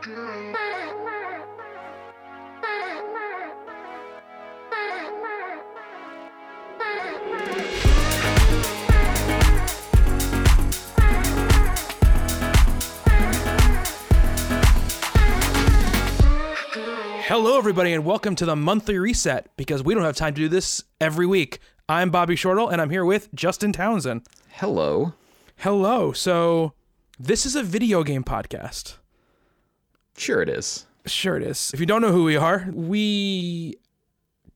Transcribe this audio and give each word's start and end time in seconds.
Hello, 0.00 0.14
everybody, 17.58 17.92
and 17.92 18.04
welcome 18.04 18.36
to 18.36 18.46
the 18.46 18.54
monthly 18.54 18.98
reset 18.98 19.50
because 19.56 19.82
we 19.82 19.94
don't 19.94 20.04
have 20.04 20.14
time 20.14 20.34
to 20.34 20.40
do 20.40 20.48
this 20.48 20.84
every 21.00 21.26
week. 21.26 21.58
I'm 21.88 22.10
Bobby 22.10 22.36
Shortle, 22.36 22.68
and 22.68 22.80
I'm 22.80 22.90
here 22.90 23.04
with 23.04 23.34
Justin 23.34 23.72
Townsend. 23.72 24.22
Hello. 24.50 25.14
Hello. 25.56 26.12
So, 26.12 26.74
this 27.18 27.44
is 27.44 27.56
a 27.56 27.64
video 27.64 28.04
game 28.04 28.22
podcast. 28.22 28.98
Sure, 30.18 30.42
it 30.42 30.48
is. 30.48 30.84
Sure, 31.06 31.36
it 31.36 31.44
is. 31.44 31.70
If 31.72 31.80
you 31.80 31.86
don't 31.86 32.02
know 32.02 32.10
who 32.10 32.24
we 32.24 32.36
are, 32.36 32.68
we 32.72 33.76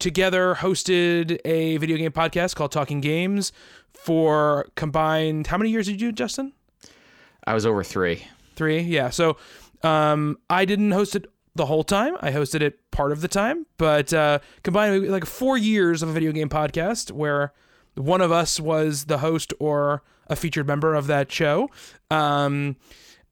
together 0.00 0.56
hosted 0.56 1.38
a 1.45 1.77
video 1.77 1.96
game 1.96 2.10
podcast 2.10 2.56
called 2.56 2.73
Talking 2.73 3.00
Games 3.00 3.52
for 3.92 4.66
combined. 4.74 5.46
How 5.46 5.56
many 5.56 5.70
years 5.70 5.87
did 5.87 6.01
you 6.01 6.09
do, 6.09 6.12
Justin? 6.12 6.52
I 7.46 7.54
was 7.54 7.64
over 7.64 7.84
three. 7.84 8.27
Three, 8.56 8.80
yeah. 8.80 9.10
So 9.10 9.37
um, 9.84 10.38
I 10.51 10.64
didn't 10.64 10.90
host 10.90 11.14
it 11.14 11.27
the 11.54 11.66
whole 11.66 11.84
time. 11.84 12.16
I 12.20 12.32
hosted 12.32 12.60
it 12.60 12.90
part 12.90 13.12
of 13.12 13.20
the 13.20 13.29
time, 13.29 13.66
but 13.79 14.12
uh, 14.12 14.40
combined 14.65 15.09
like 15.09 15.24
four 15.24 15.56
years 15.56 16.02
of 16.02 16.09
a 16.09 16.12
video 16.12 16.32
game 16.32 16.48
podcast 16.48 17.12
where 17.12 17.52
one 17.95 18.20
of 18.20 18.32
us 18.32 18.59
was 18.59 19.04
the 19.04 19.18
host 19.18 19.54
or 19.60 20.02
a 20.26 20.34
featured 20.34 20.66
member 20.66 20.95
of 20.95 21.06
that 21.06 21.30
show. 21.30 21.70
Um, 22.10 22.76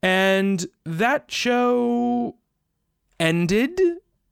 and 0.03 0.67
that 0.85 1.31
show 1.31 2.37
ended 3.19 3.81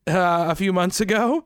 uh, 0.06 0.46
a 0.48 0.54
few 0.54 0.72
months 0.72 1.00
ago. 1.00 1.44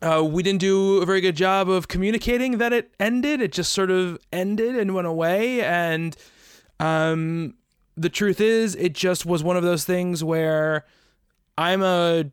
Uh, 0.00 0.24
we 0.24 0.42
didn't 0.42 0.60
do 0.60 0.98
a 0.98 1.06
very 1.06 1.20
good 1.20 1.36
job 1.36 1.68
of 1.68 1.88
communicating 1.88 2.58
that 2.58 2.72
it 2.72 2.92
ended. 3.00 3.40
It 3.40 3.52
just 3.52 3.72
sort 3.72 3.90
of 3.90 4.18
ended 4.32 4.76
and 4.76 4.94
went 4.94 5.08
away. 5.08 5.60
And 5.62 6.16
um, 6.78 7.54
the 7.96 8.08
truth 8.08 8.40
is, 8.40 8.76
it 8.76 8.92
just 8.92 9.26
was 9.26 9.42
one 9.42 9.56
of 9.56 9.64
those 9.64 9.84
things 9.84 10.22
where 10.22 10.84
I'm 11.56 11.82
a 11.82 12.26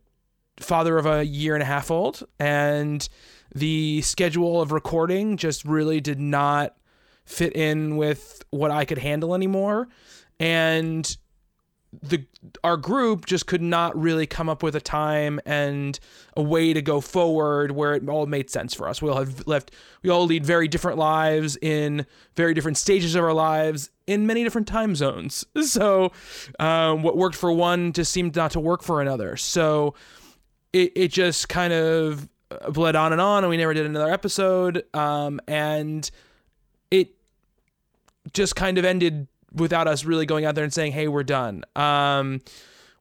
father 0.59 0.97
of 0.97 1.05
a 1.07 1.25
year 1.25 1.55
and 1.55 1.63
a 1.63 1.65
half 1.65 1.89
old, 1.89 2.23
and 2.39 3.07
the 3.53 4.01
schedule 4.03 4.61
of 4.61 4.71
recording 4.71 5.37
just 5.37 5.65
really 5.65 5.99
did 5.99 6.19
not 6.19 6.75
fit 7.25 7.55
in 7.55 7.97
with 7.97 8.43
what 8.51 8.69
I 8.69 8.85
could 8.85 8.99
handle 8.99 9.33
anymore. 9.33 9.87
And 10.39 11.17
the 12.01 12.25
our 12.63 12.77
group 12.77 13.25
just 13.25 13.47
could 13.47 13.61
not 13.61 13.97
really 13.99 14.25
come 14.25 14.49
up 14.49 14.63
with 14.63 14.75
a 14.75 14.81
time 14.81 15.39
and 15.45 15.99
a 16.35 16.41
way 16.41 16.73
to 16.73 16.81
go 16.81 17.01
forward 17.01 17.71
where 17.71 17.95
it 17.95 18.07
all 18.07 18.25
made 18.25 18.49
sense 18.49 18.73
for 18.73 18.87
us. 18.87 19.01
We 19.01 19.09
all 19.09 19.17
have 19.17 19.47
left 19.47 19.71
we 20.03 20.09
all 20.09 20.25
lead 20.25 20.45
very 20.45 20.67
different 20.67 20.97
lives 20.97 21.57
in 21.61 22.05
very 22.35 22.53
different 22.53 22.77
stages 22.77 23.15
of 23.15 23.23
our 23.23 23.33
lives 23.33 23.89
in 24.07 24.27
many 24.27 24.43
different 24.43 24.67
time 24.67 24.95
zones. 24.95 25.45
So 25.65 26.11
um, 26.59 27.03
what 27.03 27.17
worked 27.17 27.35
for 27.35 27.51
one 27.51 27.91
just 27.91 28.11
seemed 28.11 28.35
not 28.35 28.51
to 28.51 28.59
work 28.59 28.81
for 28.83 29.01
another. 29.01 29.35
So 29.35 29.95
it 30.73 30.91
it 30.95 31.07
just 31.09 31.49
kind 31.49 31.73
of 31.73 32.29
bled 32.69 32.95
on 32.95 33.11
and 33.11 33.19
on 33.21 33.43
and 33.43 33.49
we 33.49 33.57
never 33.57 33.73
did 33.73 33.85
another 33.85 34.11
episode. 34.11 34.83
Um, 34.93 35.41
and 35.47 36.09
it 36.91 37.15
just 38.33 38.55
kind 38.55 38.77
of 38.77 38.85
ended 38.85 39.27
without 39.55 39.87
us 39.87 40.05
really 40.05 40.25
going 40.25 40.45
out 40.45 40.55
there 40.55 40.63
and 40.63 40.73
saying, 40.73 40.91
"Hey, 40.91 41.07
we're 41.07 41.23
done." 41.23 41.63
Um, 41.75 42.41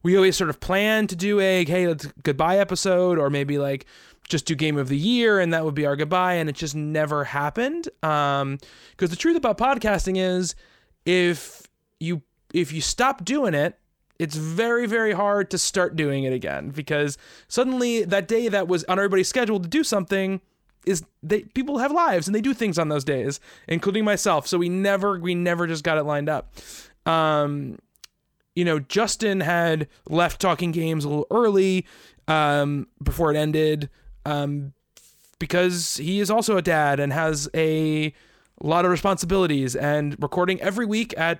we 0.03 0.15
always 0.15 0.35
sort 0.35 0.49
of 0.49 0.59
plan 0.59 1.07
to 1.07 1.15
do 1.15 1.39
a 1.39 1.65
"Hey, 1.65 1.87
let's 1.87 2.07
goodbye" 2.23 2.57
episode, 2.57 3.17
or 3.17 3.29
maybe 3.29 3.57
like 3.57 3.85
just 4.27 4.45
do 4.45 4.55
game 4.55 4.77
of 4.77 4.89
the 4.89 4.97
year, 4.97 5.39
and 5.39 5.53
that 5.53 5.65
would 5.65 5.75
be 5.75 5.85
our 5.85 5.95
goodbye, 5.95 6.35
and 6.35 6.49
it 6.49 6.55
just 6.55 6.75
never 6.75 7.23
happened. 7.23 7.89
Um, 8.03 8.57
because 8.91 9.09
the 9.09 9.15
truth 9.15 9.37
about 9.37 9.57
podcasting 9.57 10.17
is, 10.17 10.55
if 11.05 11.63
you 11.99 12.21
if 12.53 12.71
you 12.71 12.81
stop 12.81 13.25
doing 13.25 13.53
it, 13.53 13.77
it's 14.19 14.35
very 14.35 14.85
very 14.85 15.13
hard 15.13 15.51
to 15.51 15.57
start 15.57 15.95
doing 15.95 16.23
it 16.23 16.33
again 16.33 16.69
because 16.69 17.17
suddenly 17.47 18.03
that 18.05 18.27
day 18.27 18.47
that 18.47 18.67
was 18.67 18.83
on 18.85 18.97
everybody's 18.97 19.27
schedule 19.27 19.59
to 19.59 19.67
do 19.67 19.83
something 19.83 20.41
is 20.85 21.03
they 21.23 21.41
people 21.41 21.77
have 21.79 21.91
lives 21.91 22.27
and 22.27 22.35
they 22.35 22.41
do 22.41 22.53
things 22.53 22.77
on 22.77 22.89
those 22.89 23.03
days, 23.03 23.39
including 23.67 24.03
myself. 24.03 24.47
So 24.47 24.57
we 24.57 24.69
never 24.69 25.19
we 25.19 25.35
never 25.35 25.67
just 25.67 25.83
got 25.83 25.97
it 25.97 26.03
lined 26.03 26.29
up. 26.29 26.53
Um, 27.05 27.77
you 28.55 28.65
know, 28.65 28.79
Justin 28.79 29.41
had 29.41 29.87
left 30.09 30.39
talking 30.39 30.71
games 30.71 31.03
a 31.03 31.09
little 31.09 31.27
early 31.29 31.85
um, 32.27 32.87
before 33.03 33.31
it 33.31 33.37
ended 33.37 33.89
um, 34.25 34.73
because 35.39 35.97
he 35.97 36.19
is 36.19 36.31
also 36.31 36.57
a 36.57 36.61
dad 36.61 36.99
and 36.99 37.11
has 37.13 37.49
a 37.53 38.13
lot 38.61 38.85
of 38.85 38.91
responsibilities 38.91 39.75
and 39.75 40.15
recording 40.21 40.61
every 40.61 40.85
week 40.85 41.13
at 41.17 41.39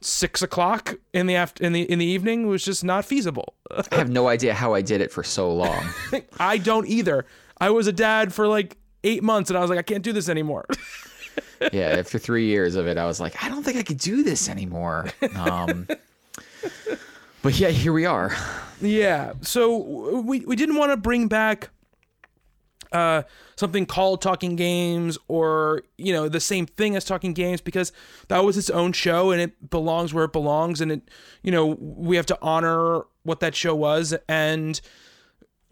six 0.00 0.42
o'clock 0.42 0.94
in 1.12 1.26
the 1.26 1.34
after 1.34 1.64
in 1.64 1.72
the 1.72 1.82
in 1.90 1.98
the 1.98 2.06
evening 2.06 2.46
was 2.46 2.64
just 2.64 2.84
not 2.84 3.04
feasible. 3.04 3.54
I 3.70 3.96
have 3.96 4.10
no 4.10 4.28
idea 4.28 4.54
how 4.54 4.74
I 4.74 4.82
did 4.82 5.00
it 5.00 5.12
for 5.12 5.22
so 5.22 5.52
long. 5.52 5.84
I 6.40 6.58
don't 6.58 6.86
either. 6.86 7.26
I 7.58 7.70
was 7.70 7.86
a 7.86 7.92
dad 7.92 8.32
for 8.32 8.48
like 8.48 8.76
eight 9.04 9.22
months, 9.22 9.50
and 9.50 9.56
I 9.56 9.60
was 9.60 9.70
like, 9.70 9.78
I 9.78 9.82
can't 9.82 10.02
do 10.02 10.12
this 10.12 10.28
anymore. 10.28 10.66
yeah, 11.72 11.88
after 11.98 12.18
three 12.18 12.46
years 12.46 12.74
of 12.74 12.86
it, 12.86 12.98
I 12.98 13.06
was 13.06 13.20
like, 13.20 13.42
I 13.42 13.48
don't 13.48 13.62
think 13.62 13.76
I 13.76 13.82
could 13.82 13.98
do 13.98 14.22
this 14.22 14.48
anymore. 14.48 15.08
Um, 15.36 15.86
but 17.42 17.58
yeah, 17.58 17.68
here 17.68 17.92
we 17.92 18.04
are. 18.04 18.36
Yeah. 18.80 19.34
So 19.40 19.76
we 20.20 20.40
we 20.40 20.56
didn't 20.56 20.76
want 20.76 20.92
to 20.92 20.96
bring 20.96 21.28
back 21.28 21.70
uh, 22.92 23.22
something 23.56 23.86
called 23.86 24.22
Talking 24.22 24.56
Games 24.56 25.18
or, 25.28 25.82
you 25.98 26.12
know, 26.12 26.28
the 26.28 26.40
same 26.40 26.66
thing 26.66 26.96
as 26.96 27.04
Talking 27.04 27.32
Games 27.32 27.60
because 27.60 27.92
that 28.28 28.44
was 28.44 28.56
its 28.56 28.70
own 28.70 28.92
show 28.92 29.30
and 29.30 29.40
it 29.40 29.70
belongs 29.70 30.14
where 30.14 30.24
it 30.24 30.32
belongs. 30.32 30.80
And 30.80 30.92
it, 30.92 31.10
you 31.42 31.50
know, 31.50 31.66
we 31.66 32.16
have 32.16 32.26
to 32.26 32.38
honor 32.40 33.02
what 33.22 33.40
that 33.40 33.54
show 33.54 33.74
was. 33.74 34.14
And 34.28 34.80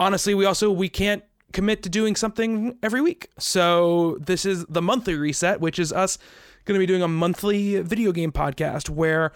honestly, 0.00 0.34
we 0.34 0.44
also, 0.44 0.70
we 0.70 0.88
can't 0.88 1.22
commit 1.54 1.82
to 1.84 1.88
doing 1.88 2.16
something 2.16 2.76
every 2.82 3.00
week. 3.00 3.30
So 3.38 4.18
this 4.20 4.44
is 4.44 4.66
the 4.66 4.82
monthly 4.82 5.14
reset, 5.14 5.60
which 5.60 5.78
is 5.78 5.92
us 5.92 6.18
going 6.66 6.74
to 6.74 6.78
be 6.78 6.86
doing 6.86 7.02
a 7.02 7.08
monthly 7.08 7.80
video 7.80 8.12
game 8.12 8.32
podcast 8.32 8.90
where 8.90 9.32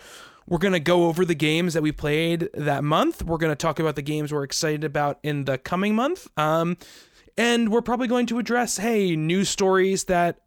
we're 0.47 0.59
going 0.59 0.73
to 0.73 0.81
go 0.81 1.07
over 1.07 1.25
the 1.25 1.34
games 1.34 1.75
that 1.75 1.83
we 1.83 1.93
played 1.93 2.49
that 2.55 2.83
month. 2.84 3.23
We're 3.23 3.39
going 3.39 3.53
to 3.53 3.57
talk 3.57 3.78
about 3.78 3.97
the 3.97 4.03
games 4.03 4.33
we're 4.33 4.45
excited 4.45 4.84
about 4.84 5.19
in 5.23 5.45
the 5.45 5.59
coming 5.59 5.95
month. 5.95 6.27
Um, 6.39 6.77
and 7.37 7.71
we're 7.71 7.83
probably 7.83 8.09
going 8.09 8.27
to 8.27 8.39
address, 8.39 8.78
hey, 8.78 9.15
news 9.15 9.49
stories 9.49 10.05
that 10.05 10.41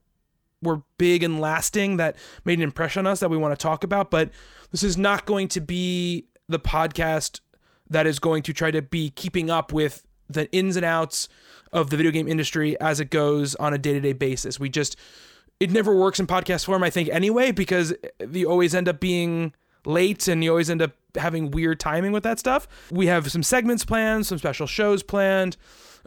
were 0.62 0.82
big 0.98 1.24
and 1.24 1.40
lasting 1.40 1.98
that 1.98 2.16
made 2.46 2.60
an 2.60 2.64
impression 2.64 3.06
on 3.06 3.12
us 3.12 3.20
that 3.22 3.30
we 3.30 3.38
want 3.38 3.58
to 3.58 3.62
talk 3.62 3.84
about. 3.84 4.12
But 4.12 4.32
this 4.72 4.84
is 4.84 4.98
not 4.98 5.26
going 5.26 5.48
to 5.50 5.62
be 5.62 6.26
the 6.50 6.60
podcast 6.60 7.40
that 7.90 8.08
is 8.08 8.20
going 8.20 8.44
to 8.44 8.54
try 8.54 8.72
to 8.72 8.82
be 8.82 9.10
keeping 9.10 9.50
up 9.50 9.72
with 9.72 10.06
the 10.30 10.52
ins 10.52 10.76
and 10.76 10.86
outs 10.86 11.30
of 11.74 11.90
the 11.90 11.98
video 11.98 12.12
game 12.12 12.28
industry 12.28 12.80
as 12.80 13.00
it 13.00 13.10
goes 13.10 13.56
on 13.56 13.74
a 13.74 13.78
day-to-day 13.78 14.14
basis. 14.14 14.60
We 14.60 14.70
just 14.70 14.96
it 15.60 15.72
never 15.72 15.96
works 15.96 16.20
in 16.20 16.28
podcast 16.28 16.66
form 16.66 16.84
I 16.84 16.90
think 16.90 17.10
anyway 17.10 17.52
because 17.52 17.94
you 18.32 18.50
always 18.50 18.74
end 18.76 18.88
up 18.88 19.00
being 19.00 19.54
late 19.86 20.28
and 20.28 20.44
you 20.44 20.50
always 20.50 20.70
end 20.70 20.82
up 20.82 20.92
having 21.16 21.52
weird 21.52 21.80
timing 21.80 22.12
with 22.12 22.24
that 22.24 22.40
stuff. 22.40 22.68
We 22.92 23.08
have 23.08 23.32
some 23.32 23.44
segments 23.44 23.86
planned, 23.86 24.26
some 24.26 24.38
special 24.38 24.68
shows 24.68 25.04
planned, 25.04 25.58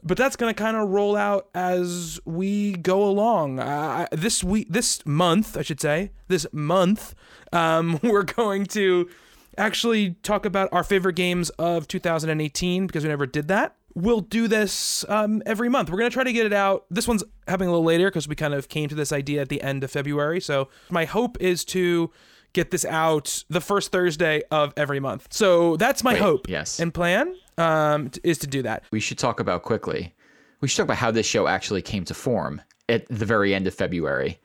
but 0.02 0.16
that's 0.16 0.36
going 0.36 0.54
to 0.54 0.60
kind 0.60 0.76
of 0.76 0.88
roll 0.88 1.16
out 1.16 1.48
as 1.54 2.20
we 2.24 2.72
go 2.72 3.02
along. 3.04 3.58
Uh, 3.58 4.06
this 4.12 4.42
week 4.44 4.68
this 4.70 5.04
month, 5.06 5.56
I 5.56 5.62
should 5.62 5.80
say, 5.80 6.12
this 6.28 6.46
month, 6.52 7.14
um, 7.52 7.98
we're 8.02 8.22
going 8.22 8.66
to 8.66 9.08
actually 9.56 10.10
talk 10.22 10.44
about 10.44 10.68
our 10.72 10.82
favorite 10.82 11.14
games 11.14 11.50
of 11.50 11.86
2018 11.86 12.86
because 12.86 13.04
we 13.04 13.08
never 13.08 13.26
did 13.26 13.48
that 13.48 13.76
we'll 13.94 14.20
do 14.20 14.48
this 14.48 15.04
um, 15.08 15.42
every 15.46 15.68
month. 15.68 15.90
We're 15.90 15.98
going 15.98 16.10
to 16.10 16.14
try 16.14 16.24
to 16.24 16.32
get 16.32 16.46
it 16.46 16.52
out. 16.52 16.84
This 16.90 17.06
one's 17.06 17.24
happening 17.46 17.68
a 17.68 17.72
little 17.72 17.84
later 17.84 18.06
because 18.06 18.26
we 18.28 18.34
kind 18.34 18.54
of 18.54 18.68
came 18.68 18.88
to 18.88 18.94
this 18.94 19.12
idea 19.12 19.40
at 19.40 19.48
the 19.48 19.62
end 19.62 19.84
of 19.84 19.90
February. 19.90 20.40
So 20.40 20.68
my 20.90 21.04
hope 21.04 21.40
is 21.40 21.64
to 21.66 22.10
get 22.52 22.70
this 22.70 22.84
out 22.84 23.44
the 23.48 23.60
first 23.60 23.92
Thursday 23.92 24.42
of 24.50 24.72
every 24.76 25.00
month. 25.00 25.28
So 25.30 25.76
that's 25.76 26.04
my 26.04 26.14
Wait, 26.14 26.22
hope. 26.22 26.48
yes. 26.48 26.80
And 26.80 26.92
plan 26.94 27.34
um, 27.58 28.10
t- 28.10 28.20
is 28.24 28.38
to 28.38 28.46
do 28.46 28.62
that. 28.62 28.84
We 28.90 29.00
should 29.00 29.18
talk 29.18 29.40
about 29.40 29.62
quickly. 29.62 30.14
We 30.60 30.68
should 30.68 30.76
talk 30.78 30.84
about 30.84 30.96
how 30.98 31.10
this 31.10 31.26
show 31.26 31.46
actually 31.46 31.82
came 31.82 32.04
to 32.06 32.14
form 32.14 32.62
at 32.88 33.06
the 33.08 33.24
very 33.24 33.54
end 33.54 33.66
of 33.66 33.74
February. 33.74 34.38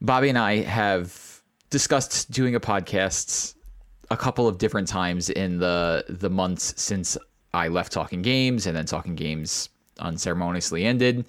Bobby 0.00 0.28
and 0.28 0.38
I 0.38 0.62
have 0.62 1.42
discussed 1.70 2.30
doing 2.30 2.54
a 2.54 2.60
podcast 2.60 3.54
a 4.10 4.16
couple 4.16 4.46
of 4.46 4.58
different 4.58 4.86
times 4.86 5.30
in 5.30 5.58
the 5.58 6.04
the 6.08 6.30
months 6.30 6.74
since 6.80 7.16
I 7.54 7.68
left 7.68 7.92
Talking 7.92 8.22
Games 8.22 8.66
and 8.66 8.76
then 8.76 8.84
Talking 8.86 9.14
Games 9.14 9.68
unceremoniously 9.98 10.84
ended. 10.84 11.24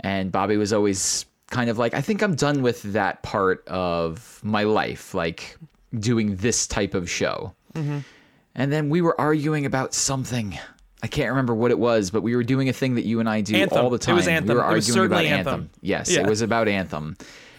And 0.00 0.30
Bobby 0.30 0.56
was 0.56 0.72
always 0.72 1.26
kind 1.50 1.68
of 1.68 1.78
like, 1.78 1.94
I 1.94 2.00
think 2.00 2.22
I'm 2.22 2.34
done 2.34 2.62
with 2.62 2.82
that 2.92 3.22
part 3.22 3.66
of 3.68 4.40
my 4.42 4.62
life, 4.62 5.14
like 5.14 5.56
doing 5.98 6.36
this 6.36 6.66
type 6.66 6.94
of 6.94 7.10
show. 7.10 7.54
And 7.74 8.72
then 8.72 8.88
we 8.90 9.02
were 9.02 9.18
arguing 9.20 9.66
about 9.66 9.94
something. 9.94 10.58
I 11.02 11.06
can't 11.06 11.28
remember 11.30 11.54
what 11.54 11.70
it 11.70 11.78
was, 11.78 12.10
but 12.10 12.22
we 12.22 12.34
were 12.34 12.42
doing 12.42 12.68
a 12.68 12.72
thing 12.72 12.96
that 12.96 13.04
you 13.04 13.20
and 13.20 13.28
I 13.28 13.40
do 13.40 13.54
Anthem. 13.54 13.78
all 13.78 13.88
the 13.90 13.98
time. 13.98 14.14
It 14.14 14.16
was 14.16 14.26
Anthem. 14.28 14.48
We 14.56 14.60
were 14.60 14.68
It 14.68 14.74
was 14.74 14.88
arguing 14.90 15.06
about 15.12 15.24
Anthem. 15.24 15.54
Anthem. 15.54 15.70
Yes, 15.80 16.10
Yeah. 16.10 16.20
it 16.22 16.26
was 16.26 16.42
about 16.42 16.66
Anthem 16.66 17.16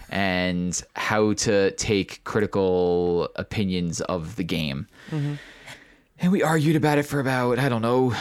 and 0.09 0.81
how 0.95 1.33
to 1.33 1.71
take 1.71 2.21
critical 2.25 3.29
opinions 3.37 4.01
of 4.01 4.35
the 4.35 4.43
game. 4.43 4.87
Mm-hmm. 5.09 5.33
And 6.21 6.31
we 6.31 6.44
argued 6.44 6.75
about 6.75 6.98
it 6.98 7.04
for 7.04 7.19
about, 7.19 7.60
I 7.60 7.69
don't 7.69 7.81
know, 7.81 8.13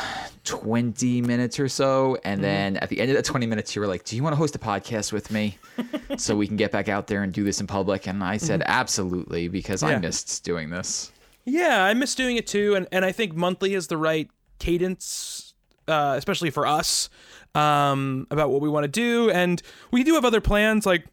20 0.45 1.21
minutes 1.23 1.59
or 1.59 1.69
so. 1.69 2.15
Mm-hmm. 2.15 2.29
And 2.29 2.45
then 2.45 2.77
at 2.79 2.89
the 2.89 3.01
end 3.01 3.11
of 3.11 3.17
that 3.17 3.25
20 3.25 3.47
minutes, 3.47 3.75
you 3.75 3.81
were 3.83 3.89
like, 3.89 4.05
Do 4.05 4.17
you 4.17 4.23
want 4.23 4.33
to 4.33 4.37
host 4.37 4.55
a 4.55 4.59
podcast 4.59 5.13
with 5.13 5.31
me 5.31 5.59
so 6.17 6.37
we 6.37 6.47
can 6.47 6.57
get 6.57 6.71
back 6.71 6.89
out 6.89 7.07
there 7.09 7.23
and 7.23 7.33
do 7.33 7.45
this 7.45 7.61
in 7.61 7.67
public? 7.67 8.07
And 8.07 8.23
I 8.23 8.37
said, 8.37 8.63
Absolutely, 8.65 9.49
because 9.49 9.83
I 9.83 9.93
Mm-hmm. 9.93 10.03
Missed 10.03 10.45
doing 10.45 10.71
this. 10.71 11.11
Yeah, 11.45 11.83
I 11.83 11.95
miss 11.95 12.15
doing 12.15 12.37
it 12.37 12.47
too, 12.47 12.75
and 12.75 12.87
and 12.93 13.05
I 13.05 13.11
think 13.11 13.35
monthly 13.35 13.75
is 13.75 13.87
the 13.87 13.97
right 13.97 14.31
cadence, 14.59 15.55
uh, 15.89 16.15
especially 16.17 16.51
for 16.51 16.67
us, 16.67 17.09
um, 17.55 18.27
about 18.31 18.51
what 18.51 18.61
we 18.61 18.69
want 18.69 18.85
to 18.85 18.89
do, 18.89 19.31
and 19.31 19.61
we 19.91 20.05
do 20.05 20.15
have 20.15 20.27
other 20.27 20.43
plans. 20.43 20.85
Like 20.85 21.07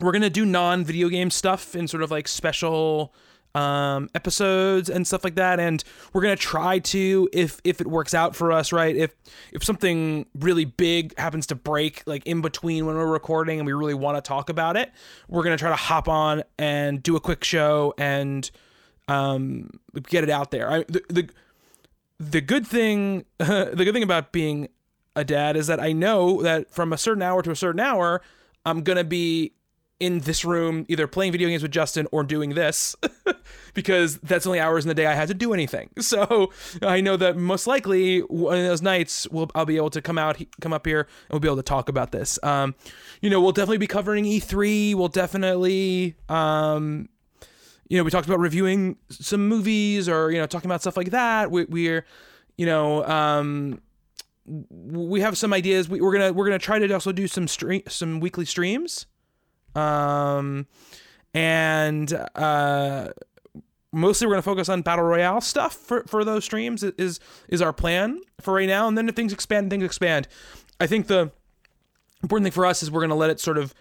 we're 0.00 0.12
gonna 0.12 0.30
do 0.30 0.44
non-video 0.44 1.08
game 1.08 1.30
stuff 1.30 1.76
in 1.76 1.86
sort 1.86 2.02
of 2.02 2.10
like 2.10 2.26
special 2.26 3.14
um 3.54 4.08
episodes 4.14 4.88
and 4.88 5.06
stuff 5.06 5.24
like 5.24 5.34
that. 5.34 5.58
And 5.58 5.82
we're 6.12 6.22
gonna 6.22 6.36
try 6.36 6.78
to 6.78 7.28
if 7.32 7.60
if 7.64 7.80
it 7.80 7.86
works 7.86 8.14
out 8.14 8.36
for 8.36 8.52
us 8.52 8.72
right? 8.72 8.96
If 8.96 9.14
if 9.52 9.64
something 9.64 10.26
really 10.38 10.64
big 10.64 11.18
happens 11.18 11.46
to 11.48 11.54
break 11.54 12.02
like 12.06 12.24
in 12.26 12.40
between 12.40 12.86
when 12.86 12.96
we're 12.96 13.06
recording 13.06 13.58
and 13.58 13.66
we 13.66 13.72
really 13.72 13.94
want 13.94 14.16
to 14.16 14.20
talk 14.20 14.50
about 14.50 14.76
it 14.76 14.92
we're 15.28 15.42
gonna 15.42 15.56
try 15.56 15.70
to 15.70 15.76
hop 15.76 16.08
on 16.08 16.42
and 16.58 17.02
do 17.02 17.16
a 17.16 17.20
quick 17.20 17.42
show 17.44 17.92
and 17.98 18.50
um 19.08 19.70
get 20.08 20.24
it 20.24 20.30
out 20.30 20.50
there. 20.50 20.70
I, 20.70 20.84
the, 20.84 21.02
the 21.08 21.28
the 22.18 22.40
good 22.40 22.66
thing 22.66 23.24
the 23.38 23.72
good 23.74 23.92
thing 23.94 24.02
about 24.02 24.30
being 24.32 24.68
a 25.16 25.24
dad 25.24 25.56
is 25.56 25.66
that 25.66 25.80
I 25.80 25.92
know 25.92 26.42
that 26.42 26.70
from 26.70 26.92
a 26.92 26.98
certain 26.98 27.22
hour 27.22 27.42
to 27.42 27.50
a 27.50 27.56
certain 27.56 27.80
hour 27.80 28.22
I'm 28.64 28.82
gonna 28.82 29.04
be 29.04 29.54
in 30.00 30.20
this 30.20 30.46
room 30.46 30.86
either 30.88 31.06
playing 31.06 31.30
video 31.30 31.48
games 31.48 31.62
with 31.62 31.70
Justin 31.70 32.08
or 32.10 32.24
doing 32.24 32.54
this 32.54 32.96
because 33.74 34.16
that's 34.18 34.46
only 34.46 34.58
hours 34.58 34.84
in 34.84 34.88
the 34.88 34.94
day 34.94 35.06
I 35.06 35.12
had 35.14 35.28
to 35.28 35.34
do 35.34 35.54
anything. 35.54 35.90
So 36.10 36.50
I 36.82 37.00
know 37.00 37.16
that 37.18 37.36
most 37.36 37.68
likely 37.68 38.20
one 38.20 38.58
of 38.58 38.64
those 38.64 38.82
nights 38.82 39.28
we'll, 39.30 39.48
I'll 39.54 39.66
be 39.66 39.76
able 39.76 39.90
to 39.90 40.02
come 40.02 40.18
out, 40.18 40.42
come 40.60 40.72
up 40.72 40.84
here, 40.84 41.02
and 41.02 41.30
we'll 41.30 41.40
be 41.40 41.46
able 41.46 41.58
to 41.58 41.62
talk 41.62 41.88
about 41.88 42.10
this. 42.10 42.36
Um, 42.42 42.74
you 43.20 43.30
know, 43.30 43.40
we'll 43.40 43.52
definitely 43.52 43.78
be 43.78 43.86
covering 43.86 44.24
E3. 44.24 44.96
We'll 44.96 45.06
definitely, 45.06 46.16
um, 46.28 47.08
you 47.88 47.96
know, 47.96 48.02
we 48.02 48.10
talked 48.10 48.26
about 48.26 48.40
reviewing 48.40 48.96
some 49.08 49.46
movies 49.46 50.08
or 50.08 50.32
you 50.32 50.38
know 50.38 50.46
talking 50.46 50.68
about 50.68 50.80
stuff 50.80 50.96
like 50.96 51.10
that. 51.10 51.52
We, 51.52 51.64
we're, 51.66 52.04
you 52.56 52.66
know, 52.66 53.04
um, 53.04 53.80
we 54.46 55.20
have 55.20 55.38
some 55.38 55.52
ideas. 55.52 55.88
We, 55.88 56.00
we're 56.00 56.12
gonna 56.12 56.32
we're 56.32 56.46
gonna 56.46 56.58
try 56.58 56.80
to 56.80 56.92
also 56.92 57.12
do 57.12 57.28
some 57.28 57.46
stream 57.46 57.82
some 57.86 58.18
weekly 58.18 58.46
streams 58.46 59.06
um 59.74 60.66
and 61.34 62.12
uh 62.34 63.08
mostly 63.92 64.26
we're 64.26 64.32
going 64.34 64.42
to 64.42 64.48
focus 64.50 64.68
on 64.68 64.82
battle 64.82 65.04
royale 65.04 65.40
stuff 65.40 65.74
for 65.74 66.04
for 66.06 66.24
those 66.24 66.44
streams 66.44 66.82
is 66.82 67.20
is 67.48 67.62
our 67.62 67.72
plan 67.72 68.20
for 68.40 68.54
right 68.54 68.68
now. 68.68 68.86
And 68.88 68.96
then 68.96 69.08
if 69.08 69.14
things 69.14 69.32
expand 69.32 69.70
things 69.70 69.84
expand. 69.84 70.28
I 70.80 70.86
think 70.86 71.06
the 71.08 71.30
important 72.22 72.46
thing 72.46 72.52
for 72.52 72.66
us 72.66 72.82
is 72.82 72.90
we're 72.90 73.00
going 73.00 73.10
to 73.10 73.16
let 73.16 73.30
it 73.30 73.40
sort 73.40 73.58
of 73.58 73.74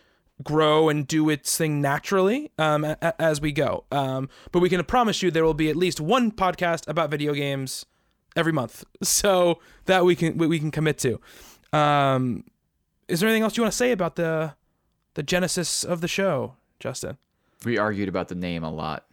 grow 0.43 0.87
and 0.89 1.05
do 1.05 1.29
its 1.29 1.57
thing 1.57 1.81
naturally 1.81 2.49
um 2.57 2.85
a- 2.85 2.97
a- 3.01 3.21
as 3.21 3.41
we 3.41 3.51
go. 3.51 3.83
Um 3.91 4.29
but 4.51 4.59
we 4.59 4.69
can 4.69 4.83
promise 4.85 5.21
you 5.21 5.31
there 5.31 5.43
will 5.45 5.53
be 5.53 5.69
at 5.69 5.75
least 5.75 5.99
one 5.99 6.31
podcast 6.31 6.87
about 6.87 7.09
video 7.09 7.33
games 7.33 7.85
every 8.35 8.53
month. 8.53 8.83
So 9.03 9.59
that 9.85 10.05
we 10.05 10.15
can 10.15 10.37
we 10.37 10.47
we 10.47 10.59
can 10.59 10.71
commit 10.71 10.97
to. 10.99 11.19
Um 11.73 12.43
is 13.07 13.19
there 13.19 13.29
anything 13.29 13.43
else 13.43 13.57
you 13.57 13.63
want 13.63 13.71
to 13.73 13.77
say 13.77 13.91
about 13.91 14.15
the 14.15 14.53
the 15.15 15.23
genesis 15.23 15.83
of 15.83 16.01
the 16.01 16.07
show, 16.07 16.55
Justin. 16.79 17.17
We 17.65 17.77
argued 17.77 18.09
about 18.09 18.27
the 18.29 18.35
name 18.35 18.63
a 18.63 18.71
lot. 18.71 19.05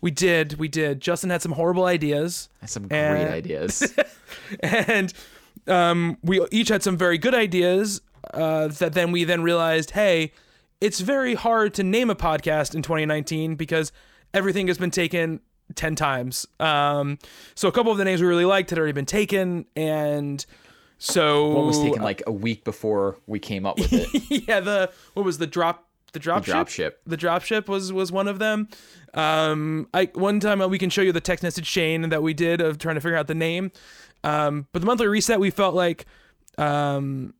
We 0.00 0.10
did, 0.12 0.58
we 0.58 0.68
did. 0.68 1.00
Justin 1.00 1.30
had 1.30 1.42
some 1.42 1.52
horrible 1.52 1.84
ideas, 1.84 2.48
some 2.66 2.86
great 2.86 2.98
And- 2.98 3.30
ideas. 3.34 3.92
and 4.60 5.12
um, 5.66 6.18
we 6.22 6.40
each 6.52 6.68
had 6.68 6.82
some 6.82 6.96
very 6.96 7.18
good 7.18 7.34
ideas. 7.34 8.00
Uh, 8.34 8.68
that 8.68 8.92
then 8.92 9.10
we 9.10 9.24
then 9.24 9.42
realized, 9.42 9.92
hey, 9.92 10.32
it's 10.80 11.00
very 11.00 11.34
hard 11.34 11.72
to 11.74 11.82
name 11.82 12.10
a 12.10 12.14
podcast 12.14 12.74
in 12.74 12.82
2019 12.82 13.54
because 13.54 13.90
everything 14.34 14.66
has 14.68 14.76
been 14.76 14.90
taken 14.90 15.40
10 15.74 15.94
times. 15.94 16.44
Um, 16.60 17.18
so 17.54 17.68
a 17.68 17.72
couple 17.72 17.90
of 17.90 17.98
the 17.98 18.04
names 18.04 18.20
we 18.20 18.26
really 18.28 18.44
liked 18.44 18.70
had 18.70 18.78
already 18.78 18.92
been 18.92 19.06
taken, 19.06 19.66
and 19.76 20.44
so 20.98 21.48
One 21.54 21.66
was 21.66 21.80
taken 21.80 22.02
like 22.02 22.22
a 22.26 22.32
week 22.32 22.64
before 22.64 23.18
we 23.26 23.38
came 23.38 23.64
up 23.64 23.78
with 23.78 23.92
it. 23.92 24.08
yeah, 24.48 24.60
the 24.60 24.90
what 25.14 25.24
was 25.24 25.38
the 25.38 25.46
drop 25.46 25.88
the 26.12 26.18
drop 26.18 26.44
drop 26.44 26.68
ship? 26.68 26.74
ship. 26.74 27.00
The 27.06 27.16
drop 27.16 27.42
ship 27.42 27.68
was 27.68 27.92
was 27.92 28.10
one 28.10 28.28
of 28.28 28.38
them. 28.38 28.68
Um, 29.14 29.88
I 29.94 30.10
one 30.14 30.40
time 30.40 30.60
uh, 30.60 30.68
we 30.68 30.78
can 30.78 30.90
show 30.90 31.02
you 31.02 31.12
the 31.12 31.20
text 31.20 31.42
message 31.42 31.70
chain 31.70 32.08
that 32.08 32.22
we 32.22 32.34
did 32.34 32.60
of 32.60 32.78
trying 32.78 32.96
to 32.96 33.00
figure 33.00 33.16
out 33.16 33.26
the 33.28 33.34
name. 33.34 33.70
Um, 34.24 34.66
but 34.72 34.80
the 34.80 34.86
monthly 34.86 35.06
reset 35.06 35.38
we 35.38 35.50
felt 35.50 35.74
like 35.74 36.06
um 36.56 37.34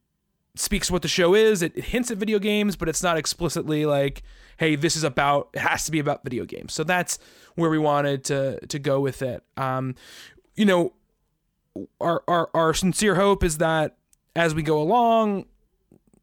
speaks 0.54 0.90
what 0.90 1.02
the 1.02 1.08
show 1.08 1.34
is. 1.34 1.62
It, 1.62 1.76
it 1.76 1.84
hints 1.84 2.10
at 2.10 2.18
video 2.18 2.38
games, 2.38 2.76
but 2.76 2.88
it's 2.88 3.02
not 3.02 3.16
explicitly 3.16 3.86
like, 3.86 4.22
hey, 4.56 4.76
this 4.76 4.96
is 4.96 5.04
about. 5.04 5.50
It 5.54 5.60
has 5.60 5.84
to 5.84 5.90
be 5.90 5.98
about 5.98 6.24
video 6.24 6.44
games. 6.44 6.74
So 6.74 6.84
that's 6.84 7.18
where 7.54 7.70
we 7.70 7.78
wanted 7.78 8.24
to 8.24 8.64
to 8.66 8.78
go 8.78 9.00
with 9.00 9.22
it. 9.22 9.42
Um, 9.56 9.94
you 10.54 10.64
know, 10.64 10.92
our 12.00 12.22
our 12.28 12.50
our 12.54 12.74
sincere 12.74 13.14
hope 13.14 13.44
is 13.44 13.58
that 13.58 13.96
as 14.36 14.54
we 14.54 14.62
go 14.62 14.80
along, 14.80 15.46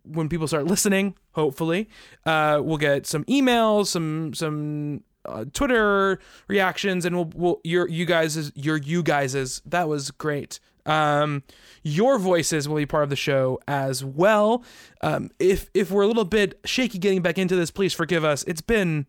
when 0.03 0.29
people 0.29 0.47
start 0.47 0.65
listening, 0.65 1.15
hopefully, 1.33 1.89
uh, 2.25 2.59
we'll 2.63 2.77
get 2.77 3.05
some 3.05 3.23
emails, 3.25 3.87
some 3.87 4.33
some 4.33 5.03
uh, 5.25 5.45
Twitter 5.53 6.19
reactions, 6.47 7.05
and 7.05 7.15
we'll 7.15 7.31
we'll 7.35 7.61
your 7.63 7.87
you 7.87 8.05
guys 8.05 8.51
your 8.55 8.77
you 8.77 9.03
guys's 9.03 9.61
that 9.65 9.87
was 9.87 10.11
great. 10.11 10.59
Um, 10.85 11.41
your 11.81 12.19
voices 12.19 12.69
will 12.69 12.75
be 12.75 12.85
part 12.85 13.03
of 13.03 13.09
the 13.09 13.15
show 13.15 13.59
as 13.67 14.03
well. 14.03 14.63
Um, 15.01 15.31
if 15.39 15.69
if 15.73 15.91
we're 15.91 16.03
a 16.03 16.07
little 16.07 16.25
bit 16.25 16.59
shaky 16.63 16.99
getting 16.99 17.21
back 17.21 17.37
into 17.37 17.55
this, 17.55 17.71
please 17.71 17.93
forgive 17.93 18.23
us. 18.23 18.43
It's 18.43 18.61
been 18.61 19.07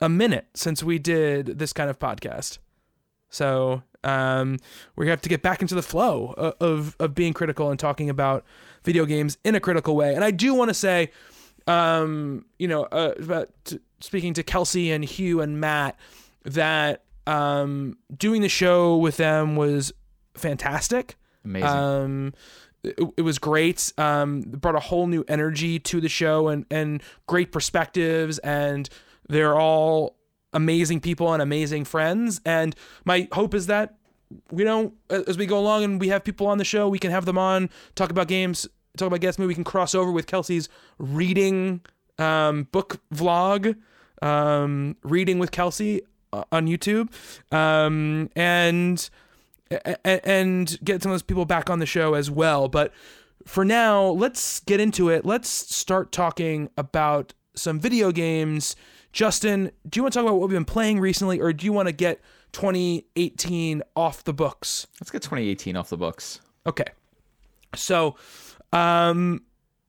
a 0.00 0.08
minute 0.08 0.46
since 0.54 0.82
we 0.82 0.98
did 0.98 1.58
this 1.58 1.72
kind 1.72 1.90
of 1.90 1.98
podcast. 1.98 2.58
So 3.30 3.82
um, 4.04 4.58
we 4.96 5.08
have 5.08 5.20
to 5.22 5.28
get 5.28 5.42
back 5.42 5.62
into 5.62 5.74
the 5.74 5.82
flow 5.82 6.34
of, 6.36 6.54
of 6.60 6.96
of 6.98 7.14
being 7.14 7.32
critical 7.32 7.70
and 7.70 7.78
talking 7.78 8.10
about 8.10 8.44
video 8.84 9.04
games 9.06 9.38
in 9.44 9.54
a 9.54 9.60
critical 9.60 9.94
way. 9.96 10.14
And 10.14 10.24
I 10.24 10.30
do 10.30 10.54
want 10.54 10.68
to 10.68 10.74
say, 10.74 11.10
um, 11.66 12.44
you 12.58 12.68
know, 12.68 12.84
uh, 12.84 13.14
about 13.18 13.50
t- 13.64 13.80
speaking 14.00 14.34
to 14.34 14.42
Kelsey 14.42 14.90
and 14.90 15.04
Hugh 15.04 15.40
and 15.40 15.60
Matt, 15.60 15.96
that 16.44 17.04
um, 17.26 17.96
doing 18.16 18.42
the 18.42 18.48
show 18.48 18.96
with 18.96 19.16
them 19.16 19.56
was 19.56 19.92
fantastic. 20.34 21.16
Amazing. 21.44 21.68
Um, 21.68 22.34
it, 22.82 22.98
it 23.18 23.22
was 23.22 23.38
great. 23.38 23.92
Um, 23.96 24.40
it 24.40 24.60
brought 24.60 24.74
a 24.74 24.80
whole 24.80 25.06
new 25.06 25.24
energy 25.28 25.78
to 25.78 26.00
the 26.00 26.08
show 26.08 26.48
and 26.48 26.66
and 26.70 27.02
great 27.26 27.52
perspectives. 27.52 28.38
And 28.38 28.88
they're 29.28 29.58
all 29.58 30.16
amazing 30.52 31.00
people 31.00 31.32
and 31.32 31.42
amazing 31.42 31.84
friends. 31.84 32.40
And 32.44 32.74
my 33.04 33.28
hope 33.32 33.54
is 33.54 33.66
that 33.66 33.96
you 34.54 34.64
know 34.64 34.92
as 35.10 35.36
we 35.36 35.46
go 35.46 35.58
along 35.58 35.84
and 35.84 36.00
we 36.00 36.08
have 36.08 36.24
people 36.24 36.46
on 36.46 36.58
the 36.58 36.64
show, 36.64 36.88
we 36.88 36.98
can 36.98 37.10
have 37.10 37.24
them 37.24 37.38
on 37.38 37.70
talk 37.94 38.10
about 38.10 38.28
games, 38.28 38.66
talk 38.96 39.06
about 39.06 39.20
guests. 39.20 39.38
Maybe 39.38 39.48
we 39.48 39.54
can 39.54 39.64
cross 39.64 39.94
over 39.94 40.10
with 40.10 40.26
Kelsey's 40.26 40.68
reading 40.98 41.80
um, 42.18 42.64
book 42.72 43.00
vlog, 43.14 43.76
um, 44.20 44.96
reading 45.02 45.38
with 45.38 45.50
Kelsey 45.50 46.02
uh, 46.32 46.44
on 46.52 46.66
YouTube, 46.66 47.10
um, 47.52 48.30
and 48.36 49.08
and 50.04 50.78
get 50.84 51.02
some 51.02 51.10
of 51.10 51.14
those 51.14 51.22
people 51.22 51.44
back 51.46 51.70
on 51.70 51.78
the 51.78 51.86
show 51.86 52.14
as 52.14 52.30
well. 52.30 52.68
But 52.68 52.92
for 53.46 53.64
now, 53.64 54.04
let's 54.04 54.60
get 54.60 54.80
into 54.80 55.08
it. 55.08 55.24
Let's 55.24 55.48
start 55.48 56.12
talking 56.12 56.68
about 56.76 57.34
some 57.54 57.80
video 57.80 58.12
games. 58.12 58.76
Justin, 59.12 59.70
do 59.88 59.98
you 59.98 60.02
want 60.02 60.14
to 60.14 60.18
talk 60.18 60.26
about 60.26 60.38
what 60.38 60.48
we've 60.48 60.56
been 60.56 60.64
playing 60.64 61.00
recently, 61.00 61.40
or 61.40 61.52
do 61.52 61.66
you 61.66 61.72
want 61.72 61.88
to 61.88 61.92
get 61.92 62.20
2018 62.52 63.82
off 63.94 64.24
the 64.24 64.32
books? 64.32 64.86
Let's 65.00 65.10
get 65.10 65.22
2018 65.22 65.76
off 65.76 65.90
the 65.90 65.96
books. 65.96 66.40
Okay. 66.66 66.86
So, 67.74 68.16
um, 68.72 69.42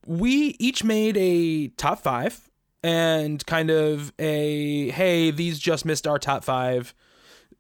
we 0.06 0.56
each 0.60 0.84
made 0.84 1.16
a 1.18 1.70
top 1.70 2.00
five 2.00 2.50
and 2.84 3.46
kind 3.46 3.70
of 3.70 4.12
a 4.20 4.90
hey, 4.90 5.32
these 5.32 5.58
just 5.58 5.86
missed 5.86 6.06
our 6.06 6.20
top 6.20 6.44
five. 6.44 6.94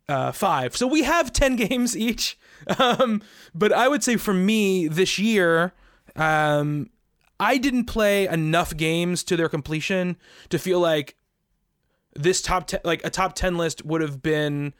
Uh, 0.10 0.34
five. 0.34 0.75
So 0.75 0.86
we 0.86 1.03
have 1.03 1.32
10 1.32 1.55
games 1.67 1.96
each. 1.96 2.38
Um, 2.77 3.22
but 3.55 3.72
I 3.72 3.88
would 3.88 4.03
say 4.03 4.17
for 4.17 4.34
me 4.34 4.89
this 4.89 5.17
year, 5.17 5.72
um, 6.17 6.89
I 7.39 7.58
didn't 7.58 7.86
play 7.86 8.27
enough 8.27 8.75
games 8.75 9.24
to 9.24 9.38
their 9.38 9.48
completion 9.48 10.17
to 10.50 10.60
feel 10.60 10.82
like 10.82 11.15
this 12.15 12.41
top 12.41 12.67
10, 12.67 12.82
like 12.84 13.03
a 13.03 13.10
top 13.10 13.36
10 13.36 13.58
list 13.58 13.86
would 13.86 14.01
have 14.01 14.22
been 14.22 14.74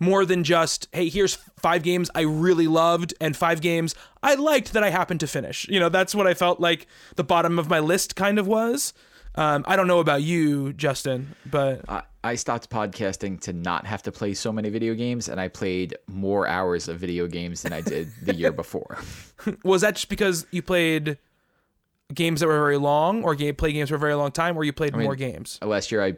more 0.00 0.24
than 0.24 0.42
just 0.42 0.88
hey 0.92 1.08
here's 1.08 1.34
five 1.56 1.84
games 1.84 2.10
i 2.16 2.20
really 2.20 2.66
loved 2.66 3.14
and 3.20 3.36
five 3.36 3.60
games 3.60 3.94
i 4.24 4.34
liked 4.34 4.72
that 4.72 4.82
i 4.82 4.90
happened 4.90 5.20
to 5.20 5.26
finish. 5.26 5.68
You 5.68 5.78
know 5.78 5.88
that's 5.88 6.14
what 6.16 6.26
i 6.26 6.34
felt 6.34 6.58
like 6.58 6.88
the 7.14 7.22
bottom 7.24 7.58
of 7.60 7.70
my 7.70 7.78
list 7.78 8.16
kind 8.16 8.38
of 8.38 8.46
was. 8.46 8.92
Um, 9.36 9.64
i 9.68 9.76
don't 9.76 9.86
know 9.86 10.00
about 10.00 10.22
you 10.22 10.72
justin 10.72 11.36
but 11.46 11.82
I, 11.88 12.02
I 12.24 12.34
stopped 12.36 12.70
podcasting 12.70 13.38
to 13.42 13.52
not 13.52 13.86
have 13.86 14.02
to 14.04 14.12
play 14.12 14.32
so 14.32 14.50
many 14.50 14.70
video 14.70 14.94
games, 14.94 15.28
and 15.28 15.38
I 15.38 15.48
played 15.48 15.94
more 16.06 16.48
hours 16.48 16.88
of 16.88 16.98
video 16.98 17.26
games 17.26 17.60
than 17.60 17.74
I 17.74 17.82
did 17.82 18.08
the 18.22 18.34
year 18.34 18.50
before. 18.62 18.98
was 19.62 19.82
that 19.82 19.96
just 19.96 20.08
because 20.08 20.46
you 20.50 20.62
played 20.62 21.18
games 22.14 22.40
that 22.40 22.46
were 22.46 22.58
very 22.58 22.78
long 22.78 23.24
or 23.24 23.34
game 23.34 23.54
play 23.54 23.72
games 23.72 23.90
for 23.90 23.96
a 23.96 23.98
very 23.98 24.14
long 24.14 24.32
time 24.32 24.56
or 24.56 24.64
you 24.64 24.72
played 24.72 24.96
more 24.96 25.14
games? 25.14 25.58
Last 25.60 25.92
year, 25.92 26.02
I 26.02 26.14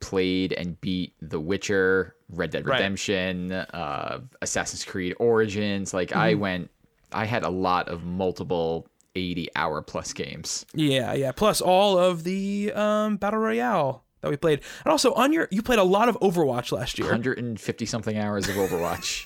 played 0.00 0.52
and 0.52 0.80
beat 0.80 1.14
The 1.20 1.40
Witcher, 1.40 2.14
Red 2.28 2.50
Dead 2.50 2.66
Right. 2.66 2.76
Redemption, 2.76 3.52
uh, 3.52 4.20
Assassin's 4.42 4.84
Creed 4.84 5.14
Origins. 5.18 5.92
Like 5.92 6.14
I 6.14 6.34
went, 6.34 6.70
I 7.12 7.24
had 7.24 7.42
a 7.42 7.50
lot 7.50 7.88
of 7.88 8.04
multiple 8.04 8.88
eighty-hour 9.14 9.82
plus 9.82 10.12
games. 10.12 10.66
Yeah, 10.74 11.12
yeah. 11.14 11.32
Plus 11.32 11.60
all 11.60 11.98
of 11.98 12.24
the 12.24 12.72
um, 12.74 13.16
battle 13.16 13.40
royale 13.40 14.04
that 14.20 14.30
we 14.30 14.36
played, 14.36 14.60
and 14.84 14.92
also 14.92 15.12
on 15.14 15.32
your 15.32 15.48
you 15.50 15.62
played 15.62 15.78
a 15.78 15.84
lot 15.84 16.08
of 16.08 16.18
Overwatch 16.20 16.72
last 16.72 16.98
year. 16.98 17.06
150 17.06 17.86
something 17.86 18.16
hours 18.16 18.48
of 18.48 18.56
Overwatch. 18.56 19.24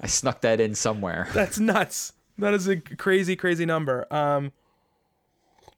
I 0.00 0.06
snuck 0.06 0.40
that 0.40 0.60
in 0.60 0.74
somewhere. 0.74 1.28
That's 1.34 1.58
nuts. 1.58 2.12
That 2.38 2.54
is 2.54 2.66
a 2.66 2.76
crazy, 2.76 3.36
crazy 3.36 3.66
number. 3.66 4.12
Um, 4.12 4.52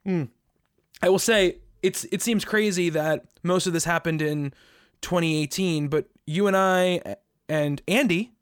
hmm. 0.05 0.25
I 1.03 1.09
will 1.11 1.19
say 1.19 1.59
it's 1.85 2.05
it 2.11 2.23
seems 2.23 2.45
crazy 2.45 2.89
that 2.91 3.27
most 3.43 3.67
of 3.67 3.73
this 3.73 3.85
happened 3.85 4.23
in 4.23 4.53
2018, 5.03 5.89
but 5.89 6.07
you 6.27 6.47
and 6.47 6.57
I 6.57 7.17
and 7.49 7.81
Andy 7.87 8.33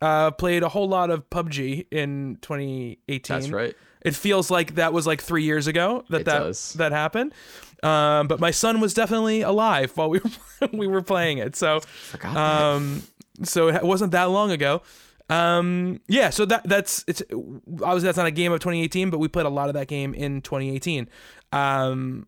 uh, 0.00 0.30
played 0.30 0.62
a 0.62 0.68
whole 0.68 0.88
lot 0.88 1.10
of 1.10 1.28
PUBG 1.28 1.86
in 1.90 2.38
2018. 2.40 3.20
That's 3.36 3.50
right. 3.50 3.74
It 4.02 4.14
feels 4.14 4.48
like 4.50 4.76
that 4.76 4.92
was 4.92 5.06
like 5.08 5.20
three 5.20 5.42
years 5.42 5.66
ago 5.66 6.04
that 6.10 6.20
It 6.20 6.24
that 6.26 6.38
does. 6.38 6.72
that 6.74 6.92
happened. 6.92 7.34
Um, 7.82 8.28
but 8.28 8.38
my 8.40 8.52
son 8.52 8.80
was 8.80 8.94
definitely 8.94 9.42
alive 9.42 9.92
while 9.96 10.08
we 10.08 10.20
were 10.60 10.68
we 10.72 10.86
were 10.86 11.02
playing 11.02 11.38
it. 11.38 11.56
So 11.56 11.80
um, 12.24 13.02
so 13.42 13.68
it 13.68 13.82
wasn't 13.82 14.12
that 14.12 14.24
long 14.30 14.50
ago. 14.52 14.82
Um, 15.30 16.00
yeah, 16.08 16.30
so 16.30 16.46
that 16.46 16.62
that's 16.66 17.04
it's 17.08 17.22
obviously 17.30 18.02
that's 18.06 18.16
not 18.16 18.26
a 18.26 18.30
game 18.30 18.52
of 18.52 18.60
2018, 18.60 19.10
but 19.10 19.18
we 19.18 19.28
played 19.28 19.46
a 19.46 19.50
lot 19.50 19.68
of 19.68 19.74
that 19.74 19.88
game 19.88 20.14
in 20.14 20.40
2018. 20.42 21.08
Um, 21.52 22.26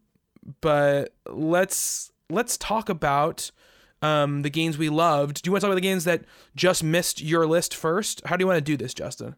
but 0.61 1.14
let's 1.26 2.12
let's 2.28 2.56
talk 2.56 2.88
about 2.88 3.50
um 4.02 4.42
the 4.42 4.50
games 4.50 4.78
we 4.78 4.88
loved. 4.88 5.42
Do 5.42 5.49
you 5.49 5.52
want 5.52 5.61
to 5.61 5.66
talk 5.66 5.73
about 5.73 5.82
the 5.82 5.88
games 5.88 6.04
that 6.04 6.25
just 6.56 6.82
missed 6.82 7.23
your 7.23 7.47
list 7.47 7.75
first? 7.75 8.23
How 8.26 8.37
do 8.37 8.42
you 8.42 8.47
want 8.47 8.59
to 8.59 8.62
do 8.62 8.76
this, 8.76 8.94
Justin? 8.94 9.37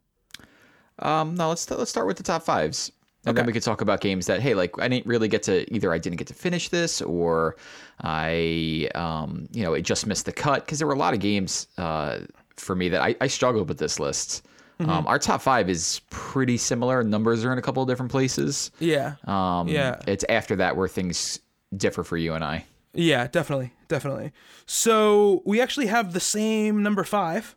Um, 0.98 1.34
no, 1.34 1.48
let's 1.48 1.68
let's 1.70 1.90
start 1.90 2.06
with 2.06 2.16
the 2.16 2.22
top 2.22 2.42
fives, 2.42 2.92
and 3.24 3.36
then 3.36 3.46
we 3.46 3.52
could 3.52 3.62
talk 3.62 3.80
about 3.80 4.00
games 4.00 4.26
that 4.26 4.40
hey, 4.40 4.54
like 4.54 4.80
I 4.80 4.88
didn't 4.88 5.06
really 5.06 5.28
get 5.28 5.42
to 5.44 5.72
either 5.72 5.92
I 5.92 5.98
didn't 5.98 6.16
get 6.16 6.28
to 6.28 6.34
finish 6.34 6.68
this 6.68 7.00
or 7.00 7.56
I 8.00 8.88
um 8.94 9.48
you 9.52 9.62
know 9.62 9.74
it 9.74 9.82
just 9.82 10.06
missed 10.06 10.26
the 10.26 10.32
cut 10.32 10.64
because 10.64 10.78
there 10.78 10.86
were 10.86 10.94
a 10.94 10.98
lot 10.98 11.14
of 11.14 11.20
games 11.20 11.68
uh 11.78 12.20
for 12.56 12.74
me 12.76 12.88
that 12.90 13.00
I, 13.00 13.16
I 13.20 13.26
struggled 13.26 13.68
with 13.68 13.78
this 13.78 13.98
list. 13.98 14.46
Um, 14.80 15.06
our 15.06 15.18
top 15.18 15.40
five 15.42 15.70
is 15.70 16.00
pretty 16.10 16.56
similar. 16.56 17.04
Numbers 17.04 17.44
are 17.44 17.52
in 17.52 17.58
a 17.58 17.62
couple 17.62 17.82
of 17.82 17.88
different 17.88 18.10
places. 18.10 18.70
Yeah. 18.80 19.14
Um, 19.24 19.68
Yeah. 19.68 20.00
it's 20.08 20.24
after 20.28 20.56
that 20.56 20.76
where 20.76 20.88
things 20.88 21.38
differ 21.76 22.02
for 22.02 22.16
you 22.16 22.34
and 22.34 22.42
I. 22.42 22.64
Yeah, 22.94 23.26
definitely, 23.28 23.72
definitely. 23.88 24.32
So 24.66 25.42
we 25.46 25.60
actually 25.60 25.86
have 25.86 26.12
the 26.12 26.20
same 26.20 26.82
number 26.82 27.04
five, 27.04 27.54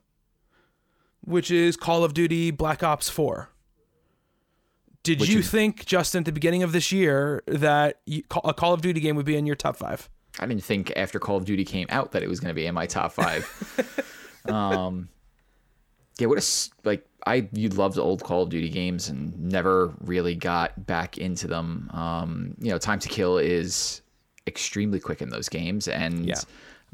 which 1.21 1.49
is 1.49 1.75
Call 1.75 2.03
of 2.03 2.13
Duty 2.13 2.51
Black 2.51 2.83
Ops 2.83 3.09
Four. 3.09 3.49
Did 5.03 5.19
Which 5.19 5.29
you 5.29 5.39
is- 5.39 5.49
think, 5.49 5.85
Justin, 5.85 6.19
at 6.19 6.25
the 6.25 6.31
beginning 6.31 6.63
of 6.63 6.71
this 6.71 6.91
year, 6.91 7.43
that 7.47 7.99
you, 8.05 8.23
a 8.43 8.53
Call 8.53 8.73
of 8.73 8.81
Duty 8.81 8.99
game 8.99 9.15
would 9.15 9.25
be 9.25 9.35
in 9.35 9.45
your 9.45 9.55
top 9.55 9.75
five? 9.77 10.09
I 10.39 10.45
didn't 10.47 10.63
think 10.63 10.91
after 10.95 11.19
Call 11.19 11.37
of 11.37 11.45
Duty 11.45 11.63
came 11.63 11.87
out 11.89 12.11
that 12.13 12.23
it 12.23 12.29
was 12.29 12.39
going 12.39 12.49
to 12.49 12.55
be 12.55 12.65
in 12.65 12.73
my 12.73 12.85
top 12.87 13.11
five. 13.13 13.47
um, 14.45 15.09
yeah, 16.19 16.27
what 16.27 16.37
a 16.37 16.69
like 16.87 17.05
I 17.27 17.47
you 17.53 17.69
loved 17.69 17.97
old 17.97 18.23
Call 18.23 18.43
of 18.43 18.49
Duty 18.49 18.69
games 18.69 19.09
and 19.09 19.37
never 19.39 19.93
really 20.01 20.35
got 20.35 20.85
back 20.85 21.17
into 21.17 21.47
them. 21.47 21.89
Um, 21.93 22.55
you 22.59 22.71
know, 22.71 22.77
time 22.77 22.99
to 22.99 23.09
kill 23.09 23.37
is 23.37 24.01
extremely 24.47 24.99
quick 24.99 25.21
in 25.21 25.29
those 25.29 25.49
games, 25.49 25.87
and 25.87 26.27
Yeah. 26.27 26.35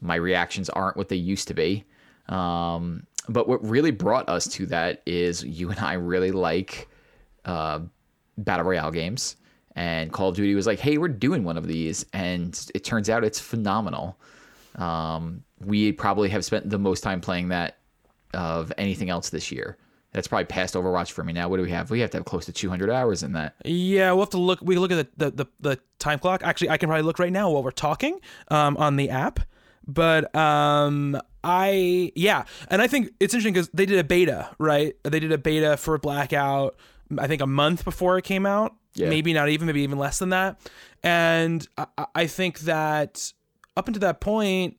my 0.01 0.15
reactions 0.15 0.69
aren't 0.69 0.95
what 0.97 1.09
they 1.09 1.17
used 1.17 1.47
to 1.49 1.53
be. 1.53 1.83
Um, 2.29 3.05
but 3.29 3.47
what 3.47 3.63
really 3.67 3.91
brought 3.91 4.29
us 4.29 4.47
to 4.47 4.65
that 4.67 5.01
is 5.05 5.43
you 5.43 5.69
and 5.69 5.79
I 5.79 5.93
really 5.93 6.31
like 6.31 6.87
uh, 7.45 7.79
battle 8.37 8.65
royale 8.65 8.91
games. 8.91 9.35
And 9.75 10.11
Call 10.11 10.29
of 10.29 10.35
Duty 10.35 10.53
was 10.55 10.65
like, 10.67 10.79
"Hey, 10.79 10.97
we're 10.97 11.07
doing 11.07 11.43
one 11.43 11.57
of 11.57 11.67
these," 11.67 12.05
and 12.13 12.59
it 12.73 12.83
turns 12.83 13.09
out 13.09 13.23
it's 13.23 13.39
phenomenal. 13.39 14.17
Um, 14.75 15.43
we 15.59 15.91
probably 15.91 16.29
have 16.29 16.43
spent 16.45 16.69
the 16.69 16.77
most 16.79 17.01
time 17.01 17.21
playing 17.21 17.49
that 17.49 17.77
of 18.33 18.71
anything 18.77 19.09
else 19.09 19.29
this 19.29 19.51
year. 19.51 19.77
That's 20.13 20.27
probably 20.27 20.45
past 20.45 20.73
Overwatch 20.73 21.11
for 21.11 21.23
me 21.23 21.31
now. 21.31 21.47
What 21.47 21.57
do 21.57 21.63
we 21.63 21.71
have? 21.71 21.89
We 21.89 22.01
have 22.01 22.09
to 22.11 22.17
have 22.17 22.25
close 22.25 22.45
to 22.45 22.51
200 22.51 22.89
hours 22.89 23.23
in 23.23 23.31
that. 23.33 23.55
Yeah, 23.63 24.11
we'll 24.11 24.23
have 24.23 24.29
to 24.31 24.38
look. 24.38 24.59
We 24.61 24.77
look 24.77 24.91
at 24.91 25.17
the, 25.17 25.29
the, 25.29 25.31
the, 25.31 25.45
the 25.61 25.79
time 26.00 26.19
clock. 26.19 26.43
Actually, 26.43 26.69
I 26.69 26.77
can 26.77 26.89
probably 26.89 27.03
look 27.03 27.17
right 27.17 27.31
now 27.31 27.50
while 27.50 27.63
we're 27.63 27.71
talking 27.71 28.19
um, 28.50 28.75
on 28.75 28.97
the 28.97 29.09
app. 29.09 29.39
But 29.88 30.33
um, 30.35 31.19
I, 31.43 32.11
yeah. 32.15 32.43
And 32.67 32.81
I 32.81 32.88
think 32.88 33.11
it's 33.19 33.33
interesting 33.33 33.53
because 33.53 33.69
they 33.69 33.85
did 33.85 34.00
a 34.00 34.03
beta, 34.03 34.50
right? 34.59 34.95
They 35.03 35.19
did 35.19 35.31
a 35.31 35.38
beta 35.38 35.77
for 35.77 35.97
Blackout, 35.97 36.75
I 37.17 37.27
think 37.27 37.41
a 37.41 37.47
month 37.47 37.83
before 37.83 38.17
it 38.17 38.23
came 38.23 38.45
out. 38.45 38.75
Yeah. 38.93 39.09
Maybe 39.09 39.33
not 39.33 39.47
even, 39.50 39.67
maybe 39.67 39.81
even 39.81 39.97
less 39.97 40.19
than 40.19 40.29
that. 40.29 40.59
And 41.03 41.65
I, 41.77 42.05
I 42.13 42.27
think 42.27 42.59
that 42.61 43.31
up 43.77 43.88
until 43.88 44.01
that 44.01 44.19
point, 44.19 44.77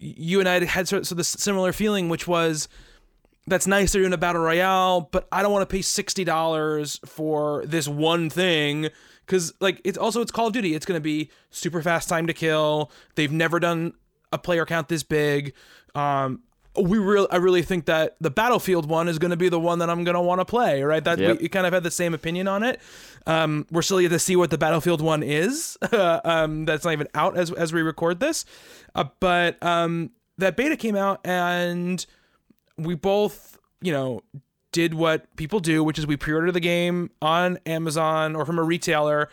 you 0.00 0.40
and 0.40 0.48
I 0.48 0.64
had 0.64 0.88
sort 0.88 1.02
of, 1.04 1.12
of 1.12 1.16
this 1.18 1.28
similar 1.28 1.72
feeling, 1.72 2.08
which 2.08 2.26
was 2.26 2.68
that's 3.46 3.66
nice 3.66 3.92
they're 3.92 4.02
doing 4.02 4.12
a 4.12 4.18
battle 4.18 4.42
royale, 4.42 5.08
but 5.12 5.28
I 5.30 5.42
don't 5.42 5.52
want 5.52 5.68
to 5.68 5.72
pay 5.72 5.82
sixty 5.82 6.24
dollars 6.24 6.98
for 7.04 7.64
this 7.66 7.86
one 7.86 8.30
thing 8.30 8.88
because 9.26 9.52
like 9.60 9.80
it's 9.84 9.98
also 9.98 10.20
it's 10.22 10.32
Call 10.32 10.48
of 10.48 10.52
Duty. 10.52 10.74
It's 10.74 10.86
going 10.86 10.96
to 10.96 11.02
be 11.02 11.30
super 11.50 11.82
fast 11.82 12.08
time 12.08 12.26
to 12.26 12.32
kill. 12.32 12.90
They've 13.14 13.30
never 13.30 13.60
done 13.60 13.92
a 14.32 14.38
player 14.38 14.64
count 14.66 14.88
this 14.88 15.02
big. 15.02 15.54
Um, 15.94 16.42
we 16.76 16.98
really, 16.98 17.26
I 17.30 17.36
really 17.36 17.62
think 17.62 17.86
that 17.86 18.16
the 18.20 18.30
Battlefield 18.30 18.88
one 18.88 19.08
is 19.08 19.18
going 19.18 19.32
to 19.32 19.36
be 19.36 19.48
the 19.48 19.58
one 19.58 19.80
that 19.80 19.90
I'm 19.90 20.04
going 20.04 20.14
to 20.14 20.20
want 20.20 20.40
to 20.40 20.44
play. 20.44 20.82
Right? 20.82 21.02
That 21.02 21.18
Yep. 21.18 21.40
we, 21.40 21.48
kind 21.48 21.66
of 21.66 21.72
had 21.72 21.82
the 21.82 21.90
same 21.90 22.14
opinion 22.14 22.48
on 22.48 22.62
it. 22.62 22.80
Um, 23.26 23.66
we're 23.70 23.82
still 23.82 24.00
yet 24.00 24.10
to 24.10 24.18
see 24.18 24.36
what 24.36 24.50
the 24.50 24.58
Battlefield 24.58 25.00
one 25.00 25.22
is. 25.22 25.76
um, 25.92 26.64
that's 26.64 26.84
not 26.84 26.92
even 26.92 27.08
out 27.14 27.36
as 27.36 27.52
as 27.52 27.72
we 27.72 27.82
record 27.82 28.20
this. 28.20 28.44
Uh, 28.94 29.04
but 29.18 29.62
um, 29.62 30.10
that 30.38 30.56
beta 30.56 30.76
came 30.76 30.96
out 30.96 31.20
and 31.24 32.06
we 32.76 32.94
both, 32.94 33.58
you 33.80 33.92
know, 33.92 34.22
did 34.72 34.94
what 34.94 35.34
people 35.36 35.60
do, 35.60 35.82
which 35.82 35.98
is 35.98 36.06
we 36.06 36.16
pre-ordered 36.16 36.52
the 36.52 36.60
game 36.60 37.10
on 37.20 37.58
Amazon 37.66 38.36
or 38.36 38.44
from 38.46 38.58
a 38.58 38.62
retailer 38.62 39.28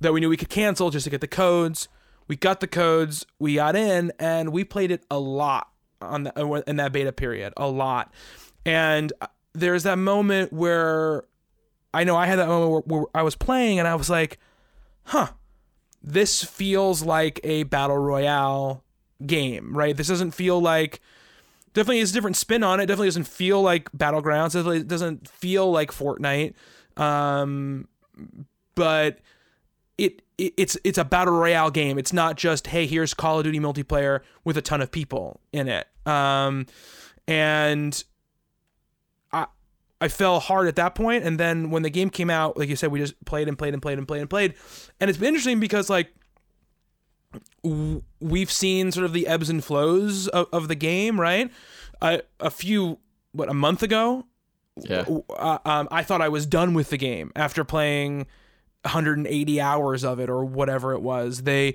that 0.00 0.12
we 0.12 0.20
knew 0.20 0.28
we 0.28 0.36
could 0.36 0.50
cancel 0.50 0.90
just 0.90 1.04
to 1.04 1.10
get 1.10 1.20
the 1.20 1.28
codes. 1.28 1.88
We 2.28 2.36
got 2.36 2.60
the 2.60 2.66
codes, 2.66 3.26
we 3.38 3.56
got 3.56 3.74
in, 3.74 4.12
and 4.18 4.52
we 4.52 4.64
played 4.64 4.90
it 4.90 5.04
a 5.10 5.18
lot 5.18 5.71
on 6.02 6.24
the, 6.24 6.64
in 6.66 6.76
that 6.76 6.92
beta 6.92 7.12
period, 7.12 7.52
a 7.56 7.68
lot. 7.68 8.12
And 8.64 9.12
there's 9.54 9.82
that 9.82 9.98
moment 9.98 10.52
where 10.52 11.24
I 11.94 12.04
know 12.04 12.16
I 12.16 12.26
had 12.26 12.38
that 12.38 12.48
moment 12.48 12.86
where, 12.86 13.00
where 13.00 13.06
I 13.14 13.22
was 13.22 13.36
playing 13.36 13.78
and 13.78 13.86
I 13.86 13.94
was 13.94 14.08
like, 14.08 14.38
"Huh, 15.04 15.28
this 16.02 16.42
feels 16.44 17.02
like 17.02 17.40
a 17.44 17.64
battle 17.64 17.98
royale 17.98 18.84
game, 19.24 19.76
right? 19.76 19.96
This 19.96 20.08
doesn't 20.08 20.32
feel 20.32 20.60
like 20.60 21.00
definitely 21.74 22.00
is 22.00 22.10
a 22.10 22.14
different 22.14 22.36
spin 22.36 22.62
on 22.62 22.80
it. 22.80 22.86
Definitely 22.86 23.08
doesn't 23.08 23.28
feel 23.28 23.62
like 23.62 23.90
battlegrounds. 23.92 24.52
Definitely 24.52 24.84
doesn't 24.84 25.28
feel 25.28 25.70
like 25.70 25.90
Fortnite. 25.90 26.54
Um, 26.96 27.88
but 28.74 29.20
it, 29.98 30.22
it 30.38 30.54
it's 30.56 30.76
it's 30.84 30.98
a 30.98 31.04
battle 31.04 31.34
royale 31.34 31.70
game. 31.70 31.98
It's 31.98 32.12
not 32.12 32.36
just 32.36 32.68
hey 32.68 32.86
here's 32.86 33.14
Call 33.14 33.38
of 33.38 33.44
Duty 33.44 33.60
multiplayer 33.60 34.20
with 34.44 34.56
a 34.56 34.62
ton 34.62 34.80
of 34.80 34.90
people 34.90 35.40
in 35.52 35.68
it. 35.68 35.86
Um, 36.06 36.66
and 37.28 38.02
I 39.32 39.46
I 40.00 40.08
fell 40.08 40.40
hard 40.40 40.66
at 40.68 40.76
that 40.76 40.94
point, 40.94 41.24
and 41.24 41.38
then 41.38 41.70
when 41.70 41.82
the 41.82 41.90
game 41.90 42.10
came 42.10 42.30
out, 42.30 42.56
like 42.56 42.68
you 42.68 42.76
said, 42.76 42.90
we 42.90 42.98
just 42.98 43.22
played 43.24 43.48
and 43.48 43.56
played 43.58 43.72
and 43.72 43.80
played 43.82 43.98
and 43.98 44.06
played 44.08 44.20
and 44.20 44.28
played, 44.30 44.54
and 45.00 45.08
it's 45.08 45.18
been 45.18 45.28
interesting 45.28 45.60
because 45.60 45.88
like 45.88 46.12
w- 47.62 48.02
we've 48.20 48.50
seen 48.50 48.92
sort 48.92 49.04
of 49.04 49.12
the 49.12 49.26
ebbs 49.26 49.48
and 49.50 49.64
flows 49.64 50.28
of, 50.28 50.46
of 50.52 50.68
the 50.68 50.74
game, 50.74 51.20
right? 51.20 51.50
Uh, 52.00 52.18
a 52.40 52.50
few, 52.50 52.98
what, 53.32 53.48
a 53.48 53.54
month 53.54 53.82
ago, 53.82 54.26
Yeah. 54.82 55.04
uh, 55.30 55.58
um, 55.64 55.88
I 55.90 56.02
thought 56.02 56.20
I 56.20 56.28
was 56.28 56.46
done 56.46 56.74
with 56.74 56.90
the 56.90 56.96
game 56.98 57.30
after 57.36 57.62
playing 57.64 58.26
180 58.82 59.60
hours 59.60 60.04
of 60.04 60.18
it 60.18 60.28
or 60.28 60.44
whatever 60.44 60.92
it 60.92 61.00
was. 61.00 61.42
They 61.42 61.74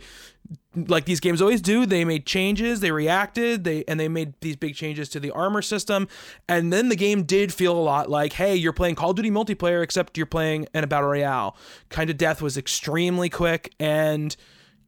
like 0.75 1.05
these 1.05 1.19
games 1.19 1.41
always 1.41 1.61
do 1.61 1.85
they 1.85 2.05
made 2.05 2.25
changes 2.25 2.79
they 2.79 2.91
reacted 2.91 3.63
they 3.65 3.83
and 3.85 3.99
they 3.99 4.07
made 4.07 4.33
these 4.39 4.55
big 4.55 4.75
changes 4.75 5.09
to 5.09 5.19
the 5.19 5.31
armor 5.31 5.61
system 5.61 6.07
and 6.47 6.71
then 6.71 6.87
the 6.87 6.95
game 6.95 7.23
did 7.23 7.51
feel 7.53 7.75
a 7.75 7.81
lot 7.81 8.09
like 8.09 8.33
hey 8.33 8.55
you're 8.55 8.71
playing 8.71 8.95
call 8.95 9.09
of 9.09 9.15
duty 9.15 9.31
multiplayer 9.31 9.83
except 9.83 10.15
you're 10.15 10.25
playing 10.25 10.67
in 10.73 10.83
a 10.83 10.87
battle 10.87 11.09
royale 11.09 11.57
kind 11.89 12.09
of 12.09 12.15
death 12.15 12.41
was 12.41 12.57
extremely 12.57 13.27
quick 13.27 13.73
and 13.79 14.37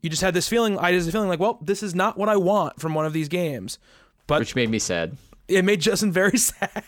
you 0.02 0.10
just 0.10 0.22
had 0.22 0.34
this 0.34 0.48
feeling 0.48 0.78
i 0.78 0.92
just 0.92 1.12
feeling 1.12 1.28
like 1.28 1.40
well 1.40 1.58
this 1.62 1.82
is 1.84 1.94
not 1.94 2.18
what 2.18 2.30
i 2.30 2.38
want 2.38 2.80
from 2.80 2.94
one 2.94 3.06
of 3.06 3.12
these 3.12 3.28
games 3.28 3.80
but 4.28 4.40
which 4.40 4.56
made 4.56 4.70
me 4.70 4.80
sad 4.80 5.18
it 5.50 5.66
made 5.66 5.82
Justin 5.82 6.12
very 6.12 6.38
sad. 6.38 6.84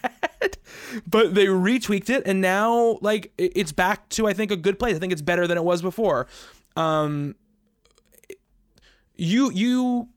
But 1.07 1.33
they 1.33 1.45
retweaked 1.45 2.09
it, 2.09 2.23
and 2.25 2.41
now 2.41 2.97
like 3.01 3.31
it's 3.37 3.71
back 3.71 4.09
to 4.09 4.27
I 4.27 4.33
think 4.33 4.51
a 4.51 4.57
good 4.57 4.79
place. 4.79 4.95
I 4.95 4.99
think 4.99 5.13
it's 5.13 5.21
better 5.21 5.47
than 5.47 5.57
it 5.57 5.63
was 5.63 5.81
before. 5.81 6.27
Um, 6.75 7.35
you 9.15 9.51
you 9.51 10.09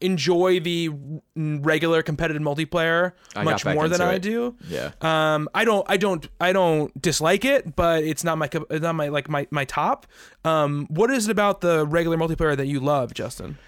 enjoy 0.00 0.58
the 0.60 0.90
regular 1.36 2.02
competitive 2.02 2.42
multiplayer 2.42 3.12
I 3.36 3.44
much 3.44 3.64
more 3.64 3.88
than 3.88 4.00
I 4.00 4.14
it. 4.14 4.22
do. 4.22 4.56
Yeah. 4.68 4.92
Um, 5.00 5.48
I 5.54 5.64
don't, 5.64 5.84
I 5.90 5.96
don't, 5.98 6.26
I 6.40 6.52
don't 6.52 7.00
dislike 7.00 7.44
it, 7.44 7.76
but 7.76 8.02
it's 8.02 8.24
not 8.24 8.38
my, 8.38 8.48
it's 8.70 8.82
not 8.82 8.94
my 8.94 9.08
like 9.08 9.28
my 9.28 9.46
my 9.50 9.64
top. 9.64 10.06
Um, 10.44 10.86
what 10.88 11.10
is 11.10 11.28
it 11.28 11.30
about 11.30 11.60
the 11.60 11.86
regular 11.86 12.16
multiplayer 12.16 12.56
that 12.56 12.66
you 12.66 12.80
love, 12.80 13.12
Justin? 13.14 13.58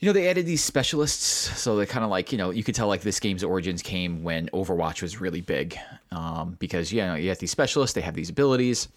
You 0.00 0.06
know, 0.06 0.12
they 0.12 0.28
added 0.28 0.46
these 0.46 0.62
specialists, 0.62 1.60
so 1.60 1.76
they 1.76 1.84
kind 1.84 2.04
of 2.04 2.10
like, 2.10 2.30
you 2.30 2.38
know, 2.38 2.50
you 2.50 2.62
could 2.62 2.76
tell 2.76 2.86
like 2.86 3.00
this 3.00 3.18
game's 3.18 3.42
origins 3.42 3.82
came 3.82 4.22
when 4.22 4.48
Overwatch 4.50 5.02
was 5.02 5.20
really 5.20 5.40
big. 5.40 5.76
Um, 6.12 6.56
because, 6.60 6.92
you 6.92 7.00
know, 7.00 7.14
you 7.16 7.28
have 7.30 7.38
these 7.38 7.50
specialists, 7.50 7.94
they 7.94 8.00
have 8.00 8.14
these 8.14 8.30
abilities. 8.30 8.88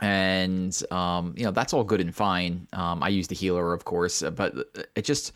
And, 0.00 0.78
um, 0.90 1.34
you 1.38 1.44
know, 1.44 1.52
that's 1.52 1.72
all 1.72 1.84
good 1.84 2.00
and 2.00 2.14
fine. 2.14 2.66
Um, 2.74 3.02
I 3.02 3.08
use 3.08 3.28
the 3.28 3.34
healer, 3.34 3.72
of 3.72 3.84
course, 3.84 4.22
but 4.22 4.54
it 4.94 5.06
just, 5.06 5.32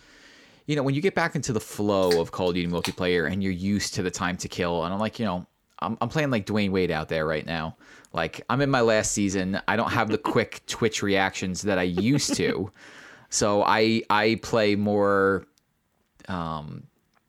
you 0.66 0.76
know, 0.76 0.82
when 0.82 0.94
you 0.94 1.00
get 1.00 1.14
back 1.14 1.34
into 1.34 1.54
the 1.54 1.60
flow 1.60 2.20
of 2.20 2.32
Call 2.32 2.50
of 2.50 2.54
Duty 2.54 2.70
multiplayer 2.70 3.30
and 3.30 3.42
you're 3.42 3.52
used 3.52 3.94
to 3.94 4.02
the 4.02 4.10
time 4.10 4.36
to 4.36 4.48
kill, 4.48 4.84
and 4.84 4.92
I'm 4.92 5.00
like, 5.00 5.18
you 5.18 5.24
know, 5.24 5.46
I'm, 5.78 5.96
I'm 6.02 6.10
playing 6.10 6.30
like 6.30 6.44
Dwyane 6.44 6.72
Wade 6.72 6.90
out 6.90 7.08
there 7.08 7.24
right 7.24 7.46
now. 7.46 7.76
Like, 8.12 8.42
I'm 8.50 8.60
in 8.60 8.68
my 8.68 8.82
last 8.82 9.12
season. 9.12 9.60
I 9.66 9.76
don't 9.76 9.90
have 9.92 10.10
the 10.10 10.18
quick 10.18 10.62
Twitch 10.66 11.02
reactions 11.02 11.62
that 11.62 11.78
I 11.78 11.84
used 11.84 12.34
to. 12.34 12.70
So 13.30 13.62
I 13.62 14.02
I 14.10 14.40
play 14.42 14.76
more 14.76 15.46
um 16.28 16.84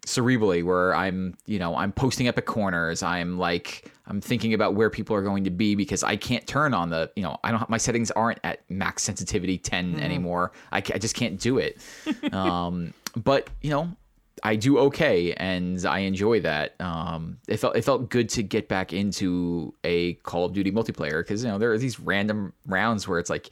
cerebrally 0.05 0.63
where 0.63 0.95
I'm, 0.95 1.37
you 1.45 1.59
know, 1.59 1.75
I'm 1.75 1.91
posting 1.91 2.27
epic 2.27 2.45
corners. 2.45 3.03
I'm 3.03 3.37
like 3.37 3.91
I'm 4.07 4.21
thinking 4.21 4.53
about 4.53 4.73
where 4.73 4.89
people 4.89 5.15
are 5.15 5.21
going 5.21 5.43
to 5.43 5.51
be 5.51 5.75
because 5.75 6.03
I 6.03 6.15
can't 6.15 6.47
turn 6.47 6.73
on 6.73 6.89
the, 6.89 7.11
you 7.15 7.21
know, 7.21 7.37
I 7.43 7.51
don't 7.51 7.69
my 7.69 7.77
settings 7.77 8.11
aren't 8.11 8.39
at 8.43 8.67
max 8.69 9.03
sensitivity 9.03 9.57
10 9.57 9.99
anymore. 9.99 10.51
I, 10.71 10.77
I 10.77 10.97
just 10.97 11.15
can't 11.15 11.39
do 11.39 11.59
it. 11.59 11.79
um 12.33 12.93
but, 13.15 13.49
you 13.61 13.71
know, 13.71 13.95
I 14.43 14.55
do 14.55 14.77
okay 14.79 15.33
and 15.33 15.83
I 15.85 15.99
enjoy 15.99 16.39
that. 16.41 16.79
Um, 16.79 17.39
it 17.47 17.57
felt 17.57 17.75
it 17.75 17.83
felt 17.83 18.09
good 18.09 18.29
to 18.29 18.43
get 18.43 18.67
back 18.67 18.93
into 18.93 19.73
a 19.83 20.13
Call 20.15 20.45
of 20.45 20.53
Duty 20.53 20.71
multiplayer 20.71 21.21
because 21.21 21.43
you 21.43 21.49
know 21.49 21.57
there 21.57 21.71
are 21.71 21.77
these 21.77 21.99
random 21.99 22.53
rounds 22.65 23.07
where 23.07 23.19
it's 23.19 23.29
like 23.29 23.49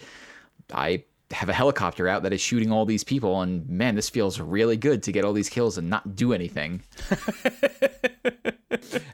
I 0.74 1.04
have 1.32 1.50
a 1.50 1.54
helicopter 1.54 2.08
out 2.08 2.24
that 2.24 2.32
is 2.32 2.40
shooting 2.40 2.72
all 2.72 2.86
these 2.86 3.04
people 3.04 3.42
and 3.42 3.68
man 3.68 3.96
this 3.96 4.10
feels 4.10 4.40
really 4.40 4.78
good 4.78 5.04
to 5.04 5.12
get 5.12 5.26
all 5.26 5.34
these 5.34 5.50
kills 5.50 5.78
and 5.78 5.90
not 5.90 6.16
do 6.16 6.34
anything. 6.34 6.82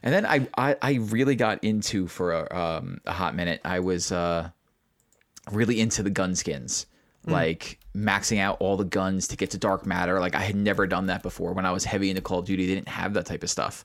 And 0.02 0.12
then 0.12 0.26
I, 0.26 0.46
I 0.56 0.76
i 0.82 0.92
really 0.94 1.34
got 1.34 1.64
into 1.64 2.06
for 2.06 2.32
a, 2.32 2.56
um, 2.56 3.00
a 3.06 3.12
hot 3.12 3.34
minute 3.34 3.60
i 3.64 3.80
was 3.80 4.12
uh 4.12 4.50
really 5.50 5.80
into 5.80 6.02
the 6.02 6.10
gun 6.10 6.34
skins 6.34 6.86
like 7.26 7.78
maxing 7.96 8.38
out 8.38 8.58
all 8.60 8.76
the 8.76 8.84
guns 8.84 9.28
to 9.28 9.36
get 9.36 9.50
to 9.52 9.58
dark 9.58 9.86
matter. 9.86 10.20
Like 10.20 10.34
i 10.34 10.40
had 10.40 10.56
never 10.56 10.86
done 10.86 11.06
that 11.06 11.22
before. 11.22 11.52
When 11.52 11.64
i 11.64 11.72
was 11.72 11.84
heavy 11.84 12.10
into 12.10 12.22
call 12.22 12.40
of 12.40 12.44
duty 12.44 12.66
they 12.66 12.74
didn't 12.74 12.88
have 12.88 13.14
that 13.14 13.26
type 13.26 13.42
of 13.42 13.50
stuff. 13.50 13.84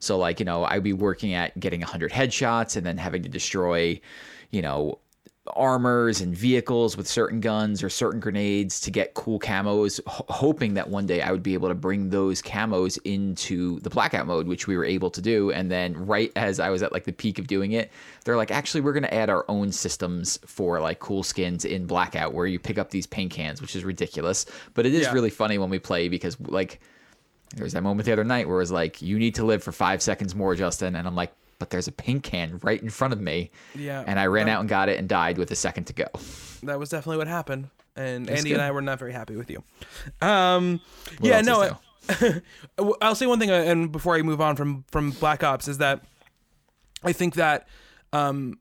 So 0.00 0.18
like 0.18 0.38
you 0.38 0.44
know 0.44 0.64
i'd 0.64 0.82
be 0.82 0.92
working 0.92 1.32
at 1.32 1.58
getting 1.58 1.80
100 1.80 2.12
headshots 2.12 2.76
and 2.76 2.84
then 2.84 2.98
having 2.98 3.22
to 3.22 3.28
destroy 3.28 4.00
you 4.50 4.60
know 4.60 4.98
armors 5.48 6.22
and 6.22 6.34
vehicles 6.34 6.96
with 6.96 7.06
certain 7.06 7.38
guns 7.40 7.82
or 7.82 7.90
certain 7.90 8.18
grenades 8.18 8.80
to 8.80 8.90
get 8.90 9.12
cool 9.12 9.38
camos, 9.38 10.00
ho- 10.06 10.24
hoping 10.28 10.72
that 10.74 10.88
one 10.88 11.06
day 11.06 11.20
I 11.20 11.30
would 11.32 11.42
be 11.42 11.52
able 11.52 11.68
to 11.68 11.74
bring 11.74 12.08
those 12.08 12.40
camos 12.40 12.98
into 13.04 13.78
the 13.80 13.90
blackout 13.90 14.26
mode, 14.26 14.46
which 14.46 14.66
we 14.66 14.76
were 14.76 14.86
able 14.86 15.10
to 15.10 15.20
do. 15.20 15.50
And 15.50 15.70
then, 15.70 15.94
right 16.06 16.32
as 16.34 16.58
I 16.60 16.70
was 16.70 16.82
at 16.82 16.92
like 16.92 17.04
the 17.04 17.12
peak 17.12 17.38
of 17.38 17.46
doing 17.46 17.72
it, 17.72 17.90
they're 18.24 18.38
like, 18.38 18.50
actually, 18.50 18.80
we're 18.80 18.94
going 18.94 19.02
to 19.02 19.12
add 19.14 19.28
our 19.28 19.44
own 19.48 19.70
systems 19.70 20.38
for 20.46 20.80
like 20.80 20.98
cool 20.98 21.22
skins 21.22 21.64
in 21.66 21.86
blackout 21.86 22.32
where 22.32 22.46
you 22.46 22.58
pick 22.58 22.78
up 22.78 22.90
these 22.90 23.06
paint 23.06 23.30
cans, 23.30 23.60
which 23.60 23.76
is 23.76 23.84
ridiculous. 23.84 24.46
But 24.72 24.86
it 24.86 24.94
is 24.94 25.02
Yeah. 25.02 25.12
really 25.12 25.30
funny 25.30 25.58
when 25.58 25.68
we 25.68 25.78
play 25.78 26.08
because, 26.08 26.38
like, 26.40 26.80
there 27.54 27.64
was 27.64 27.74
that 27.74 27.82
moment 27.82 28.06
the 28.06 28.12
other 28.12 28.24
night 28.24 28.48
where 28.48 28.56
it 28.56 28.60
was 28.62 28.72
like, 28.72 29.02
you 29.02 29.18
need 29.18 29.34
to 29.36 29.44
live 29.44 29.62
for 29.62 29.72
five 29.72 30.00
seconds 30.00 30.34
more, 30.34 30.54
Justin. 30.54 30.96
And 30.96 31.06
I'm 31.06 31.14
like, 31.14 31.32
but 31.58 31.70
there's 31.70 31.88
a 31.88 31.92
paint 31.92 32.22
can 32.22 32.58
right 32.62 32.80
in 32.80 32.90
front 32.90 33.12
of 33.12 33.20
me. 33.20 33.50
Yeah, 33.74 34.04
And 34.06 34.18
I 34.18 34.26
ran 34.26 34.48
out 34.48 34.60
and 34.60 34.68
got 34.68 34.88
it 34.88 34.98
and 34.98 35.08
died 35.08 35.38
with 35.38 35.50
a 35.50 35.56
second 35.56 35.84
to 35.84 35.92
go. 35.92 36.06
That 36.62 36.78
was 36.78 36.88
definitely 36.88 37.18
what 37.18 37.28
happened, 37.28 37.68
and 37.96 38.28
Andy 38.28 38.50
good. 38.50 38.54
and 38.54 38.62
I 38.62 38.70
were 38.70 38.82
not 38.82 38.98
very 38.98 39.12
happy 39.12 39.36
with 39.36 39.50
you. 39.50 39.62
Um, 40.20 40.80
yeah, 41.20 41.40
no. 41.40 41.78
I'll 43.00 43.14
say 43.14 43.26
one 43.26 43.38
thing, 43.38 43.50
uh, 43.50 43.54
and 43.54 43.90
before 43.90 44.14
I 44.16 44.22
move 44.22 44.40
on 44.40 44.56
from 44.56 44.84
from 44.90 45.10
Black 45.12 45.42
Ops, 45.42 45.68
is 45.68 45.78
that 45.78 46.04
I 47.02 47.12
think 47.12 47.34
that 47.34 47.68
um, 48.12 48.58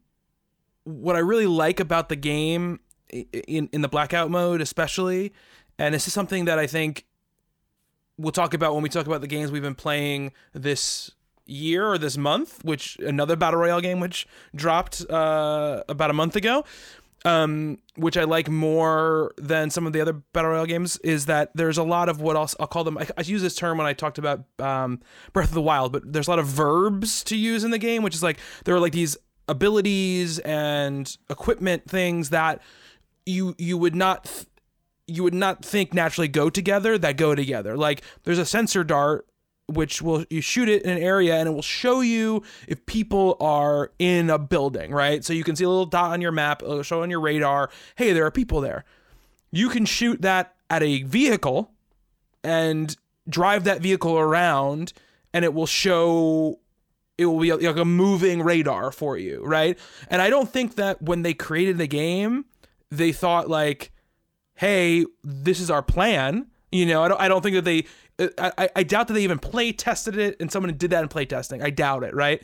what 0.84 1.16
I 1.16 1.20
really 1.20 1.48
like 1.48 1.80
about 1.80 2.10
the 2.10 2.16
game 2.16 2.80
in 3.10 3.70
in 3.72 3.82
the 3.82 3.88
blackout 3.88 4.30
mode, 4.32 4.62
especially, 4.62 5.34
and 5.78 5.94
this 5.94 6.08
is 6.08 6.14
something 6.14 6.46
that 6.46 6.60
I 6.60 6.68
think 6.68 7.06
we'll 8.18 8.32
talk 8.32 8.54
about 8.54 8.74
when 8.74 8.84
we 8.84 8.90
talk 8.90 9.08
about 9.08 9.22
the 9.22 9.28
games 9.28 9.52
we've 9.52 9.62
been 9.62 9.76
playing 9.76 10.32
this 10.54 11.12
year 11.46 11.88
or 11.88 11.98
this 11.98 12.18
month, 12.18 12.64
which 12.64 12.98
another 13.00 13.36
battle 13.36 13.60
royale 13.60 13.82
game 13.82 14.00
which 14.00 14.28
dropped 14.56 15.10
uh, 15.10 15.84
about 15.90 16.10
a 16.10 16.14
month 16.14 16.36
ago. 16.36 16.64
Um, 17.26 17.78
which 17.96 18.18
I 18.18 18.26
like 18.26 18.50
more 18.50 19.34
than 19.38 19.70
some 19.70 19.88
of 19.88 19.94
the 19.94 20.02
other 20.02 20.12
battle 20.12 20.52
royale 20.52 20.66
games 20.66 20.98
is 21.06 21.28
that 21.28 21.52
there's 21.56 21.78
a 21.78 21.84
lot 21.84 22.10
of 22.10 22.20
what 22.20 22.36
else 22.36 22.54
I'll 22.60 22.68
call 22.68 22.84
them. 22.84 22.98
I, 22.98 23.08
I 23.18 23.22
use 23.22 23.42
this 23.42 23.56
term 23.56 23.78
when 23.78 23.88
I 23.88 23.94
talked 23.94 24.18
about 24.18 24.44
um, 24.60 25.00
Breath 25.32 25.48
of 25.48 25.54
the 25.54 25.62
Wild, 25.62 25.94
but 25.94 26.12
there's 26.12 26.28
a 26.28 26.32
lot 26.32 26.40
of 26.40 26.48
verbs 26.48 27.24
to 27.26 27.38
use 27.38 27.64
in 27.64 27.72
the 27.72 27.78
game, 27.78 28.04
which 28.04 28.14
is 28.14 28.24
like 28.24 28.40
there 28.66 28.76
are 28.76 28.80
like 28.82 28.92
these 28.92 29.16
abilities 29.48 30.40
and 30.40 31.18
equipment 31.30 31.90
things 31.90 32.30
that 32.32 32.62
you 33.26 33.56
you 33.58 33.78
would 33.78 33.96
not 33.96 34.26
th- 34.26 34.48
you 35.08 35.24
would 35.24 35.34
not 35.34 35.64
think 35.64 35.94
naturally 35.94 36.28
go 36.28 36.50
together 36.50 36.98
that 36.98 37.18
go 37.18 37.36
together. 37.36 37.78
Like 37.78 38.02
there's 38.24 38.40
a 38.40 38.46
sensor 38.46 38.84
dart 38.84 39.26
which 39.68 40.02
will 40.02 40.26
you 40.30 40.42
shoot 40.42 40.68
it 40.68 40.84
in 40.84 40.92
an 40.92 41.02
area 41.02 41.36
and 41.36 41.48
it 41.48 41.52
will 41.52 41.62
show 41.62 42.02
you 42.02 42.44
if 42.68 42.86
people 42.86 43.38
are 43.40 43.92
in 43.98 44.30
a 44.30 44.38
building, 44.38 44.92
right? 44.92 45.24
So 45.24 45.34
you 45.34 45.44
can 45.44 45.56
see 45.56 45.64
a 45.64 45.70
little 45.70 45.86
dot 45.86 46.12
on 46.12 46.22
your 46.22 46.32
map, 46.32 46.62
it'll 46.62 46.84
show 46.84 47.02
on 47.02 47.10
your 47.10 47.22
radar, 47.22 47.70
hey, 47.96 48.14
there 48.14 48.26
are 48.26 48.32
people 48.32 48.62
there. 48.62 48.84
You 49.52 49.70
can 49.70 49.86
shoot 49.86 50.22
that 50.22 50.56
at 50.70 50.84
a 50.84 51.04
vehicle 51.04 51.72
and 52.44 52.96
drive 53.30 53.64
that 53.64 53.82
vehicle 53.82 54.18
around 54.18 54.94
and 55.34 55.46
it 55.46 55.54
will 55.54 55.66
show 55.66 56.60
it 57.18 57.26
will 57.26 57.40
be 57.40 57.54
like 57.54 57.78
a 57.78 57.86
moving 57.86 58.42
radar 58.42 58.92
for 58.92 59.18
you, 59.18 59.44
right? 59.44 59.78
And 60.10 60.22
I 60.22 60.30
don't 60.30 60.50
think 60.50 60.76
that 60.76 61.02
when 61.02 61.22
they 61.22 61.34
created 61.34 61.78
the 61.78 61.88
game, 61.88 62.46
they 62.90 63.12
thought 63.12 63.50
like, 63.50 63.92
"Hey, 64.56 65.06
this 65.24 65.60
is 65.60 65.70
our 65.70 65.84
plan." 65.84 66.48
You 66.72 66.88
know, 66.88 67.04
I 67.04 67.08
don't. 67.08 67.22
I 67.22 67.28
don't 67.28 67.42
think 67.42 67.56
that 67.56 67.66
they. 67.66 67.86
I, 68.20 68.52
I- 68.58 68.70
I 68.78 68.84
doubt 68.84 69.08
that 69.08 69.14
they 69.14 69.24
even 69.24 69.40
play 69.40 69.72
tested 69.72 70.18
it 70.18 70.36
and 70.40 70.52
someone 70.52 70.76
did 70.78 70.92
that 70.92 71.02
in 71.04 71.08
play 71.10 71.26
testing. 71.26 71.62
I 71.62 71.70
doubt 71.70 72.04
it, 72.04 72.14
right? 72.16 72.42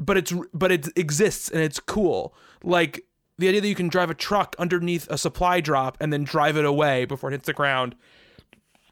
But 0.00 0.16
it's 0.16 0.32
but 0.52 0.72
it 0.72 0.88
exists 0.96 1.48
and 1.50 1.62
it's 1.62 1.78
cool. 1.80 2.34
Like 2.62 3.04
the 3.38 3.48
idea 3.48 3.60
that 3.60 3.68
you 3.68 3.74
can 3.74 3.88
drive 3.88 4.10
a 4.10 4.14
truck 4.14 4.54
underneath 4.58 5.06
a 5.10 5.18
supply 5.18 5.60
drop 5.60 5.96
and 6.00 6.12
then 6.12 6.24
drive 6.24 6.56
it 6.56 6.64
away 6.64 7.04
before 7.04 7.30
it 7.30 7.32
hits 7.34 7.46
the 7.46 7.52
ground. 7.52 7.94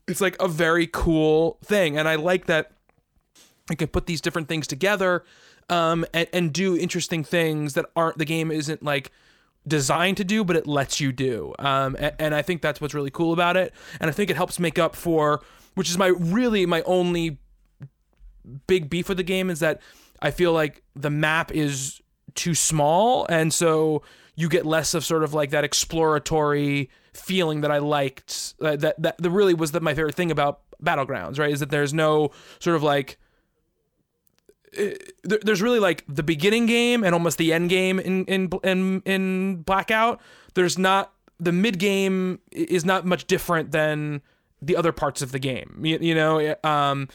It's 0.08 0.20
like 0.20 0.36
a 0.40 0.48
very 0.48 0.88
cool 0.88 1.58
thing, 1.64 1.96
and 1.96 2.08
I 2.08 2.16
like 2.16 2.46
that 2.46 2.72
I 3.70 3.76
can 3.76 3.86
put 3.88 4.06
these 4.06 4.20
different 4.20 4.48
things 4.48 4.66
together 4.66 5.24
um, 5.70 6.04
and, 6.12 6.28
and 6.32 6.52
do 6.52 6.76
interesting 6.76 7.22
things 7.22 7.74
that 7.74 7.86
aren't 7.94 8.18
the 8.18 8.24
game 8.24 8.50
isn't 8.50 8.82
like 8.82 9.12
designed 9.66 10.16
to 10.16 10.24
do, 10.24 10.42
but 10.44 10.56
it 10.56 10.66
lets 10.66 11.00
you 11.00 11.12
do. 11.12 11.54
Um, 11.60 11.94
and, 11.98 12.14
and 12.18 12.34
I 12.34 12.42
think 12.42 12.62
that's 12.62 12.80
what's 12.80 12.94
really 12.94 13.10
cool 13.12 13.32
about 13.32 13.56
it. 13.56 13.72
And 14.00 14.10
I 14.10 14.12
think 14.12 14.28
it 14.28 14.36
helps 14.36 14.58
make 14.58 14.76
up 14.76 14.96
for, 14.96 15.40
which 15.74 15.88
is 15.90 15.98
my 15.98 16.08
really 16.08 16.66
my 16.66 16.82
only 16.82 17.38
big 18.66 18.90
beef 18.90 19.08
with 19.08 19.16
the 19.18 19.22
game 19.22 19.50
is 19.50 19.60
that 19.60 19.80
I 20.20 20.30
feel 20.30 20.52
like 20.52 20.82
the 20.94 21.10
map 21.10 21.52
is 21.52 22.00
too 22.34 22.54
small, 22.54 23.26
and 23.28 23.52
so 23.52 24.02
you 24.34 24.48
get 24.48 24.64
less 24.64 24.94
of 24.94 25.04
sort 25.04 25.24
of 25.24 25.34
like 25.34 25.50
that 25.50 25.64
exploratory 25.64 26.88
feeling 27.12 27.60
that 27.60 27.70
I 27.70 27.78
liked. 27.78 28.54
Uh, 28.60 28.76
that 28.76 29.00
that 29.02 29.18
that 29.18 29.30
really 29.30 29.54
was 29.54 29.72
the, 29.72 29.80
my 29.80 29.94
favorite 29.94 30.14
thing 30.14 30.30
about 30.30 30.60
battlegrounds, 30.82 31.38
right? 31.38 31.52
Is 31.52 31.60
that 31.60 31.70
there's 31.70 31.92
no 31.94 32.30
sort 32.58 32.76
of 32.76 32.82
like 32.82 33.18
there- 35.24 35.38
there's 35.42 35.60
really 35.60 35.78
like 35.80 36.04
the 36.08 36.22
beginning 36.22 36.66
game 36.66 37.04
and 37.04 37.14
almost 37.14 37.38
the 37.38 37.52
end 37.52 37.68
game 37.70 37.98
in 37.98 38.24
in 38.26 38.48
in, 38.64 39.02
in 39.04 39.56
Blackout. 39.62 40.20
There's 40.54 40.78
not 40.78 41.12
the 41.38 41.52
mid 41.52 41.78
game 41.78 42.38
is 42.50 42.84
not 42.84 43.04
much 43.04 43.26
different 43.26 43.72
than 43.72 44.22
the 44.62 44.76
other 44.76 44.92
parts 44.92 45.20
of 45.20 45.32
the 45.32 45.38
game. 45.38 45.80
You, 45.82 45.98
you 46.00 46.14
know, 46.14 46.54
um, 46.64 47.08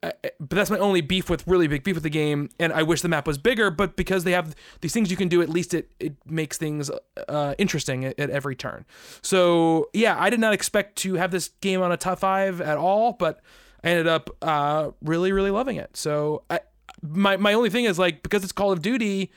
but 0.00 0.50
that's 0.50 0.70
my 0.70 0.78
only 0.78 1.00
beef 1.00 1.28
with 1.28 1.46
really 1.46 1.66
big 1.66 1.82
beef 1.82 1.96
with 1.96 2.02
the 2.02 2.10
game. 2.10 2.50
And 2.60 2.72
I 2.72 2.82
wish 2.82 3.00
the 3.02 3.08
map 3.08 3.26
was 3.26 3.38
bigger, 3.38 3.70
but 3.70 3.96
because 3.96 4.24
they 4.24 4.32
have 4.32 4.54
these 4.80 4.92
things 4.92 5.10
you 5.10 5.16
can 5.16 5.28
do, 5.28 5.42
at 5.42 5.48
least 5.48 5.74
it 5.74 5.90
it 5.98 6.14
makes 6.24 6.56
things 6.56 6.90
uh, 7.28 7.54
interesting 7.58 8.04
at, 8.04 8.18
at 8.18 8.30
every 8.30 8.54
turn. 8.54 8.84
So 9.22 9.88
yeah, 9.92 10.16
I 10.18 10.30
did 10.30 10.40
not 10.40 10.52
expect 10.52 10.96
to 10.98 11.14
have 11.14 11.30
this 11.30 11.48
game 11.60 11.82
on 11.82 11.90
a 11.90 11.96
top 11.96 12.20
five 12.20 12.60
at 12.60 12.76
all, 12.76 13.12
but 13.12 13.40
I 13.82 13.88
ended 13.90 14.06
up 14.06 14.30
uh, 14.42 14.90
really 15.02 15.32
really 15.32 15.50
loving 15.50 15.76
it. 15.76 15.96
So 15.96 16.44
I 16.48 16.60
my 17.02 17.36
my 17.36 17.52
only 17.54 17.70
thing 17.70 17.84
is 17.84 17.98
like 17.98 18.22
because 18.22 18.44
it's 18.44 18.52
Call 18.52 18.70
of 18.70 18.82
Duty. 18.82 19.32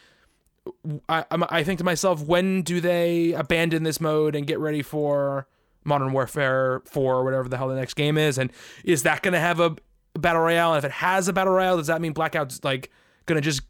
I, 1.09 1.25
I 1.31 1.63
think 1.63 1.79
to 1.79 1.83
myself, 1.83 2.21
when 2.21 2.61
do 2.61 2.79
they 2.81 3.33
abandon 3.33 3.81
this 3.81 3.99
mode 3.99 4.35
and 4.35 4.45
get 4.45 4.59
ready 4.59 4.83
for 4.83 5.47
Modern 5.83 6.13
Warfare 6.13 6.81
4 6.85 7.15
or 7.15 7.23
whatever 7.23 7.49
the 7.49 7.57
hell 7.57 7.67
the 7.69 7.75
next 7.75 7.93
game 7.95 8.17
is? 8.17 8.37
And 8.37 8.51
is 8.83 9.03
that 9.03 9.21
going 9.21 9.33
to 9.33 9.39
have 9.39 9.59
a 9.59 9.75
battle 10.17 10.41
royale? 10.41 10.73
And 10.73 10.77
if 10.79 10.85
it 10.85 10.91
has 10.91 11.27
a 11.27 11.33
battle 11.33 11.53
royale, 11.53 11.77
does 11.77 11.87
that 11.87 12.01
mean 12.01 12.13
Blackout's 12.13 12.63
like 12.63 12.91
going 13.25 13.35
to 13.35 13.41
just 13.41 13.61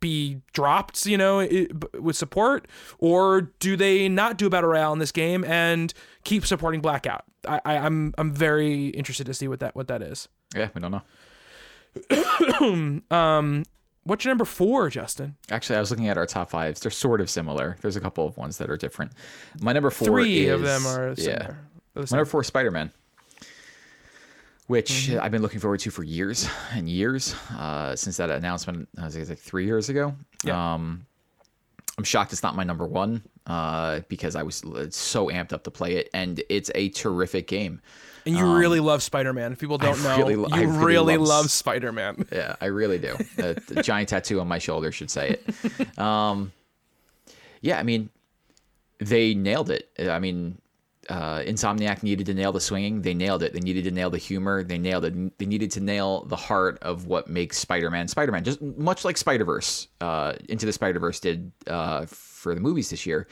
be 0.00 0.40
dropped, 0.54 1.04
you 1.04 1.18
know, 1.18 1.40
i- 1.40 1.46
b- 1.48 1.98
with 2.00 2.16
support? 2.16 2.66
Or 2.98 3.52
do 3.58 3.76
they 3.76 4.08
not 4.08 4.38
do 4.38 4.46
a 4.46 4.50
battle 4.50 4.70
royale 4.70 4.92
in 4.92 4.98
this 4.98 5.12
game 5.12 5.44
and 5.44 5.92
keep 6.24 6.46
supporting 6.46 6.80
Blackout? 6.80 7.24
I, 7.46 7.60
I, 7.64 7.76
I'm 7.78 8.14
I'm 8.16 8.32
very 8.32 8.86
interested 8.88 9.26
to 9.26 9.34
see 9.34 9.48
what 9.48 9.60
that 9.60 9.76
what 9.76 9.88
that 9.88 10.00
is. 10.00 10.28
Yeah, 10.56 10.68
we 10.74 10.80
don't 10.80 10.90
know. 10.92 11.02
Um, 13.10 13.64
what's 14.04 14.24
your 14.24 14.30
number 14.30 14.44
four, 14.44 14.88
Justin? 14.90 15.36
Actually, 15.50 15.76
I 15.76 15.80
was 15.80 15.90
looking 15.90 16.08
at 16.08 16.16
our 16.16 16.26
top 16.26 16.50
fives. 16.50 16.80
They're 16.80 16.90
sort 16.90 17.20
of 17.20 17.28
similar. 17.28 17.76
There's 17.80 17.96
a 17.96 18.00
couple 18.00 18.26
of 18.26 18.36
ones 18.36 18.58
that 18.58 18.70
are 18.70 18.76
different. 18.76 19.12
My 19.60 19.72
number 19.72 19.90
four 19.90 20.06
Three 20.08 20.48
of 20.48 20.62
them 20.62 20.86
are 20.86 21.08
yeah. 21.10 21.14
similar. 21.14 21.58
The 21.94 22.00
My 22.00 22.18
number 22.18 22.24
four, 22.24 22.44
Spider 22.44 22.70
Man, 22.70 22.90
which 24.66 24.90
Mm-hmm. 24.90 25.20
I've 25.22 25.30
been 25.30 25.42
looking 25.42 25.60
forward 25.60 25.80
to 25.80 25.90
for 25.90 26.02
years 26.02 26.48
and 26.72 26.88
years 26.88 27.34
uh, 27.56 27.94
since 27.96 28.16
that 28.16 28.30
announcement. 28.30 28.88
I 28.98 29.04
was 29.04 29.16
like 29.28 29.38
three 29.38 29.66
years 29.66 29.88
ago. 29.88 30.14
Yeah. 30.42 30.74
Um, 30.74 31.06
I'm 31.96 32.04
shocked 32.04 32.32
it's 32.32 32.42
not 32.42 32.56
my 32.56 32.64
number 32.64 32.86
one 32.86 33.22
uh, 33.46 34.00
because 34.08 34.34
I 34.34 34.42
was 34.42 34.62
so 34.90 35.28
amped 35.28 35.52
up 35.52 35.62
to 35.64 35.70
play 35.70 35.96
it, 35.96 36.10
and 36.12 36.42
it's 36.48 36.70
a 36.74 36.88
terrific 36.88 37.46
game. 37.46 37.80
And 38.26 38.36
you 38.36 38.56
really 38.56 38.80
love 38.80 39.02
Spider-Man. 39.02 39.52
If 39.52 39.58
people 39.58 39.76
don't 39.78 40.02
know, 40.02 40.10
Um, 40.14 40.18
really 40.20 40.36
lo- 40.36 40.48
I 40.50 40.62
you 40.62 40.68
really 40.68 40.84
really 40.84 41.16
love 41.18 41.28
love 41.28 41.50
Spider-Man. 41.50 42.26
Yeah, 42.32 42.56
I 42.60 42.66
really 42.66 42.98
do. 42.98 43.16
A, 43.38 43.56
a 43.76 43.82
giant 43.82 44.08
tattoo 44.08 44.40
on 44.40 44.48
my 44.48 44.58
shoulder 44.58 44.90
should 44.92 45.10
say 45.10 45.30
it. 45.38 45.98
Um, 45.98 46.52
yeah, 47.60 47.78
I 47.78 47.82
mean, 47.82 48.10
they 48.98 49.34
nailed 49.34 49.70
it. 49.70 49.90
I 49.98 50.18
mean, 50.18 50.58
uh, 51.08 51.40
Insomniac 51.40 52.02
needed 52.02 52.26
to 52.26 52.34
nail 52.34 52.52
the 52.52 52.60
swinging. 52.60 53.02
They 53.02 53.12
nailed 53.14 53.42
it. 53.42 53.52
They 53.52 53.60
needed 53.60 53.84
to 53.84 53.90
nail 53.90 54.08
the 54.10 54.18
humor. 54.18 54.62
They 54.62 54.78
nailed 54.78 55.04
it. 55.04 55.38
They 55.38 55.46
needed 55.46 55.70
to 55.72 55.80
nail 55.80 56.24
the 56.24 56.36
heart 56.36 56.78
of 56.82 57.06
what 57.06 57.28
makes 57.28 57.58
Spider-Man 57.58 58.08
Spider-Man. 58.08 58.44
Just 58.44 58.62
much 58.62 59.04
like 59.04 59.16
Spider-Verse, 59.18 59.88
uh, 60.00 60.32
Into 60.48 60.64
the 60.66 60.72
Spider-Verse 60.72 61.20
did 61.20 61.52
uh, 61.66 62.06
for 62.06 62.54
the 62.54 62.60
movies 62.60 62.88
this 62.90 63.04
year. 63.06 63.26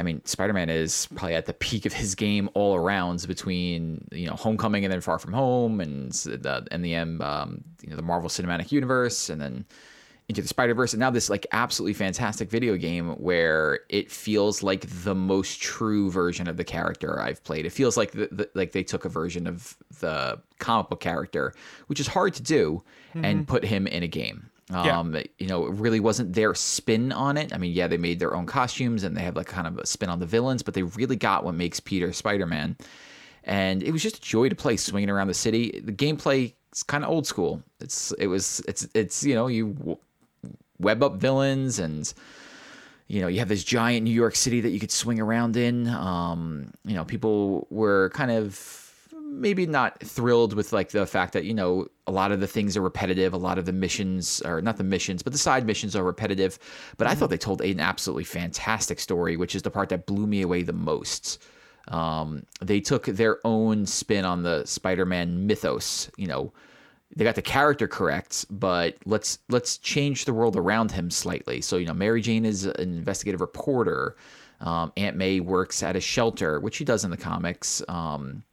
I 0.00 0.02
mean, 0.02 0.24
Spider-Man 0.24 0.70
is 0.70 1.06
probably 1.14 1.34
at 1.34 1.44
the 1.44 1.52
peak 1.52 1.84
of 1.84 1.92
his 1.92 2.14
game 2.14 2.48
all 2.54 2.74
around 2.74 3.26
between 3.28 4.08
you 4.10 4.26
know 4.26 4.34
Homecoming 4.34 4.84
and 4.84 4.90
then 4.90 5.02
Far 5.02 5.18
From 5.18 5.34
Home 5.34 5.78
and 5.80 6.10
the 6.12 6.66
and 6.70 6.82
the 6.82 6.96
um, 6.96 7.62
you 7.82 7.90
know 7.90 7.96
the 7.96 8.02
Marvel 8.02 8.30
Cinematic 8.30 8.72
Universe 8.72 9.28
and 9.28 9.40
then 9.40 9.66
into 10.30 10.40
the 10.40 10.48
Spider-Verse 10.48 10.92
and 10.92 11.00
now 11.00 11.10
this 11.10 11.28
like 11.28 11.44
absolutely 11.52 11.92
fantastic 11.92 12.48
video 12.48 12.76
game 12.76 13.10
where 13.16 13.80
it 13.88 14.10
feels 14.10 14.62
like 14.62 14.86
the 15.02 15.14
most 15.14 15.60
true 15.60 16.08
version 16.08 16.48
of 16.48 16.56
the 16.56 16.64
character 16.64 17.20
I've 17.20 17.42
played. 17.42 17.66
It 17.66 17.70
feels 17.70 17.96
like 17.96 18.12
the, 18.12 18.28
the, 18.30 18.50
like 18.54 18.72
they 18.72 18.84
took 18.84 19.04
a 19.04 19.08
version 19.08 19.46
of 19.46 19.76
the 19.98 20.40
comic 20.58 20.88
book 20.88 21.00
character, 21.00 21.52
which 21.88 22.00
is 22.00 22.06
hard 22.06 22.32
to 22.34 22.42
do, 22.42 22.82
and 23.14 23.46
put 23.46 23.64
him 23.64 23.86
in 23.86 24.02
a 24.02 24.08
game. 24.08 24.49
Yeah. 24.70 24.98
Um, 24.98 25.16
you 25.38 25.48
know, 25.48 25.66
it 25.66 25.72
really 25.74 26.00
wasn't 26.00 26.32
their 26.32 26.54
spin 26.54 27.12
on 27.12 27.36
it. 27.36 27.52
I 27.52 27.58
mean, 27.58 27.72
yeah, 27.72 27.88
they 27.88 27.96
made 27.96 28.20
their 28.20 28.34
own 28.34 28.46
costumes 28.46 29.02
and 29.02 29.16
they 29.16 29.22
have 29.22 29.36
like 29.36 29.48
kind 29.48 29.66
of 29.66 29.78
a 29.78 29.86
spin 29.86 30.08
on 30.08 30.20
the 30.20 30.26
villains, 30.26 30.62
but 30.62 30.74
they 30.74 30.82
really 30.82 31.16
got 31.16 31.44
what 31.44 31.54
makes 31.54 31.80
Peter 31.80 32.12
Spider-Man. 32.12 32.76
And 33.44 33.82
it 33.82 33.90
was 33.90 34.02
just 34.02 34.18
a 34.18 34.20
joy 34.20 34.48
to 34.48 34.54
play 34.54 34.76
swinging 34.76 35.10
around 35.10 35.26
the 35.26 35.34
city. 35.34 35.80
The 35.82 35.92
gameplay 35.92 36.52
is 36.72 36.82
kind 36.82 37.04
of 37.04 37.10
old 37.10 37.26
school. 37.26 37.62
It's 37.80 38.12
it 38.12 38.28
was 38.28 38.60
it's 38.68 38.86
it's 38.94 39.24
you 39.24 39.34
know 39.34 39.48
you 39.48 39.98
web 40.78 41.02
up 41.02 41.16
villains 41.16 41.78
and 41.78 42.12
you 43.08 43.20
know 43.20 43.28
you 43.28 43.38
have 43.40 43.48
this 43.48 43.64
giant 43.64 44.04
New 44.04 44.12
York 44.12 44.36
City 44.36 44.60
that 44.60 44.70
you 44.70 44.78
could 44.78 44.92
swing 44.92 45.18
around 45.20 45.56
in. 45.56 45.88
Um, 45.88 46.72
you 46.84 46.94
know, 46.94 47.04
people 47.04 47.66
were 47.70 48.10
kind 48.10 48.30
of 48.30 48.89
maybe 49.30 49.66
not 49.66 50.00
thrilled 50.00 50.54
with 50.54 50.72
like 50.72 50.90
the 50.90 51.06
fact 51.06 51.32
that 51.32 51.44
you 51.44 51.54
know 51.54 51.86
a 52.06 52.12
lot 52.12 52.32
of 52.32 52.40
the 52.40 52.46
things 52.46 52.76
are 52.76 52.82
repetitive 52.82 53.32
a 53.32 53.38
lot 53.38 53.58
of 53.58 53.64
the 53.64 53.72
missions 53.72 54.40
are 54.42 54.60
not 54.60 54.76
the 54.76 54.84
missions 54.84 55.22
but 55.22 55.32
the 55.32 55.38
side 55.38 55.64
missions 55.64 55.94
are 55.94 56.04
repetitive 56.04 56.58
but 56.96 57.06
i 57.06 57.14
thought 57.14 57.30
they 57.30 57.38
told 57.38 57.60
an 57.60 57.80
absolutely 57.80 58.24
fantastic 58.24 58.98
story 58.98 59.36
which 59.36 59.54
is 59.54 59.62
the 59.62 59.70
part 59.70 59.88
that 59.88 60.06
blew 60.06 60.26
me 60.26 60.42
away 60.42 60.62
the 60.62 60.72
most 60.72 61.42
um, 61.88 62.44
they 62.60 62.78
took 62.78 63.06
their 63.06 63.38
own 63.44 63.86
spin 63.86 64.24
on 64.24 64.42
the 64.42 64.64
spider-man 64.64 65.46
mythos 65.46 66.10
you 66.16 66.26
know 66.26 66.52
they 67.16 67.24
got 67.24 67.34
the 67.34 67.42
character 67.42 67.88
correct, 67.88 68.46
but 68.50 68.96
let's 69.04 69.40
let's 69.48 69.78
change 69.78 70.24
the 70.24 70.32
world 70.32 70.56
around 70.56 70.92
him 70.92 71.10
slightly. 71.10 71.60
So 71.60 71.76
you 71.76 71.86
know, 71.86 71.94
Mary 71.94 72.20
Jane 72.20 72.44
is 72.44 72.66
an 72.66 72.78
investigative 72.78 73.40
reporter. 73.40 74.16
Um, 74.60 74.92
Aunt 74.96 75.16
May 75.16 75.40
works 75.40 75.82
at 75.82 75.96
a 75.96 76.00
shelter, 76.00 76.60
which 76.60 76.76
she 76.76 76.84
does 76.84 77.04
in 77.04 77.10
the 77.10 77.16
comics. 77.16 77.82
Um, 77.88 78.44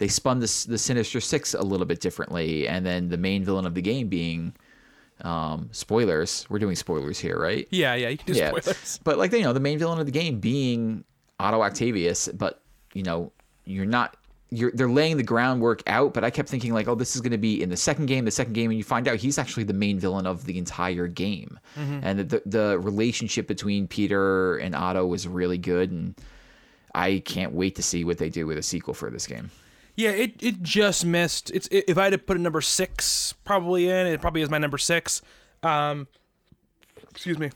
they 0.00 0.08
spun 0.08 0.40
this 0.40 0.64
the 0.64 0.78
Sinister 0.78 1.20
Six 1.20 1.52
a 1.52 1.62
little 1.62 1.84
bit 1.84 2.00
differently, 2.00 2.66
and 2.66 2.84
then 2.86 3.10
the 3.10 3.18
main 3.18 3.44
villain 3.44 3.66
of 3.66 3.74
the 3.74 3.82
game 3.82 4.08
being 4.08 4.54
um, 5.20 5.68
spoilers. 5.72 6.46
We're 6.48 6.58
doing 6.58 6.74
spoilers 6.74 7.18
here, 7.18 7.38
right? 7.38 7.68
Yeah, 7.70 7.94
yeah, 7.94 8.08
you 8.08 8.16
can 8.16 8.32
do 8.32 8.38
yeah. 8.38 8.48
spoilers. 8.48 8.98
But 9.04 9.18
like 9.18 9.30
you 9.32 9.42
know, 9.42 9.52
the 9.52 9.60
main 9.60 9.78
villain 9.78 10.00
of 10.00 10.06
the 10.06 10.12
game 10.12 10.40
being 10.40 11.04
Otto 11.38 11.60
Octavius, 11.60 12.28
but 12.28 12.62
you 12.94 13.02
know, 13.02 13.30
you're 13.66 13.84
not 13.84 14.16
you're 14.48 14.70
they're 14.72 14.88
laying 14.88 15.18
the 15.18 15.22
groundwork 15.22 15.82
out, 15.86 16.14
but 16.14 16.24
I 16.24 16.30
kept 16.30 16.48
thinking 16.48 16.72
like, 16.72 16.88
oh, 16.88 16.94
this 16.94 17.14
is 17.14 17.20
gonna 17.20 17.36
be 17.36 17.62
in 17.62 17.68
the 17.68 17.76
second 17.76 18.06
game, 18.06 18.24
the 18.24 18.30
second 18.30 18.54
game, 18.54 18.70
and 18.70 18.78
you 18.78 18.84
find 18.84 19.06
out 19.06 19.16
he's 19.16 19.36
actually 19.36 19.64
the 19.64 19.74
main 19.74 19.98
villain 19.98 20.26
of 20.26 20.46
the 20.46 20.56
entire 20.56 21.08
game. 21.08 21.60
And 21.76 22.18
the, 22.20 22.24
the 22.24 22.42
the 22.46 22.78
relationship 22.78 23.46
between 23.46 23.86
Peter 23.86 24.56
and 24.56 24.74
Otto 24.74 25.06
was 25.06 25.28
really 25.28 25.58
good 25.58 25.90
and 25.90 26.14
I 26.94 27.22
can't 27.24 27.52
wait 27.52 27.76
to 27.76 27.82
see 27.82 28.02
what 28.04 28.18
they 28.18 28.30
do 28.30 28.46
with 28.46 28.58
a 28.58 28.62
sequel 28.62 28.94
for 28.94 29.10
this 29.10 29.26
game. 29.26 29.50
Yeah, 30.00 30.12
it, 30.12 30.42
it 30.42 30.62
just 30.62 31.04
missed. 31.04 31.50
It's 31.50 31.68
if 31.70 31.98
I 31.98 32.04
had 32.04 32.12
to 32.14 32.18
put 32.18 32.38
a 32.38 32.40
number 32.40 32.62
six 32.62 33.34
probably 33.44 33.90
in, 33.90 34.06
it 34.06 34.22
probably 34.22 34.40
is 34.40 34.48
my 34.48 34.56
number 34.56 34.78
six. 34.78 35.20
Um, 35.62 36.08
excuse 37.10 37.38
me. 37.38 37.50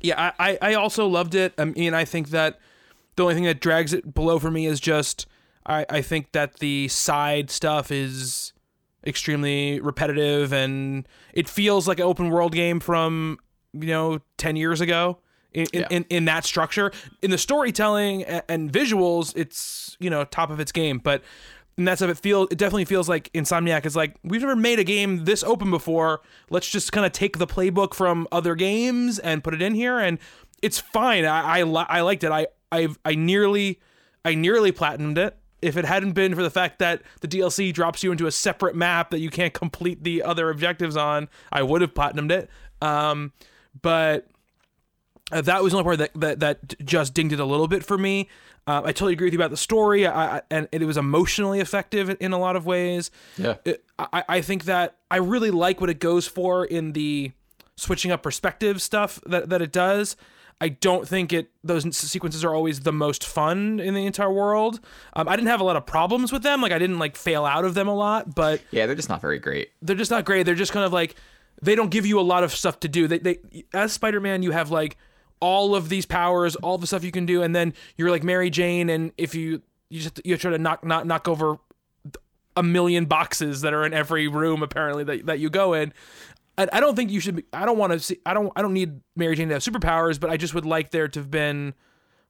Yeah, 0.00 0.32
I, 0.40 0.50
I, 0.50 0.70
I 0.70 0.74
also 0.74 1.06
loved 1.06 1.36
it. 1.36 1.54
I 1.56 1.66
mean, 1.66 1.94
I 1.94 2.04
think 2.04 2.30
that 2.30 2.58
the 3.14 3.22
only 3.22 3.36
thing 3.36 3.44
that 3.44 3.60
drags 3.60 3.92
it 3.92 4.12
below 4.12 4.40
for 4.40 4.50
me 4.50 4.66
is 4.66 4.80
just 4.80 5.28
I, 5.64 5.86
I 5.88 6.02
think 6.02 6.32
that 6.32 6.54
the 6.54 6.88
side 6.88 7.52
stuff 7.52 7.92
is 7.92 8.52
extremely 9.06 9.78
repetitive 9.78 10.52
and 10.52 11.06
it 11.32 11.48
feels 11.48 11.86
like 11.86 12.00
an 12.00 12.06
open 12.06 12.30
world 12.30 12.50
game 12.50 12.80
from 12.80 13.38
you 13.72 13.86
know 13.86 14.18
10 14.36 14.56
years 14.56 14.80
ago 14.80 15.20
in, 15.56 15.66
in, 15.72 15.80
Yeah. 15.80 15.86
in, 15.90 16.04
in 16.10 16.24
that 16.26 16.44
structure. 16.44 16.92
In 17.22 17.30
the 17.30 17.38
storytelling 17.38 18.22
and, 18.24 18.42
and 18.48 18.72
visuals 18.72 19.32
it's 19.36 19.96
you 19.98 20.10
know 20.10 20.24
top 20.24 20.50
of 20.50 20.60
its 20.60 20.72
game 20.72 20.98
but 20.98 21.22
and 21.78 21.86
that's 21.86 22.00
how 22.00 22.08
it 22.08 22.18
feels 22.18 22.48
it 22.50 22.58
definitely 22.58 22.84
feels 22.84 23.08
like 23.08 23.30
insomniac 23.32 23.84
is 23.86 23.94
like 23.96 24.14
we've 24.24 24.40
never 24.40 24.56
made 24.56 24.78
a 24.78 24.84
game 24.84 25.24
this 25.24 25.42
open 25.42 25.70
before. 25.70 26.20
Let's 26.50 26.68
just 26.70 26.92
kind 26.92 27.04
of 27.06 27.12
take 27.12 27.38
the 27.38 27.46
playbook 27.46 27.94
from 27.94 28.26
other 28.32 28.54
games 28.54 29.18
and 29.18 29.42
put 29.44 29.54
it 29.54 29.60
in 29.62 29.74
here 29.74 29.98
and 29.98 30.18
it's 30.62 30.78
fine. 30.78 31.24
I 31.24 31.58
i, 31.58 31.62
li- 31.64 31.86
I 31.88 32.00
liked 32.02 32.24
it. 32.24 32.30
I 32.32 32.46
i 32.72 32.88
i 33.04 33.14
nearly 33.14 33.80
i 34.24 34.34
nearly 34.34 34.72
platinumed 34.72 35.18
it. 35.18 35.36
If 35.62 35.76
it 35.76 35.84
hadn't 35.86 36.12
been 36.12 36.34
for 36.34 36.42
the 36.42 36.50
fact 36.50 36.78
that 36.80 37.02
the 37.20 37.28
DLC 37.28 37.72
drops 37.72 38.02
you 38.02 38.12
into 38.12 38.26
a 38.26 38.30
separate 38.32 38.76
map 38.76 39.10
that 39.10 39.18
you 39.20 39.30
can't 39.30 39.52
complete 39.62 40.02
the 40.04 40.22
other 40.22 40.50
objectives 40.50 40.96
on, 40.96 41.28
I 41.52 41.62
would 41.62 41.80
have 41.80 41.94
platinumed 41.94 42.30
it. 42.30 42.50
Um, 42.82 43.32
but 43.82 44.28
uh, 45.32 45.40
that 45.42 45.62
was 45.62 45.72
the 45.72 45.78
only 45.78 45.84
part 45.84 45.98
that, 45.98 46.14
that 46.20 46.40
that 46.40 46.84
just 46.86 47.14
dinged 47.14 47.32
it 47.32 47.40
a 47.40 47.44
little 47.44 47.68
bit 47.68 47.84
for 47.84 47.98
me. 47.98 48.28
Uh, 48.66 48.82
I 48.84 48.92
totally 48.92 49.12
agree 49.12 49.26
with 49.28 49.32
you 49.34 49.38
about 49.38 49.50
the 49.50 49.56
story, 49.56 50.06
I, 50.06 50.38
I, 50.38 50.42
and 50.50 50.68
it 50.72 50.82
was 50.84 50.96
emotionally 50.96 51.60
effective 51.60 52.16
in 52.20 52.32
a 52.32 52.38
lot 52.38 52.56
of 52.56 52.66
ways. 52.66 53.10
Yeah. 53.38 53.56
It- 53.64 53.84
I, 53.98 54.24
I 54.28 54.40
think 54.42 54.64
that 54.64 54.96
I 55.10 55.16
really 55.16 55.50
like 55.50 55.80
what 55.80 55.88
it 55.88 56.00
goes 56.00 56.26
for 56.26 56.64
in 56.66 56.92
the 56.92 57.32
switching 57.76 58.10
up 58.10 58.22
perspective 58.22 58.82
stuff 58.82 59.20
that, 59.26 59.48
that 59.48 59.62
it 59.62 59.72
does. 59.72 60.16
I 60.60 60.68
don't 60.70 61.06
think 61.08 61.32
it 61.32 61.50
those 61.64 61.96
sequences 61.96 62.44
are 62.44 62.54
always 62.54 62.80
the 62.80 62.92
most 62.92 63.24
fun 63.24 63.78
in 63.80 63.94
the 63.94 64.04
entire 64.06 64.30
world. 64.32 64.80
Um, 65.14 65.28
I 65.28 65.36
didn't 65.36 65.48
have 65.48 65.60
a 65.60 65.64
lot 65.64 65.76
of 65.76 65.84
problems 65.86 66.32
with 66.32 66.42
them. 66.42 66.60
Like 66.62 66.72
I 66.72 66.78
didn't 66.78 66.98
like 66.98 67.14
fail 67.16 67.44
out 67.46 67.64
of 67.64 67.74
them 67.74 67.88
a 67.88 67.94
lot, 67.94 68.34
but 68.34 68.60
Yeah, 68.70 68.84
they're 68.86 68.94
just 68.94 69.08
not 69.10 69.20
very 69.20 69.38
great. 69.38 69.70
they're 69.82 69.96
just 69.96 70.10
not 70.10 70.24
great. 70.24 70.44
They're 70.44 70.54
just 70.54 70.72
kind 70.72 70.84
of 70.86 70.92
like 70.92 71.14
they 71.62 71.74
don't 71.74 71.90
give 71.90 72.04
you 72.06 72.18
a 72.18 72.22
lot 72.22 72.42
of 72.44 72.54
stuff 72.54 72.80
to 72.80 72.88
do. 72.88 73.06
They 73.06 73.18
they 73.18 73.38
as 73.74 73.92
Spider-Man 73.92 74.42
you 74.42 74.50
have 74.50 74.70
like 74.70 74.96
all 75.40 75.74
of 75.74 75.88
these 75.88 76.06
powers, 76.06 76.56
all 76.56 76.78
the 76.78 76.86
stuff 76.86 77.04
you 77.04 77.12
can 77.12 77.26
do, 77.26 77.42
and 77.42 77.54
then 77.54 77.74
you're 77.96 78.10
like 78.10 78.24
Mary 78.24 78.50
Jane, 78.50 78.88
and 78.90 79.12
if 79.16 79.34
you 79.34 79.62
you 79.88 80.00
just 80.00 80.20
you 80.24 80.36
try 80.36 80.50
to 80.50 80.58
knock 80.58 80.84
knock 80.84 81.04
knock 81.04 81.28
over 81.28 81.58
a 82.56 82.62
million 82.62 83.04
boxes 83.04 83.60
that 83.60 83.74
are 83.74 83.84
in 83.84 83.92
every 83.92 84.28
room 84.28 84.62
apparently 84.62 85.04
that 85.04 85.26
that 85.26 85.38
you 85.38 85.50
go 85.50 85.74
in. 85.74 85.92
I, 86.58 86.68
I 86.72 86.80
don't 86.80 86.96
think 86.96 87.10
you 87.10 87.20
should. 87.20 87.36
Be, 87.36 87.44
I 87.52 87.66
don't 87.66 87.78
want 87.78 87.92
to 87.92 88.00
see. 88.00 88.18
I 88.24 88.34
don't. 88.34 88.52
I 88.56 88.62
don't 88.62 88.72
need 88.72 89.00
Mary 89.14 89.36
Jane 89.36 89.48
to 89.48 89.54
have 89.54 89.62
superpowers, 89.62 90.18
but 90.18 90.30
I 90.30 90.36
just 90.36 90.54
would 90.54 90.66
like 90.66 90.90
there 90.90 91.08
to 91.08 91.20
have 91.20 91.30
been 91.30 91.74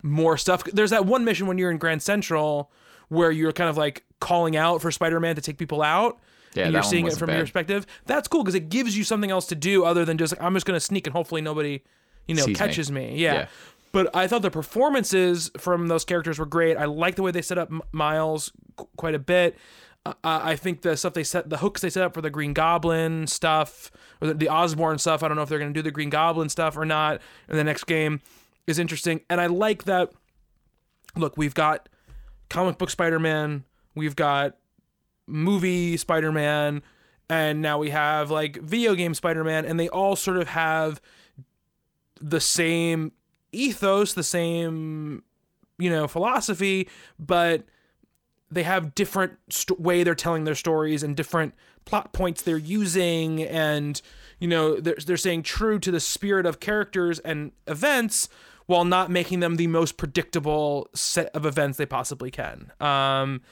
more 0.02 0.36
stuff. 0.36 0.64
There's 0.64 0.90
that 0.90 1.06
one 1.06 1.24
mission 1.24 1.46
when 1.46 1.58
you're 1.58 1.70
in 1.70 1.78
Grand 1.78 2.02
Central 2.02 2.70
where 3.08 3.30
you're 3.30 3.52
kind 3.52 3.70
of 3.70 3.76
like 3.76 4.04
calling 4.20 4.56
out 4.56 4.82
for 4.82 4.90
Spider-Man 4.90 5.36
to 5.36 5.40
take 5.40 5.58
people 5.58 5.82
out. 5.82 6.18
Yeah, 6.54 6.64
and 6.64 6.72
you're 6.72 6.82
seeing 6.82 7.06
it 7.06 7.16
from 7.16 7.28
bad. 7.28 7.36
your 7.36 7.44
perspective. 7.44 7.86
That's 8.06 8.28
cool 8.28 8.42
because 8.42 8.54
it 8.54 8.68
gives 8.68 8.96
you 8.96 9.04
something 9.04 9.30
else 9.30 9.46
to 9.48 9.54
do 9.54 9.84
other 9.84 10.04
than 10.04 10.16
just 10.16 10.32
like, 10.32 10.42
I'm 10.42 10.54
just 10.54 10.64
going 10.64 10.76
to 10.76 10.84
sneak 10.84 11.06
and 11.06 11.14
hopefully 11.14 11.42
nobody, 11.42 11.82
you 12.26 12.34
know, 12.34 12.44
Sees 12.44 12.56
catches 12.56 12.90
me. 12.90 13.16
Yeah. 13.16 13.34
Yeah. 13.34 13.46
But 13.92 14.14
I 14.14 14.26
thought 14.26 14.42
the 14.42 14.50
performances 14.50 15.50
from 15.56 15.88
those 15.88 16.04
characters 16.04 16.38
were 16.38 16.46
great. 16.46 16.76
I 16.76 16.84
like 16.84 17.14
the 17.14 17.22
way 17.22 17.30
they 17.30 17.40
set 17.40 17.56
up 17.56 17.70
M- 17.70 17.82
Miles 17.92 18.52
qu- 18.76 18.88
quite 18.96 19.14
a 19.14 19.18
bit. 19.18 19.56
Uh, 20.04 20.12
I 20.22 20.54
think 20.54 20.82
the 20.82 20.96
stuff 20.96 21.14
they 21.14 21.24
set, 21.24 21.48
the 21.48 21.56
hooks 21.58 21.80
they 21.80 21.90
set 21.90 22.02
up 22.04 22.14
for 22.14 22.20
the 22.20 22.30
Green 22.30 22.52
Goblin 22.52 23.26
stuff, 23.26 23.90
or 24.20 24.28
the, 24.28 24.34
the 24.34 24.48
Osborn 24.48 24.98
stuff. 24.98 25.22
I 25.22 25.28
don't 25.28 25.36
know 25.36 25.42
if 25.42 25.48
they're 25.48 25.58
going 25.58 25.72
to 25.72 25.78
do 25.78 25.82
the 25.82 25.90
Green 25.90 26.10
Goblin 26.10 26.48
stuff 26.48 26.76
or 26.76 26.84
not 26.84 27.20
in 27.48 27.56
the 27.56 27.64
next 27.64 27.84
game, 27.84 28.20
is 28.66 28.78
interesting. 28.78 29.22
And 29.30 29.40
I 29.40 29.46
like 29.46 29.84
that. 29.84 30.12
Look, 31.16 31.36
we've 31.36 31.54
got 31.54 31.88
comic 32.50 32.78
book 32.78 32.90
Spider-Man, 32.90 33.64
we've 33.94 34.14
got 34.14 34.56
movie 35.26 35.96
Spider-Man, 35.96 36.82
and 37.28 37.62
now 37.62 37.78
we 37.78 37.90
have 37.90 38.30
like 38.30 38.60
video 38.60 38.94
game 38.94 39.14
Spider-Man, 39.14 39.64
and 39.64 39.80
they 39.80 39.88
all 39.88 40.14
sort 40.14 40.36
of 40.36 40.48
have 40.48 41.00
the 42.20 42.40
same 42.40 43.12
ethos, 43.52 44.12
the 44.12 44.22
same 44.22 45.22
you 45.78 45.90
know 45.90 46.08
philosophy, 46.08 46.88
but 47.18 47.64
they 48.50 48.62
have 48.62 48.94
different 48.94 49.32
st- 49.50 49.80
way 49.80 50.02
they're 50.02 50.14
telling 50.14 50.44
their 50.44 50.54
stories 50.54 51.02
and 51.02 51.16
different 51.16 51.54
plot 51.84 52.12
points 52.12 52.42
they're 52.42 52.56
using 52.56 53.42
and 53.42 54.00
you 54.38 54.48
know 54.48 54.78
they're, 54.80 54.96
they're 55.04 55.16
staying 55.16 55.42
true 55.42 55.78
to 55.78 55.90
the 55.90 56.00
spirit 56.00 56.46
of 56.46 56.60
characters 56.60 57.18
and 57.20 57.52
events 57.66 58.28
while 58.66 58.84
not 58.84 59.10
making 59.10 59.40
them 59.40 59.56
the 59.56 59.66
most 59.68 59.96
predictable 59.96 60.88
set 60.94 61.26
of 61.34 61.46
events 61.46 61.78
they 61.78 61.86
possibly 61.86 62.30
can. 62.30 62.72
Um 62.80 63.42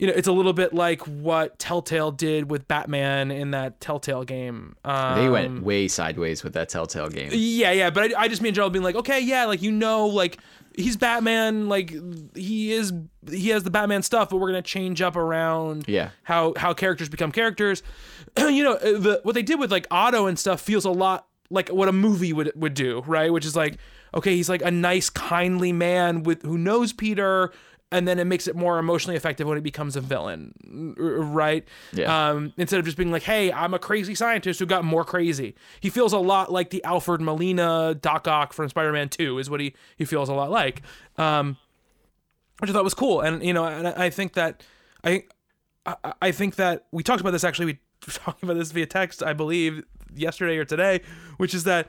you 0.00 0.06
know 0.06 0.12
it's 0.16 0.26
a 0.26 0.32
little 0.32 0.52
bit 0.54 0.72
like 0.72 1.02
what 1.02 1.58
telltale 1.58 2.10
did 2.10 2.50
with 2.50 2.66
batman 2.66 3.30
in 3.30 3.50
that 3.52 3.80
telltale 3.80 4.24
game 4.24 4.74
um, 4.84 5.18
They 5.20 5.28
went 5.28 5.62
way 5.62 5.86
sideways 5.88 6.42
with 6.42 6.54
that 6.54 6.68
Telltale 6.70 7.08
game. 7.10 7.30
yeah, 7.32 7.70
yeah, 7.72 7.90
but 7.90 8.14
I, 8.16 8.22
I 8.22 8.28
just 8.28 8.40
mean 8.42 8.54
general 8.54 8.70
being 8.70 8.82
like, 8.82 8.96
okay, 8.96 9.20
yeah, 9.20 9.44
like 9.44 9.60
you 9.62 9.70
know, 9.70 10.06
like 10.06 10.38
he's 10.76 10.96
Batman, 10.96 11.68
like 11.68 11.94
he 12.34 12.72
is, 12.72 12.92
he 13.30 13.50
has 13.50 13.62
the 13.64 13.70
Batman 13.70 14.02
stuff, 14.02 14.30
but 14.30 14.38
we're 14.38 14.48
gonna 14.48 14.62
change 14.62 15.02
up 15.02 15.16
around, 15.16 15.84
Yeah. 15.86 16.10
how 16.22 16.54
how 16.56 16.72
characters 16.74 17.08
become 17.08 17.30
characters. 17.32 17.82
you 18.38 18.64
know, 18.64 18.74
uh, 18.74 18.98
the 18.98 19.20
what 19.22 19.34
they 19.34 19.42
did 19.42 19.58
with 19.60 19.70
like 19.70 19.86
Otto 19.90 20.26
and 20.26 20.38
stuff 20.38 20.60
feels 20.60 20.84
a 20.84 20.90
lot 20.90 21.26
like 21.50 21.68
what 21.68 21.88
a 21.88 21.92
movie 21.92 22.32
would 22.32 22.52
would 22.54 22.74
do, 22.74 23.02
right? 23.06 23.32
Which 23.32 23.44
is 23.44 23.56
like, 23.56 23.76
okay, 24.14 24.34
he's 24.36 24.48
like 24.48 24.62
a 24.62 24.70
nice, 24.70 25.10
kindly 25.10 25.72
man 25.72 26.22
with 26.22 26.42
who 26.42 26.56
knows 26.56 26.92
Peter. 26.92 27.52
And 27.92 28.06
then 28.06 28.20
it 28.20 28.24
makes 28.24 28.46
it 28.46 28.54
more 28.54 28.78
emotionally 28.78 29.16
effective 29.16 29.48
when 29.48 29.56
he 29.56 29.62
becomes 29.62 29.96
a 29.96 30.00
villain, 30.00 30.54
right? 30.96 31.66
Yeah. 31.92 32.30
Um, 32.30 32.52
instead 32.56 32.78
of 32.78 32.84
just 32.84 32.96
being 32.96 33.10
like, 33.10 33.24
"Hey, 33.24 33.52
I'm 33.52 33.74
a 33.74 33.80
crazy 33.80 34.14
scientist 34.14 34.60
who 34.60 34.66
got 34.66 34.84
more 34.84 35.04
crazy." 35.04 35.56
He 35.80 35.90
feels 35.90 36.12
a 36.12 36.18
lot 36.18 36.52
like 36.52 36.70
the 36.70 36.84
Alfred 36.84 37.20
Molina 37.20 37.96
Doc 38.00 38.28
Ock 38.28 38.52
from 38.52 38.68
Spider-Man 38.68 39.08
2 39.08 39.38
is 39.38 39.50
what 39.50 39.58
he 39.58 39.74
he 39.96 40.04
feels 40.04 40.28
a 40.28 40.34
lot 40.34 40.52
like. 40.52 40.82
Um, 41.18 41.56
which 42.60 42.70
I 42.70 42.72
thought 42.72 42.84
was 42.84 42.94
cool, 42.94 43.22
and 43.22 43.42
you 43.42 43.52
know, 43.52 43.64
and 43.64 43.88
I 43.88 44.10
think 44.10 44.34
that 44.34 44.62
I 45.02 45.24
I, 45.84 46.12
I 46.22 46.30
think 46.30 46.56
that 46.56 46.86
we 46.92 47.02
talked 47.02 47.20
about 47.20 47.32
this 47.32 47.44
actually. 47.44 47.66
We 47.66 47.78
were 48.06 48.12
talking 48.12 48.48
about 48.48 48.58
this 48.58 48.70
via 48.70 48.86
text, 48.86 49.22
I 49.22 49.32
believe, 49.32 49.82
yesterday 50.14 50.58
or 50.58 50.64
today, 50.64 51.00
which 51.38 51.54
is 51.54 51.64
that 51.64 51.88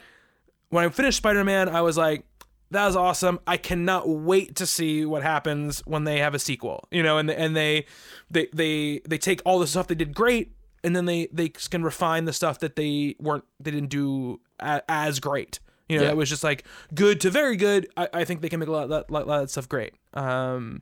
when 0.69 0.85
I 0.85 0.89
finished 0.89 1.17
Spider-Man, 1.17 1.69
I 1.69 1.81
was 1.81 1.97
like, 1.97 2.25
that 2.71 2.85
was 2.85 2.95
awesome. 2.95 3.39
I 3.45 3.57
cannot 3.57 4.09
wait 4.09 4.55
to 4.55 4.65
see 4.65 5.05
what 5.05 5.23
happens 5.23 5.81
when 5.85 6.05
they 6.05 6.19
have 6.19 6.33
a 6.33 6.39
sequel. 6.39 6.85
You 6.91 7.03
know, 7.03 7.17
and 7.17 7.29
and 7.29 7.55
they 7.55 7.85
they 8.29 8.47
they 8.53 9.01
they 9.07 9.17
take 9.17 9.41
all 9.45 9.59
the 9.59 9.67
stuff 9.67 9.87
they 9.87 9.95
did 9.95 10.15
great, 10.15 10.53
and 10.83 10.95
then 10.95 11.05
they 11.05 11.27
they 11.31 11.49
can 11.49 11.83
refine 11.83 12.25
the 12.25 12.33
stuff 12.33 12.59
that 12.59 12.75
they 12.75 13.15
weren't 13.19 13.43
they 13.59 13.71
didn't 13.71 13.89
do 13.89 14.39
a, 14.59 14.81
as 14.89 15.19
great. 15.19 15.59
You 15.89 15.97
know, 15.97 16.03
Yeah. 16.03 16.09
that 16.09 16.17
was 16.17 16.29
just 16.29 16.43
like 16.43 16.65
good 16.95 17.19
to 17.21 17.29
very 17.29 17.57
good. 17.57 17.87
I, 17.97 18.07
I 18.13 18.23
think 18.23 18.41
they 18.41 18.49
can 18.49 18.59
make 18.59 18.69
a 18.69 18.71
lot 18.71 18.85
of 18.85 18.89
lot, 18.89 19.11
lot 19.11 19.27
of 19.27 19.41
that 19.41 19.49
stuff 19.49 19.67
great. 19.67 19.93
Um, 20.13 20.81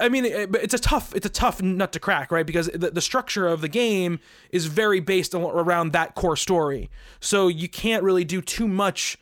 I 0.00 0.08
mean, 0.08 0.24
it, 0.24 0.50
but 0.50 0.62
it's 0.64 0.74
a 0.74 0.78
tough 0.78 1.14
it's 1.14 1.26
a 1.26 1.30
tough 1.30 1.62
nut 1.62 1.92
to 1.92 2.00
crack, 2.00 2.32
right? 2.32 2.46
Because 2.46 2.66
the, 2.68 2.90
the 2.90 3.00
structure 3.00 3.46
of 3.46 3.60
the 3.60 3.68
game 3.68 4.18
is 4.50 4.66
very 4.66 5.00
based 5.00 5.34
around 5.34 5.92
that 5.92 6.14
core 6.14 6.34
story. 6.36 6.90
So 7.20 7.46
you 7.48 7.68
can't 7.68 8.02
really 8.02 8.24
do 8.24 8.40
too 8.40 8.66
much 8.66 9.18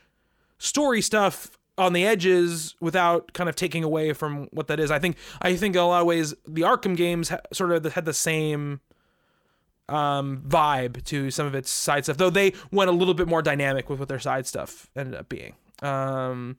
story 0.65 1.01
stuff 1.01 1.51
on 1.77 1.93
the 1.93 2.05
edges 2.05 2.75
without 2.79 3.33
kind 3.33 3.49
of 3.49 3.55
taking 3.55 3.83
away 3.83 4.13
from 4.13 4.47
what 4.51 4.67
that 4.67 4.79
is. 4.79 4.91
I 4.91 4.99
think 4.99 5.17
I 5.41 5.55
think 5.55 5.75
in 5.75 5.81
a 5.81 5.87
lot 5.87 6.01
of 6.01 6.07
ways 6.07 6.33
the 6.47 6.61
Arkham 6.61 6.95
games 6.95 7.29
ha- 7.29 7.41
sort 7.51 7.71
of 7.71 7.93
had 7.93 8.05
the 8.05 8.13
same 8.13 8.79
um 9.87 10.41
vibe 10.47 11.03
to 11.05 11.29
some 11.29 11.45
of 11.45 11.53
its 11.53 11.69
side 11.69 12.03
stuff 12.05 12.17
though 12.17 12.31
they 12.31 12.51
went 12.71 12.89
a 12.89 12.93
little 12.93 13.13
bit 13.13 13.27
more 13.27 13.43
dynamic 13.43 13.87
with 13.87 13.99
what 13.99 14.07
their 14.07 14.17
side 14.19 14.47
stuff 14.47 14.89
ended 14.95 15.15
up 15.15 15.29
being. 15.29 15.53
Um 15.81 16.57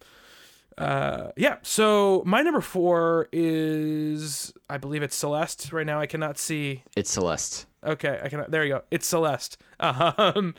uh 0.79 1.31
yeah 1.37 1.57
so 1.62 2.23
my 2.27 2.42
number 2.42 2.61
four 2.61 3.29
is 3.33 4.53
i 4.69 4.77
believe 4.77 5.03
it's 5.03 5.16
celeste 5.16 5.73
right 5.73 5.87
now. 5.87 5.99
I 5.99 6.07
cannot 6.07 6.37
see. 6.38 6.83
It's 6.95 7.11
Celeste. 7.11 7.66
okay 7.83 8.21
i 8.23 8.29
cannot 8.29 8.51
there 8.51 8.62
you 8.64 8.75
go. 8.75 8.83
It's 8.90 9.07
celeste. 9.07 9.57
Um 9.81 10.55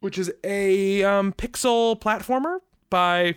which 0.00 0.18
is 0.18 0.32
a 0.44 1.02
um 1.04 1.32
pixel 1.32 1.98
platformer 2.00 2.58
by 2.90 3.36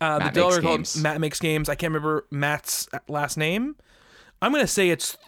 uh 0.00 0.18
Matt 0.18 0.34
the 0.34 0.40
developer 0.40 0.56
Makes 0.56 0.62
called 0.66 0.78
Games. 0.78 1.02
matt 1.02 1.20
makes 1.20 1.40
games. 1.40 1.68
I 1.68 1.74
can't 1.74 1.92
remember 1.92 2.26
matt's 2.30 2.88
last 3.08 3.36
name. 3.36 3.76
I'm 4.42 4.52
gonna 4.52 4.66
say 4.66 4.90
it's 4.90 5.18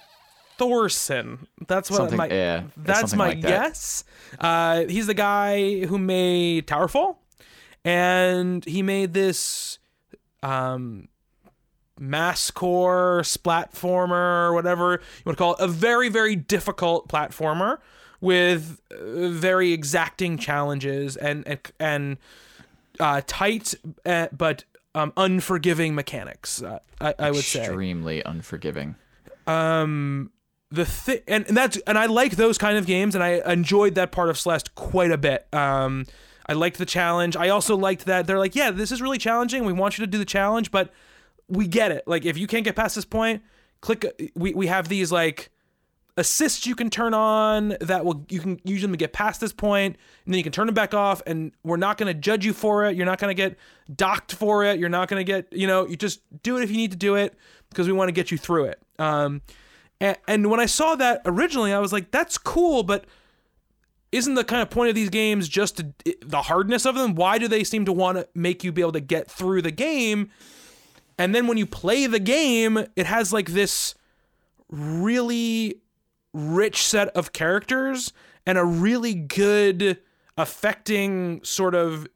thorson. 0.59 1.46
That's 1.66 1.90
what 1.90 1.96
Something- 1.96 2.16
my 2.18 2.29
yeah, 2.29 2.62
that's 2.77 3.14
my 3.14 3.29
like 3.29 3.40
that. 3.42 3.48
guess. 3.48 4.05
Uh 4.38 4.85
he's 4.88 5.07
the 5.07 5.14
guy 5.14 5.81
who 5.87 5.98
made 5.98 6.66
towerfall 6.66 7.16
and 7.85 8.64
he 8.64 8.83
made 8.83 9.12
this 9.14 9.79
um 10.42 11.09
masocore 12.01 13.20
splatformer 13.22 14.53
whatever 14.55 14.92
you 14.94 15.22
want 15.25 15.37
to 15.38 15.42
call 15.42 15.55
it 15.55 15.61
a 15.61 15.68
very 15.68 16.09
very 16.09 16.35
difficult 16.35 17.09
platformer 17.09 17.79
with 18.22 18.80
uh, 18.90 19.28
very 19.28 19.72
exacting 19.72 20.38
challenges 20.38 21.16
and 21.18 21.46
and, 21.46 21.61
and 21.78 22.16
uh, 22.98 23.20
tight 23.26 23.74
uh, 24.06 24.28
but 24.32 24.64
um, 24.94 25.12
unforgiving 25.18 25.94
mechanics 25.94 26.62
uh, 26.62 26.78
I, 27.00 27.14
I 27.18 27.30
would 27.30 27.44
say 27.44 27.64
Extremely 27.64 28.22
unforgiving. 28.24 28.94
um 29.46 30.30
the 30.70 30.87
thing 30.87 31.20
and, 31.28 31.46
and 31.48 31.56
that's 31.56 31.76
and 31.87 31.98
I 31.98 32.06
like 32.06 32.37
those 32.37 32.56
kind 32.56 32.78
of 32.78 32.87
games 32.87 33.14
and 33.14 33.22
I 33.22 33.42
enjoyed 33.52 33.94
that 33.96 34.11
part 34.12 34.30
of 34.30 34.38
Celeste 34.38 34.74
quite 34.74 35.11
a 35.11 35.18
bit. 35.18 35.46
Um 35.52 36.06
I 36.46 36.54
liked 36.54 36.78
the 36.78 36.87
challenge. 36.87 37.37
I 37.37 37.50
also 37.50 37.76
liked 37.76 38.04
that 38.06 38.26
they're 38.26 38.38
like, 38.38 38.54
yeah, 38.56 38.70
this 38.72 38.90
is 38.90 39.00
really 39.00 39.18
challenging. 39.18 39.64
We 39.64 39.72
want 39.72 39.96
you 39.96 40.04
to 40.04 40.11
do 40.11 40.18
the 40.18 40.24
challenge, 40.24 40.70
but 40.70 40.90
we 41.48 41.68
get 41.68 41.92
it. 41.92 42.02
Like 42.06 42.24
if 42.24 42.37
you 42.37 42.46
can't 42.46 42.64
get 42.64 42.74
past 42.74 42.94
this 42.96 43.04
point, 43.04 43.42
click 43.80 44.04
we 44.35 44.52
we 44.54 44.66
have 44.66 44.88
these 44.88 45.12
like 45.12 45.50
assists 46.16 46.66
you 46.66 46.75
can 46.75 46.90
turn 46.90 47.14
on 47.14 47.75
that 47.81 48.05
will 48.05 48.25
you 48.29 48.38
can 48.38 48.61
use 48.64 48.83
them 48.83 48.90
to 48.90 48.98
get 48.98 49.12
past 49.12 49.40
this 49.40 49.53
point 49.53 49.96
and 50.25 50.35
then 50.35 50.38
you 50.38 50.42
can 50.42 50.53
turn 50.53 50.66
them 50.66 50.75
back 50.75 50.92
off 50.92 51.22
and 51.27 51.53
we're 51.64 51.79
not 51.79 51.96
going 51.96 52.12
to 52.12 52.18
judge 52.18 52.44
you 52.44 52.53
for 52.53 52.85
it. 52.85 52.96
You're 52.96 53.07
not 53.07 53.18
going 53.18 53.35
to 53.35 53.40
get 53.42 53.57
docked 53.94 54.35
for 54.35 54.64
it. 54.64 54.79
You're 54.79 54.90
not 54.90 55.09
going 55.09 55.25
to 55.25 55.25
get 55.25 55.51
you 55.53 55.66
know 55.66 55.87
you 55.87 55.96
just 55.96 56.20
do 56.42 56.59
it 56.59 56.62
if 56.62 56.70
you 56.70 56.77
need 56.77 56.90
to 56.90 56.96
do 56.96 57.14
it 57.14 57.35
because 57.70 57.87
we 57.87 57.94
want 57.94 58.09
to 58.09 58.12
get 58.12 58.31
you 58.31 58.37
through 58.37 58.64
it. 58.64 58.83
Um 58.98 59.40
and, 60.01 60.18
and 60.27 60.51
when 60.51 60.59
i 60.59 60.66
saw 60.66 60.96
that 60.96 61.22
originally 61.25 61.72
i 61.72 61.79
was 61.79 61.92
like 61.92 62.11
that's 62.11 62.37
cool 62.37 62.83
but 62.83 63.05
isn't 64.11 64.35
the 64.35 64.44
kind 64.44 64.61
of 64.61 64.68
point 64.68 64.90
of 64.90 64.94
these 64.94 65.09
games 65.09 65.48
just 65.48 65.79
to, 65.79 65.94
the 66.20 66.42
hardness 66.42 66.85
of 66.85 66.94
them? 66.94 67.14
Why 67.14 67.38
do 67.38 67.48
they 67.48 67.64
seem 67.64 67.87
to 67.87 67.94
want 67.94 68.18
to 68.18 68.29
make 68.35 68.62
you 68.62 68.70
be 68.70 68.83
able 68.83 68.92
to 68.92 69.01
get 69.01 69.31
through 69.31 69.62
the 69.62 69.70
game? 69.70 70.29
And 71.16 71.35
then 71.35 71.46
when 71.46 71.57
you 71.57 71.64
play 71.64 72.07
the 72.07 72.18
game 72.18 72.85
it 72.94 73.07
has 73.07 73.33
like 73.33 73.53
this 73.53 73.94
really 74.68 75.82
rich 76.33 76.87
set 76.87 77.09
of 77.09 77.33
characters 77.33 78.12
and 78.47 78.59
a 78.59 78.64
really 78.64 79.14
good 79.14 79.99
affecting 80.37 81.42
sort 81.45 81.75
of 81.75 82.09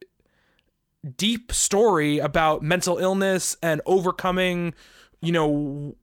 deep 1.15 1.51
story 1.51 2.17
about 2.17 2.61
mental 2.61 2.97
illness 2.97 3.55
and 3.61 3.81
overcoming, 3.85 4.73
you 5.21 5.31
know, 5.31 5.95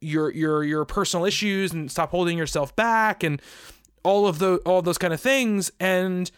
your 0.00 0.30
your 0.32 0.64
your 0.64 0.84
personal 0.84 1.26
issues 1.26 1.72
and 1.72 1.90
stop 1.90 2.10
holding 2.10 2.38
yourself 2.38 2.74
back 2.74 3.22
and 3.22 3.40
all 4.02 4.26
of 4.26 4.38
the 4.38 4.56
all 4.66 4.78
of 4.78 4.84
those 4.84 4.98
kind 4.98 5.12
of 5.12 5.20
things 5.20 5.70
and 5.78 6.30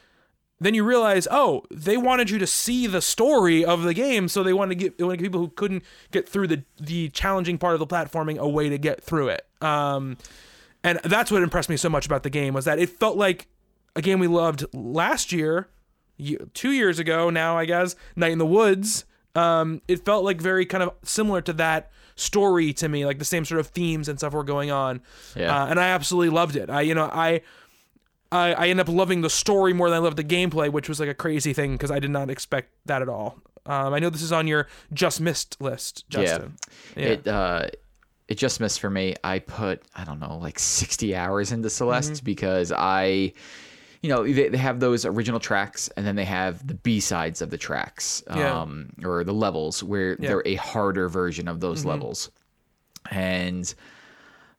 then 0.62 0.74
you 0.74 0.84
realize, 0.84 1.26
oh, 1.28 1.64
they 1.72 1.96
wanted 1.96 2.30
you 2.30 2.38
to 2.38 2.46
see 2.46 2.86
the 2.86 3.02
story 3.02 3.64
of 3.64 3.82
the 3.82 3.94
game, 3.94 4.28
so 4.28 4.44
they 4.44 4.52
wanted 4.52 4.78
to 4.78 4.84
give, 4.84 4.94
wanted 5.04 5.16
to 5.16 5.24
people 5.24 5.40
who 5.40 5.48
couldn't 5.48 5.82
get 6.12 6.28
through 6.28 6.46
the 6.46 6.62
the 6.80 7.08
challenging 7.10 7.58
part 7.58 7.74
of 7.74 7.80
the 7.80 7.86
platforming 7.86 8.38
a 8.38 8.48
way 8.48 8.68
to 8.68 8.78
get 8.78 9.02
through 9.02 9.28
it. 9.28 9.44
Um, 9.60 10.16
and 10.84 11.00
that's 11.04 11.30
what 11.30 11.42
impressed 11.42 11.68
me 11.68 11.76
so 11.76 11.88
much 11.88 12.06
about 12.06 12.22
the 12.22 12.30
game 12.30 12.54
was 12.54 12.64
that 12.64 12.78
it 12.78 12.88
felt 12.88 13.16
like 13.16 13.48
a 13.94 14.02
game 14.02 14.18
we 14.18 14.26
loved 14.26 14.64
last 14.72 15.32
year, 15.32 15.68
two 16.54 16.70
years 16.70 16.98
ago 16.98 17.30
now, 17.30 17.56
I 17.56 17.64
guess, 17.64 17.94
Night 18.16 18.32
in 18.32 18.38
the 18.38 18.46
Woods. 18.46 19.04
Um, 19.34 19.80
it 19.88 20.04
felt 20.04 20.24
like 20.24 20.40
very 20.40 20.66
kind 20.66 20.82
of 20.82 20.92
similar 21.02 21.40
to 21.42 21.52
that 21.54 21.90
story 22.16 22.72
to 22.74 22.88
me, 22.88 23.06
like 23.06 23.18
the 23.18 23.24
same 23.24 23.44
sort 23.44 23.60
of 23.60 23.68
themes 23.68 24.08
and 24.08 24.18
stuff 24.18 24.32
were 24.32 24.44
going 24.44 24.70
on. 24.70 25.02
Yeah. 25.34 25.62
Uh, 25.62 25.66
and 25.66 25.80
I 25.80 25.88
absolutely 25.88 26.30
loved 26.30 26.56
it. 26.56 26.68
I, 26.68 26.82
you 26.82 26.94
know, 26.94 27.04
I, 27.04 27.42
I, 28.30 28.52
I 28.54 28.68
ended 28.68 28.88
up 28.88 28.94
loving 28.94 29.20
the 29.22 29.30
story 29.30 29.72
more 29.72 29.88
than 29.88 29.96
I 29.96 30.00
loved 30.00 30.16
the 30.16 30.24
gameplay, 30.24 30.70
which 30.70 30.88
was 30.88 31.00
like 31.00 31.08
a 31.08 31.14
crazy 31.14 31.52
thing 31.52 31.72
because 31.72 31.90
I 31.90 31.98
did 31.98 32.10
not 32.10 32.30
expect 32.30 32.72
that 32.86 33.02
at 33.02 33.08
all. 33.08 33.38
Um, 33.64 33.94
I 33.94 34.00
know 34.00 34.10
this 34.10 34.22
is 34.22 34.32
on 34.32 34.46
your 34.46 34.66
just 34.92 35.20
missed 35.20 35.60
list, 35.60 36.08
Justin. 36.08 36.56
Yeah. 36.96 37.04
It 37.04 37.28
uh, 37.28 37.66
it 38.32 38.38
just 38.38 38.60
missed 38.60 38.80
for 38.80 38.90
me. 38.90 39.14
I 39.22 39.38
put 39.40 39.82
I 39.94 40.04
don't 40.04 40.18
know 40.20 40.36
like 40.38 40.58
sixty 40.58 41.14
hours 41.14 41.52
into 41.52 41.68
Celeste 41.70 42.12
Mm-hmm. 42.14 42.24
because 42.24 42.72
I, 42.72 43.32
you 44.02 44.08
know, 44.08 44.24
they, 44.24 44.48
they 44.48 44.58
have 44.58 44.80
those 44.80 45.04
original 45.04 45.38
tracks 45.38 45.88
and 45.96 46.06
then 46.06 46.16
they 46.16 46.24
have 46.24 46.66
the 46.66 46.74
B 46.74 46.98
sides 47.00 47.42
of 47.42 47.50
the 47.50 47.58
tracks, 47.58 48.22
Yeah. 48.34 48.60
um, 48.62 48.90
or 49.04 49.22
the 49.24 49.34
levels 49.34 49.82
where 49.84 50.16
they're 50.16 50.42
a 50.46 50.54
harder 50.56 51.08
version 51.08 51.46
of 51.48 51.56
Mm-hmm. 51.56 51.60
those 51.68 51.84
levels, 51.84 52.30
and. 53.10 53.72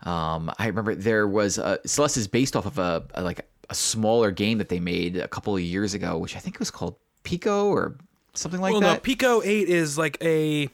Um, 0.05 0.51
I 0.59 0.67
remember 0.67 0.95
there 0.95 1.25
was 1.29 1.57
a, 1.57 1.79
Celeste 1.85 2.17
is 2.17 2.27
based 2.27 2.57
off 2.57 2.65
of 2.65 2.77
a, 2.77 3.05
a 3.13 3.21
like 3.23 3.47
a 3.69 3.73
smaller 3.73 4.31
game 4.31 4.57
that 4.57 4.67
they 4.67 4.81
made 4.81 5.15
a 5.15 5.29
couple 5.29 5.55
of 5.55 5.61
years 5.61 5.93
ago, 5.93 6.17
which 6.17 6.35
I 6.35 6.39
think 6.39 6.55
it 6.55 6.59
was 6.59 6.69
called 6.69 6.97
Pico 7.23 7.67
or 7.69 7.95
something 8.33 8.59
like 8.59 8.73
that. 8.73 8.81
well, 8.81 8.93
no. 8.95 8.99
Pico 8.99 9.41
Eight 9.43 9.69
is 9.69 9.97
like 9.97 10.17
a, 10.21 10.67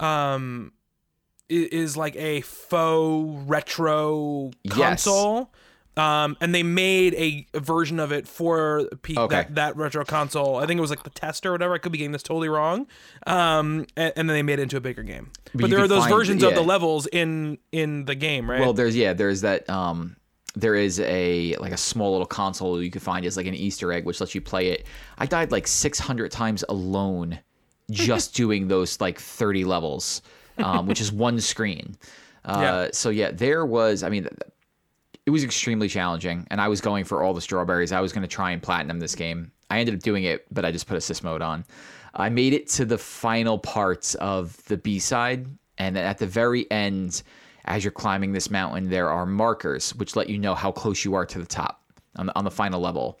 um, 0.00 0.72
is 1.50 1.96
like 1.96 2.16
a 2.16 2.40
faux 2.42 3.42
retro 3.48 4.50
Yes. 4.64 4.74
console. 4.74 5.50
Um, 5.96 6.36
and 6.40 6.54
they 6.54 6.62
made 6.62 7.14
a, 7.14 7.46
a 7.52 7.60
version 7.60 7.98
of 7.98 8.12
it 8.12 8.26
for 8.26 8.88
P- 9.02 9.18
Okay. 9.18 9.34
that, 9.36 9.54
that 9.56 9.76
retro 9.76 10.04
console. 10.04 10.56
I 10.56 10.64
think 10.66 10.78
it 10.78 10.80
was 10.80 10.88
like 10.88 11.02
the 11.02 11.10
test 11.10 11.44
or 11.44 11.52
whatever. 11.52 11.74
I 11.74 11.78
could 11.78 11.92
be 11.92 11.98
getting 11.98 12.12
this 12.12 12.22
totally 12.22 12.48
wrong. 12.48 12.86
Um, 13.26 13.86
and, 13.96 14.12
and 14.16 14.28
then 14.28 14.34
they 14.36 14.42
made 14.42 14.60
it 14.60 14.62
into 14.62 14.76
a 14.76 14.80
bigger 14.80 15.02
game. 15.02 15.30
But, 15.52 15.62
you 15.62 15.68
there 15.76 15.84
are 15.84 15.88
those 15.88 16.04
find- 16.04 16.14
versions 16.14 16.42
of 16.42 16.54
the 16.54 16.62
levels 16.62 17.06
in 17.08 17.58
in 17.72 18.04
the 18.04 18.14
game, 18.14 18.48
right? 18.50 18.60
Well, 18.60 18.72
there's 18.72 18.96
yeah, 18.96 19.12
there's 19.12 19.40
that. 19.42 19.68
Um, 19.68 20.16
there 20.54 20.74
is 20.76 21.00
a 21.00 21.54
like 21.56 21.72
a 21.72 21.76
small 21.76 22.12
little 22.12 22.26
console 22.26 22.82
you 22.82 22.90
can 22.90 23.00
find 23.00 23.26
as 23.26 23.36
like 23.36 23.46
an 23.46 23.54
Easter 23.54 23.92
egg, 23.92 24.04
which 24.04 24.20
lets 24.20 24.34
you 24.34 24.40
play 24.40 24.68
it. 24.68 24.86
I 25.18 25.26
died 25.26 25.50
like 25.52 25.66
600 25.66 26.30
times 26.30 26.64
alone, 26.68 27.40
just 27.90 28.34
doing 28.34 28.68
those 28.68 29.00
like 29.00 29.18
30 29.20 29.64
levels, 29.64 30.22
um, 30.62 30.86
which 30.86 31.00
is 31.00 31.12
one 31.12 31.40
screen. 31.40 31.96
Uh, 32.44 32.58
Yeah. 32.60 32.88
So 32.92 33.10
yeah, 33.10 33.30
there 33.30 33.64
was. 33.66 34.02
I 34.02 34.08
mean, 34.08 34.28
it 35.26 35.30
was 35.30 35.44
extremely 35.44 35.88
challenging, 35.88 36.46
and 36.50 36.60
I 36.60 36.68
was 36.68 36.80
going 36.80 37.04
for 37.04 37.22
all 37.22 37.34
the 37.34 37.40
strawberries. 37.40 37.92
I 37.92 38.00
was 38.00 38.12
going 38.12 38.22
to 38.22 38.28
try 38.28 38.50
and 38.50 38.62
platinum 38.62 39.00
this 39.00 39.14
game. 39.14 39.52
I 39.68 39.78
ended 39.78 39.94
up 39.94 40.00
doing 40.00 40.24
it, 40.24 40.46
but 40.52 40.64
I 40.64 40.72
just 40.72 40.86
put 40.86 40.96
assist 40.96 41.22
mode 41.22 41.42
on. 41.42 41.64
I 42.14 42.28
made 42.28 42.52
it 42.52 42.68
to 42.70 42.84
the 42.84 42.98
final 42.98 43.58
parts 43.58 44.14
of 44.16 44.62
the 44.64 44.76
B 44.76 44.98
side, 44.98 45.46
and 45.78 45.96
at 45.96 46.18
the 46.18 46.26
very 46.26 46.68
end, 46.70 47.22
as 47.66 47.84
you're 47.84 47.92
climbing 47.92 48.32
this 48.32 48.50
mountain, 48.50 48.90
there 48.90 49.10
are 49.10 49.26
markers 49.26 49.94
which 49.94 50.16
let 50.16 50.28
you 50.28 50.38
know 50.38 50.54
how 50.54 50.72
close 50.72 51.04
you 51.04 51.14
are 51.14 51.26
to 51.26 51.38
the 51.38 51.46
top 51.46 51.84
on 52.16 52.26
the, 52.26 52.36
on 52.36 52.44
the 52.44 52.50
final 52.50 52.80
level. 52.80 53.20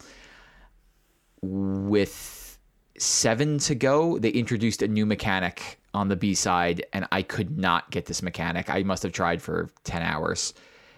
With 1.42 2.58
seven 2.98 3.58
to 3.58 3.74
go, 3.74 4.18
they 4.18 4.30
introduced 4.30 4.82
a 4.82 4.88
new 4.88 5.06
mechanic 5.06 5.79
on 5.94 6.08
the 6.08 6.16
B 6.16 6.34
side, 6.34 6.84
and 6.92 7.06
I 7.10 7.22
could 7.22 7.58
not 7.58 7.90
get 7.90 8.06
this 8.06 8.22
mechanic. 8.22 8.70
I 8.70 8.82
must 8.82 9.02
have 9.02 9.12
tried 9.12 9.42
for 9.42 9.70
10 9.84 10.02
hours. 10.02 10.54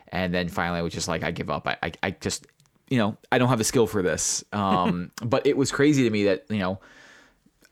And 0.08 0.34
then 0.34 0.48
finally, 0.48 0.78
I 0.78 0.82
was 0.82 0.92
just 0.92 1.08
like, 1.08 1.22
I 1.22 1.30
give 1.30 1.50
up. 1.50 1.66
I, 1.66 1.76
I, 1.82 1.92
I 2.02 2.10
just, 2.10 2.46
you 2.88 2.98
know, 2.98 3.16
I 3.30 3.38
don't 3.38 3.48
have 3.48 3.58
the 3.58 3.64
skill 3.64 3.86
for 3.86 4.02
this. 4.02 4.44
Um, 4.52 5.10
but 5.24 5.46
it 5.46 5.56
was 5.56 5.72
crazy 5.72 6.04
to 6.04 6.10
me 6.10 6.24
that, 6.24 6.44
you 6.50 6.58
know, 6.58 6.80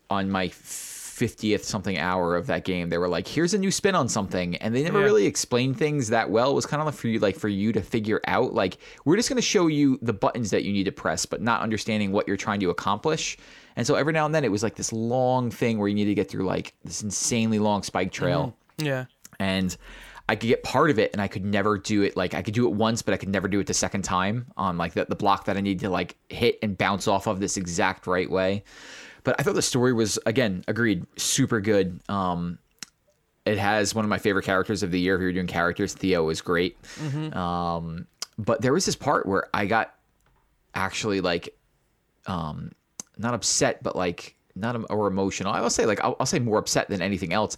on 0.09 0.31
my 0.31 0.49
50th 1.21 1.65
something 1.65 1.99
hour 1.99 2.35
of 2.35 2.47
that 2.47 2.65
game 2.65 2.89
they 2.89 2.97
were 2.97 3.09
like 3.09 3.29
here's 3.29 3.53
a 3.53 3.59
new 3.59 3.71
spin 3.71 3.95
on 3.95 4.09
something 4.09 4.57
and 4.57 4.75
they 4.75 4.83
never 4.83 5.01
Yeah. 5.01 5.05
really 5.05 5.27
explained 5.27 5.77
things 5.77 6.09
that 6.09 6.31
well 6.31 6.51
it 6.51 6.55
was 6.55 6.65
kind 6.65 6.81
of 6.81 6.87
like 6.87 6.95
for 6.95 7.09
you 7.09 7.19
like 7.19 7.37
for 7.37 7.49
you 7.49 7.73
to 7.73 7.83
figure 7.83 8.21
out 8.27 8.55
like 8.55 8.79
we're 9.05 9.17
just 9.17 9.29
going 9.29 9.37
to 9.37 9.43
show 9.43 9.67
you 9.67 9.99
the 10.01 10.15
buttons 10.15 10.51
that 10.51 10.65
you 10.65 10.73
need 10.73 10.85
to 10.85 10.93
press 10.93 11.27
but 11.27 11.43
not 11.43 11.61
understanding 11.61 12.11
what 12.11 12.27
you're 12.27 12.39
trying 12.39 12.61
to 12.61 12.71
accomplish 12.71 13.37
and 13.77 13.87
so 13.87 13.95
every 13.97 14.13
now 14.15 14.25
and 14.25 14.35
then 14.35 14.45
it 14.45 14.51
was 14.51 14.63
like 14.63 14.77
this 14.77 14.93
long 14.93 15.51
thing 15.51 15.79
where 15.79 15.89
you 15.89 15.95
need 15.95 16.07
to 16.07 16.15
get 16.15 16.31
through 16.31 16.47
like 16.47 16.73
this 16.85 17.03
insanely 17.03 17.59
long 17.59 17.83
spike 17.83 18.13
trail 18.13 18.57
mm-hmm. 18.79 18.87
yeah. 18.87 19.05
and 19.39 19.77
I 20.29 20.37
could 20.37 20.47
get 20.47 20.63
part 20.63 20.91
of 20.91 20.99
it 21.01 21.13
and 21.13 21.21
I 21.21 21.27
could 21.27 21.45
never 21.45 21.77
do 21.77 22.03
it 22.03 22.17
like 22.17 22.35
I 22.35 22.43
could 22.43 22.55
do 22.55 22.67
it 22.69 22.73
once 22.73 23.03
but 23.03 23.13
I 23.13 23.17
could 23.17 23.29
never 23.29 23.49
do 23.49 23.59
it 23.59 23.67
the 23.67 23.75
second 23.75 24.03
time 24.03 24.47
on 24.57 24.79
like 24.79 24.95
the, 24.95 25.05
the 25.09 25.17
block 25.17 25.47
that 25.47 25.57
I 25.57 25.61
need 25.61 25.81
to 25.81 25.91
like 25.91 26.15
hit 26.29 26.59
and 26.63 26.79
bounce 26.79 27.09
off 27.09 27.27
of 27.27 27.41
this 27.41 27.57
exact 27.57 28.07
right 28.07 28.31
way. 28.31 28.63
But 29.31 29.39
I 29.39 29.45
thought 29.45 29.55
the 29.55 29.63
story 29.63 29.93
was 29.93 30.19
again 30.27 30.65
agreed 30.67 31.07
super 31.17 31.61
good. 31.61 32.01
Um 32.09 32.59
it 33.47 33.59
has 33.59 33.95
one 33.95 34.05
of 34.05 34.09
my 34.09 34.19
favorite 34.19 34.45
characters 34.45 34.83
of 34.83 34.91
the 34.91 34.99
year. 34.99 35.15
If 35.15 35.21
you're 35.21 35.33
doing 35.33 35.47
characters 35.47 35.95
Theo 35.95 36.31
is 36.31 36.41
great. 36.41 36.77
Um 37.33 38.09
but 38.39 38.61
there 38.61 38.73
was 38.73 38.87
this 38.87 38.97
part 38.97 39.27
where 39.27 39.47
I 39.55 39.67
got 39.67 39.95
actually 40.75 41.21
like 41.21 41.57
um 42.27 42.73
not 43.19 43.35
upset 43.35 43.85
but 43.85 43.95
like 43.95 44.35
not 44.57 44.77
or 44.91 45.07
emotional. 45.07 45.53
I 45.53 45.61
will 45.61 45.71
say 45.71 45.87
like 45.87 46.03
I'll, 46.03 46.17
I'll 46.19 46.27
say 46.27 46.41
more 46.41 46.59
upset 46.59 46.89
than 46.89 47.01
anything 47.01 47.33
else. 47.33 47.57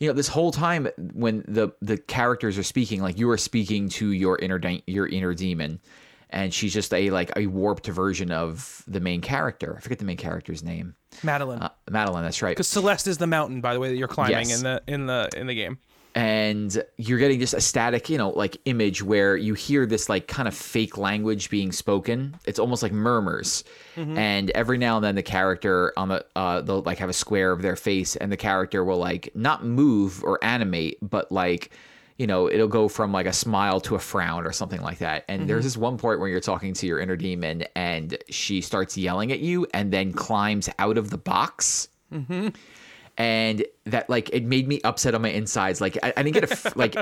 You 0.00 0.08
know 0.08 0.12
this 0.12 0.28
whole 0.28 0.52
time 0.52 0.86
when 1.14 1.46
the 1.48 1.70
the 1.80 1.96
characters 1.96 2.58
are 2.58 2.62
speaking 2.62 3.00
like 3.00 3.18
you 3.18 3.30
are 3.30 3.38
speaking 3.38 3.88
to 3.88 4.10
your 4.10 4.38
inner 4.38 4.58
de- 4.58 4.82
your 4.86 5.06
inner 5.06 5.32
demon 5.32 5.80
and 6.30 6.52
she's 6.52 6.72
just 6.72 6.92
a 6.92 7.10
like 7.10 7.30
a 7.36 7.46
warped 7.46 7.86
version 7.86 8.30
of 8.30 8.82
the 8.88 9.00
main 9.00 9.20
character 9.20 9.74
i 9.76 9.80
forget 9.80 9.98
the 9.98 10.04
main 10.04 10.16
character's 10.16 10.62
name 10.62 10.94
Madeline. 11.22 11.60
uh, 11.60 11.68
madeline 11.90 12.24
that's 12.24 12.42
right 12.42 12.50
Because 12.56 12.68
Celeste 12.68 13.06
is 13.06 13.18
the 13.18 13.26
mountain, 13.26 13.60
by 13.60 13.72
the 13.74 13.80
way, 13.80 13.88
that 13.88 13.96
you're 13.96 14.08
climbing 14.08 14.48
Yes. 14.50 14.58
in 14.58 14.64
the 14.64 14.82
in 14.86 15.06
the 15.06 15.28
in 15.36 15.46
the 15.46 15.54
game. 15.54 15.78
and 16.14 16.82
you're 16.96 17.18
getting 17.18 17.38
just 17.40 17.52
a 17.54 17.60
static, 17.60 18.08
you 18.10 18.16
know, 18.18 18.30
like 18.30 18.56
image 18.64 19.02
where 19.02 19.36
you 19.36 19.54
hear 19.54 19.86
this 19.86 20.08
like 20.08 20.26
kind 20.28 20.48
of 20.48 20.54
fake 20.54 20.96
language 20.98 21.48
being 21.50 21.72
spoken. 21.72 22.34
It's 22.46 22.58
almost 22.58 22.82
like 22.82 22.92
murmurs, 22.92 23.64
and 23.96 24.50
every 24.50 24.78
now 24.78 24.96
and 24.96 25.04
then 25.04 25.14
the 25.14 25.22
character 25.22 25.92
on 25.96 26.08
the 26.08 26.24
uh, 26.34 26.60
they'll 26.62 26.82
like 26.82 26.98
have 26.98 27.08
a 27.10 27.14
square 27.14 27.52
of 27.52 27.62
their 27.62 27.76
face, 27.76 28.16
and 28.16 28.30
the 28.32 28.36
character 28.36 28.82
will 28.84 28.98
like 28.98 29.30
not 29.34 29.64
move 29.64 30.22
or 30.24 30.42
animate, 30.42 30.98
but 31.02 31.30
like. 31.30 31.70
You 32.16 32.26
know, 32.26 32.50
it'll 32.50 32.68
go 32.68 32.88
from 32.88 33.12
like 33.12 33.26
a 33.26 33.32
smile 33.32 33.80
to 33.82 33.94
a 33.94 33.98
frown 33.98 34.46
or 34.46 34.52
something 34.52 34.80
like 34.80 34.98
that. 34.98 35.24
And 35.28 35.48
there's 35.48 35.60
mm-hmm. 35.60 35.66
this 35.66 35.76
one 35.76 35.98
point 35.98 36.18
where 36.18 36.28
you're 36.28 36.40
talking 36.40 36.72
to 36.74 36.86
your 36.86 36.98
inner 36.98 37.16
demon 37.16 37.64
and 37.74 38.16
she 38.30 38.62
starts 38.62 38.96
yelling 38.96 39.32
at 39.32 39.40
you 39.40 39.66
and 39.74 39.92
then 39.92 40.12
climbs 40.12 40.70
out 40.78 40.96
of 40.96 41.10
the 41.10 41.18
box 41.18 41.88
mm-hmm. 42.10 42.48
and 43.18 43.64
that 43.84 44.08
like 44.08 44.30
it 44.32 44.44
made 44.44 44.66
me 44.66 44.80
upset 44.82 45.14
on 45.14 45.22
my 45.22 45.28
insides. 45.28 45.80
Like 45.80 45.98
I, 46.02 46.14
I 46.16 46.22
didn't 46.22 46.34
get 46.34 46.44
a 46.44 46.52
f- 46.52 46.76
like 46.76 46.96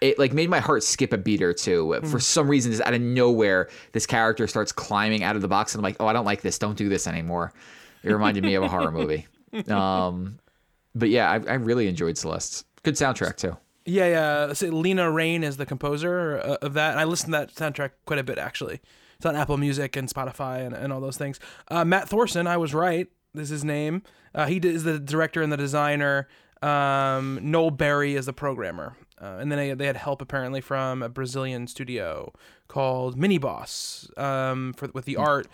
it 0.00 0.18
like 0.18 0.32
made 0.32 0.50
my 0.50 0.60
heart 0.60 0.82
skip 0.82 1.12
a 1.12 1.18
beat 1.18 1.42
or 1.42 1.52
two. 1.52 1.94
For 2.04 2.18
mm. 2.18 2.22
some 2.22 2.48
reason, 2.48 2.72
just 2.72 2.82
out 2.84 2.94
of 2.94 3.00
nowhere, 3.00 3.68
this 3.92 4.06
character 4.06 4.46
starts 4.46 4.72
climbing 4.72 5.22
out 5.22 5.36
of 5.36 5.42
the 5.42 5.48
box, 5.48 5.74
and 5.74 5.80
I'm 5.80 5.82
like, 5.82 5.96
oh, 6.00 6.06
I 6.06 6.12
don't 6.12 6.24
like 6.24 6.42
this. 6.42 6.58
Don't 6.58 6.76
do 6.76 6.88
this 6.88 7.06
anymore. 7.06 7.52
It 8.02 8.12
reminded 8.12 8.44
me 8.44 8.54
of 8.54 8.62
a 8.62 8.68
horror 8.68 8.92
movie. 8.92 9.26
Um, 9.68 10.38
but 10.94 11.08
yeah, 11.08 11.30
I, 11.30 11.36
I 11.36 11.54
really 11.54 11.88
enjoyed 11.88 12.18
Celeste. 12.18 12.66
Good 12.82 12.96
soundtrack 12.96 13.36
too. 13.36 13.56
Yeah, 13.88 14.06
yeah. 14.06 14.52
So 14.52 14.66
Lena 14.66 15.10
Raine 15.10 15.42
is 15.42 15.56
the 15.56 15.64
composer 15.64 16.38
uh, 16.38 16.56
of 16.60 16.74
that, 16.74 16.90
and 16.90 17.00
I 17.00 17.04
listened 17.04 17.32
to 17.32 17.38
that 17.38 17.54
soundtrack 17.54 17.92
quite 18.04 18.18
a 18.18 18.22
bit 18.22 18.36
actually. 18.36 18.80
It's 19.16 19.24
on 19.24 19.34
Apple 19.34 19.56
Music 19.56 19.96
and 19.96 20.08
Spotify 20.08 20.64
and, 20.64 20.74
and 20.74 20.92
all 20.92 21.00
those 21.00 21.16
things. 21.16 21.40
Uh, 21.68 21.84
Matt 21.84 22.08
Thorson, 22.08 22.46
I 22.46 22.58
was 22.58 22.74
right. 22.74 23.08
This 23.32 23.44
is 23.44 23.50
his 23.50 23.64
name. 23.64 24.02
Uh, 24.34 24.46
he 24.46 24.58
is 24.58 24.84
the 24.84 24.98
director 24.98 25.42
and 25.42 25.50
the 25.50 25.56
designer. 25.56 26.28
Um, 26.60 27.38
Noel 27.42 27.70
Berry 27.70 28.14
is 28.14 28.26
the 28.26 28.32
programmer, 28.34 28.96
uh, 29.20 29.38
and 29.40 29.50
then 29.50 29.58
they, 29.58 29.74
they 29.74 29.86
had 29.86 29.96
help 29.96 30.20
apparently 30.20 30.60
from 30.60 31.02
a 31.02 31.08
Brazilian 31.08 31.66
studio 31.66 32.32
called 32.68 33.16
Mini 33.16 33.38
Boss 33.38 34.10
um, 34.18 34.74
for 34.74 34.88
with 34.92 35.06
the 35.06 35.16
art, 35.16 35.48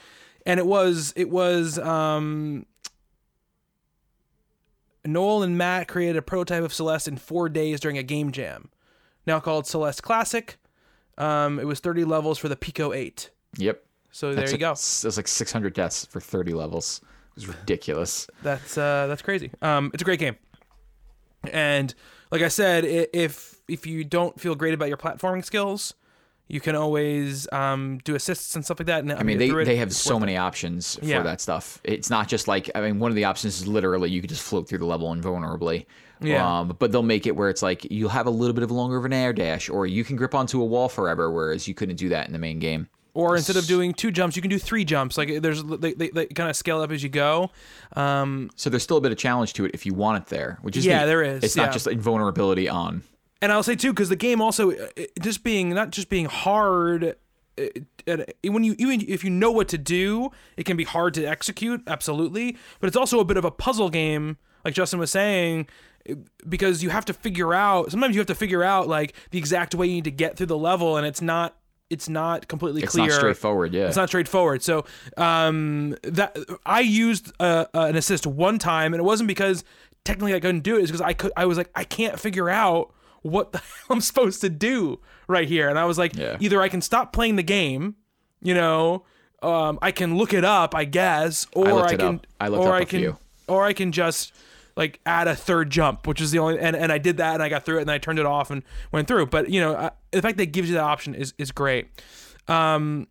and 0.44 0.58
it 0.58 0.66
was 0.66 1.12
it 1.14 1.30
was 1.30 1.78
um, 1.78 2.66
Noel 5.04 5.42
and 5.42 5.56
Matt 5.58 5.88
created 5.88 6.16
a 6.16 6.22
prototype 6.22 6.62
of 6.64 6.72
Celeste 6.72 7.08
in 7.08 7.16
four 7.16 7.48
days 7.48 7.80
during 7.80 7.98
a 7.98 8.02
game 8.02 8.32
jam, 8.32 8.70
now 9.26 9.40
called 9.40 9.66
Celeste 9.66 10.02
Classic. 10.02 10.56
Um, 11.18 11.58
it 11.60 11.66
was 11.66 11.80
30 11.80 12.04
levels 12.04 12.38
for 12.38 12.48
the 12.48 12.56
Pico 12.56 12.92
8. 12.92 13.30
Yep. 13.58 13.84
So 14.10 14.28
there 14.28 14.36
That's 14.36 14.52
you 14.52 14.54
like- 14.56 14.60
go. 14.60 14.70
It 14.72 15.04
was 15.04 15.16
like 15.16 15.28
600 15.28 15.74
deaths 15.74 16.06
for 16.06 16.20
30 16.20 16.52
levels. 16.52 17.00
It 17.02 17.34
was 17.36 17.48
ridiculous. 17.48 18.28
That's 18.42 18.78
uh, 18.78 19.06
that's 19.08 19.22
crazy. 19.22 19.50
Um, 19.60 19.90
it's 19.92 20.02
a 20.02 20.04
great 20.04 20.20
game, 20.20 20.36
and 21.52 21.92
like 22.30 22.42
I 22.42 22.48
said, 22.48 22.84
if 22.84 23.60
if 23.68 23.86
you 23.88 24.04
don't 24.04 24.38
feel 24.40 24.54
great 24.54 24.72
about 24.74 24.86
your 24.88 24.96
platforming 24.96 25.44
skills, 25.44 25.94
you 26.48 26.60
can 26.60 26.74
always 26.76 27.50
um, 27.52 27.98
do 28.04 28.14
assists 28.14 28.54
and 28.54 28.64
stuff 28.64 28.78
like 28.78 28.86
that. 28.86 29.00
And 29.00 29.12
I 29.12 29.22
mean, 29.22 29.38
they, 29.38 29.48
it, 29.48 29.64
they 29.64 29.76
have 29.76 29.92
so 29.92 30.20
many 30.20 30.36
options 30.36 30.96
for 30.96 31.04
Yeah. 31.06 31.22
that 31.22 31.40
stuff. 31.40 31.80
It's 31.84 32.10
not 32.10 32.28
just 32.28 32.46
like 32.48 32.70
I 32.74 32.80
mean, 32.82 32.98
one 32.98 33.10
of 33.10 33.16
the 33.16 33.24
options 33.24 33.60
is 33.60 33.66
literally 33.66 34.10
you 34.10 34.20
could 34.20 34.30
just 34.30 34.42
float 34.42 34.68
through 34.68 34.78
the 34.78 34.86
level 34.86 35.12
invulnerably. 35.12 35.86
Yeah. 36.20 36.60
Um, 36.60 36.76
but 36.78 36.92
they'll 36.92 37.02
make 37.02 37.26
it 37.26 37.34
where 37.36 37.50
it's 37.50 37.62
like 37.62 37.90
you'll 37.90 38.08
have 38.10 38.26
a 38.26 38.30
little 38.30 38.54
bit 38.54 38.62
of 38.62 38.70
longer 38.70 38.96
of 38.96 39.04
an 39.04 39.12
air 39.12 39.32
dash, 39.32 39.68
or 39.68 39.86
you 39.86 40.04
can 40.04 40.16
grip 40.16 40.34
onto 40.34 40.60
a 40.62 40.64
wall 40.64 40.88
forever, 40.88 41.30
whereas 41.30 41.66
you 41.66 41.74
couldn't 41.74 41.96
do 41.96 42.08
that 42.10 42.26
in 42.26 42.32
the 42.32 42.38
main 42.38 42.58
game. 42.58 42.88
Or 43.14 43.36
instead 43.36 43.56
of 43.56 43.66
doing 43.66 43.94
two 43.94 44.10
jumps, 44.10 44.34
you 44.34 44.42
can 44.42 44.50
do 44.50 44.58
three 44.58 44.84
jumps. 44.84 45.16
Like 45.16 45.40
there's 45.40 45.62
they, 45.62 45.92
they, 45.94 46.10
they 46.10 46.26
kind 46.26 46.50
of 46.50 46.56
scale 46.56 46.80
up 46.80 46.90
as 46.90 47.02
you 47.02 47.08
go. 47.08 47.50
Um, 47.94 48.50
So 48.56 48.70
there's 48.70 48.82
still 48.82 48.96
a 48.96 49.00
bit 49.00 49.12
of 49.12 49.18
challenge 49.18 49.52
to 49.54 49.64
it 49.66 49.70
if 49.74 49.86
you 49.86 49.94
want 49.94 50.22
it 50.22 50.28
there, 50.30 50.58
which 50.62 50.76
is 50.76 50.84
Yeah, 50.84 51.00
neat. 51.00 51.06
there 51.06 51.22
is, 51.22 51.44
It's 51.44 51.56
yeah. 51.56 51.64
not 51.64 51.72
just 51.72 51.86
invulnerability 51.86 52.68
on. 52.68 53.02
And 53.44 53.52
I'll 53.52 53.62
say 53.62 53.76
too, 53.76 53.92
because 53.92 54.08
the 54.08 54.16
game 54.16 54.40
also 54.40 54.70
uh, 54.72 54.86
it- 54.96 55.12
just 55.20 55.44
being 55.44 55.68
not 55.70 55.90
just 55.90 56.08
being 56.08 56.26
hard. 56.26 57.16
It, 57.56 57.84
it, 58.06 58.36
when 58.50 58.64
you 58.64 58.74
even 58.78 59.00
if 59.06 59.22
you 59.22 59.30
know 59.30 59.52
what 59.52 59.68
to 59.68 59.78
do, 59.78 60.30
it 60.56 60.64
can 60.64 60.76
be 60.76 60.82
hard 60.84 61.14
to 61.14 61.24
execute. 61.24 61.82
Absolutely, 61.86 62.56
but 62.80 62.88
it's 62.88 62.96
also 62.96 63.20
a 63.20 63.24
bit 63.24 63.36
of 63.36 63.44
a 63.44 63.50
puzzle 63.52 63.90
game, 63.90 64.38
like 64.64 64.74
Justin 64.74 64.98
was 64.98 65.12
saying, 65.12 65.68
because 66.48 66.82
you 66.82 66.90
have 66.90 67.04
to 67.04 67.12
figure 67.12 67.54
out. 67.54 67.90
Sometimes 67.92 68.16
you 68.16 68.20
have 68.20 68.26
to 68.26 68.34
figure 68.34 68.64
out 68.64 68.88
like 68.88 69.14
the 69.30 69.38
exact 69.38 69.74
way 69.74 69.86
you 69.86 69.94
need 69.94 70.04
to 70.04 70.10
get 70.10 70.36
through 70.36 70.46
the 70.46 70.58
level, 70.58 70.96
and 70.96 71.06
it's 71.06 71.22
not 71.22 71.56
it's 71.90 72.08
not 72.08 72.48
completely 72.48 72.82
It's 72.82 72.92
clear. 72.92 73.06
not 73.08 73.14
straightforward. 73.18 73.72
Yeah. 73.72 73.86
It's 73.86 73.96
not 73.96 74.08
straightforward. 74.08 74.62
So 74.64 74.84
um, 75.16 75.94
that 76.02 76.36
I 76.66 76.80
used 76.80 77.30
uh, 77.38 77.66
an 77.74 77.94
assist 77.94 78.26
one 78.26 78.58
time, 78.58 78.94
and 78.94 79.00
it 79.00 79.04
wasn't 79.04 79.28
because 79.28 79.62
technically 80.04 80.34
I 80.34 80.40
couldn't 80.40 80.62
do 80.64 80.76
it. 80.76 80.80
It's 80.82 80.90
because 80.90 81.02
I 81.02 81.12
could. 81.12 81.30
I 81.36 81.44
was 81.46 81.56
like, 81.56 81.70
I 81.76 81.84
can't 81.84 82.18
figure 82.18 82.50
out 82.50 82.92
what 83.24 83.50
the 83.52 83.58
hell 83.58 83.86
I'm 83.90 84.00
supposed 84.00 84.40
to 84.42 84.48
do 84.48 85.00
right 85.26 85.48
here, 85.48 85.68
and 85.68 85.78
I 85.78 85.84
was 85.86 85.98
like, 85.98 86.14
Yeah. 86.16 86.36
either 86.40 86.62
I 86.62 86.68
can 86.68 86.80
stop 86.80 87.12
playing 87.12 87.34
the 87.36 87.42
game, 87.42 87.96
you 88.40 88.54
know, 88.54 89.04
um, 89.42 89.78
I 89.82 89.90
can 89.90 90.16
look 90.16 90.32
it 90.32 90.44
up, 90.44 90.74
I 90.74 90.84
guess, 90.84 91.46
or 91.54 91.64
looked 91.72 91.90
I 91.92 91.96
can. 91.96 92.20
I 92.40 92.48
or 92.48 92.72
I 92.74 92.84
can, 92.84 93.00
few. 93.00 93.18
or 93.48 93.64
I 93.64 93.72
can 93.72 93.92
just 93.92 94.32
like 94.76 95.00
add 95.06 95.28
a 95.28 95.34
third 95.36 95.70
jump, 95.70 96.06
which 96.06 96.20
is 96.20 96.30
the 96.30 96.38
only, 96.38 96.58
and, 96.58 96.74
and 96.74 96.90
I 96.90 96.98
did 96.98 97.16
that, 97.18 97.34
and 97.34 97.42
I 97.42 97.48
got 97.48 97.64
through 97.64 97.78
it, 97.78 97.82
and 97.82 97.90
I 97.90 97.98
turned 97.98 98.18
it 98.18 98.26
off 98.26 98.50
and 98.50 98.62
went 98.92 99.06
through. 99.08 99.26
But 99.26 99.50
you 99.50 99.60
know, 99.60 99.74
I, 99.76 99.90
the 100.12 100.22
fact 100.22 100.36
that 100.38 100.44
it 100.44 100.52
gives 100.52 100.68
you 100.68 100.74
that 100.76 100.82
option 100.84 101.14
is 101.14 101.34
is 101.38 101.50
great. 101.52 101.88
Um, 102.48 103.06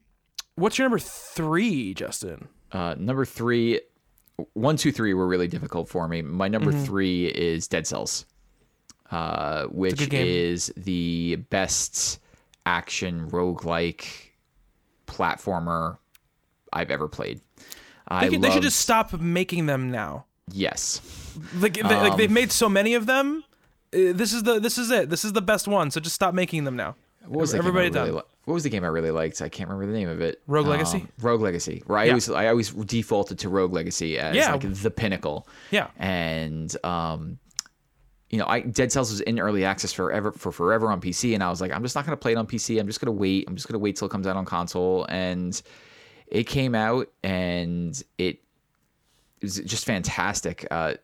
what's 0.55 0.77
your 0.77 0.85
number 0.85 0.99
three, 0.99 1.93
Justin? 1.93 2.47
Uh, 2.71 2.95
number 2.97 3.25
three, 3.25 3.79
one, 4.53 4.75
two, 4.77 4.91
three 4.91 5.13
were 5.13 5.27
really 5.27 5.47
difficult 5.47 5.87
for 5.89 6.07
me. 6.07 6.21
My 6.21 6.47
number 6.47 6.71
Mm-hmm. 6.71 6.83
three 6.85 7.25
is 7.27 7.67
Dead 7.67 7.85
Cells, 7.87 8.25
uh, 9.13 9.65
which 9.67 10.11
is 10.13 10.71
the 10.77 11.35
best 11.49 12.19
action 12.65 13.29
roguelike 13.29 14.05
platformer 15.07 15.97
I've 16.71 16.91
ever 16.91 17.07
played. 17.07 17.41
I 18.07 18.25
They, 18.25 18.29
could- 18.35 18.41
they 18.41 18.51
should 18.51 18.63
just 18.63 18.79
stop 18.79 19.13
making 19.19 19.65
them 19.65 19.91
now. 19.91 20.25
yes. 20.51 21.01
Like, 21.57 21.73
they, 21.75 21.81
like 21.83 22.11
Um, 22.11 22.17
they've 22.17 22.29
made 22.31 22.51
so 22.51 22.69
many 22.69 22.93
of 22.93 23.05
them. 23.05 23.43
Uh, 23.93 24.13
This 24.13 24.33
is 24.33 24.43
the 24.43 24.59
this 24.59 24.77
is 24.77 24.91
it. 24.91 25.09
This 25.09 25.25
is 25.25 25.33
the 25.33 25.41
best 25.41 25.67
one. 25.67 25.89
So 25.91 25.99
just 25.99 26.13
stop 26.15 26.33
making 26.35 26.63
them 26.63 26.75
now. 26.75 26.95
What 27.25 27.39
was 27.41 27.51
the 27.53 27.57
Everybody 27.57 27.89
game 27.89 27.97
I 27.97 27.99
really 28.01 28.11
done. 28.11 28.17
li- 28.17 28.31
What 28.45 28.53
was 28.53 28.63
the 28.63 28.69
game 28.69 28.83
I 28.83 28.87
really 28.87 29.09
liked? 29.11 29.41
I 29.41 29.49
can't 29.49 29.69
remember 29.69 29.91
the 29.91 29.97
name 29.97 30.09
of 30.09 30.19
it. 30.21 30.41
Rogue 30.45 30.67
Legacy? 30.67 30.97
Um, 30.97 31.09
Rogue 31.21 31.41
Legacy. 31.41 31.81
Right. 31.87 32.01
I 32.01 32.05
Yeah. 32.05 32.11
always 32.11 32.29
I 32.29 32.47
always 32.47 32.69
defaulted 32.71 33.39
to 33.39 33.49
Rogue 33.49 33.73
Legacy 33.73 34.19
as 34.19 34.35
Yeah. 34.35 34.51
like 34.51 34.61
the 34.73 34.91
pinnacle. 34.91 35.47
Yeah. 35.71 35.87
And 35.97 36.75
um, 36.83 37.39
you 38.33 38.39
know, 38.39 38.47
I 38.47 38.61
Dead 38.61 38.91
Cells 38.91 39.11
was 39.11 39.21
in 39.21 39.39
early 39.39 39.63
access 39.63 39.93
forever 39.93 40.31
for 40.31 40.51
forever 40.51 40.91
on 40.91 40.99
PC, 40.99 41.35
and 41.35 41.43
I 41.43 41.51
was 41.51 41.61
like, 41.61 41.71
I'm 41.71 41.83
just 41.83 41.93
not 41.93 42.03
gonna 42.03 42.17
play 42.17 42.31
it 42.31 42.35
on 42.35 42.47
PC. 42.47 42.79
I'm 42.79 42.87
just 42.87 42.99
gonna 42.99 43.11
wait. 43.11 43.45
I'm 43.47 43.55
just 43.55 43.67
gonna 43.67 43.77
wait 43.77 43.95
till 43.95 44.07
it 44.07 44.11
comes 44.11 44.25
out 44.25 44.35
on 44.35 44.43
console. 44.43 45.05
And 45.07 45.61
it 46.25 46.45
came 46.45 46.73
out, 46.73 47.09
and 47.21 48.01
it 48.17 48.39
was 49.43 49.59
just 49.59 49.85
fantastic. 49.85 50.65
Uh, 50.71 50.95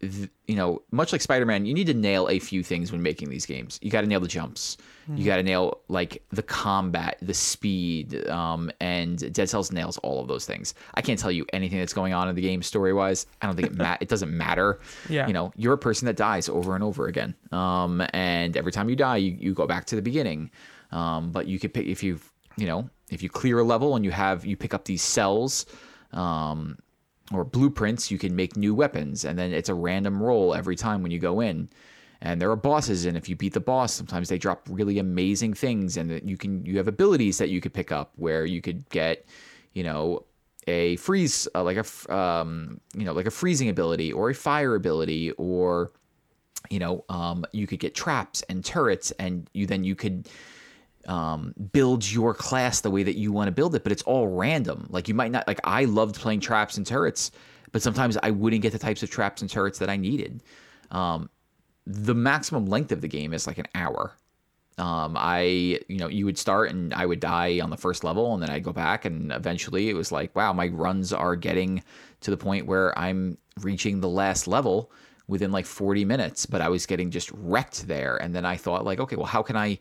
you 0.00 0.54
know, 0.54 0.82
much 0.90 1.12
like 1.12 1.20
Spider-Man, 1.20 1.66
you 1.66 1.74
need 1.74 1.88
to 1.88 1.94
nail 1.94 2.28
a 2.28 2.38
few 2.38 2.62
things 2.62 2.92
when 2.92 3.02
making 3.02 3.30
these 3.30 3.46
games. 3.46 3.78
You 3.82 3.90
got 3.90 4.02
to 4.02 4.06
nail 4.06 4.20
the 4.20 4.28
jumps. 4.28 4.76
You 5.10 5.24
got 5.24 5.36
to 5.36 5.42
nail 5.42 5.80
like 5.88 6.22
the 6.30 6.42
combat, 6.42 7.16
the 7.22 7.32
speed, 7.32 8.28
um, 8.28 8.70
and 8.78 9.32
Dead 9.32 9.48
Cells 9.48 9.72
nails 9.72 9.96
all 9.98 10.20
of 10.20 10.28
those 10.28 10.44
things. 10.44 10.74
I 10.94 11.00
can't 11.00 11.18
tell 11.18 11.30
you 11.30 11.46
anything 11.54 11.78
that's 11.78 11.94
going 11.94 12.12
on 12.12 12.28
in 12.28 12.34
the 12.34 12.42
game 12.42 12.62
story-wise. 12.62 13.26
I 13.40 13.46
don't 13.46 13.56
think 13.56 13.68
it 13.68 13.74
ma- 13.74 13.96
it 14.02 14.08
doesn't 14.08 14.36
matter. 14.36 14.80
Yeah. 15.08 15.26
You 15.26 15.32
know, 15.32 15.50
you're 15.56 15.72
a 15.72 15.78
person 15.78 16.04
that 16.06 16.16
dies 16.16 16.50
over 16.50 16.74
and 16.74 16.84
over 16.84 17.06
again. 17.06 17.34
Um, 17.52 18.06
and 18.12 18.54
every 18.54 18.70
time 18.70 18.90
you 18.90 18.96
die, 18.96 19.16
you, 19.16 19.34
you 19.40 19.54
go 19.54 19.66
back 19.66 19.86
to 19.86 19.96
the 19.96 20.02
beginning. 20.02 20.50
Um, 20.92 21.32
but 21.32 21.46
you 21.46 21.58
could 21.58 21.72
pick 21.72 21.86
if 21.86 22.02
you 22.02 22.20
you 22.58 22.66
know 22.66 22.90
if 23.10 23.22
you 23.22 23.30
clear 23.30 23.58
a 23.58 23.64
level 23.64 23.96
and 23.96 24.04
you 24.04 24.10
have 24.10 24.44
you 24.44 24.56
pick 24.56 24.74
up 24.74 24.84
these 24.84 25.02
cells. 25.02 25.64
Um, 26.12 26.78
or 27.32 27.44
blueprints, 27.44 28.10
you 28.10 28.18
can 28.18 28.34
make 28.34 28.56
new 28.56 28.74
weapons, 28.74 29.24
and 29.24 29.38
then 29.38 29.52
it's 29.52 29.68
a 29.68 29.74
random 29.74 30.22
roll 30.22 30.54
every 30.54 30.76
time 30.76 31.02
when 31.02 31.10
you 31.10 31.18
go 31.18 31.40
in. 31.40 31.68
And 32.20 32.40
there 32.40 32.50
are 32.50 32.56
bosses, 32.56 33.04
and 33.04 33.16
if 33.16 33.28
you 33.28 33.36
beat 33.36 33.52
the 33.52 33.60
boss, 33.60 33.92
sometimes 33.94 34.28
they 34.28 34.38
drop 34.38 34.66
really 34.68 34.98
amazing 34.98 35.54
things, 35.54 35.96
and 35.96 36.20
you 36.28 36.36
can 36.36 36.64
you 36.64 36.76
have 36.78 36.88
abilities 36.88 37.38
that 37.38 37.48
you 37.48 37.60
could 37.60 37.72
pick 37.72 37.92
up 37.92 38.12
where 38.16 38.44
you 38.44 38.60
could 38.60 38.88
get, 38.88 39.26
you 39.72 39.84
know, 39.84 40.24
a 40.66 40.96
freeze 40.96 41.46
uh, 41.54 41.62
like 41.62 41.76
a 41.76 42.14
um, 42.14 42.80
you 42.96 43.04
know 43.04 43.12
like 43.12 43.26
a 43.26 43.30
freezing 43.30 43.68
ability 43.68 44.12
or 44.12 44.30
a 44.30 44.34
fire 44.34 44.74
ability 44.74 45.30
or 45.32 45.92
you 46.70 46.78
know 46.78 47.04
um, 47.08 47.44
you 47.52 47.66
could 47.66 47.78
get 47.78 47.94
traps 47.94 48.42
and 48.48 48.64
turrets, 48.64 49.12
and 49.12 49.48
you 49.54 49.66
then 49.66 49.84
you 49.84 49.94
could 49.94 50.28
um, 51.08 51.54
build 51.72 52.08
your 52.08 52.34
class 52.34 52.80
the 52.80 52.90
way 52.90 53.02
that 53.02 53.16
you 53.16 53.32
want 53.32 53.48
to 53.48 53.52
build 53.52 53.74
it, 53.74 53.82
but 53.82 53.90
it's 53.90 54.02
all 54.02 54.28
random. 54.28 54.86
Like 54.90 55.08
you 55.08 55.14
might 55.14 55.32
not 55.32 55.48
like 55.48 55.60
I 55.64 55.84
loved 55.84 56.16
playing 56.16 56.40
traps 56.40 56.76
and 56.76 56.86
turrets, 56.86 57.32
but 57.72 57.82
sometimes 57.82 58.16
I 58.22 58.30
wouldn't 58.30 58.62
get 58.62 58.72
the 58.72 58.78
types 58.78 59.02
of 59.02 59.10
traps 59.10 59.42
and 59.42 59.50
turrets 59.50 59.78
that 59.78 59.90
I 59.90 59.96
needed. 59.96 60.42
Um, 60.90 61.30
the 61.86 62.14
maximum 62.14 62.66
length 62.66 62.92
of 62.92 63.00
the 63.00 63.08
game 63.08 63.32
is 63.32 63.46
like 63.46 63.58
an 63.58 63.66
hour. 63.74 64.12
Um, 64.76 65.16
I, 65.18 65.80
you 65.88 65.98
know, 65.98 66.08
you 66.08 66.24
would 66.24 66.38
start 66.38 66.70
and 66.70 66.94
I 66.94 67.04
would 67.04 67.18
die 67.18 67.58
on 67.60 67.70
the 67.70 67.76
first 67.76 68.04
level, 68.04 68.34
and 68.34 68.42
then 68.42 68.50
I'd 68.50 68.62
go 68.62 68.72
back, 68.72 69.04
and 69.06 69.32
eventually 69.32 69.88
it 69.88 69.94
was 69.94 70.12
like, 70.12 70.36
wow, 70.36 70.52
my 70.52 70.68
runs 70.68 71.12
are 71.12 71.34
getting 71.34 71.82
to 72.20 72.30
the 72.30 72.36
point 72.36 72.66
where 72.66 72.96
I'm 72.96 73.38
reaching 73.60 74.00
the 74.00 74.08
last 74.08 74.46
level 74.46 74.92
within 75.26 75.50
like 75.50 75.66
40 75.66 76.04
minutes, 76.04 76.46
but 76.46 76.60
I 76.60 76.68
was 76.68 76.86
getting 76.86 77.10
just 77.10 77.30
wrecked 77.32 77.88
there. 77.88 78.16
And 78.16 78.34
then 78.34 78.44
I 78.44 78.56
thought, 78.56 78.84
like, 78.84 79.00
okay, 79.00 79.16
well, 79.16 79.26
how 79.26 79.42
can 79.42 79.56
I, 79.56 79.78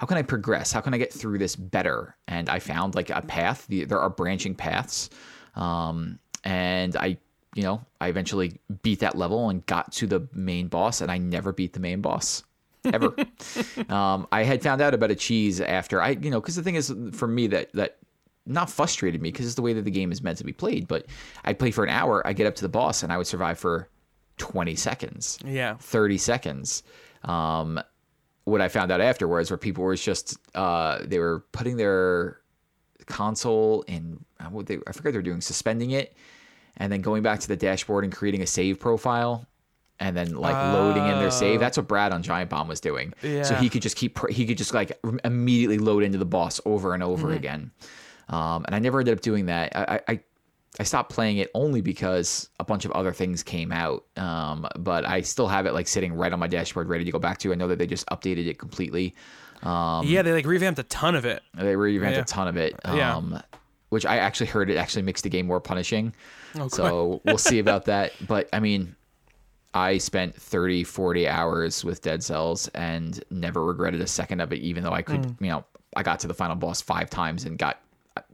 how 0.00 0.06
can 0.06 0.16
I 0.16 0.22
progress? 0.22 0.72
How 0.72 0.80
can 0.80 0.94
I 0.94 0.98
get 0.98 1.12
through 1.12 1.36
this 1.36 1.54
better? 1.54 2.16
And 2.26 2.48
I 2.48 2.58
found 2.58 2.94
like 2.94 3.10
a 3.10 3.20
path. 3.20 3.66
The, 3.68 3.84
there 3.84 4.00
are 4.00 4.08
branching 4.08 4.54
paths, 4.54 5.10
um, 5.56 6.18
and 6.42 6.96
I, 6.96 7.18
you 7.54 7.62
know, 7.62 7.84
I 8.00 8.08
eventually 8.08 8.58
beat 8.80 9.00
that 9.00 9.14
level 9.14 9.50
and 9.50 9.64
got 9.66 9.92
to 9.92 10.06
the 10.06 10.26
main 10.32 10.68
boss, 10.68 11.02
and 11.02 11.10
I 11.12 11.18
never 11.18 11.52
beat 11.52 11.74
the 11.74 11.80
main 11.80 12.00
boss 12.00 12.42
ever. 12.90 13.14
um, 13.90 14.26
I 14.32 14.42
had 14.44 14.62
found 14.62 14.80
out 14.80 14.94
about 14.94 15.10
a 15.10 15.14
cheese 15.14 15.60
after 15.60 16.00
I, 16.00 16.10
you 16.12 16.30
know, 16.30 16.40
because 16.40 16.56
the 16.56 16.62
thing 16.62 16.76
is 16.76 16.94
for 17.12 17.28
me 17.28 17.46
that 17.48 17.70
that 17.74 17.98
not 18.46 18.70
frustrated 18.70 19.20
me 19.20 19.30
because 19.30 19.44
it's 19.44 19.54
the 19.56 19.60
way 19.62 19.74
that 19.74 19.84
the 19.84 19.90
game 19.90 20.12
is 20.12 20.22
meant 20.22 20.38
to 20.38 20.44
be 20.44 20.52
played. 20.54 20.88
But 20.88 21.04
I'd 21.44 21.58
play 21.58 21.72
for 21.72 21.84
an 21.84 21.90
hour, 21.90 22.26
I 22.26 22.32
get 22.32 22.46
up 22.46 22.54
to 22.54 22.62
the 22.62 22.70
boss, 22.70 23.02
and 23.02 23.12
I 23.12 23.18
would 23.18 23.26
survive 23.26 23.58
for 23.58 23.90
twenty 24.38 24.76
seconds, 24.76 25.38
Yeah. 25.44 25.76
thirty 25.78 26.16
seconds. 26.16 26.84
Um, 27.22 27.78
what 28.44 28.60
I 28.60 28.68
found 28.68 28.90
out 28.90 29.00
afterwards, 29.00 29.50
where 29.50 29.58
people 29.58 29.84
were 29.84 29.96
just 29.96 30.38
uh, 30.54 30.98
they 31.02 31.18
were 31.18 31.44
putting 31.52 31.76
their 31.76 32.40
console 33.06 33.82
in, 33.82 34.24
uh, 34.38 34.44
what 34.44 34.66
they, 34.66 34.78
I 34.86 34.92
forget 34.92 35.12
they're 35.12 35.22
doing, 35.22 35.40
suspending 35.40 35.90
it, 35.90 36.14
and 36.76 36.92
then 36.92 37.00
going 37.00 37.22
back 37.22 37.40
to 37.40 37.48
the 37.48 37.56
dashboard 37.56 38.04
and 38.04 38.12
creating 38.12 38.42
a 38.42 38.46
save 38.46 38.80
profile 38.80 39.46
and 39.98 40.16
then 40.16 40.34
like 40.34 40.54
loading 40.54 41.06
in 41.06 41.18
their 41.18 41.30
save. 41.30 41.60
That's 41.60 41.76
what 41.76 41.86
Brad 41.86 42.12
on 42.12 42.22
Giant 42.22 42.48
Bomb 42.48 42.68
was 42.68 42.80
doing. 42.80 43.12
Yeah. 43.22 43.42
So 43.42 43.54
he 43.54 43.68
could 43.68 43.82
just 43.82 43.96
keep 43.96 44.18
he 44.28 44.46
could 44.46 44.58
just 44.58 44.72
like 44.72 44.98
immediately 45.24 45.78
load 45.78 46.02
into 46.02 46.18
the 46.18 46.24
boss 46.24 46.60
over 46.64 46.94
and 46.94 47.02
over 47.02 47.32
again. 47.32 47.70
Um, 48.28 48.64
and 48.64 48.74
I 48.74 48.78
never 48.78 49.00
ended 49.00 49.18
up 49.18 49.22
doing 49.22 49.46
that. 49.46 49.76
I, 49.76 50.00
I 50.08 50.20
I 50.78 50.84
stopped 50.84 51.10
playing 51.12 51.38
it 51.38 51.50
only 51.54 51.80
because 51.80 52.48
a 52.60 52.64
bunch 52.64 52.84
of 52.84 52.92
other 52.92 53.12
things 53.12 53.42
came 53.42 53.72
out. 53.72 54.04
Um, 54.16 54.66
but 54.78 55.04
I 55.04 55.20
still 55.22 55.48
have 55.48 55.66
it 55.66 55.74
like 55.74 55.88
sitting 55.88 56.12
right 56.14 56.32
on 56.32 56.38
my 56.38 56.46
dashboard, 56.46 56.88
ready 56.88 57.04
to 57.04 57.10
go 57.10 57.18
back 57.18 57.38
to. 57.38 57.52
I 57.52 57.56
know 57.56 57.66
that 57.68 57.78
they 57.78 57.86
just 57.88 58.06
updated 58.06 58.46
it 58.46 58.58
completely. 58.58 59.14
Um, 59.62 60.06
yeah, 60.06 60.22
they 60.22 60.32
like 60.32 60.46
revamped 60.46 60.78
a 60.78 60.84
ton 60.84 61.14
of 61.16 61.24
it. 61.24 61.42
they 61.54 61.74
revamped 61.76 62.16
Yeah. 62.16 62.22
a 62.22 62.24
ton 62.24 62.48
of 62.48 62.56
it. 62.56 62.78
Yeah. 62.84 63.16
Um, 63.16 63.42
which 63.88 64.06
I 64.06 64.18
actually 64.18 64.46
heard 64.46 64.70
it 64.70 64.76
actually 64.76 65.02
makes 65.02 65.20
the 65.22 65.28
game 65.28 65.46
more 65.46 65.60
punishing. 65.60 66.14
Oh, 66.58 66.68
so 66.68 67.20
we'll 67.24 67.36
see 67.38 67.58
about 67.58 67.86
that. 67.86 68.12
But 68.28 68.48
I 68.52 68.60
mean, 68.60 68.94
I 69.74 69.98
spent 69.98 70.34
30, 70.36 70.84
40 70.84 71.28
hours 71.28 71.84
with 71.84 72.00
Dead 72.00 72.22
Cells 72.22 72.68
and 72.68 73.22
never 73.30 73.64
regretted 73.64 74.00
a 74.00 74.06
second 74.06 74.40
of 74.40 74.52
it, 74.52 74.60
even 74.60 74.84
though 74.84 74.92
I 74.92 75.02
could, 75.02 75.22
Mm. 75.22 75.40
you 75.40 75.48
know, 75.48 75.64
I 75.96 76.04
got 76.04 76.20
to 76.20 76.28
the 76.28 76.34
final 76.34 76.54
boss 76.56 76.80
five 76.80 77.10
times 77.10 77.44
and 77.44 77.58
got 77.58 77.80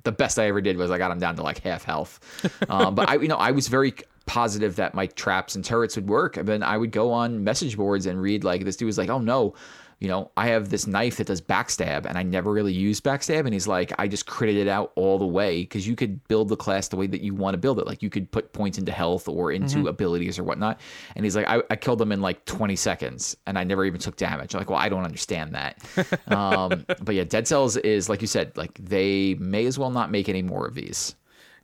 the 0.04 0.12
best 0.12 0.38
I 0.38 0.46
ever 0.46 0.60
did 0.60 0.76
was 0.76 0.90
I 0.90 0.98
got 0.98 1.10
him 1.10 1.18
down 1.18 1.36
to 1.36 1.42
like 1.42 1.58
half 1.58 1.84
health. 1.84 2.20
um, 2.68 2.94
but 2.94 3.08
I, 3.08 3.14
you 3.16 3.28
know, 3.28 3.36
I 3.36 3.50
was 3.50 3.68
very 3.68 3.94
positive 4.26 4.76
that 4.76 4.94
my 4.94 5.06
traps 5.06 5.54
and 5.54 5.64
turrets 5.64 5.96
would 5.96 6.08
work. 6.08 6.36
And 6.36 6.46
then 6.46 6.62
I 6.62 6.76
would 6.76 6.90
go 6.90 7.12
on 7.12 7.44
message 7.44 7.76
boards 7.76 8.06
and 8.06 8.20
read 8.20 8.44
like 8.44 8.64
this 8.64 8.76
dude 8.76 8.86
was 8.86 8.98
like, 8.98 9.08
"Oh 9.08 9.18
no, 9.18 9.54
you 9.98 10.08
know, 10.08 10.30
I 10.36 10.48
have 10.48 10.68
this 10.68 10.86
knife 10.86 11.16
that 11.16 11.28
does 11.28 11.40
backstab 11.40 12.04
and 12.04 12.18
I 12.18 12.22
never 12.22 12.52
really 12.52 12.72
use 12.72 13.00
backstab. 13.00 13.40
And 13.40 13.54
he's 13.54 13.66
like, 13.66 13.92
I 13.98 14.08
just 14.08 14.26
critted 14.26 14.56
it 14.56 14.68
out 14.68 14.92
all 14.94 15.18
the 15.18 15.26
way 15.26 15.62
because 15.62 15.88
you 15.88 15.96
could 15.96 16.22
build 16.28 16.50
the 16.50 16.56
class 16.56 16.88
the 16.88 16.96
way 16.96 17.06
that 17.06 17.22
you 17.22 17.34
want 17.34 17.54
to 17.54 17.58
build 17.58 17.78
it. 17.78 17.86
Like 17.86 18.02
you 18.02 18.10
could 18.10 18.30
put 18.30 18.52
points 18.52 18.76
into 18.76 18.92
health 18.92 19.26
or 19.26 19.52
into 19.52 19.78
mm-hmm. 19.78 19.86
abilities 19.86 20.38
or 20.38 20.44
whatnot. 20.44 20.80
And 21.14 21.24
he's 21.24 21.34
like, 21.34 21.48
I, 21.48 21.62
I, 21.70 21.76
killed 21.76 21.98
them 21.98 22.12
in 22.12 22.20
like 22.20 22.44
20 22.44 22.76
seconds 22.76 23.38
and 23.46 23.58
I 23.58 23.64
never 23.64 23.86
even 23.86 23.98
took 23.98 24.16
damage. 24.16 24.54
I'm 24.54 24.60
like, 24.60 24.68
well, 24.68 24.78
I 24.78 24.90
don't 24.90 25.04
understand 25.04 25.54
that. 25.54 25.78
um, 26.30 26.84
but 27.02 27.14
yeah, 27.14 27.24
Dead 27.24 27.48
Cells 27.48 27.78
is, 27.78 28.10
like 28.10 28.20
you 28.20 28.26
said, 28.26 28.54
like 28.56 28.74
they 28.74 29.34
may 29.34 29.64
as 29.64 29.78
well 29.78 29.90
not 29.90 30.10
make 30.10 30.28
any 30.28 30.42
more 30.42 30.66
of 30.66 30.74
these. 30.74 31.14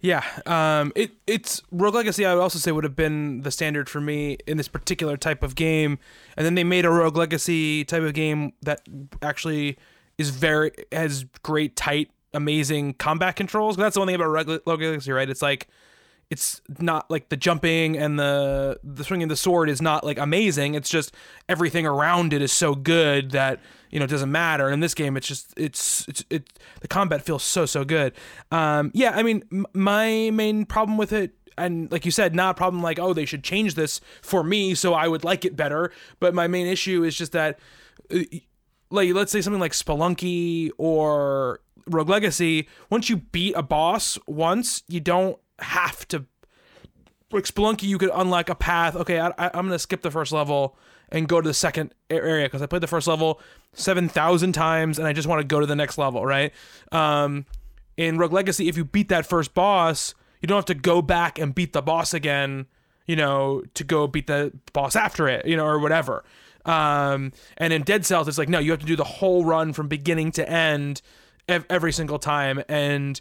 Yeah, 0.03 0.25
um, 0.47 0.93
it 0.97 1.13
it's 1.29 1.63
Rogue 1.71 1.95
Legacy. 1.95 2.27
I 2.27 2.35
would 2.35 2.41
also 2.41 2.59
say 2.59 2.73
would 2.73 2.83
have 2.83 2.97
been 2.97 3.43
the 3.43 3.53
standard 3.53 3.89
for 3.89 4.01
me 4.01 4.37
in 4.49 4.57
this 4.57 4.67
particular 4.67 5.17
type 5.17 5.45
of 5.45 5.55
game, 5.55 6.01
and 6.37 6.45
then 6.45 6.57
they 6.57 6.65
made 6.65 6.85
a 6.85 6.91
Rogue 6.91 7.17
Legacy 7.17 7.85
type 7.85 8.03
of 8.03 8.13
game 8.13 8.53
that 8.63 8.81
actually 9.23 9.79
is 10.19 10.31
very 10.31 10.73
has 10.91 11.25
great 11.45 11.77
tight, 11.77 12.11
amazing 12.35 12.95
combat 12.95 13.37
controls. 13.37 13.77
That's 13.77 13.95
the 13.95 14.01
one 14.01 14.09
thing 14.09 14.17
about 14.17 14.27
Rogue 14.27 14.61
Legacy, 14.67 15.13
right? 15.13 15.31
It's 15.31 15.41
like 15.41 15.69
it's 16.31 16.61
not 16.81 17.09
like 17.09 17.29
the 17.29 17.37
jumping 17.37 17.97
and 17.97 18.19
the 18.19 18.81
the 18.83 19.05
swinging 19.05 19.29
the 19.29 19.37
sword 19.37 19.71
is 19.71 19.81
not 19.81 20.03
like 20.03 20.19
amazing. 20.19 20.75
It's 20.75 20.89
just 20.89 21.15
everything 21.49 21.87
around 21.87 22.33
it 22.33 22.43
is 22.43 22.51
so 22.51 22.75
good 22.75 23.31
that 23.31 23.61
you 23.93 23.99
know 23.99 24.07
it 24.07 24.11
doesn't 24.11 24.33
matter. 24.33 24.67
And 24.67 24.75
in 24.75 24.81
this 24.81 24.95
game, 24.95 25.17
it's 25.17 25.29
just 25.29 25.53
it's 25.57 26.09
it's 26.09 26.25
it 26.31 26.49
the 26.81 26.89
combat 26.89 27.23
feels 27.23 27.45
so 27.45 27.67
so 27.67 27.85
good. 27.85 28.15
Um, 28.51 28.91
yeah, 28.95 29.13
I 29.15 29.23
mean 29.23 29.45
m- 29.53 29.67
my 29.75 30.31
main 30.33 30.65
problem 30.65 30.97
with 30.99 31.13
it. 31.13 31.35
And 31.59 31.93
like 31.93 32.07
you 32.07 32.11
said, 32.11 32.35
not 32.35 32.53
a 32.53 32.55
problem 32.55 32.83
like, 32.83 32.99
oh, 32.99 33.13
they 33.13 33.27
should 33.27 33.45
change 33.45 33.75
this 33.75 34.01
for 34.23 34.43
me 34.43 34.75
so 34.75 34.95
I 34.95 35.07
would 35.07 35.23
like 35.23 35.45
it 35.45 35.55
better. 35.55 35.93
But 36.19 36.35
my 36.35 36.49
main 36.49 36.67
issue 36.67 37.05
is 37.05 37.15
just 37.15 37.33
that, 37.33 37.59
uh, 38.11 38.21
like, 38.89 39.13
let's 39.13 39.31
say 39.31 39.43
something 39.43 39.61
like 39.61 39.73
Spelunky 39.73 40.71
or 40.79 41.61
Rogue 41.87 42.09
Legacy, 42.09 42.69
once 42.89 43.11
you 43.11 43.19
beat 43.19 43.53
a 43.55 43.63
boss 43.63 44.19
once, 44.27 44.83
you 44.89 44.99
don't 44.99 45.39
have 45.59 46.09
to. 46.09 46.25
Like 47.31 47.45
Spelunky, 47.45 47.83
you 47.83 47.99
could 47.99 48.11
unlock 48.15 48.49
a 48.49 48.55
path. 48.55 48.97
Okay, 48.97 49.21
I, 49.21 49.29
I, 49.39 49.51
I'm 49.53 49.67
gonna 49.67 49.79
skip 49.79 50.01
the 50.01 50.11
first 50.11 50.33
level 50.33 50.79
and 51.13 51.29
go 51.29 51.41
to 51.41 51.49
the 51.49 51.55
second 51.55 51.95
area 52.11 52.47
because 52.47 52.63
I 52.63 52.67
played 52.67 52.83
the 52.83 52.89
first 52.89 53.07
level 53.07 53.41
seven 53.75 54.09
thousand 54.09 54.53
times 54.53 54.99
and 54.99 55.07
I 55.07 55.13
just 55.13 55.29
want 55.29 55.41
to 55.41 55.47
go 55.47 55.61
to 55.61 55.67
the 55.67 55.77
next 55.77 55.99
level, 55.99 56.27
right? 56.27 56.53
Um, 56.91 57.47
in 57.97 58.19
Rogue 58.19 58.33
Legacy, 58.33 58.69
if 58.69 58.77
you 58.77 58.85
beat 58.85 59.09
that 59.11 59.27
first 59.27 59.55
boss, 59.55 60.15
you 60.41 60.49
don't 60.49 60.57
have 60.57 60.65
to 60.65 60.75
go 60.75 61.03
back 61.03 61.39
and 61.39 61.55
beat 61.55 61.75
the 61.75 61.83
boss 61.83 62.15
again, 62.15 62.67
you 63.07 63.15
know, 63.15 63.63
to 63.75 63.85
go 63.85 64.07
beat 64.09 64.27
the 64.27 64.53
boss 64.73 64.97
after 64.97 65.29
it, 65.29 65.47
you 65.47 65.57
know, 65.57 65.67
or 65.67 65.79
whatever. 65.79 66.25
Um, 66.65 67.33
and 67.59 67.73
in 67.73 67.83
Dead 67.83 68.07
Cells, 68.07 68.27
it's 68.27 68.39
like 68.39 68.49
no, 68.49 68.59
you 68.59 68.71
have 68.71 68.81
to 68.81 68.87
do 68.87 68.97
the 68.97 69.05
whole 69.05 69.45
run 69.45 69.73
from 69.73 69.89
beginning 69.89 70.33
to 70.33 70.49
end 70.49 71.03
every 71.49 71.93
single 71.93 72.19
time, 72.19 72.63
and 72.69 73.21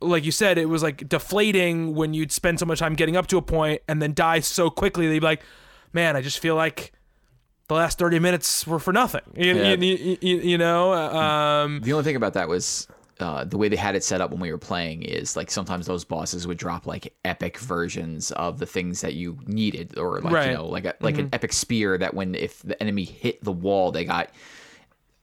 like 0.00 0.24
you 0.24 0.32
said, 0.32 0.56
it 0.56 0.66
was 0.66 0.82
like 0.82 1.06
deflating 1.08 1.94
when 1.94 2.14
you'd 2.14 2.32
spend 2.32 2.58
so 2.58 2.64
much 2.64 2.78
time 2.78 2.94
getting 2.94 3.16
up 3.16 3.26
to 3.26 3.36
a 3.36 3.42
point 3.42 3.82
and 3.86 4.00
then 4.00 4.14
die 4.14 4.40
so 4.40 4.70
quickly. 4.70 5.06
They'd 5.06 5.18
be 5.18 5.26
like, 5.26 5.42
man, 5.92 6.16
I 6.16 6.22
just 6.22 6.38
feel 6.38 6.54
like 6.54 6.92
the 7.70 7.76
last 7.76 7.98
30 7.98 8.18
minutes 8.18 8.66
were 8.66 8.80
for 8.80 8.92
nothing. 8.92 9.20
You, 9.36 9.54
yeah. 9.54 9.74
you, 9.74 10.18
you, 10.20 10.36
you 10.38 10.58
know? 10.58 10.92
Um, 10.92 11.80
the 11.82 11.92
only 11.92 12.02
thing 12.02 12.16
about 12.16 12.34
that 12.34 12.48
was 12.48 12.88
uh, 13.20 13.44
the 13.44 13.56
way 13.56 13.68
they 13.68 13.76
had 13.76 13.94
it 13.94 14.02
set 14.02 14.20
up 14.20 14.32
when 14.32 14.40
we 14.40 14.50
were 14.50 14.58
playing 14.58 15.02
is 15.02 15.36
like 15.36 15.52
sometimes 15.52 15.86
those 15.86 16.04
bosses 16.04 16.48
would 16.48 16.58
drop 16.58 16.84
like 16.84 17.14
epic 17.24 17.58
versions 17.58 18.32
of 18.32 18.58
the 18.58 18.66
things 18.66 19.02
that 19.02 19.14
you 19.14 19.38
needed 19.46 19.96
or 19.96 20.20
like, 20.20 20.32
right. 20.32 20.48
you 20.48 20.54
know, 20.54 20.66
like 20.66 20.84
a, 20.84 20.96
like 21.00 21.14
mm-hmm. 21.14 21.26
an 21.26 21.30
epic 21.32 21.52
spear 21.52 21.96
that 21.96 22.12
when 22.12 22.34
if 22.34 22.60
the 22.62 22.80
enemy 22.82 23.04
hit 23.04 23.42
the 23.44 23.52
wall, 23.52 23.92
they 23.92 24.04
got 24.04 24.30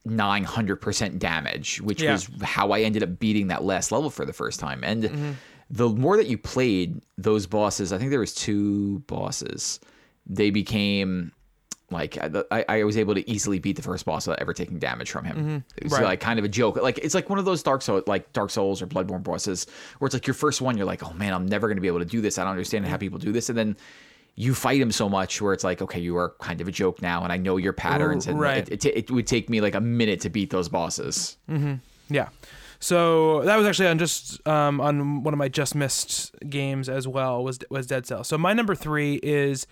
900% 0.06 1.18
damage, 1.18 1.82
which 1.82 2.00
yeah. 2.00 2.12
was 2.12 2.30
how 2.42 2.70
I 2.70 2.80
ended 2.80 3.02
up 3.02 3.18
beating 3.18 3.48
that 3.48 3.62
last 3.62 3.92
level 3.92 4.08
for 4.08 4.24
the 4.24 4.32
first 4.32 4.58
time. 4.58 4.82
And 4.82 5.02
mm-hmm. 5.02 5.32
the 5.68 5.90
more 5.90 6.16
that 6.16 6.28
you 6.28 6.38
played 6.38 7.02
those 7.18 7.46
bosses, 7.46 7.92
I 7.92 7.98
think 7.98 8.08
there 8.08 8.20
was 8.20 8.34
two 8.34 9.00
bosses. 9.00 9.80
They 10.26 10.48
became 10.48 11.32
like 11.90 12.18
I, 12.50 12.64
I 12.68 12.84
was 12.84 12.96
able 12.96 13.14
to 13.14 13.28
easily 13.30 13.58
beat 13.58 13.76
the 13.76 13.82
first 13.82 14.04
boss 14.04 14.26
without 14.26 14.40
ever 14.40 14.52
taking 14.52 14.78
damage 14.78 15.10
from 15.10 15.24
him. 15.24 15.36
Mm-hmm. 15.36 15.56
It 15.76 15.84
was 15.84 15.92
right. 15.92 16.04
like 16.04 16.20
kind 16.20 16.38
of 16.38 16.44
a 16.44 16.48
joke. 16.48 16.76
Like 16.76 16.98
it's 16.98 17.14
like 17.14 17.30
one 17.30 17.38
of 17.38 17.44
those 17.44 17.62
Dark 17.62 17.82
Souls, 17.82 18.04
like 18.06 18.32
Dark 18.32 18.50
Souls 18.50 18.82
or 18.82 18.86
Bloodborne 18.86 19.22
bosses, 19.22 19.66
where 19.98 20.06
it's 20.06 20.14
like 20.14 20.26
your 20.26 20.34
first 20.34 20.60
one, 20.60 20.76
you're 20.76 20.86
like, 20.86 21.02
oh 21.02 21.12
man, 21.14 21.32
I'm 21.32 21.46
never 21.46 21.66
going 21.66 21.76
to 21.76 21.80
be 21.80 21.88
able 21.88 22.00
to 22.00 22.04
do 22.04 22.20
this. 22.20 22.38
I 22.38 22.44
don't 22.44 22.50
understand 22.50 22.86
how 22.86 22.96
people 22.96 23.18
do 23.18 23.32
this, 23.32 23.48
and 23.48 23.56
then 23.56 23.76
you 24.34 24.54
fight 24.54 24.80
him 24.80 24.92
so 24.92 25.08
much 25.08 25.40
where 25.40 25.52
it's 25.52 25.64
like, 25.64 25.82
okay, 25.82 25.98
you 25.98 26.16
are 26.16 26.34
kind 26.40 26.60
of 26.60 26.68
a 26.68 26.70
joke 26.70 27.02
now, 27.02 27.24
and 27.24 27.32
I 27.32 27.38
know 27.38 27.56
your 27.56 27.72
patterns, 27.72 28.26
and 28.26 28.38
right. 28.38 28.68
it, 28.68 28.84
it, 28.84 28.96
it 28.96 29.10
would 29.10 29.26
take 29.26 29.48
me 29.48 29.60
like 29.60 29.74
a 29.74 29.80
minute 29.80 30.20
to 30.20 30.30
beat 30.30 30.50
those 30.50 30.68
bosses. 30.68 31.36
Mm-hmm. 31.48 31.74
Yeah. 32.10 32.28
So 32.80 33.42
that 33.42 33.56
was 33.56 33.66
actually 33.66 33.88
on 33.88 33.98
just 33.98 34.46
um, 34.46 34.80
on 34.80 35.22
one 35.22 35.34
of 35.34 35.38
my 35.38 35.48
just 35.48 35.74
missed 35.74 36.34
games 36.48 36.88
as 36.88 37.08
well 37.08 37.42
was 37.42 37.58
was 37.70 37.86
Dead 37.86 38.06
Cell. 38.06 38.24
So 38.24 38.38
my 38.38 38.52
number 38.52 38.74
three 38.74 39.14
is 39.22 39.66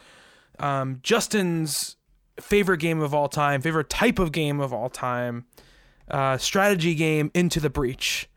um, 0.59 1.01
Justin's 1.03 1.96
favorite 2.41 2.79
game 2.79 3.01
of 3.01 3.15
all 3.15 3.29
time, 3.29 3.61
favorite 3.61 3.91
type 3.91 4.19
of 4.19 4.33
game 4.33 4.61
of 4.61 4.73
all 4.73 4.89
time, 4.89 5.47
uh, 6.11 6.39
strategy 6.39 6.95
game 6.95 7.31
Into 7.35 7.61
the 7.61 7.71
Breach 7.71 8.29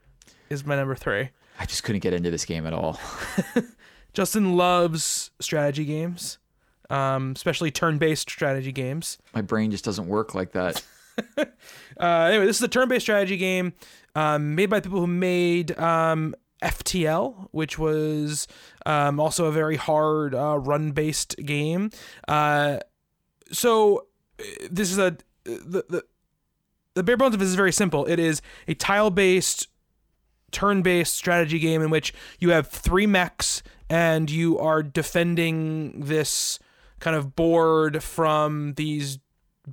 is 0.50 0.66
my 0.66 0.76
number 0.76 0.96
three. 0.96 1.30
I 1.60 1.66
just 1.66 1.84
couldn't 1.84 2.02
get 2.02 2.14
into 2.14 2.32
this 2.32 2.46
game 2.46 2.66
at 2.66 2.74
all. 2.74 3.00
Justin 4.14 4.56
loves 4.56 5.32
strategy 5.40 5.86
games, 5.86 6.38
um, 6.90 7.34
especially 7.36 7.70
turn-based 7.70 8.30
strategy 8.30 8.72
games. 8.72 9.18
My 9.36 9.42
brain 9.42 9.70
just 9.70 9.86
doesn't 9.86 10.08
work 10.08 10.34
like 10.34 10.54
that. 10.54 10.84
uh, 11.38 11.46
anyway, 12.00 12.46
this 12.46 12.58
is 12.58 12.64
a 12.64 12.68
turn-based 12.68 13.06
strategy 13.06 13.38
game 13.38 13.74
um, 14.16 14.56
made 14.56 14.68
by 14.68 14.80
people 14.80 15.00
who 15.00 15.08
made 15.08 15.78
um, 15.78 16.34
FTL, 16.64 17.50
which 17.52 17.78
was 17.78 18.48
um, 18.86 19.20
also 19.20 19.46
a 19.46 19.52
very 19.52 19.76
hard 19.76 20.34
uh, 20.34 20.58
run-based 20.58 21.36
game. 21.46 21.92
Uh, 22.28 22.80
so 23.52 24.08
uh, 24.40 24.44
this 24.70 24.92
is 24.92 24.98
a 24.98 25.18
the, 25.44 25.84
the 25.90 26.04
the 26.96 27.04
bare 27.04 27.18
bones 27.18 27.34
of 27.34 27.40
this 27.40 27.50
is 27.50 27.56
very 27.56 27.72
simple. 27.72 28.06
It 28.06 28.20
is 28.20 28.42
a 28.68 28.74
tile-based 28.74 29.68
turn-based 30.52 31.14
strategy 31.14 31.60
game 31.60 31.82
in 31.82 31.90
which 31.90 32.14
you 32.40 32.50
have 32.50 32.68
three 32.68 33.06
mechs 33.06 33.62
and 33.90 34.30
you 34.30 34.58
are 34.60 34.82
defending 34.84 36.00
this 36.00 36.60
kind 37.00 37.16
of 37.16 37.36
board 37.36 38.04
from 38.04 38.74
these 38.74 39.20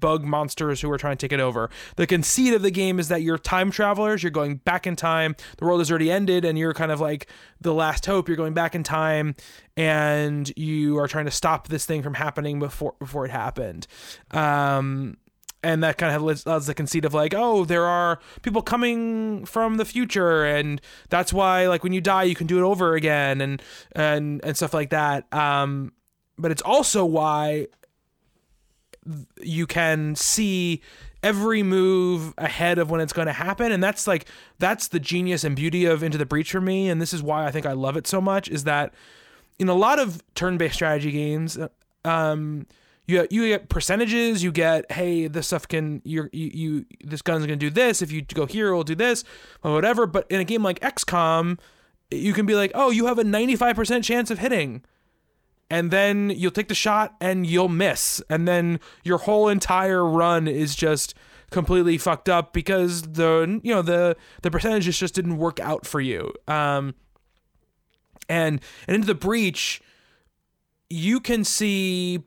bug 0.00 0.24
monsters 0.24 0.80
who 0.80 0.90
are 0.90 0.98
trying 0.98 1.16
to 1.16 1.26
take 1.26 1.32
it 1.32 1.40
over. 1.40 1.70
The 1.96 2.06
conceit 2.06 2.54
of 2.54 2.62
the 2.62 2.70
game 2.70 2.98
is 2.98 3.08
that 3.08 3.22
you're 3.22 3.38
time 3.38 3.70
travelers, 3.70 4.22
you're 4.22 4.30
going 4.30 4.56
back 4.56 4.86
in 4.86 4.96
time. 4.96 5.36
The 5.58 5.64
world 5.64 5.80
has 5.80 5.90
already 5.90 6.10
ended 6.10 6.44
and 6.44 6.58
you're 6.58 6.74
kind 6.74 6.92
of 6.92 7.00
like 7.00 7.26
the 7.60 7.74
last 7.74 8.06
hope. 8.06 8.28
You're 8.28 8.36
going 8.36 8.54
back 8.54 8.74
in 8.74 8.82
time 8.82 9.34
and 9.76 10.50
you 10.56 10.98
are 10.98 11.08
trying 11.08 11.26
to 11.26 11.30
stop 11.30 11.68
this 11.68 11.86
thing 11.86 12.02
from 12.02 12.14
happening 12.14 12.58
before 12.58 12.94
before 12.98 13.24
it 13.24 13.30
happened. 13.30 13.86
Um 14.30 15.16
and 15.62 15.82
that 15.82 15.98
kind 15.98 16.14
of 16.14 16.44
has 16.46 16.66
the 16.66 16.74
conceit 16.74 17.04
of 17.04 17.12
like 17.12 17.34
oh 17.34 17.64
there 17.64 17.86
are 17.86 18.20
people 18.42 18.62
coming 18.62 19.44
from 19.44 19.78
the 19.78 19.84
future 19.84 20.44
and 20.44 20.80
that's 21.08 21.32
why 21.32 21.66
like 21.66 21.82
when 21.82 21.92
you 21.92 22.00
die 22.00 22.22
you 22.22 22.34
can 22.34 22.46
do 22.46 22.58
it 22.58 22.62
over 22.62 22.94
again 22.94 23.40
and 23.40 23.62
and 23.92 24.44
and 24.44 24.56
stuff 24.56 24.72
like 24.72 24.90
that 24.90 25.32
um 25.34 25.92
but 26.38 26.50
it's 26.50 26.62
also 26.62 27.04
why 27.04 27.66
you 29.40 29.66
can 29.66 30.14
see 30.14 30.80
every 31.22 31.62
move 31.62 32.34
ahead 32.38 32.78
of 32.78 32.90
when 32.90 33.00
it's 33.00 33.12
going 33.12 33.26
to 33.26 33.32
happen 33.32 33.72
and 33.72 33.82
that's 33.82 34.06
like 34.06 34.26
that's 34.58 34.88
the 34.88 35.00
genius 35.00 35.44
and 35.44 35.56
beauty 35.56 35.84
of 35.84 36.02
into 36.02 36.18
the 36.18 36.26
breach 36.26 36.52
for 36.52 36.60
me 36.60 36.88
and 36.88 37.00
this 37.00 37.12
is 37.12 37.22
why 37.22 37.46
i 37.46 37.50
think 37.50 37.66
i 37.66 37.72
love 37.72 37.96
it 37.96 38.06
so 38.06 38.20
much 38.20 38.48
is 38.48 38.64
that 38.64 38.92
in 39.58 39.68
a 39.68 39.74
lot 39.74 39.98
of 39.98 40.22
turn-based 40.34 40.74
strategy 40.74 41.10
games 41.10 41.58
um 42.04 42.66
you 43.06 43.26
you 43.30 43.48
get 43.48 43.68
percentages. 43.68 44.42
You 44.42 44.52
get 44.52 44.90
hey, 44.90 45.28
this 45.28 45.46
stuff 45.46 45.68
can 45.68 46.02
you 46.04 46.28
you, 46.32 46.50
you 46.52 46.86
this 47.04 47.22
gun's 47.22 47.46
gonna 47.46 47.56
do 47.56 47.70
this. 47.70 48.02
If 48.02 48.10
you 48.10 48.22
go 48.22 48.46
here, 48.46 48.68
it'll 48.68 48.82
do 48.82 48.94
this, 48.94 49.24
or 49.62 49.72
whatever. 49.72 50.06
But 50.06 50.26
in 50.30 50.40
a 50.40 50.44
game 50.44 50.62
like 50.62 50.80
XCOM, 50.80 51.58
you 52.10 52.32
can 52.32 52.46
be 52.46 52.54
like, 52.54 52.72
oh, 52.74 52.90
you 52.90 53.06
have 53.06 53.18
a 53.18 53.24
ninety 53.24 53.56
five 53.56 53.76
percent 53.76 54.04
chance 54.04 54.30
of 54.30 54.40
hitting, 54.40 54.82
and 55.70 55.90
then 55.90 56.30
you'll 56.30 56.50
take 56.50 56.68
the 56.68 56.74
shot 56.74 57.14
and 57.20 57.46
you'll 57.46 57.68
miss, 57.68 58.22
and 58.30 58.46
then 58.46 58.80
your 59.02 59.18
whole 59.18 59.48
entire 59.48 60.04
run 60.04 60.46
is 60.46 60.74
just 60.74 61.14
completely 61.50 61.96
fucked 61.96 62.28
up 62.28 62.52
because 62.52 63.02
the 63.02 63.60
you 63.62 63.72
know 63.72 63.82
the 63.82 64.16
the 64.42 64.50
percentages 64.50 64.98
just 64.98 65.14
didn't 65.14 65.38
work 65.38 65.60
out 65.60 65.86
for 65.86 66.00
you. 66.00 66.32
Um, 66.46 66.94
and 68.28 68.60
and 68.86 68.94
into 68.94 69.06
the 69.06 69.14
breach, 69.14 69.80
you 70.88 71.20
can 71.20 71.44
see 71.44 72.22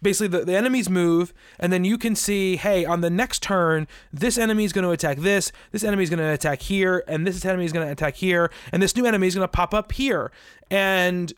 basically 0.00 0.28
the, 0.28 0.44
the 0.44 0.56
enemies 0.56 0.88
move 0.88 1.34
and 1.58 1.72
then 1.72 1.84
you 1.84 1.98
can 1.98 2.14
see 2.14 2.56
hey 2.56 2.84
on 2.84 3.00
the 3.00 3.10
next 3.10 3.42
turn 3.42 3.86
this 4.12 4.38
enemy 4.38 4.64
is 4.64 4.72
going 4.72 4.84
to 4.84 4.90
attack 4.90 5.18
this 5.18 5.50
this 5.72 5.82
enemy 5.82 6.04
is 6.04 6.10
going 6.10 6.20
to 6.20 6.24
attack 6.24 6.62
here 6.62 7.02
and 7.08 7.26
this 7.26 7.44
enemy 7.44 7.64
is 7.64 7.72
going 7.72 7.84
to 7.84 7.90
attack 7.90 8.14
here 8.14 8.48
and 8.70 8.80
this 8.80 8.94
new 8.94 9.04
enemy 9.04 9.26
is 9.26 9.34
going 9.34 9.42
to 9.44 9.50
pop 9.50 9.74
up 9.74 9.90
here 9.90 10.30
and 10.70 11.32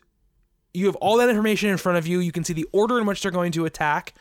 you 0.73 0.85
have 0.85 0.95
all 0.97 1.17
that 1.17 1.29
information 1.29 1.69
in 1.69 1.77
front 1.77 1.97
of 1.97 2.07
you 2.07 2.19
you 2.19 2.31
can 2.31 2.43
see 2.43 2.53
the 2.53 2.67
order 2.71 2.97
in 2.97 3.05
which 3.05 3.21
they're 3.21 3.31
going 3.31 3.51
to 3.51 3.65
attack 3.65 4.13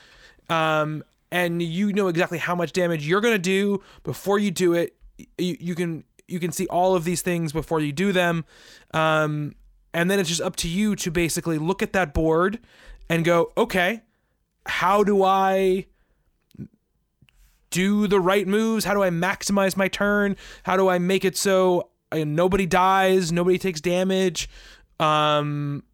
um, 0.48 1.02
and 1.30 1.62
you 1.62 1.92
know 1.92 2.08
exactly 2.08 2.38
how 2.38 2.54
much 2.54 2.72
damage 2.72 3.06
you're 3.06 3.20
going 3.20 3.34
to 3.34 3.38
do 3.38 3.82
before 4.02 4.38
you 4.38 4.50
do 4.50 4.74
it 4.74 4.96
you, 5.38 5.56
you 5.60 5.74
can 5.74 6.04
you 6.28 6.38
can 6.38 6.52
see 6.52 6.66
all 6.68 6.94
of 6.94 7.04
these 7.04 7.22
things 7.22 7.52
before 7.52 7.80
you 7.80 7.92
do 7.92 8.12
them 8.12 8.44
um, 8.94 9.54
and 9.92 10.10
then 10.10 10.18
it's 10.18 10.28
just 10.28 10.40
up 10.40 10.56
to 10.56 10.68
you 10.68 10.94
to 10.96 11.10
basically 11.10 11.58
look 11.58 11.82
at 11.82 11.92
that 11.92 12.14
board 12.14 12.58
and 13.08 13.24
go 13.24 13.52
okay 13.56 14.02
how 14.66 15.02
do 15.02 15.22
I 15.22 15.86
do 17.70 18.06
the 18.06 18.20
right 18.20 18.46
moves? 18.46 18.84
How 18.84 18.94
do 18.94 19.02
I 19.02 19.10
maximize 19.10 19.76
my 19.76 19.88
turn? 19.88 20.36
How 20.64 20.76
do 20.76 20.88
I 20.88 20.98
make 20.98 21.24
it 21.24 21.36
so 21.36 21.90
uh, 22.12 22.24
nobody 22.24 22.66
dies, 22.66 23.32
nobody 23.32 23.58
takes 23.58 23.80
damage? 23.80 24.48
Um, 24.98 25.84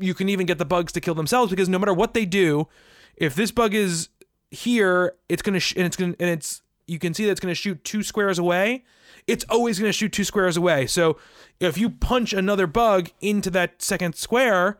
you 0.00 0.14
can 0.14 0.28
even 0.28 0.46
get 0.46 0.58
the 0.58 0.64
bugs 0.64 0.92
to 0.92 1.00
kill 1.00 1.14
themselves 1.14 1.50
because 1.50 1.68
no 1.68 1.78
matter 1.78 1.94
what 1.94 2.14
they 2.14 2.24
do, 2.24 2.68
if 3.16 3.34
this 3.34 3.50
bug 3.50 3.74
is 3.74 4.08
here, 4.50 5.14
it's 5.28 5.42
gonna 5.42 5.60
sh- 5.60 5.74
and 5.76 5.86
it's 5.86 5.96
gonna 5.96 6.14
and 6.18 6.30
it's 6.30 6.62
you 6.86 6.98
can 6.98 7.14
see 7.14 7.24
that 7.24 7.32
it's 7.32 7.40
gonna 7.40 7.54
shoot 7.54 7.82
two 7.84 8.02
squares 8.02 8.38
away. 8.38 8.84
It's 9.26 9.44
always 9.50 9.78
gonna 9.78 9.92
shoot 9.92 10.12
two 10.12 10.24
squares 10.24 10.56
away. 10.56 10.86
So 10.86 11.18
if 11.60 11.76
you 11.76 11.90
punch 11.90 12.32
another 12.32 12.66
bug 12.66 13.10
into 13.20 13.50
that 13.50 13.82
second 13.82 14.14
square, 14.14 14.78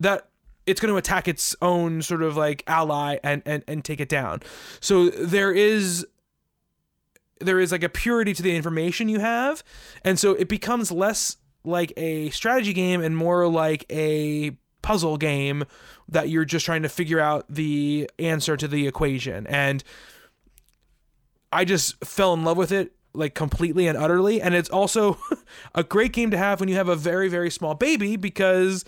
that 0.00 0.28
it's 0.66 0.80
going 0.80 0.92
to 0.92 0.98
attack 0.98 1.28
its 1.28 1.54
own 1.62 2.02
sort 2.02 2.22
of 2.22 2.36
like 2.36 2.62
ally 2.66 3.18
and, 3.22 3.42
and 3.46 3.62
and 3.68 3.84
take 3.84 4.00
it 4.00 4.08
down. 4.08 4.42
So 4.80 5.08
there 5.10 5.52
is 5.52 6.06
there 7.40 7.60
is 7.60 7.70
like 7.72 7.82
a 7.82 7.88
purity 7.88 8.34
to 8.34 8.42
the 8.42 8.56
information 8.56 9.08
you 9.08 9.20
have, 9.20 9.62
and 10.04 10.18
so 10.18 10.32
it 10.32 10.48
becomes 10.48 10.90
less 10.90 11.36
like 11.66 11.92
a 11.96 12.30
strategy 12.30 12.72
game 12.72 13.00
and 13.02 13.16
more 13.16 13.48
like 13.48 13.84
a 13.90 14.56
puzzle 14.82 15.16
game 15.16 15.64
that 16.08 16.28
you're 16.28 16.44
just 16.44 16.64
trying 16.64 16.82
to 16.82 16.88
figure 16.88 17.18
out 17.18 17.44
the 17.48 18.08
answer 18.18 18.56
to 18.56 18.68
the 18.68 18.86
equation. 18.86 19.46
And 19.48 19.82
I 21.52 21.64
just 21.64 22.04
fell 22.04 22.34
in 22.34 22.44
love 22.44 22.56
with 22.56 22.70
it 22.70 22.92
like 23.12 23.34
completely 23.34 23.88
and 23.88 23.98
utterly. 23.98 24.40
And 24.40 24.54
it's 24.54 24.68
also 24.68 25.18
a 25.74 25.82
great 25.82 26.12
game 26.12 26.30
to 26.30 26.38
have 26.38 26.60
when 26.60 26.68
you 26.68 26.76
have 26.76 26.88
a 26.88 26.96
very, 26.96 27.28
very 27.28 27.50
small 27.50 27.74
baby 27.74 28.16
because 28.16 28.84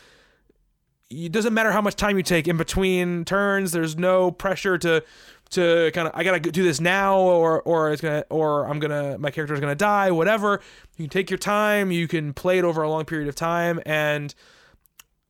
it 1.10 1.32
doesn't 1.32 1.54
matter 1.54 1.72
how 1.72 1.80
much 1.80 1.96
time 1.96 2.16
you 2.16 2.22
take 2.22 2.46
in 2.46 2.56
between 2.56 3.24
turns. 3.24 3.72
There's 3.72 3.96
no 3.96 4.30
pressure 4.30 4.76
to 4.78 5.02
to 5.50 5.90
kind 5.94 6.08
of 6.08 6.14
I 6.14 6.24
gotta 6.24 6.40
do 6.40 6.62
this 6.62 6.80
now 6.80 7.18
or 7.18 7.62
or 7.62 7.90
it's 7.92 8.02
gonna 8.02 8.24
or 8.30 8.66
I'm 8.66 8.78
gonna 8.78 9.18
my 9.18 9.30
character 9.30 9.54
is 9.54 9.60
gonna 9.60 9.74
die. 9.74 10.10
Whatever. 10.10 10.60
You 10.96 11.04
can 11.04 11.10
take 11.10 11.30
your 11.30 11.38
time. 11.38 11.90
You 11.90 12.08
can 12.08 12.32
play 12.34 12.58
it 12.58 12.64
over 12.64 12.82
a 12.82 12.90
long 12.90 13.04
period 13.04 13.28
of 13.28 13.34
time 13.34 13.80
and. 13.86 14.34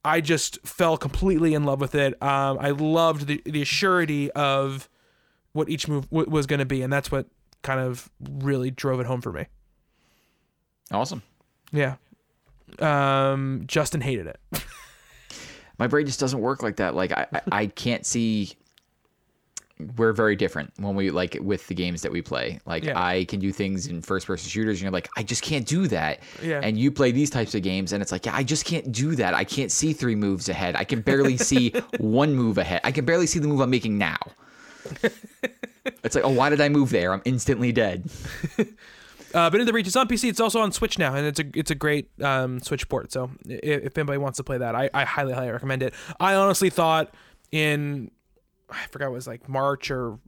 I 0.04 0.20
just 0.22 0.64
fell 0.66 0.96
completely 0.96 1.54
in 1.54 1.64
love 1.64 1.80
with 1.80 1.94
it. 1.94 2.14
Um, 2.22 2.56
I 2.60 2.70
loved 2.70 3.26
the 3.26 3.42
the 3.44 3.64
surety 3.64 4.30
of 4.30 4.88
what 5.52 5.68
each 5.68 5.88
move 5.88 6.08
w- 6.08 6.30
was 6.30 6.46
to 6.46 6.64
be, 6.64 6.82
and 6.82 6.90
that's 6.90 7.10
what 7.10 7.26
kind 7.62 7.80
of 7.80 8.10
really 8.20 8.70
drove 8.70 9.00
it 9.00 9.06
home 9.06 9.20
for 9.20 9.32
me. 9.32 9.46
Awesome. 10.90 11.22
Yeah. 11.72 11.96
Um, 12.78 13.64
Justin 13.66 14.00
hated 14.00 14.26
it. 14.28 14.40
My 15.78 15.86
brain 15.86 16.06
just 16.06 16.20
doesn't 16.20 16.40
work 16.40 16.62
like 16.62 16.76
that. 16.76 16.94
Like 16.94 17.12
I, 17.12 17.26
I, 17.32 17.40
I 17.52 17.66
can't 17.66 18.04
see. 18.06 18.52
We're 19.96 20.12
very 20.12 20.34
different 20.36 20.72
when 20.78 20.94
we 20.94 21.10
like 21.10 21.36
with 21.40 21.66
the 21.68 21.74
games 21.74 22.02
that 22.02 22.10
we 22.12 22.22
play. 22.22 22.58
Like 22.66 22.84
Yeah. 22.84 23.00
I 23.00 23.24
can 23.24 23.40
do 23.40 23.52
things 23.52 23.86
in 23.86 24.02
first 24.02 24.26
person 24.26 24.48
shooters, 24.48 24.78
and 24.78 24.82
you're 24.82 24.90
like, 24.90 25.08
I 25.16 25.22
just 25.22 25.42
can't 25.42 25.66
do 25.66 25.86
that. 25.88 26.20
Yeah. 26.42 26.60
And 26.62 26.76
you 26.78 26.90
play 26.90 27.12
these 27.12 27.30
types 27.30 27.54
of 27.54 27.62
games, 27.62 27.92
and 27.92 28.02
it's 28.02 28.12
like, 28.12 28.26
yeah, 28.26 28.34
I 28.34 28.42
just 28.42 28.64
can't 28.64 28.90
do 28.90 29.14
that. 29.16 29.34
I 29.34 29.44
can't 29.44 29.70
see 29.70 29.92
three 29.92 30.14
moves 30.14 30.48
ahead. 30.48 30.76
I 30.76 30.84
can 30.84 31.00
barely 31.00 31.36
see 31.50 31.70
one 31.98 32.34
move 32.34 32.58
ahead. 32.58 32.80
I 32.84 32.92
can 32.92 33.04
barely 33.04 33.26
see 33.26 33.38
the 33.38 33.48
move 33.48 33.60
I'm 33.60 33.70
making 33.70 33.98
now. 33.98 34.18
it's 35.02 36.14
like, 36.14 36.24
oh, 36.24 36.30
why 36.30 36.50
did 36.50 36.60
I 36.60 36.68
move 36.68 36.90
there? 36.90 37.12
I'm 37.12 37.22
instantly 37.24 37.72
dead. 37.72 38.10
Uh, 39.34 39.50
but 39.50 39.56
Into 39.56 39.66
the 39.66 39.72
Breach, 39.72 39.86
it's 39.86 39.94
on 39.94 40.08
PC. 40.08 40.30
It's 40.30 40.40
also 40.40 40.58
on 40.60 40.72
Switch 40.72 40.98
now, 40.98 41.14
and 41.14 41.26
it's 41.26 41.38
a 41.38 41.44
it's 41.52 41.70
a 41.70 41.74
great 41.74 42.08
um, 42.22 42.60
Switch 42.60 42.88
port. 42.88 43.12
So 43.12 43.30
if, 43.46 43.84
if 43.84 43.98
anybody 43.98 44.16
wants 44.16 44.38
to 44.38 44.42
play 44.42 44.56
that, 44.56 44.74
I, 44.74 44.88
I 44.94 45.04
highly 45.04 45.34
highly 45.34 45.50
recommend 45.50 45.82
it. 45.82 45.92
I 46.18 46.34
honestly 46.34 46.70
thought 46.70 47.14
in 47.52 48.10
I 48.70 48.86
forgot 48.90 49.06
it 49.06 49.12
was 49.12 49.26
like 49.26 49.48
March 49.48 49.90
or 49.90 50.18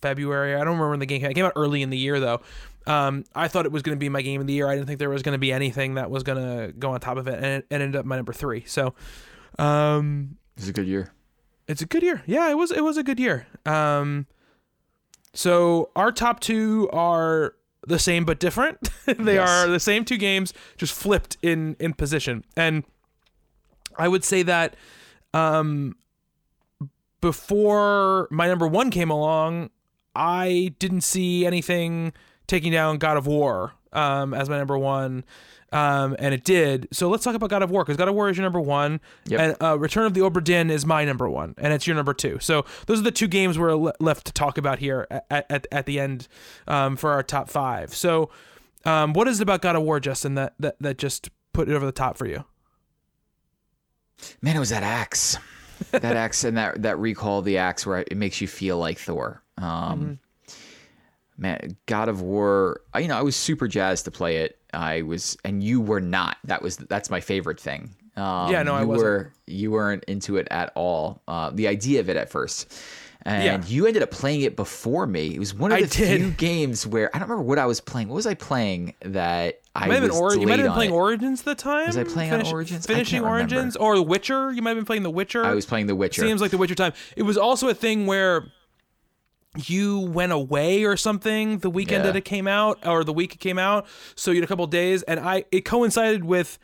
February. 0.00 0.54
I 0.54 0.58
don't 0.58 0.68
remember 0.68 0.90
when 0.90 0.98
the 1.00 1.06
game 1.06 1.20
came. 1.20 1.30
It 1.30 1.34
came 1.34 1.44
out 1.44 1.52
early 1.56 1.82
in 1.82 1.90
the 1.90 1.98
year 1.98 2.18
though. 2.20 2.40
Um, 2.86 3.24
I 3.34 3.46
thought 3.48 3.64
it 3.66 3.72
was 3.72 3.82
going 3.82 3.96
to 3.96 4.00
be 4.00 4.08
my 4.08 4.22
game 4.22 4.40
of 4.40 4.46
the 4.48 4.52
year. 4.52 4.68
I 4.68 4.74
didn't 4.74 4.86
think 4.88 4.98
there 4.98 5.10
was 5.10 5.22
going 5.22 5.34
to 5.34 5.38
be 5.38 5.52
anything 5.52 5.94
that 5.94 6.10
was 6.10 6.24
going 6.24 6.38
to 6.38 6.72
go 6.72 6.90
on 6.92 7.00
top 7.00 7.16
of 7.16 7.28
it, 7.28 7.34
and 7.36 7.44
it, 7.44 7.66
it 7.70 7.74
ended 7.80 7.94
up 7.96 8.04
my 8.04 8.16
number 8.16 8.32
three. 8.32 8.64
So, 8.66 8.94
um, 9.58 10.36
It's 10.56 10.66
a 10.68 10.72
good 10.72 10.86
year. 10.88 11.12
it's 11.68 11.80
a 11.82 11.86
good 11.86 12.02
year. 12.02 12.22
Yeah, 12.26 12.50
it 12.50 12.54
was 12.58 12.72
it 12.72 12.82
was 12.82 12.96
a 12.96 13.02
good 13.04 13.20
year. 13.20 13.46
Um 13.66 14.26
so 15.34 15.90
our 15.96 16.12
top 16.12 16.40
two 16.40 16.90
are 16.92 17.54
the 17.86 17.98
same 17.98 18.24
but 18.24 18.38
different. 18.38 18.78
they 19.06 19.34
Yes. 19.34 19.48
are 19.48 19.66
the 19.68 19.80
same 19.80 20.04
two 20.04 20.16
games 20.18 20.52
just 20.76 20.92
flipped 20.92 21.36
in 21.42 21.76
in 21.80 21.94
position. 21.94 22.44
And 22.56 22.84
I 23.96 24.08
would 24.08 24.24
say 24.24 24.42
that 24.42 24.74
um 25.32 25.96
before 27.22 28.28
my 28.30 28.46
number 28.46 28.66
1 28.66 28.90
came 28.90 29.08
along, 29.08 29.70
I 30.14 30.74
didn't 30.78 31.00
see 31.00 31.46
anything 31.46 32.12
taking 32.46 32.70
down 32.72 32.98
God 32.98 33.16
of 33.16 33.26
War 33.26 33.72
um 33.94 34.32
as 34.34 34.48
my 34.50 34.58
number 34.58 34.76
1 34.78 35.24
um, 35.72 36.16
and 36.18 36.34
it 36.34 36.44
did. 36.44 36.86
So 36.92 37.08
let's 37.08 37.24
talk 37.24 37.34
about 37.34 37.48
God 37.48 37.62
of 37.62 37.70
War 37.70 37.82
because 37.82 37.96
God 37.96 38.06
of 38.08 38.14
War 38.14 38.28
is 38.28 38.36
your 38.36 38.42
number 38.42 38.60
one, 38.60 39.00
Yep. 39.26 39.40
and 39.40 39.56
uh, 39.62 39.78
Return 39.78 40.04
of 40.04 40.12
the 40.12 40.20
Obra 40.20 40.44
Dinn 40.44 40.70
is 40.70 40.84
my 40.84 41.06
number 41.06 41.30
one, 41.30 41.54
and 41.56 41.72
it's 41.72 41.86
your 41.86 41.96
number 41.96 42.12
two. 42.12 42.38
So 42.40 42.66
those 42.86 43.00
are 43.00 43.02
the 43.02 43.10
two 43.10 43.26
games 43.26 43.58
we're 43.58 43.74
le- 43.74 43.94
left 43.98 44.26
to 44.26 44.32
talk 44.34 44.58
about 44.58 44.80
here 44.80 45.06
at 45.10 45.24
at, 45.48 45.66
at 45.72 45.86
the 45.86 45.98
end 45.98 46.28
um, 46.68 46.96
for 46.96 47.10
our 47.12 47.22
top 47.22 47.48
five. 47.48 47.94
So, 47.94 48.28
um, 48.84 49.14
what 49.14 49.26
is 49.28 49.40
it 49.40 49.44
about 49.44 49.62
God 49.62 49.74
of 49.74 49.82
War, 49.82 49.98
Justin, 49.98 50.34
that 50.34 50.52
that 50.60 50.76
that 50.80 50.98
just 50.98 51.30
put 51.54 51.70
it 51.70 51.74
over 51.74 51.86
the 51.86 51.90
top 51.92 52.18
for 52.18 52.26
you? 52.26 52.44
Man, 54.42 54.56
it 54.56 54.60
was 54.60 54.68
that 54.68 54.82
axe. 54.82 55.38
That 55.90 56.16
axe 56.16 56.44
and 56.44 56.56
that 56.56 56.82
that 56.82 56.98
recall 56.98 57.40
of 57.40 57.44
the 57.44 57.58
axe 57.58 57.84
where 57.86 57.98
it 58.00 58.16
makes 58.16 58.40
you 58.40 58.48
feel 58.48 58.78
like 58.78 58.98
Thor. 58.98 59.42
Um, 59.58 60.18
Man, 61.38 61.76
God 61.86 62.08
of 62.08 62.20
War. 62.20 62.80
I- 62.92 63.00
You 63.00 63.08
know, 63.08 63.16
I 63.18 63.22
was 63.22 63.34
super 63.34 63.66
jazzed 63.66 64.04
to 64.04 64.10
play 64.10 64.38
it. 64.38 64.58
I 64.72 65.02
was, 65.02 65.36
and 65.44 65.62
you 65.62 65.80
were 65.80 66.00
not. 66.00 66.36
That 66.44 66.62
was 66.62 66.76
that's 66.76 67.10
my 67.10 67.20
favorite 67.20 67.58
thing. 67.60 67.90
Um, 68.16 68.50
Yeah, 68.52 68.62
no, 68.62 68.74
I 68.74 68.82
you 68.82 68.86
wasn't. 68.86 69.04
were 69.04 69.32
you 69.46 69.70
weren't 69.70 70.04
into 70.04 70.36
it 70.36 70.46
at 70.50 70.72
all. 70.74 71.22
Uh, 71.26 71.50
the 71.50 71.68
idea 71.68 72.00
of 72.00 72.08
it 72.10 72.16
at 72.16 72.30
first. 72.30 72.72
And 73.24 73.44
Yeah. 73.44 73.62
you 73.66 73.86
ended 73.86 74.02
up 74.02 74.10
playing 74.10 74.42
it 74.42 74.56
before 74.56 75.06
me. 75.06 75.34
It 75.34 75.38
was 75.38 75.54
one 75.54 75.72
of 75.72 75.78
the 75.80 75.86
few 75.88 76.30
games 76.32 76.86
where 76.86 77.08
I 77.14 77.18
don't 77.18 77.28
remember 77.28 77.48
what 77.48 77.58
I 77.58 77.66
was 77.66 77.80
playing. 77.80 78.08
What 78.08 78.16
was 78.16 78.26
I 78.26 78.34
playing 78.34 78.94
that 79.00 79.61
I 79.74 79.86
might 79.88 80.02
have 80.02 80.10
been, 80.10 80.40
you 80.40 80.46
might 80.46 80.58
have 80.58 80.66
been 80.66 80.72
playing 80.72 80.90
it? 80.90 80.94
Origins 80.94 81.40
at 81.40 81.44
the 81.46 81.54
time. 81.54 81.86
Was 81.86 81.96
I 81.96 82.04
playing 82.04 82.32
on 82.32 82.46
Origins? 82.46 82.84
Finishing 82.84 83.22
can't 83.22 83.24
remember. 83.32 83.54
Origins 83.54 83.76
or 83.76 83.96
The 83.96 84.02
Witcher? 84.02 84.52
You 84.52 84.60
might 84.60 84.70
have 84.70 84.76
been 84.78 84.84
playing 84.84 85.02
The 85.02 85.10
Witcher. 85.10 85.44
I 85.44 85.54
was 85.54 85.64
playing 85.64 85.86
The 85.86 85.96
Witcher. 85.96 86.20
Seems 86.20 86.40
like 86.42 86.50
The 86.50 86.58
Witcher 86.58 86.74
time. 86.74 86.92
It 87.16 87.22
was 87.22 87.38
also 87.38 87.68
a 87.68 87.74
thing 87.74 88.04
where 88.06 88.48
you 89.56 90.00
went 90.00 90.32
away 90.32 90.84
or 90.84 90.96
something 90.96 91.58
the 91.58 91.70
weekend 91.70 92.04
Yeah. 92.04 92.12
that 92.12 92.16
it 92.16 92.24
came 92.24 92.46
out 92.48 92.86
or 92.86 93.04
the 93.04 93.12
week 93.12 93.34
it 93.34 93.38
came 93.40 93.58
out. 93.58 93.86
So 94.14 94.30
you 94.30 94.38
had 94.38 94.44
a 94.44 94.46
couple 94.46 94.66
days, 94.66 95.02
and 95.04 95.20
I 95.20 95.44
it 95.50 95.64
coincided 95.64 96.24
with 96.24 96.58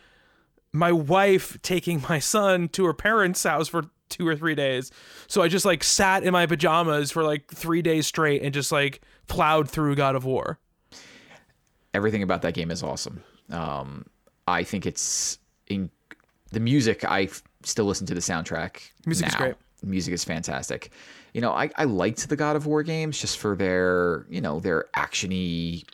my 0.72 0.92
wife 0.92 1.60
taking 1.62 2.02
my 2.08 2.18
son 2.18 2.68
to 2.68 2.84
her 2.84 2.94
parents' 2.94 3.42
house 3.42 3.68
for 3.68 3.84
two 4.08 4.26
or 4.26 4.34
three 4.36 4.54
days. 4.54 4.90
So 5.26 5.42
I 5.42 5.48
just 5.48 5.64
like 5.66 5.84
sat 5.84 6.22
in 6.24 6.32
my 6.32 6.46
pajamas 6.46 7.10
for 7.10 7.22
like 7.24 7.50
three 7.52 7.82
days 7.82 8.06
straight 8.06 8.42
and 8.42 8.54
just 8.54 8.72
like 8.72 9.02
plowed 9.28 9.68
through 9.68 9.94
God 9.96 10.14
of 10.14 10.24
War. 10.24 10.58
Everything 11.94 12.22
about 12.22 12.42
that 12.42 12.54
game 12.54 12.70
is 12.70 12.82
awesome. 12.82 13.22
Um, 13.50 14.06
I 14.46 14.62
think 14.62 14.86
it's 14.86 15.38
in 15.66 15.90
the 16.52 16.60
music. 16.60 17.04
I 17.04 17.24
f- 17.24 17.42
still 17.62 17.84
listen 17.84 18.06
to 18.06 18.14
the 18.14 18.20
soundtrack. 18.20 18.80
Music 19.06 19.26
is 19.26 19.32
now. 19.34 19.38
great. 19.38 19.54
Music 19.82 20.12
is 20.12 20.24
fantastic. 20.24 20.90
You 21.34 21.40
know, 21.40 21.52
I, 21.52 21.70
I 21.76 21.84
liked 21.84 22.28
the 22.28 22.36
God 22.36 22.56
of 22.56 22.66
War 22.66 22.82
games 22.82 23.20
just 23.20 23.38
for 23.38 23.54
their 23.54 24.26
you 24.28 24.40
know 24.40 24.60
their 24.60 24.86
actiony, 24.96 25.84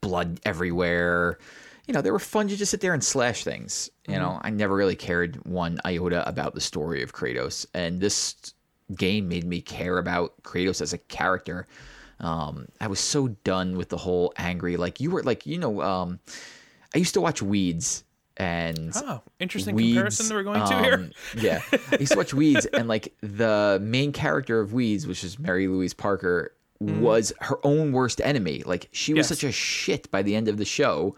blood 0.00 0.40
everywhere. 0.44 1.38
You 1.86 1.92
know, 1.92 2.00
they 2.00 2.10
were 2.10 2.18
fun 2.18 2.48
to 2.48 2.56
just 2.56 2.70
sit 2.70 2.80
there 2.80 2.94
and 2.94 3.04
slash 3.04 3.44
things. 3.44 3.90
You 4.08 4.18
know, 4.18 4.40
I 4.42 4.50
never 4.50 4.74
really 4.74 4.96
cared 4.96 5.44
one 5.44 5.80
iota 5.84 6.26
about 6.26 6.54
the 6.54 6.60
story 6.60 7.02
of 7.02 7.12
Kratos, 7.12 7.66
and 7.74 8.00
this 8.00 8.54
game 8.96 9.28
made 9.28 9.44
me 9.44 9.60
care 9.60 9.98
about 9.98 10.40
Kratos 10.42 10.80
as 10.80 10.92
a 10.92 10.98
character. 10.98 11.66
Um, 12.24 12.66
I 12.80 12.86
was 12.86 13.00
so 13.00 13.28
done 13.28 13.76
with 13.76 13.90
the 13.90 13.96
whole 13.98 14.32
angry, 14.36 14.76
like 14.76 14.98
you 15.00 15.10
were 15.10 15.22
like, 15.22 15.44
you 15.46 15.58
know, 15.58 15.82
um, 15.82 16.20
I 16.94 16.98
used 16.98 17.14
to 17.14 17.20
watch 17.20 17.42
Weeds 17.42 18.02
and 18.36 18.90
Oh, 18.96 19.20
interesting 19.38 19.74
Weeds, 19.76 19.94
comparison 19.94 20.28
that 20.28 20.34
we're 20.34 20.42
going 20.42 20.66
to 20.68 20.82
here. 20.82 20.94
um, 20.94 21.10
yeah, 21.38 21.60
I 21.92 21.98
used 22.00 22.12
to 22.12 22.18
watch 22.18 22.32
Weeds, 22.34 22.66
and 22.66 22.88
like 22.88 23.14
the 23.20 23.78
main 23.82 24.12
character 24.12 24.60
of 24.60 24.72
Weeds, 24.72 25.06
which 25.06 25.22
is 25.22 25.38
Mary 25.38 25.68
Louise 25.68 25.94
Parker, 25.94 26.52
was 26.80 27.32
her 27.40 27.58
own 27.64 27.92
worst 27.92 28.20
enemy. 28.24 28.62
Like 28.64 28.88
she 28.92 29.12
was. 29.12 29.18
Yes. 29.30 29.38
such 29.38 29.44
a 29.44 29.52
shit 29.52 30.10
by 30.10 30.22
the 30.22 30.34
end 30.34 30.48
of 30.48 30.56
the 30.56 30.64
show. 30.64 31.14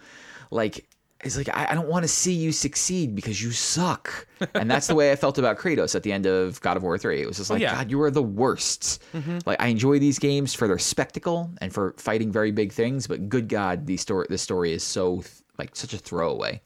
Like 0.50 0.86
it's 1.24 1.36
like 1.36 1.48
I, 1.48 1.68
I 1.70 1.74
don't 1.74 1.88
want 1.88 2.04
to 2.04 2.08
see 2.08 2.32
you 2.32 2.52
succeed 2.52 3.14
because 3.14 3.42
you 3.42 3.50
suck, 3.50 4.26
and 4.54 4.70
that's 4.70 4.86
the 4.86 4.94
way 4.94 5.10
I 5.12 5.16
felt 5.16 5.38
about 5.38 5.58
Kratos 5.58 5.94
at 5.94 6.02
the 6.02 6.12
end 6.12 6.26
of 6.26 6.60
God 6.60 6.76
of 6.76 6.82
War 6.82 6.98
Three. 6.98 7.22
It 7.22 7.26
was 7.26 7.38
just 7.38 7.50
like 7.50 7.60
yeah. 7.60 7.70
Mm-hmm. 7.70 7.78
God, 7.78 7.90
you 7.90 8.02
are 8.02 8.10
the 8.10 8.22
worst. 8.22 9.02
Like 9.46 9.60
I 9.60 9.68
enjoy 9.68 9.98
these 9.98 10.18
games 10.18 10.54
for 10.54 10.68
their 10.68 10.78
spectacle 10.78 11.50
and 11.60 11.72
for 11.72 11.94
fighting 11.96 12.30
very 12.30 12.50
big 12.52 12.72
things, 12.72 13.06
but 13.06 13.28
good 13.28 13.48
God, 13.48 13.86
the 13.86 13.96
story 13.96 14.26
the 14.28 14.38
story 14.38 14.72
is 14.72 14.82
so 14.84 15.22
like 15.58 15.74
such 15.74 15.94
a 15.94 15.98
throwaway 15.98 16.60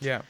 Yeah. 0.00 0.20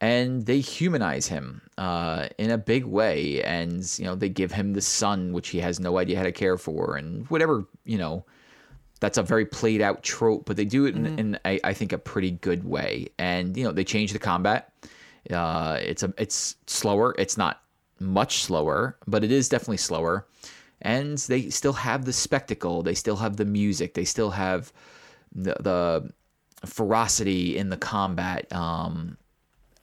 and 0.00 0.46
they 0.46 0.60
humanize 0.60 1.26
him 1.26 1.62
uh, 1.78 2.28
in 2.38 2.50
a 2.52 2.58
big 2.58 2.84
way 2.84 3.42
and 3.42 3.82
you 3.98 4.04
know 4.04 4.14
they 4.14 4.28
give 4.28 4.52
him 4.52 4.72
the 4.72 4.80
son 4.80 5.32
which 5.32 5.48
he 5.48 5.58
has 5.58 5.80
no 5.80 5.98
idea 5.98 6.16
how 6.16 6.22
to 6.22 6.30
care 6.32 6.56
for 6.58 6.96
and 6.96 7.26
whatever 7.28 7.66
you 7.84 7.98
know 7.98 8.24
that's 9.00 9.18
a 9.18 9.22
very 9.22 9.44
played 9.44 9.80
out 9.80 10.02
trope 10.02 10.46
but 10.46 10.56
they 10.56 10.64
do 10.64 10.86
it 10.86 10.94
in, 10.96 11.18
in 11.18 11.38
I, 11.44 11.60
I 11.64 11.72
think 11.74 11.92
a 11.92 11.98
pretty 11.98 12.32
good 12.32 12.64
way. 12.64 13.08
And 13.18 13.56
you 13.56 13.64
know 13.64 13.72
they 13.72 13.84
change 13.84 14.12
the 14.12 14.18
combat. 14.18 14.72
Uh, 15.30 15.78
it's 15.80 16.02
a 16.02 16.12
it's 16.18 16.56
slower. 16.66 17.14
It's 17.18 17.36
not 17.36 17.62
much 18.00 18.42
slower 18.42 18.96
but 19.06 19.24
it 19.24 19.30
is 19.32 19.48
definitely 19.48 19.78
slower. 19.78 20.26
And 20.82 21.16
they 21.18 21.48
still 21.50 21.72
have 21.72 22.04
the 22.04 22.12
spectacle. 22.12 22.82
They 22.82 22.94
still 22.94 23.16
have 23.16 23.36
the 23.36 23.46
music. 23.46 23.94
They 23.94 24.04
still 24.04 24.30
have 24.30 24.72
the, 25.34 25.56
the 25.60 26.10
ferocity 26.66 27.56
in 27.56 27.70
the 27.70 27.78
combat. 27.78 28.52
Um, 28.52 29.16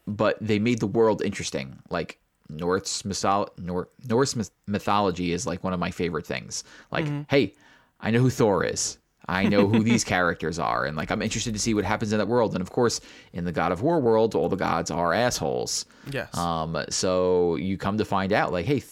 but 0.05 0.37
they 0.39 0.59
made 0.59 0.79
the 0.79 0.87
world 0.87 1.21
interesting. 1.23 1.79
Like 1.89 2.19
Norse 2.49 3.01
mytholo- 3.03 3.49
Nor- 3.57 3.89
Norse 4.07 4.35
myth- 4.35 4.51
mythology 4.67 5.31
is 5.31 5.47
like 5.47 5.63
one 5.63 5.73
of 5.73 5.79
my 5.79 5.91
favorite 5.91 6.27
things. 6.27 6.63
Like, 6.91 7.05
hey, 7.29 7.53
I 7.99 8.11
know 8.11 8.19
who 8.19 8.29
Thor 8.29 8.63
is. 8.63 8.97
I 9.33 9.45
know 9.45 9.67
who 9.67 9.83
these 9.83 10.03
characters 10.03 10.59
are, 10.59 10.85
and 10.85 10.95
like 10.95 11.11
I'm 11.11 11.21
interested 11.21 11.53
to 11.53 11.59
see 11.59 11.73
what 11.73 11.85
happens 11.85 12.11
in 12.11 12.19
that 12.19 12.27
world. 12.27 12.53
And 12.53 12.61
of 12.61 12.71
course, 12.71 13.01
in 13.33 13.45
the 13.45 13.51
God 13.51 13.71
of 13.71 13.81
War 13.81 13.99
world, 13.99 14.35
all 14.35 14.49
the 14.49 14.55
gods 14.55 14.91
are 14.91 15.13
assholes. 15.13 15.85
Yes. 16.11 16.35
Um, 16.37 16.77
so 16.89 17.55
you 17.55 17.77
come 17.77 17.97
to 17.97 18.05
find 18.05 18.31
out, 18.31 18.51
like, 18.51 18.65
hey, 18.65 18.79
Th- 18.79 18.91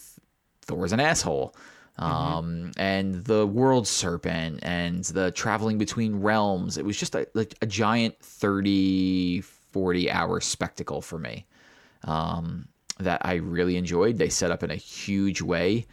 Thor's 0.66 0.94
an 0.94 1.00
asshole. 1.00 1.56
Um, 1.98 2.72
and 2.78 3.24
the 3.26 3.46
world 3.46 3.88
serpent 3.88 4.62
and 4.64 5.04
the 5.04 5.30
traveling 5.32 5.78
between 5.78 6.16
realms. 6.16 6.78
It 6.78 6.86
was 6.86 6.98
just 6.98 7.14
a, 7.14 7.28
like 7.36 7.54
a 7.62 7.68
giant 7.68 8.18
30, 8.20 9.42
40 9.42 10.10
hour 10.10 10.40
spectacle 10.42 11.02
for 11.02 11.20
me. 11.20 11.46
Um, 12.06 12.68
that 13.00 13.22
I 13.26 13.36
really 13.36 13.78
enjoyed. 13.78 14.18
They 14.18 14.30
set 14.30 14.52
up 14.52 14.64
in 14.64 14.72
a 14.72 14.76
huge 14.76 15.42
way, 15.42 15.86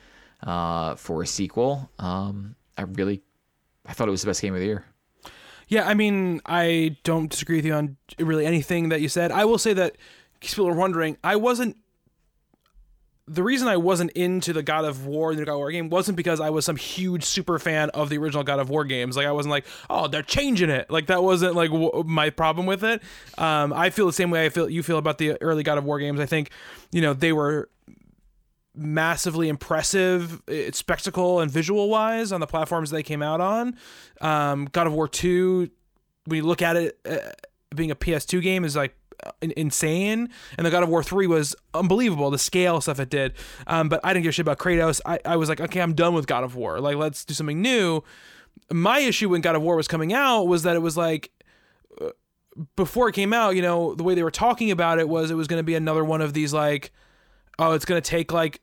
uh, 0.42 0.94
for 0.94 1.22
a 1.22 1.26
sequel. 1.26 1.90
Um, 1.98 2.54
I 2.76 2.82
really, 2.82 3.22
I 3.88 3.92
thought 3.94 4.06
it 4.06 4.12
was 4.12 4.22
the 4.22 4.28
best 4.28 4.42
game 4.42 4.54
of 4.54 4.60
the 4.60 4.66
year. 4.66 4.84
Yeah, 5.66 5.86
I 5.86 5.94
mean, 5.94 6.40
I 6.46 6.96
don't 7.02 7.30
disagree 7.30 7.56
with 7.56 7.66
you 7.66 7.74
on 7.74 7.96
really 8.18 8.46
anything 8.46 8.90
that 8.90 9.00
you 9.00 9.08
said. 9.08 9.32
I 9.32 9.44
will 9.44 9.58
say 9.58 9.72
that, 9.74 9.96
people 10.40 10.68
are 10.68 10.74
wondering, 10.74 11.16
I 11.22 11.36
wasn't. 11.36 11.76
The 13.30 13.42
reason 13.42 13.68
I 13.68 13.76
wasn't 13.76 14.12
into 14.12 14.54
the 14.54 14.62
God 14.62 14.86
of 14.86 15.04
War, 15.04 15.34
the 15.34 15.44
God 15.44 15.52
of 15.52 15.58
War 15.58 15.70
game, 15.70 15.90
wasn't 15.90 16.16
because 16.16 16.40
I 16.40 16.48
was 16.48 16.64
some 16.64 16.76
huge 16.76 17.24
super 17.24 17.58
fan 17.58 17.90
of 17.90 18.08
the 18.08 18.16
original 18.16 18.42
God 18.42 18.58
of 18.58 18.70
War 18.70 18.86
games. 18.86 19.18
Like 19.18 19.26
I 19.26 19.32
wasn't 19.32 19.50
like, 19.50 19.66
oh, 19.90 20.08
they're 20.08 20.22
changing 20.22 20.70
it. 20.70 20.90
Like 20.90 21.08
that 21.08 21.22
wasn't 21.22 21.54
like 21.54 21.70
w- 21.70 22.04
my 22.06 22.30
problem 22.30 22.64
with 22.64 22.82
it. 22.84 23.02
Um, 23.36 23.74
I 23.74 23.90
feel 23.90 24.06
the 24.06 24.14
same 24.14 24.30
way 24.30 24.46
I 24.46 24.48
feel 24.48 24.70
you 24.70 24.82
feel 24.82 24.96
about 24.96 25.18
the 25.18 25.36
early 25.42 25.62
God 25.62 25.76
of 25.76 25.84
War 25.84 25.98
games. 25.98 26.20
I 26.20 26.26
think, 26.26 26.50
you 26.90 27.02
know, 27.02 27.12
they 27.12 27.34
were 27.34 27.68
massively 28.78 29.48
impressive 29.48 30.42
uh, 30.48 30.70
spectacle 30.72 31.40
and 31.40 31.50
visual 31.50 31.88
wise 31.88 32.32
on 32.32 32.40
the 32.40 32.46
platforms 32.46 32.90
they 32.90 33.02
came 33.02 33.22
out 33.22 33.40
on. 33.40 33.76
Um, 34.20 34.68
God 34.72 34.86
of 34.86 34.92
War 34.92 35.08
2, 35.08 35.68
when 36.26 36.36
you 36.36 36.46
look 36.46 36.62
at 36.62 36.76
it 36.76 36.98
uh, 37.08 37.18
being 37.74 37.90
a 37.90 37.96
PS2 37.96 38.40
game, 38.40 38.64
is 38.64 38.76
like 38.76 38.96
uh, 39.24 39.32
insane. 39.40 40.28
And 40.56 40.66
the 40.66 40.70
God 40.70 40.82
of 40.82 40.88
War 40.88 41.02
3 41.02 41.26
was 41.26 41.54
unbelievable, 41.74 42.30
the 42.30 42.38
scale 42.38 42.80
stuff 42.80 43.00
it 43.00 43.10
did. 43.10 43.34
Um, 43.66 43.88
but 43.88 44.00
I 44.04 44.12
didn't 44.12 44.22
give 44.22 44.30
a 44.30 44.32
shit 44.32 44.44
about 44.44 44.58
Kratos. 44.58 45.00
I, 45.04 45.18
I 45.24 45.36
was 45.36 45.48
like, 45.48 45.60
okay, 45.60 45.80
I'm 45.80 45.94
done 45.94 46.14
with 46.14 46.26
God 46.26 46.44
of 46.44 46.54
War. 46.54 46.80
Like, 46.80 46.96
let's 46.96 47.24
do 47.24 47.34
something 47.34 47.60
new. 47.60 48.02
My 48.72 49.00
issue 49.00 49.28
when 49.28 49.40
God 49.40 49.56
of 49.56 49.62
War 49.62 49.76
was 49.76 49.88
coming 49.88 50.12
out 50.12 50.44
was 50.44 50.62
that 50.62 50.76
it 50.76 50.80
was 50.80 50.96
like, 50.96 51.30
uh, 52.00 52.10
before 52.76 53.08
it 53.08 53.12
came 53.12 53.32
out, 53.32 53.56
you 53.56 53.62
know, 53.62 53.94
the 53.94 54.02
way 54.02 54.14
they 54.14 54.22
were 54.22 54.30
talking 54.30 54.70
about 54.70 54.98
it 54.98 55.08
was 55.08 55.30
it 55.30 55.34
was 55.34 55.46
going 55.46 55.60
to 55.60 55.64
be 55.64 55.74
another 55.74 56.04
one 56.04 56.20
of 56.20 56.32
these 56.32 56.52
like, 56.52 56.92
oh, 57.58 57.72
it's 57.72 57.84
going 57.84 58.00
to 58.00 58.08
take 58.08 58.32
like 58.32 58.60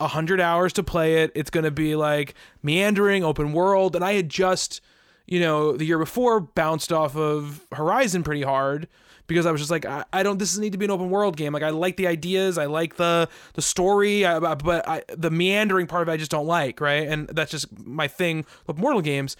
a 0.00 0.08
hundred 0.08 0.40
hours 0.40 0.72
to 0.74 0.82
play 0.82 1.22
it. 1.22 1.32
It's 1.34 1.50
going 1.50 1.64
to 1.64 1.70
be 1.70 1.96
like 1.96 2.34
meandering, 2.62 3.24
open 3.24 3.52
world. 3.52 3.96
And 3.96 4.04
I 4.04 4.14
had 4.14 4.28
just, 4.28 4.80
you 5.26 5.40
know, 5.40 5.76
the 5.76 5.84
year 5.84 5.98
before 5.98 6.40
bounced 6.40 6.92
off 6.92 7.16
of 7.16 7.66
Horizon 7.72 8.22
pretty 8.22 8.42
hard 8.42 8.88
because 9.28 9.46
I 9.46 9.52
was 9.52 9.60
just 9.60 9.70
like, 9.70 9.84
I, 9.84 10.04
I 10.12 10.22
don't. 10.24 10.38
This 10.38 10.56
need 10.58 10.72
to 10.72 10.78
be 10.78 10.86
an 10.86 10.90
open 10.90 11.10
world 11.10 11.36
game. 11.36 11.52
Like 11.52 11.62
I 11.62 11.70
like 11.70 11.96
the 11.96 12.08
ideas, 12.08 12.58
I 12.58 12.66
like 12.66 12.96
the 12.96 13.28
the 13.54 13.62
story, 13.62 14.24
I, 14.24 14.38
but 14.54 14.88
I, 14.88 15.02
the 15.16 15.30
meandering 15.30 15.86
part 15.86 16.02
of 16.02 16.08
it 16.08 16.12
I 16.12 16.16
just 16.16 16.30
don't 16.30 16.46
like. 16.46 16.80
Right, 16.80 17.06
and 17.06 17.28
that's 17.28 17.52
just 17.52 17.78
my 17.78 18.08
thing 18.08 18.44
with 18.66 18.78
Mortal 18.78 19.02
games. 19.02 19.36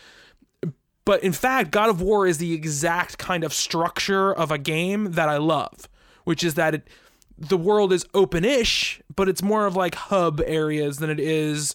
But 1.05 1.25
in 1.25 1.33
fact, 1.33 1.71
God 1.71 1.89
of 1.89 2.03
War 2.03 2.27
is 2.27 2.37
the 2.37 2.53
exact 2.53 3.17
kind 3.17 3.43
of 3.43 3.55
structure 3.55 4.31
of 4.31 4.51
a 4.51 4.59
game 4.59 5.13
that 5.13 5.29
I 5.29 5.39
love, 5.39 5.89
which 6.25 6.45
is 6.45 6.53
that 6.55 6.75
it 6.75 6.89
the 7.39 7.57
world 7.57 7.93
is 7.93 8.05
open-ish, 8.15 9.01
but 9.15 9.29
it's 9.29 9.43
more 9.43 9.67
of 9.67 9.77
like 9.77 9.95
hub 9.95 10.41
areas 10.45 10.99
than 10.99 11.11
it 11.11 11.21
is 11.21 11.75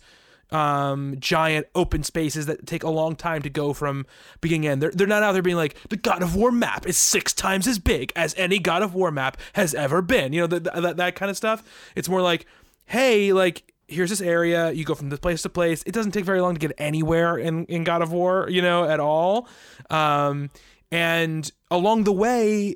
um, 0.54 1.16
giant 1.20 1.68
open 1.74 2.04
spaces 2.04 2.46
that 2.46 2.68
take 2.68 2.84
a 2.84 2.90
long 2.90 3.16
time 3.16 3.42
to 3.42 3.50
go 3.50 3.74
from 3.74 4.06
beginning 4.40 4.68
end. 4.68 4.82
They're, 4.82 4.92
they're 4.92 5.08
not 5.08 5.24
out 5.24 5.32
there 5.34 5.42
being 5.42 5.58
like 5.58 5.76
the 5.90 5.98
God 5.98 6.22
of 6.22 6.36
War 6.36 6.52
map 6.52 6.86
is 6.86 6.98
six 6.98 7.34
times 7.34 7.68
as 7.68 7.80
big 7.80 8.12
as 8.16 8.36
any 8.38 8.60
God 8.60 8.84
of 8.84 8.94
War 8.94 9.12
map 9.12 9.38
has 9.54 9.74
ever 9.74 10.02
been. 10.02 10.32
You 10.32 10.42
know 10.42 10.48
that 10.48 10.98
that 10.98 11.16
kind 11.16 11.32
of 11.32 11.38
stuff. 11.38 11.64
It's 11.96 12.08
more 12.08 12.22
like, 12.22 12.46
hey, 12.86 13.34
like 13.34 13.74
here's 13.88 14.12
this 14.12 14.22
area. 14.22 14.72
You 14.72 14.86
go 14.86 14.96
from 14.96 15.10
this 15.10 15.20
place 15.20 15.42
to 15.42 15.50
place. 15.50 15.84
It 15.86 15.94
doesn't 15.94 16.12
take 16.12 16.26
very 16.26 16.40
long 16.40 16.54
to 16.54 16.60
get 16.60 16.74
anywhere 16.78 17.38
in 17.38 17.66
in 17.66 17.84
God 17.84 18.02
of 18.02 18.12
War. 18.12 18.48
You 18.50 18.62
know 18.62 18.84
at 18.84 19.00
all. 19.00 19.48
Um, 19.90 20.52
and 20.92 21.52
along 21.72 22.04
the 22.04 22.12
way, 22.12 22.76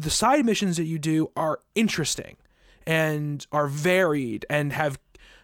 the 0.00 0.10
side 0.10 0.44
missions 0.44 0.76
that 0.76 0.84
you 0.84 0.98
do 0.98 1.30
are 1.36 1.60
interesting 1.74 2.36
and 2.86 3.46
are 3.52 3.66
varied 3.66 4.46
and 4.48 4.72
have 4.72 4.98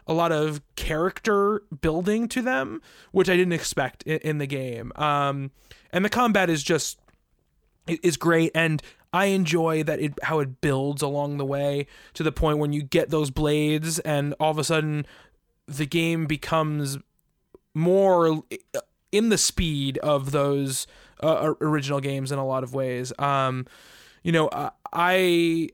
a 0.07 0.13
lot 0.13 0.33
of 0.33 0.63
character 0.77 1.63
building 1.81 2.29
to 2.29 2.43
them, 2.43 2.81
which 3.11 3.29
I 3.29 3.37
didn't 3.37 3.53
expect 3.53 4.03
in, 4.05 4.19
in 4.19 4.39
the 4.39 4.47
game. 4.47 4.93
Um, 4.97 5.51
and 5.93 6.05
the 6.05 6.09
combat 6.09 6.49
is 6.49 6.63
just 6.63 6.99
is 7.87 8.17
great, 8.17 8.51
and 8.55 8.83
I 9.13 9.27
enjoy 9.27 9.83
that 9.85 10.01
it 10.01 10.15
how 10.25 10.41
it 10.41 10.61
builds 10.61 11.03
along 11.03 11.39
the 11.39 11.45
way 11.45 11.87
to 12.15 12.23
the 12.23 12.33
point 12.33 12.59
when 12.59 12.73
you 12.73 12.83
get 12.83 13.11
those 13.11 13.31
blades, 13.31 13.99
and 14.01 14.35
all 14.41 14.51
of 14.51 14.59
a 14.59 14.65
sudden 14.65 15.07
the 15.67 15.87
game 15.87 16.27
becomes 16.27 16.99
more 17.75 18.43
in 19.13 19.29
the 19.29 19.39
speed 19.39 19.99
of 19.99 20.31
those 20.31 20.87
uh, 21.23 21.55
original 21.61 22.01
games 22.01 22.33
in 22.33 22.39
a 22.39 22.47
lot 22.47 22.63
of 22.63 22.75
ways. 22.75 23.13
Um, 23.19 23.67
you 24.27 24.33
know, 24.33 24.51
I 24.93 25.69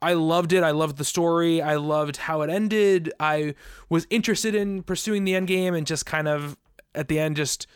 I 0.00 0.14
loved 0.14 0.54
it. 0.54 0.62
I 0.62 0.70
loved 0.70 0.96
the 0.96 1.04
story. 1.04 1.60
I 1.60 1.76
loved 1.76 2.16
how 2.16 2.40
it 2.40 2.48
ended. 2.48 3.12
I 3.20 3.54
was 3.90 4.06
interested 4.08 4.54
in 4.54 4.82
pursuing 4.84 5.24
the 5.24 5.34
end 5.34 5.48
game 5.48 5.74
and 5.74 5.86
just 5.86 6.06
kind 6.06 6.28
of 6.28 6.56
at 6.94 7.08
the 7.08 7.18
end 7.18 7.36
just 7.36 7.66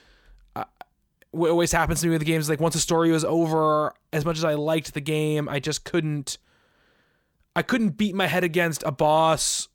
uh, 0.57 0.65
what 1.33 1.51
always 1.51 1.73
happens 1.73 2.01
to 2.01 2.07
me 2.07 2.13
with 2.13 2.23
the 2.23 2.25
games 2.25 2.49
like 2.49 2.59
once 2.59 2.73
the 2.73 2.81
story 2.81 3.13
was 3.13 3.23
over 3.23 3.93
as 4.15 4.25
much 4.25 4.39
as 4.39 4.45
I 4.45 4.55
liked 4.55 4.95
the 4.95 5.03
game, 5.03 5.47
I 5.47 5.61
just 5.61 5.85
couldn't 5.85 6.39
I 7.55 7.61
couldn't 7.61 7.99
beat 7.99 8.15
my 8.15 8.29
head 8.29 8.45
against 8.45 8.83
a 8.85 8.93
boss 8.93 9.69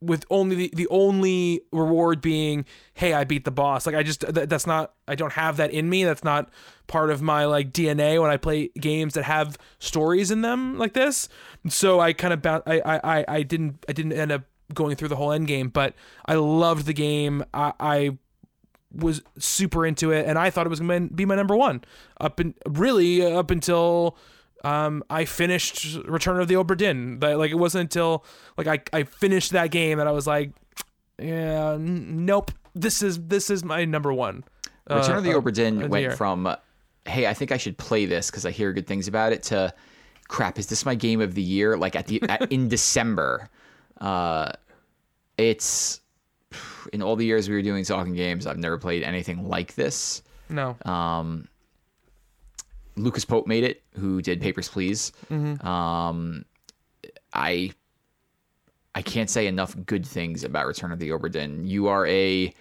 with 0.00 0.24
only 0.30 0.56
the, 0.56 0.70
the 0.74 0.88
only 0.88 1.60
reward 1.72 2.20
being 2.22 2.64
hey 2.94 3.12
i 3.12 3.24
beat 3.24 3.44
the 3.44 3.50
boss. 3.50 3.86
Like 3.86 3.94
i 3.94 4.02
just 4.02 4.20
that, 4.20 4.48
that's 4.48 4.66
not 4.66 4.94
i 5.06 5.14
don't 5.14 5.32
have 5.32 5.56
that 5.58 5.70
in 5.70 5.90
me. 5.90 6.04
That's 6.04 6.24
not 6.24 6.50
part 6.86 7.10
of 7.10 7.22
my 7.22 7.44
like 7.44 7.72
dna 7.72 8.20
when 8.20 8.30
i 8.30 8.36
play 8.36 8.68
games 8.80 9.14
that 9.14 9.24
have 9.24 9.58
stories 9.78 10.30
in 10.30 10.42
them 10.42 10.78
like 10.78 10.94
this. 10.94 11.28
So 11.68 12.00
i 12.00 12.12
kind 12.12 12.32
of 12.32 12.42
ba- 12.42 12.62
I, 12.66 12.80
I 13.02 13.24
i 13.28 13.42
didn't 13.42 13.84
i 13.88 13.92
didn't 13.92 14.12
end 14.12 14.32
up 14.32 14.42
going 14.72 14.96
through 14.96 15.08
the 15.08 15.16
whole 15.16 15.32
end 15.32 15.48
game 15.48 15.68
but 15.68 15.94
i 16.26 16.34
loved 16.34 16.86
the 16.86 16.92
game. 16.92 17.44
I, 17.52 17.72
I 17.80 18.18
was 18.92 19.22
super 19.38 19.86
into 19.86 20.10
it 20.10 20.26
and 20.26 20.36
i 20.36 20.50
thought 20.50 20.66
it 20.66 20.70
was 20.70 20.80
to 20.80 21.08
be 21.14 21.24
my 21.24 21.36
number 21.36 21.56
one 21.56 21.84
up 22.20 22.40
and 22.40 22.54
really 22.66 23.24
up 23.24 23.50
until 23.50 24.16
um, 24.64 25.02
I 25.08 25.24
finished 25.24 25.96
Return 26.04 26.40
of 26.40 26.48
the 26.48 26.54
Obra 26.54 26.76
Dinn. 26.76 27.18
That 27.20 27.38
like 27.38 27.50
it 27.50 27.56
wasn't 27.56 27.82
until 27.82 28.24
like 28.56 28.66
I, 28.66 28.98
I 28.98 29.04
finished 29.04 29.52
that 29.52 29.70
game 29.70 29.98
that 29.98 30.06
I 30.06 30.12
was 30.12 30.26
like, 30.26 30.52
yeah, 31.18 31.72
n- 31.72 32.24
nope. 32.24 32.50
This 32.74 33.02
is 33.02 33.18
this 33.18 33.50
is 33.50 33.64
my 33.64 33.84
number 33.84 34.12
one. 34.12 34.44
Return 34.88 35.16
of 35.18 35.24
the 35.24 35.36
uh, 35.36 35.40
Obra 35.40 35.52
Dinn 35.52 35.78
the 35.78 35.88
went 35.88 36.02
year. 36.02 36.16
from 36.16 36.56
hey, 37.06 37.26
I 37.26 37.34
think 37.34 37.52
I 37.52 37.56
should 37.56 37.78
play 37.78 38.06
this 38.06 38.30
because 38.30 38.44
I 38.44 38.50
hear 38.50 38.72
good 38.72 38.86
things 38.86 39.08
about 39.08 39.32
it. 39.32 39.42
To 39.44 39.72
crap, 40.28 40.58
is 40.58 40.66
this 40.66 40.84
my 40.84 40.94
game 40.94 41.20
of 41.20 41.34
the 41.34 41.42
year? 41.42 41.76
Like 41.76 41.96
at 41.96 42.06
the 42.06 42.22
at, 42.28 42.50
in 42.52 42.68
December, 42.68 43.48
uh, 44.00 44.52
it's 45.36 46.00
in 46.92 47.02
all 47.02 47.16
the 47.16 47.24
years 47.24 47.48
we 47.48 47.54
were 47.54 47.62
doing 47.62 47.84
talking 47.84 48.14
games, 48.14 48.46
I've 48.46 48.58
never 48.58 48.78
played 48.78 49.02
anything 49.02 49.48
like 49.48 49.74
this. 49.74 50.22
No. 50.48 50.76
Um, 50.84 51.48
Lucas 53.02 53.24
Pope 53.24 53.46
made 53.46 53.64
it, 53.64 53.82
who 53.98 54.22
did 54.22 54.40
Papers 54.40 54.68
Please. 54.68 55.12
Mm-hmm. 55.30 55.66
Um, 55.66 56.44
I 57.32 57.72
I 58.94 59.02
can't 59.02 59.30
say 59.30 59.46
enough 59.46 59.76
good 59.86 60.04
things 60.04 60.44
about 60.44 60.66
Return 60.66 60.92
of 60.92 60.98
the 60.98 61.10
Obra 61.10 61.30
Dinn. 61.30 61.64
You 61.64 61.88
are 61.88 62.06
a 62.06 62.52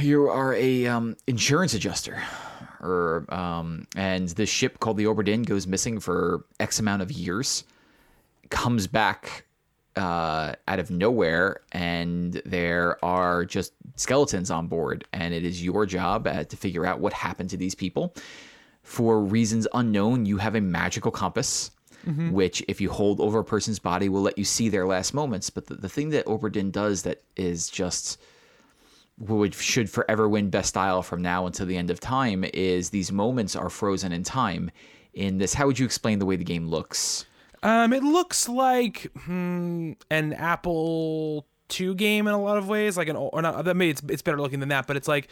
you 0.00 0.28
are 0.28 0.54
a 0.54 0.86
um, 0.86 1.16
insurance 1.26 1.74
adjuster, 1.74 2.22
or 2.80 3.24
um, 3.28 3.86
and 3.96 4.28
this 4.30 4.50
ship 4.50 4.80
called 4.80 4.96
the 4.96 5.04
Obra 5.04 5.24
Dinn 5.24 5.42
goes 5.42 5.66
missing 5.66 6.00
for 6.00 6.44
X 6.60 6.78
amount 6.78 7.02
of 7.02 7.10
years, 7.10 7.64
comes 8.50 8.86
back 8.86 9.46
uh, 9.96 10.54
out 10.68 10.78
of 10.78 10.90
nowhere, 10.90 11.60
and 11.72 12.42
there 12.44 13.02
are 13.04 13.44
just 13.44 13.72
skeletons 13.94 14.50
on 14.50 14.66
board, 14.66 15.06
and 15.12 15.32
it 15.32 15.44
is 15.44 15.64
your 15.64 15.86
job 15.86 16.26
uh, 16.26 16.44
to 16.44 16.56
figure 16.56 16.84
out 16.84 17.00
what 17.00 17.12
happened 17.12 17.50
to 17.50 17.56
these 17.56 17.74
people. 17.74 18.14
For 18.86 19.20
reasons 19.20 19.66
unknown, 19.74 20.26
you 20.26 20.36
have 20.36 20.54
a 20.54 20.60
magical 20.60 21.10
compass, 21.10 21.72
which, 22.30 22.64
if 22.68 22.80
you 22.80 22.88
hold 22.88 23.20
over 23.20 23.40
a 23.40 23.44
person's 23.44 23.80
body, 23.80 24.08
will 24.08 24.22
let 24.22 24.38
you 24.38 24.44
see 24.44 24.68
their 24.68 24.86
last 24.86 25.12
moments. 25.12 25.50
But 25.50 25.66
the, 25.66 25.74
the 25.74 25.88
thing 25.88 26.10
that 26.10 26.24
Obra 26.26 26.52
Dinn 26.52 26.70
does 26.70 27.02
that 27.02 27.20
is 27.36 27.68
just 27.68 28.20
would 29.18 29.56
should 29.56 29.90
forever 29.90 30.28
win 30.28 30.50
best 30.50 30.68
style 30.68 31.02
from 31.02 31.20
now 31.20 31.46
until 31.46 31.66
the 31.66 31.76
end 31.76 31.90
of 31.90 31.98
time 31.98 32.44
is 32.54 32.90
these 32.90 33.10
moments 33.10 33.56
are 33.56 33.68
frozen 33.68 34.12
in 34.12 34.22
time. 34.22 34.70
In 35.14 35.38
this, 35.38 35.52
how 35.52 35.66
would 35.66 35.80
you 35.80 35.84
explain 35.84 36.20
the 36.20 36.26
way 36.26 36.36
the 36.36 36.44
game 36.44 36.68
looks? 36.68 37.26
Um, 37.64 37.92
it 37.92 38.04
looks 38.04 38.48
like 38.48 39.10
hmm, 39.24 39.92
an 40.12 40.32
Apple 40.32 41.44
II 41.76 41.94
game 41.96 42.28
in 42.28 42.34
a 42.34 42.40
lot 42.40 42.56
of 42.56 42.68
ways, 42.68 42.96
like 42.96 43.08
an 43.08 43.16
or 43.16 43.42
not. 43.42 43.64
That 43.64 43.74
maybe 43.74 43.90
it's 43.90 44.02
it's 44.08 44.22
better 44.22 44.40
looking 44.40 44.60
than 44.60 44.68
that, 44.68 44.86
but 44.86 44.96
it's 44.96 45.08
like 45.08 45.28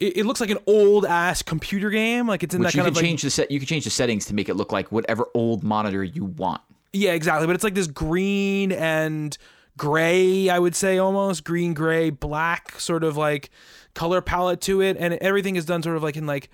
it, 0.00 0.18
it 0.18 0.26
looks 0.26 0.40
like 0.40 0.50
an 0.50 0.58
old 0.66 1.04
ass 1.04 1.42
computer 1.42 1.90
game. 1.90 2.26
Like 2.26 2.42
it's 2.42 2.54
in 2.54 2.60
Which 2.60 2.72
that 2.72 2.74
you 2.74 2.82
kind 2.82 2.86
can 2.86 2.92
of 2.92 2.96
like 2.96 3.04
change 3.04 3.22
the 3.22 3.30
set. 3.30 3.50
You 3.50 3.60
can 3.60 3.66
change 3.66 3.84
the 3.84 3.90
settings 3.90 4.26
to 4.26 4.34
make 4.34 4.48
it 4.48 4.54
look 4.54 4.72
like 4.72 4.90
whatever 4.90 5.26
old 5.34 5.62
monitor 5.62 6.02
you 6.02 6.24
want. 6.24 6.62
yeah, 6.92 7.12
exactly. 7.12 7.46
But 7.46 7.54
it's 7.54 7.64
like 7.64 7.74
this 7.74 7.86
green 7.86 8.72
and 8.72 9.36
gray. 9.76 10.48
I 10.48 10.58
would 10.58 10.74
say 10.74 10.98
almost 10.98 11.44
green, 11.44 11.74
gray, 11.74 12.10
black 12.10 12.78
sort 12.80 13.04
of 13.04 13.16
like 13.16 13.50
color 13.94 14.20
palette 14.20 14.60
to 14.62 14.80
it, 14.80 14.96
and 14.98 15.14
everything 15.14 15.56
is 15.56 15.64
done 15.64 15.82
sort 15.82 15.96
of 15.96 16.02
like 16.02 16.16
in 16.16 16.26
like 16.26 16.50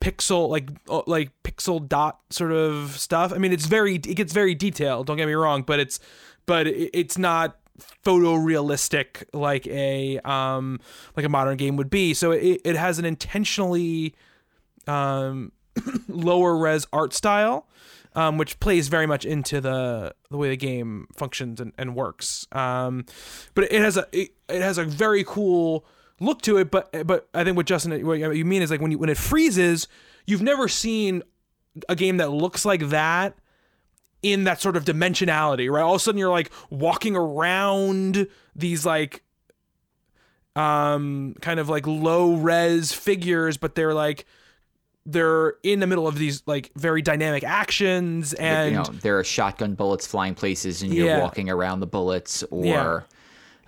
pixel 0.00 0.48
like 0.48 0.70
like 1.06 1.30
pixel 1.42 1.86
dot 1.86 2.20
sort 2.30 2.52
of 2.52 2.98
stuff. 2.98 3.32
I 3.32 3.38
mean, 3.38 3.52
it's 3.52 3.66
very 3.66 3.94
it 3.96 4.14
gets 4.14 4.32
very 4.32 4.54
detailed. 4.54 5.06
Don't 5.06 5.16
get 5.16 5.26
me 5.26 5.34
wrong, 5.34 5.62
but 5.62 5.80
it's 5.80 5.98
but 6.44 6.66
it's 6.66 7.18
not 7.18 7.56
photorealistic 8.04 9.24
like 9.32 9.66
a 9.66 10.18
um 10.20 10.80
like 11.16 11.26
a 11.26 11.28
modern 11.28 11.56
game 11.56 11.76
would 11.76 11.90
be. 11.90 12.14
So 12.14 12.32
it 12.32 12.60
it 12.64 12.76
has 12.76 12.98
an 12.98 13.04
intentionally 13.04 14.14
um 14.86 15.52
lower 16.08 16.56
res 16.56 16.86
art 16.92 17.12
style. 17.12 17.66
Um, 18.14 18.38
which 18.38 18.58
plays 18.60 18.88
very 18.88 19.06
much 19.06 19.26
into 19.26 19.60
the 19.60 20.14
the 20.30 20.38
way 20.38 20.48
the 20.48 20.56
game 20.56 21.06
functions 21.14 21.60
and, 21.60 21.74
and 21.76 21.94
works. 21.94 22.46
Um, 22.50 23.04
but 23.52 23.64
it 23.64 23.82
has 23.82 23.98
a 23.98 24.06
it, 24.10 24.30
it 24.48 24.62
has 24.62 24.78
a 24.78 24.84
very 24.84 25.22
cool 25.22 25.84
look 26.18 26.40
to 26.42 26.56
it. 26.56 26.70
But 26.70 27.06
but 27.06 27.28
I 27.34 27.44
think 27.44 27.58
what 27.58 27.66
Justin 27.66 28.06
what 28.06 28.14
you 28.14 28.44
mean 28.46 28.62
is 28.62 28.70
like 28.70 28.80
when 28.80 28.90
you 28.90 28.96
when 28.96 29.10
it 29.10 29.18
freezes, 29.18 29.86
you've 30.26 30.40
never 30.40 30.66
seen 30.66 31.24
a 31.90 31.94
game 31.94 32.16
that 32.16 32.30
looks 32.30 32.64
like 32.64 32.88
that 32.88 33.36
in 34.32 34.44
that 34.44 34.60
sort 34.60 34.76
of 34.76 34.84
dimensionality, 34.84 35.70
right? 35.70 35.82
All 35.82 35.94
of 35.94 36.00
a 36.00 36.00
sudden 36.00 36.18
you're 36.18 36.30
like 36.30 36.50
walking 36.70 37.14
around 37.16 38.26
these 38.56 38.84
like 38.84 39.22
um 40.54 41.34
kind 41.40 41.60
of 41.60 41.68
like 41.68 41.86
low 41.86 42.34
res 42.34 42.92
figures, 42.92 43.56
but 43.56 43.74
they're 43.74 43.94
like 43.94 44.24
they're 45.04 45.54
in 45.62 45.78
the 45.80 45.86
middle 45.86 46.08
of 46.08 46.18
these 46.18 46.42
like 46.46 46.72
very 46.74 47.00
dynamic 47.02 47.44
actions 47.44 48.32
and 48.34 48.72
you 48.72 48.76
know, 48.76 48.84
there 49.02 49.18
are 49.18 49.24
shotgun 49.24 49.74
bullets 49.74 50.06
flying 50.06 50.34
places, 50.34 50.82
and 50.82 50.92
you're 50.92 51.06
Yeah. 51.06 51.20
walking 51.20 51.48
around 51.50 51.80
the 51.80 51.86
bullets, 51.86 52.42
or 52.50 53.06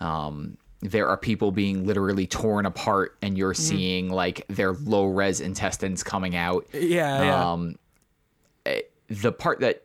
um, 0.01 0.57
there 0.81 1.07
are 1.09 1.17
people 1.17 1.53
being 1.53 1.87
literally 1.87 2.27
torn 2.27 2.67
apart, 2.67 3.17
and 3.23 3.37
you're 3.39 3.53
Mm-hmm. 3.53 3.63
seeing 3.63 4.11
like 4.11 4.45
their 4.49 4.73
low 4.73 5.07
res 5.07 5.41
intestines 5.41 6.03
coming 6.03 6.35
out. 6.35 6.67
yeah, 6.73 7.23
yeah. 7.23 7.53
Um, 7.53 7.77
eh, 8.67 8.81
the 9.09 9.31
part 9.33 9.61
that 9.61 9.85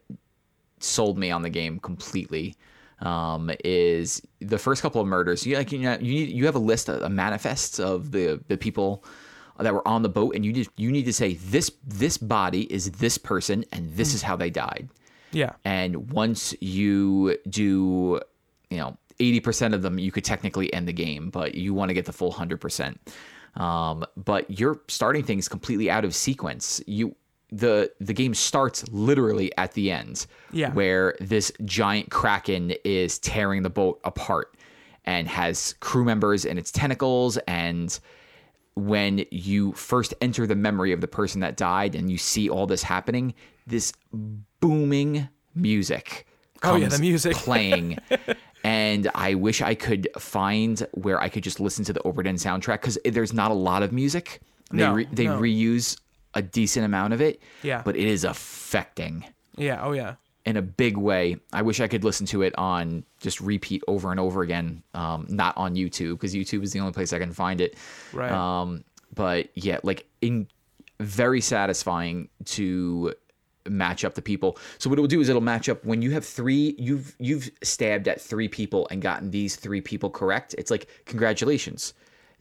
sold 0.84 1.18
me 1.18 1.32
on 1.32 1.42
the 1.42 1.50
game 1.50 1.80
completely 1.80 2.56
um, 3.00 3.52
is 3.64 4.22
the 4.40 4.58
first 4.58 4.82
couple 4.82 5.02
of 5.02 5.08
murders. 5.08 5.46
You 5.46 5.58
like 5.58 5.72
you 5.72 5.80
know, 5.80 5.98
you 6.00 6.14
need, 6.14 6.30
you 6.30 6.46
have 6.46 6.56
a 6.56 6.60
list 6.60 6.90
of 6.90 7.02
a 7.02 7.10
manifests 7.10 7.80
of 7.80 8.12
the 8.12 8.42
the 8.48 8.58
people 8.58 9.04
that 9.60 9.74
were 9.74 9.88
on 9.88 10.02
the 10.02 10.10
boat, 10.10 10.36
and 10.36 10.46
you 10.46 10.54
just 10.54 10.70
you 10.78 10.92
need 10.92 11.06
to 11.06 11.14
say 11.14 11.36
this 11.36 11.72
this 11.86 12.18
body 12.18 12.72
is 12.74 12.92
this 12.92 13.18
person, 13.18 13.66
and 13.72 13.94
this 13.94 14.14
is 14.14 14.22
how 14.22 14.36
they 14.36 14.50
died. 14.50 14.90
yeah. 15.32 15.54
And 15.66 16.12
once 16.12 16.54
you 16.62 17.38
do, 17.50 18.20
you 18.70 18.78
know, 18.78 18.98
80% 19.20 19.74
of 19.74 19.82
them, 19.82 20.00
you 20.00 20.12
could 20.12 20.24
technically 20.24 20.74
end 20.74 20.88
the 20.88 20.94
game, 20.94 21.30
but 21.30 21.56
you 21.56 21.74
want 21.74 21.90
to 21.90 21.94
get 21.94 22.06
the 22.06 22.14
full 22.14 22.32
100%. 22.32 22.98
Um, 23.56 24.06
but 24.18 24.60
you're 24.60 24.82
starting 24.88 25.24
things 25.24 25.48
completely 25.48 25.90
out 25.90 26.06
of 26.06 26.16
sequence. 26.16 26.82
You 26.88 27.16
the 27.56 27.92
the 28.00 28.14
game 28.14 28.34
starts 28.34 28.88
literally 28.90 29.52
at 29.58 29.74
the 29.74 29.92
end, 29.92 30.26
Yeah. 30.52 30.72
where 30.72 31.16
this 31.20 31.52
giant 31.66 32.10
kraken 32.10 32.74
is 32.84 33.20
tearing 33.20 33.62
the 33.64 33.70
boat 33.70 34.00
apart 34.04 34.56
and 35.06 35.28
has 35.28 35.76
crew 35.80 36.04
members 36.04 36.46
in 36.46 36.58
its 36.58 36.72
tentacles 36.72 37.38
and 37.48 38.00
when 38.76 39.24
you 39.30 39.72
first 39.74 40.16
enter 40.22 40.48
the 40.48 40.56
memory 40.56 40.92
of 40.94 41.00
the 41.02 41.08
person 41.08 41.42
that 41.42 41.56
died 41.58 41.94
and 41.94 42.10
you 42.10 42.18
see 42.18 42.50
all 42.50 42.66
this 42.66 42.82
happening, 42.82 43.34
this 43.68 43.94
booming 44.60 45.30
music 45.56 46.26
Oh, 46.66 46.78
yeah, 46.78 46.88
the 46.88 46.98
music. 47.00 47.36
playing. 47.50 47.98
and 48.64 49.12
I 49.14 49.34
wish 49.36 49.62
I 49.62 49.76
could 49.76 50.08
find 50.18 50.80
where 50.94 51.20
I 51.22 51.28
could 51.28 51.44
just 51.44 51.60
listen 51.60 51.84
to 51.86 51.94
the 51.94 52.00
Obra 52.00 52.24
Dinn 52.24 52.38
soundtrack 52.38 52.80
because 52.82 52.98
there's 53.06 53.34
not 53.34 53.52
a 53.52 53.54
lot 53.54 53.84
of 53.84 53.92
music. 53.92 54.40
They 54.72 54.78
No, 54.78 54.94
re- 54.94 55.08
they 55.12 55.26
no. 55.26 55.40
reuse 55.42 55.98
a 56.34 56.42
decent 56.42 56.86
amount 56.86 57.14
of 57.14 57.22
it. 57.22 57.42
Yeah. 57.62 57.82
but 57.84 57.96
it 57.96 58.06
is 58.08 58.24
affecting 58.24 59.26
Yeah. 59.58 59.84
Oh 59.84 59.92
yeah. 59.94 60.16
in 60.46 60.58
a 60.58 60.62
big 60.62 60.98
way. 60.98 61.38
I 61.54 61.62
wish 61.62 61.80
I 61.80 61.88
could 61.88 62.04
listen 62.04 62.26
to 62.28 62.42
it 62.42 62.58
on 62.58 63.04
just 63.22 63.40
repeat 63.40 63.82
over 63.88 64.12
and 64.12 64.20
over 64.20 64.42
again, 64.42 64.84
um, 64.94 65.26
not 65.30 65.56
on 65.58 65.76
YouTube 65.76 66.14
because 66.14 66.34
YouTube 66.34 66.64
is 66.64 66.72
the 66.74 66.80
only 66.80 66.92
place 66.94 67.14
I 67.14 67.20
can 67.20 67.32
find 67.34 67.62
it. 67.62 67.78
Right. 68.12 68.32
Um, 68.32 68.84
but 69.14 69.50
yeah, 69.56 69.80
like 69.84 70.06
in 70.22 70.48
very 71.00 71.42
satisfying 71.42 72.30
to 72.46 73.14
match 73.70 74.04
up 74.04 74.14
the 74.16 74.22
people. 74.22 74.58
So 74.78 74.90
what 74.90 75.00
it 75.00 75.02
will 75.02 75.08
do 75.08 75.22
is 75.22 75.30
it'll 75.30 75.42
match 75.42 75.70
up 75.70 75.86
when 75.86 76.02
you 76.02 76.12
have 76.12 76.26
three. 76.26 76.76
You've 76.78 77.16
you've 77.20 77.50
stabbed 77.64 78.08
at 78.08 78.20
three 78.20 78.48
people 78.50 78.88
and 78.92 79.02
gotten 79.02 79.32
these 79.32 79.56
three 79.56 79.82
people 79.82 80.10
correct. 80.10 80.54
It's 80.58 80.70
like 80.72 80.88
congratulations. 81.06 81.94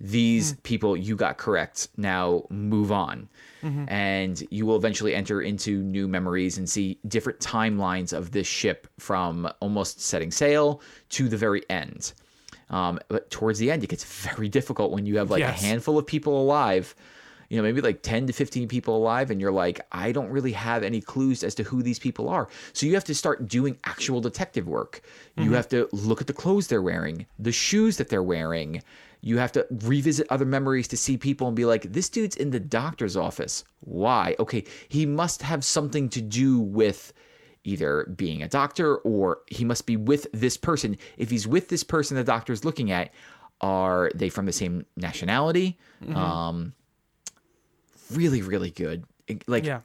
These 0.02 0.54
mm. 0.54 0.62
people 0.64 0.96
you 0.96 1.14
got 1.14 1.38
correct. 1.38 1.88
Now 1.96 2.44
move 2.50 2.90
on. 2.90 3.28
Mm-hmm. 3.62 3.84
And 3.88 4.42
you 4.50 4.66
will 4.66 4.74
eventually 4.74 5.14
enter 5.14 5.40
into 5.40 5.80
new 5.82 6.08
memories 6.08 6.58
and 6.58 6.68
see 6.68 6.98
different 7.06 7.38
timelines 7.38 8.12
of 8.12 8.32
this 8.32 8.48
ship 8.48 8.88
from 8.98 9.48
almost 9.60 10.00
setting 10.00 10.32
sail 10.32 10.82
to 11.10 11.28
the 11.28 11.36
very 11.36 11.62
end. 11.70 12.12
Um, 12.68 12.98
but 13.06 13.30
towards 13.30 13.60
the 13.60 13.70
end, 13.70 13.84
it 13.84 13.90
gets 13.90 14.02
very 14.04 14.48
difficult 14.48 14.90
when 14.90 15.06
you 15.06 15.18
have 15.18 15.30
like 15.30 15.40
Yes. 15.40 15.62
a 15.62 15.66
handful 15.66 15.98
of 15.98 16.06
people 16.06 16.40
alive, 16.40 16.96
you 17.48 17.58
know, 17.58 17.62
maybe 17.62 17.80
like 17.80 18.02
10 18.02 18.26
to 18.26 18.32
15 18.32 18.66
people 18.66 18.96
alive, 18.96 19.30
and 19.30 19.40
you're 19.40 19.52
like, 19.52 19.86
I 19.92 20.10
don't 20.10 20.30
really 20.30 20.52
have 20.52 20.82
any 20.82 21.00
clues 21.00 21.44
as 21.44 21.54
to 21.56 21.62
who 21.62 21.82
these 21.82 21.98
people 21.98 22.28
are. 22.28 22.48
So 22.72 22.86
you 22.86 22.94
have 22.94 23.04
to 23.04 23.14
start 23.14 23.46
doing 23.46 23.78
actual 23.84 24.20
detective 24.20 24.66
work. 24.66 25.02
You 25.36 25.44
mm-hmm. 25.44 25.54
have 25.54 25.68
to 25.68 25.88
look 25.92 26.20
at 26.20 26.26
the 26.26 26.32
clothes 26.32 26.66
they're 26.66 26.82
wearing, 26.82 27.26
the 27.38 27.52
shoes 27.52 27.98
that 27.98 28.08
they're 28.08 28.22
wearing. 28.22 28.82
You 29.22 29.38
have 29.38 29.52
to 29.52 29.66
revisit 29.70 30.26
other 30.30 30.44
memories 30.44 30.88
to 30.88 30.96
see 30.96 31.16
people 31.16 31.46
and 31.46 31.56
be 31.56 31.64
like, 31.64 31.84
this 31.92 32.08
dude's 32.08 32.36
in 32.36 32.50
the 32.50 32.60
doctor's 32.60 33.16
office. 33.16 33.64
Why? 33.80 34.34
Okay, 34.38 34.64
he 34.88 35.06
must 35.06 35.42
have 35.42 35.64
something 35.64 36.08
to 36.10 36.20
do 36.20 36.58
with 36.58 37.12
either 37.64 38.12
being 38.16 38.42
a 38.42 38.48
doctor 38.48 38.96
or 38.96 39.42
he 39.46 39.64
must 39.64 39.86
be 39.86 39.96
with 39.96 40.26
this 40.32 40.56
person. 40.56 40.98
If 41.16 41.30
he's 41.30 41.46
with 41.46 41.68
this 41.68 41.84
person 41.84 42.16
the 42.16 42.24
doctor's 42.24 42.64
looking 42.64 42.90
at, 42.90 43.12
are 43.60 44.10
they 44.12 44.28
from 44.28 44.46
the 44.46 44.52
same 44.52 44.84
nationality? 44.96 45.78
Um, 46.12 46.72
really, 48.10 48.42
really 48.42 48.70
good. 48.70 49.04
Like 49.46 49.64
Yeah. 49.64 49.80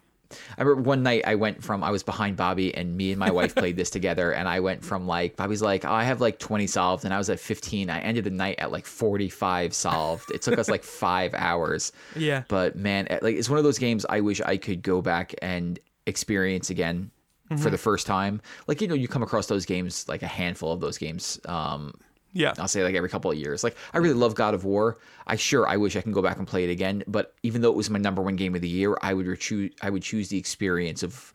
I 0.58 0.62
remember 0.64 0.82
one 0.90 1.04
night 1.04 1.24
I 1.26 1.36
went 1.36 1.64
from 1.64 1.84
I 1.84 1.92
was 1.92 2.04
behind 2.04 2.38
Bobby 2.38 2.74
and 2.76 2.96
me 2.96 3.12
and 3.12 3.20
my 3.20 3.32
wife 3.32 3.56
played 3.56 3.76
this 3.76 3.90
together 3.90 4.32
and 4.32 4.48
I 4.48 4.60
went 4.60 4.84
from 4.84 5.08
like 5.08 5.36
Bobby's 5.36 5.62
like 5.62 5.86
oh, 5.86 5.92
I 5.92 6.04
have 6.04 6.22
like 6.22 6.40
20 6.40 6.68
solved 6.68 7.06
and 7.06 7.14
I 7.14 7.18
was 7.18 7.30
at 7.30 7.40
15 7.40 7.90
I 7.90 8.00
ended 8.00 8.24
the 8.24 8.30
night 8.30 8.60
at 8.60 8.72
like 8.72 8.86
45 8.86 9.74
solved. 9.74 10.32
It 10.32 10.42
took 10.42 10.60
us 10.60 10.70
like 10.70 10.84
5 10.84 11.34
hours. 11.34 11.92
Yeah. 12.16 12.44
but 12.48 12.76
man 12.76 13.08
like 13.22 13.36
it's 13.36 13.50
one 13.50 13.58
of 13.58 13.64
those 13.64 13.80
games 13.80 14.06
I 14.10 14.22
wish 14.22 14.42
I 14.42 14.58
could 14.58 14.82
go 14.82 15.02
back 15.02 15.34
and 15.42 15.80
experience 16.06 16.70
again 16.70 17.12
for 17.58 17.70
the 17.70 17.78
first 17.78 18.06
time. 18.06 18.42
Like 18.68 18.82
you 18.82 18.88
know 18.90 18.96
you 18.96 19.08
come 19.08 19.24
across 19.24 19.48
those 19.48 19.66
games 19.66 20.08
like 20.10 20.22
a 20.22 20.28
handful 20.28 20.74
of 20.74 20.82
those 20.82 20.98
games 20.98 21.40
um 21.46 21.94
Yeah. 22.38 22.54
I'll 22.60 22.68
say 22.68 22.84
like 22.84 22.94
every 22.94 23.10
couple 23.10 23.32
of 23.32 23.38
years. 23.38 23.64
Like 23.64 23.76
I 23.94 23.98
really 23.98 24.14
love 24.14 24.36
God 24.36 24.54
of 24.54 24.64
War. 24.64 25.00
I 25.26 25.38
sure 25.38 25.68
I 25.68 25.78
wish 25.78 25.96
I 25.96 26.02
can 26.02 26.12
go 26.12 26.22
back 26.22 26.38
and 26.38 26.48
play 26.48 26.64
it 26.64 26.70
again. 26.70 27.04
But 27.08 27.34
even 27.42 27.62
though 27.62 27.72
it 27.72 27.76
was 27.76 27.90
my 27.90 27.98
number 27.98 28.22
one 28.22 28.36
game 28.36 28.54
of 28.54 28.62
the 28.62 28.68
year, 28.68 28.96
I 29.02 29.16
would 29.16 29.40
choose 29.40 29.74
I 29.82 29.90
would 29.90 30.04
choose 30.04 30.30
the 30.30 30.38
experience 30.38 31.02
of 31.02 31.34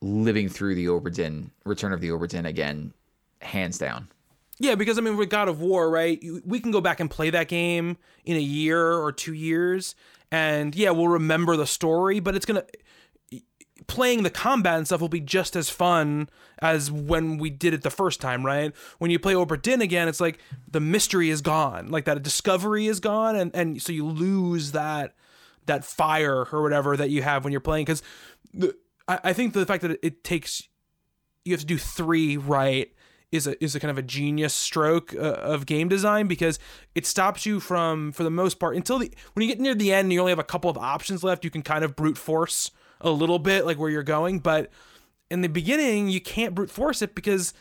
living 0.00 0.48
through 0.48 0.76
the 0.76 0.86
Obra 0.86 1.12
Dinn 1.12 1.50
Return 1.64 1.92
of 1.92 2.00
the 2.00 2.10
Obra 2.10 2.28
Dinn 2.28 2.46
again, 2.46 2.92
hands 3.42 3.78
down. 3.78 4.08
Yeah, 4.58 4.76
because 4.76 4.96
I 4.96 5.00
mean, 5.00 5.16
with 5.16 5.28
God 5.28 5.48
of 5.48 5.60
War, 5.60 5.90
right? 5.90 6.22
We 6.44 6.60
can 6.60 6.70
go 6.70 6.80
back 6.80 7.00
and 7.00 7.10
play 7.10 7.30
that 7.30 7.48
game 7.48 7.96
in 8.24 8.36
a 8.36 8.40
year 8.40 8.92
or 8.92 9.10
two 9.10 9.34
years, 9.34 9.96
and 10.30 10.72
yeah, 10.74 10.90
we'll 10.90 11.08
remember 11.08 11.56
the 11.56 11.66
story, 11.66 12.20
but 12.20 12.36
it's 12.36 12.46
gonna 12.46 12.64
playing 13.86 14.22
the 14.22 14.30
combat 14.30 14.76
and 14.78 14.86
stuff 14.86 15.00
will 15.00 15.08
be 15.08 15.20
just 15.20 15.56
as 15.56 15.70
fun 15.70 16.28
as 16.58 16.90
when 16.90 17.38
we 17.38 17.50
did 17.50 17.74
it 17.74 17.82
the 17.82 17.90
first 17.90 18.20
time, 18.20 18.44
right? 18.44 18.74
When 18.98 19.10
you 19.10 19.18
play 19.18 19.34
Obra 19.34 19.60
Dinn 19.60 19.80
again, 19.80 20.08
it's 20.08 20.20
like 20.20 20.38
the 20.70 20.80
mystery 20.80 21.30
is 21.30 21.40
gone, 21.40 21.88
like 21.88 22.04
that 22.04 22.22
discovery 22.22 22.86
is 22.86 23.00
gone, 23.00 23.36
and 23.36 23.54
and 23.54 23.80
so 23.80 23.92
you 23.92 24.06
lose 24.06 24.72
that 24.72 25.14
that 25.66 25.84
fire 25.84 26.46
or 26.52 26.62
whatever 26.62 26.96
that 26.96 27.10
you 27.10 27.22
have 27.22 27.44
when 27.44 27.52
you're 27.52 27.60
playing. 27.60 27.84
Because 27.84 28.02
I, 29.08 29.20
I 29.24 29.32
think 29.32 29.52
the 29.52 29.66
fact 29.66 29.82
that 29.82 29.98
it, 30.02 30.24
takes 30.24 30.68
you 31.44 31.52
have 31.52 31.60
to 31.60 31.66
do 31.66 31.78
three 31.78 32.36
right 32.36 32.92
is 33.32 33.46
a 33.46 33.62
is 33.62 33.74
a 33.74 33.80
kind 33.80 33.90
of 33.90 33.98
a 33.98 34.02
genius 34.02 34.54
stroke 34.54 35.14
uh, 35.14 35.18
of 35.18 35.66
game 35.66 35.88
design 35.88 36.26
because 36.26 36.58
it 36.94 37.04
stops 37.06 37.44
you 37.44 37.60
from 37.60 38.12
for 38.12 38.22
the 38.22 38.30
most 38.30 38.58
part 38.58 38.76
until 38.76 38.98
the 38.98 39.12
when 39.34 39.42
you 39.42 39.48
get 39.48 39.60
near 39.60 39.74
the 39.74 39.92
end 39.92 40.06
and 40.06 40.12
you 40.12 40.20
only 40.20 40.30
have 40.30 40.38
a 40.38 40.44
couple 40.44 40.70
of 40.70 40.78
options 40.78 41.22
left 41.22 41.44
you 41.44 41.50
can 41.50 41.62
kind 41.62 41.84
of 41.84 41.96
brute 41.96 42.18
force 42.18 42.70
a 43.00 43.10
little 43.10 43.38
bit 43.38 43.66
like 43.66 43.78
where 43.78 43.90
you're 43.90 44.02
going 44.02 44.38
but 44.38 44.70
in 45.30 45.40
the 45.42 45.48
beginning 45.48 46.08
you 46.08 46.20
can't 46.20 46.54
brute 46.54 46.70
force 46.70 47.02
it 47.02 47.14
because 47.14 47.52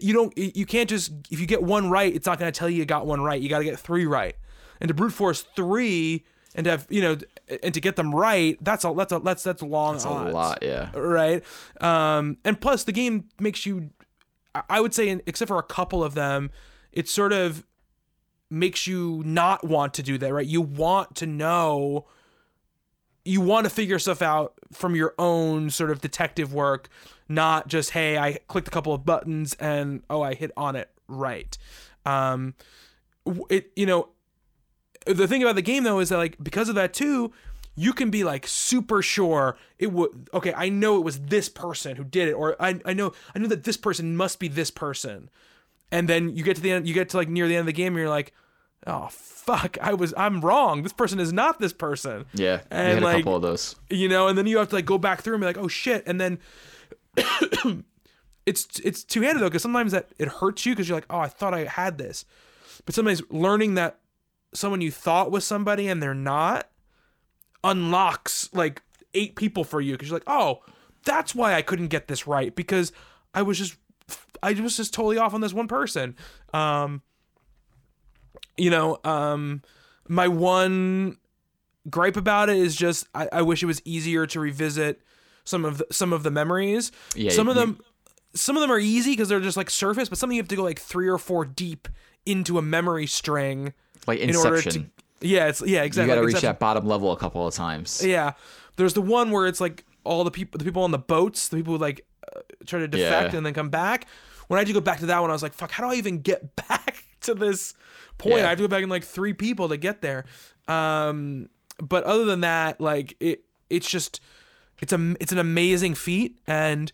you 0.00 0.12
don't 0.12 0.36
you 0.36 0.66
can't 0.66 0.88
just 0.90 1.12
if 1.30 1.38
you 1.40 1.46
get 1.46 1.62
one 1.62 1.88
right 1.90 2.14
it's 2.14 2.26
not 2.26 2.38
going 2.38 2.50
to 2.50 2.58
tell 2.58 2.68
you 2.68 2.76
you 2.78 2.84
got 2.84 3.06
one 3.06 3.20
right 3.20 3.40
you 3.40 3.48
got 3.48 3.58
to 3.58 3.64
get 3.64 3.78
three 3.78 4.06
right 4.06 4.34
and 4.80 4.88
to 4.88 4.94
brute 4.94 5.12
force 5.12 5.42
three 5.54 6.24
and 6.54 6.64
to 6.64 6.70
have 6.72 6.86
you 6.90 7.00
know 7.00 7.16
and 7.62 7.72
to 7.74 7.80
get 7.80 7.94
them 7.96 8.12
right 8.14 8.58
that's 8.60 8.84
a 8.84 8.92
that's 8.96 9.12
a 9.12 9.18
that's 9.20 9.42
that's 9.44 9.62
long 9.62 9.94
It's 9.96 10.04
a 10.04 10.10
lot, 10.10 10.58
yeah. 10.62 10.90
right? 10.96 11.44
Um, 11.80 12.38
and 12.44 12.60
plus, 12.60 12.84
the 12.84 12.92
game 12.92 13.28
makes 13.38 13.64
you, 13.66 13.90
I- 14.54 14.62
I 14.70 14.80
would 14.80 14.92
say, 14.94 15.08
in- 15.08 15.22
except 15.26 15.48
for 15.48 15.58
a 15.58 15.62
couple 15.62 16.02
of 16.02 16.14
them, 16.14 16.50
it 16.92 17.08
sort 17.08 17.32
of 17.32 17.64
makes 18.50 18.86
you 18.86 19.22
not 19.24 19.66
want 19.66 19.94
to 19.94 20.02
do 20.02 20.18
that, 20.18 20.32
right? 20.32 20.46
You 20.46 20.60
want 20.62 21.14
to 21.16 21.26
know, 21.26 22.06
you 23.28 23.40
want 23.40 23.64
to 23.64 23.70
figure 23.70 23.98
stuff 23.98 24.22
out 24.22 24.54
from 24.72 24.94
your 24.94 25.14
own 25.18 25.70
sort 25.70 25.90
of 25.90 26.00
detective 26.00 26.54
work, 26.54 26.88
not 27.28 27.68
just, 27.68 27.90
hey, 27.90 28.16
I 28.16 28.38
clicked 28.48 28.68
a 28.68 28.70
couple 28.70 28.94
of 28.94 29.04
buttons 29.04 29.54
and, 29.60 30.02
oh, 30.08 30.22
I 30.22 30.34
hit 30.34 30.50
on 30.56 30.76
it 30.76 30.90
right. 31.06 31.56
Um, 32.06 32.54
it, 33.50 33.70
you 33.76 33.86
know, 33.86 34.08
the 35.06 35.28
thing 35.28 35.42
about 35.42 35.54
the 35.54 35.62
game 35.62 35.84
though 35.84 36.00
is 36.00 36.08
that 36.10 36.18
like 36.18 36.36
because 36.42 36.68
of 36.68 36.74
that 36.74 36.92
too 36.92 37.32
you 37.74 37.92
can 37.92 38.10
be 38.10 38.24
like 38.24 38.46
super 38.46 39.00
sure 39.00 39.56
it 39.78 39.92
would 39.92 40.28
okay 40.34 40.52
i 40.54 40.68
know 40.68 40.96
it 40.98 41.04
was 41.04 41.20
this 41.20 41.48
person 41.48 41.96
who 41.96 42.04
did 42.04 42.28
it 42.28 42.32
or 42.32 42.60
i, 42.60 42.78
I 42.84 42.92
know 42.92 43.12
i 43.34 43.38
know 43.38 43.46
that 43.48 43.64
this 43.64 43.76
person 43.76 44.16
must 44.16 44.38
be 44.38 44.48
this 44.48 44.70
person 44.70 45.30
and 45.90 46.08
then 46.08 46.36
you 46.36 46.42
get 46.42 46.56
to 46.56 46.62
the 46.62 46.72
end 46.72 46.86
you 46.86 46.92
get 46.92 47.08
to 47.10 47.16
like 47.16 47.28
near 47.28 47.48
the 47.48 47.54
end 47.54 47.60
of 47.60 47.66
the 47.66 47.72
game 47.72 47.94
and 47.94 48.00
you're 48.00 48.08
like 48.08 48.34
oh 48.86 49.08
fuck. 49.10 49.76
I 49.80 49.94
was 49.94 50.14
i'm 50.16 50.40
wrong. 50.40 50.82
This 50.82 50.92
person 50.92 51.18
is 51.20 51.32
not 51.32 51.58
this 51.60 51.72
person. 51.72 52.24
Yeah, 52.34 52.60
And, 52.70 52.94
had 52.94 53.02
a 53.02 53.04
like, 53.06 53.16
couple 53.18 53.36
of 53.36 53.42
those. 53.42 53.76
you 53.90 54.08
know 54.08 54.28
and 54.28 54.36
then 54.38 54.46
you 54.46 54.58
have 54.58 54.68
to 54.70 54.74
like 54.76 54.86
go 54.86 54.98
back 54.98 55.22
through 55.22 55.34
and 55.34 55.40
be 55.40 55.46
like 55.46 55.58
oh 55.58 55.68
shit. 55.68 56.04
And 56.06 56.20
then 56.20 56.38
it's 58.46 58.80
it's 58.80 59.04
two-handed 59.04 59.40
though 59.40 59.48
because 59.48 59.62
sometimes 59.62 59.92
that 59.92 60.08
it 60.18 60.28
hurts 60.28 60.64
you 60.64 60.72
because 60.72 60.88
you're 60.88 60.96
like 60.96 61.06
oh 61.10 61.18
i 61.18 61.28
thought 61.28 61.54
i 61.54 61.64
had 61.64 61.98
this. 61.98 62.24
But 62.86 62.94
sometimes 62.94 63.22
learning 63.30 63.74
that 63.74 63.98
someone 64.54 64.80
you 64.80 64.90
thought 64.90 65.30
was 65.30 65.44
somebody 65.44 65.88
and 65.88 66.02
they're 66.02 66.14
not 66.14 66.68
unlocks 67.64 68.48
like 68.54 68.82
eight 69.14 69.36
people 69.36 69.64
for 69.64 69.80
you 69.80 69.92
because 69.92 70.08
you're 70.08 70.16
like 70.16 70.28
oh 70.28 70.60
that's 71.04 71.34
why 71.34 71.54
i 71.54 71.62
couldn't 71.62 71.88
get 71.88 72.08
this 72.08 72.26
right 72.26 72.54
because 72.54 72.92
i 73.34 73.42
was 73.42 73.58
just 73.58 73.76
i 74.42 74.52
was 74.52 74.76
just 74.76 74.94
totally 74.94 75.18
off 75.18 75.34
on 75.34 75.40
this 75.40 75.52
one 75.52 75.68
person. 75.68 76.14
Um 76.54 77.02
you 78.58 78.70
know 78.70 78.98
um 79.04 79.62
my 80.08 80.28
one 80.28 81.16
gripe 81.88 82.16
about 82.16 82.48
it 82.50 82.56
is 82.56 82.76
just 82.76 83.06
I, 83.14 83.28
I 83.32 83.42
wish 83.42 83.62
it 83.62 83.66
was 83.66 83.80
easier 83.84 84.26
to 84.26 84.40
revisit 84.40 85.00
some 85.44 85.64
of 85.64 85.78
the, 85.78 85.86
some 85.90 86.12
of 86.12 86.22
the 86.22 86.30
memories. 86.30 86.92
Yeah, 87.14 87.30
some 87.30 87.48
of 87.48 87.56
you- 87.56 87.62
them 87.62 87.80
some 88.34 88.56
of 88.56 88.60
them 88.60 88.70
are 88.70 88.78
easy 88.78 89.12
because 89.12 89.28
they're 89.30 89.40
just 89.40 89.56
like 89.56 89.70
surface, 89.70 90.08
but 90.08 90.18
some 90.18 90.30
you 90.30 90.38
have 90.40 90.48
to 90.48 90.56
go 90.56 90.62
like 90.62 90.78
three 90.78 91.08
or 91.08 91.16
four 91.18 91.44
deep 91.46 91.88
into 92.26 92.58
a 92.58 92.62
memory 92.62 93.06
string 93.06 93.72
Like 94.06 94.18
in 94.20 94.36
order 94.36 94.56
Inception. 94.56 94.90
to. 95.20 95.26
Yeah, 95.26 95.46
it's 95.48 95.62
yeah 95.66 95.82
exactly. 95.82 96.02
you 96.02 96.08
got 96.08 96.14
to 96.16 96.20
like 96.20 96.26
reach 96.26 96.34
Inception. 96.36 96.48
that 96.48 96.58
bottom 96.58 96.86
level 96.86 97.10
a 97.12 97.16
couple 97.16 97.46
of 97.46 97.54
times. 97.54 98.04
Yeah, 98.04 98.32
there's 98.76 98.92
the 98.94 99.02
one 99.02 99.30
where 99.30 99.46
it's 99.46 99.60
like 99.60 99.84
all 100.04 100.24
the 100.24 100.30
people 100.30 100.58
the 100.58 100.64
people 100.64 100.82
on 100.82 100.90
the 100.90 100.98
boats, 100.98 101.48
the 101.48 101.56
people 101.56 101.74
who 101.74 101.78
like 101.78 102.06
uh, 102.36 102.40
try 102.66 102.78
to 102.80 102.86
defect 102.88 103.32
Yeah. 103.32 103.36
and 103.38 103.46
then 103.46 103.54
come 103.54 103.70
back. 103.70 104.06
When 104.48 104.58
I 104.58 104.60
had 104.60 104.66
to 104.68 104.72
go 104.74 104.80
back 104.80 105.00
to 105.00 105.06
that 105.06 105.20
one, 105.20 105.30
I 105.30 105.32
was 105.32 105.42
like, 105.42 105.52
fuck, 105.54 105.70
how 105.70 105.84
do 105.86 105.92
I 105.92 105.96
even 105.96 106.20
get 106.20 106.54
back 106.68 107.04
to 107.22 107.34
this 107.34 107.74
point? 108.16 108.38
Yeah. 108.38 108.46
I 108.46 108.48
have 108.50 108.58
to 108.58 108.64
go 108.64 108.68
back 108.68 108.82
in 108.82 108.88
like 108.88 109.04
three 109.04 109.32
people 109.32 109.68
to 109.68 109.76
get 109.76 110.02
there. 110.02 110.24
Um, 110.66 111.48
but 111.80 112.04
other 112.04 112.24
than 112.24 112.40
that, 112.40 112.80
like 112.80 113.16
it, 113.20 113.44
it's 113.70 113.88
just, 113.88 114.20
it's 114.80 114.92
a, 114.92 115.16
it's 115.20 115.32
an 115.32 115.38
amazing 115.38 115.94
feat, 115.94 116.38
and 116.46 116.92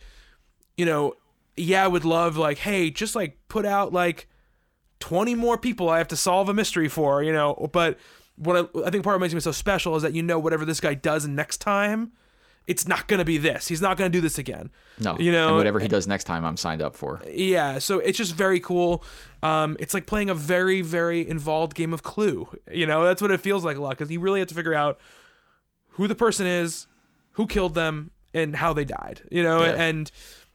you 0.77 0.87
know, 0.87 1.15
yeah, 1.57 1.85
I 1.85 1.89
would 1.89 2.05
love 2.05 2.37
like, 2.37 2.59
hey, 2.59 2.91
just 2.91 3.15
like 3.15 3.39
put 3.49 3.65
out 3.65 3.93
like 3.93 4.29
20 5.01 5.35
more 5.35 5.59
people 5.59 5.89
I 5.89 5.99
have 5.99 6.09
to 6.09 6.17
solve 6.17 6.49
a 6.49 6.55
mystery 6.55 6.89
for, 6.89 7.23
you 7.23 7.33
know. 7.33 7.69
But 7.73 7.99
what 8.37 8.57
I, 8.57 8.87
I 8.87 8.91
think 8.91 9.05
part 9.05 9.15
of 9.15 9.21
what 9.21 9.27
makes 9.27 9.35
me 9.35 9.41
so 9.41 9.53
special 9.53 9.97
is 9.97 10.03
that 10.03 10.15
you 10.15 10.23
know 10.23 10.39
whatever 10.39 10.65
this 10.65 10.81
guy 10.81 10.95
does 10.95 11.27
next 11.27 11.59
time, 11.59 12.13
it's 12.67 12.89
not 12.89 13.09
going 13.09 13.19
to 13.19 13.25
be 13.25 13.37
this. 13.39 13.69
He's 13.69 13.83
not 13.83 13.97
going 13.99 14.11
to 14.11 14.17
do 14.17 14.23
this 14.23 14.39
again. 14.39 14.71
No, 14.99 15.19
You 15.19 15.33
know, 15.33 15.49
and 15.49 15.57
whatever 15.57 15.81
he 15.81 15.89
does 15.89 16.07
next 16.07 16.25
time, 16.25 16.45
I'm 16.45 16.57
signed 16.57 16.81
up 16.81 16.97
for. 16.97 17.21
Yeah, 17.31 17.79
so 17.79 17.99
it's 17.99 18.17
just 18.17 18.35
very 18.35 18.59
cool. 18.61 19.05
Um, 19.43 19.77
it's 19.81 19.93
like 19.93 20.07
playing 20.07 20.31
a 20.31 20.35
very, 20.35 20.81
very 20.81 21.29
involved 21.29 21.75
game 21.75 21.93
of 21.93 22.03
Clue. 22.03 22.49
You 22.73 22.87
know, 22.87 23.05
that's 23.05 23.21
what 23.21 23.31
it 23.31 23.41
feels 23.41 23.65
like 23.65 23.77
a 23.77 23.81
lot 23.83 23.91
because 23.91 24.11
you 24.11 24.21
really 24.21 24.39
have 24.41 24.49
to 24.49 24.55
figure 24.55 24.73
out 24.75 24.99
who 25.91 26.07
the 26.09 26.15
person 26.15 26.47
is, 26.47 26.87
who 27.33 27.47
killed 27.47 27.75
them, 27.75 28.11
and 28.33 28.57
how 28.57 28.73
they 28.73 28.85
died. 28.85 29.23
You 29.31 29.43
know, 29.43 29.63
Yeah. 29.63 29.73
and 29.83 30.11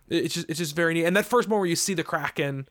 it's 0.10 0.34
just 0.34 0.50
it's 0.50 0.58
just 0.60 0.76
very 0.76 0.94
neat. 0.96 1.06
And 1.06 1.16
that 1.16 1.26
first 1.26 1.48
moment 1.48 1.60
where 1.62 1.70
you 1.70 1.76
see 1.76 1.94
the 1.94 2.04
Kraken, 2.04 2.68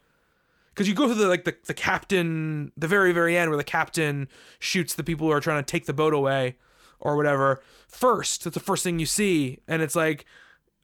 because 0.74 0.89
you 0.89 0.95
go 0.95 1.07
through 1.07 1.14
the 1.22 1.28
like 1.28 1.45
the 1.45 1.55
the 1.66 1.74
captain, 1.74 2.72
the 2.76 2.89
very 2.89 3.12
very 3.12 3.36
end 3.36 3.51
where 3.51 3.57
the 3.57 3.62
captain 3.64 4.28
shoots 4.59 4.95
the 4.95 5.05
people 5.05 5.26
who 5.28 5.32
are 5.32 5.41
trying 5.41 5.62
to 5.62 5.66
take 5.66 5.86
the 5.86 5.93
boat 5.93 6.12
away, 6.12 6.57
or 6.99 7.16
whatever. 7.16 7.62
First, 7.89 8.45
that's 8.45 8.55
the 8.55 8.61
first 8.61 8.84
thing 8.84 8.99
you 8.99 9.07
see, 9.07 9.59
and 9.66 9.82
it's 9.82 9.97
like, 9.97 10.24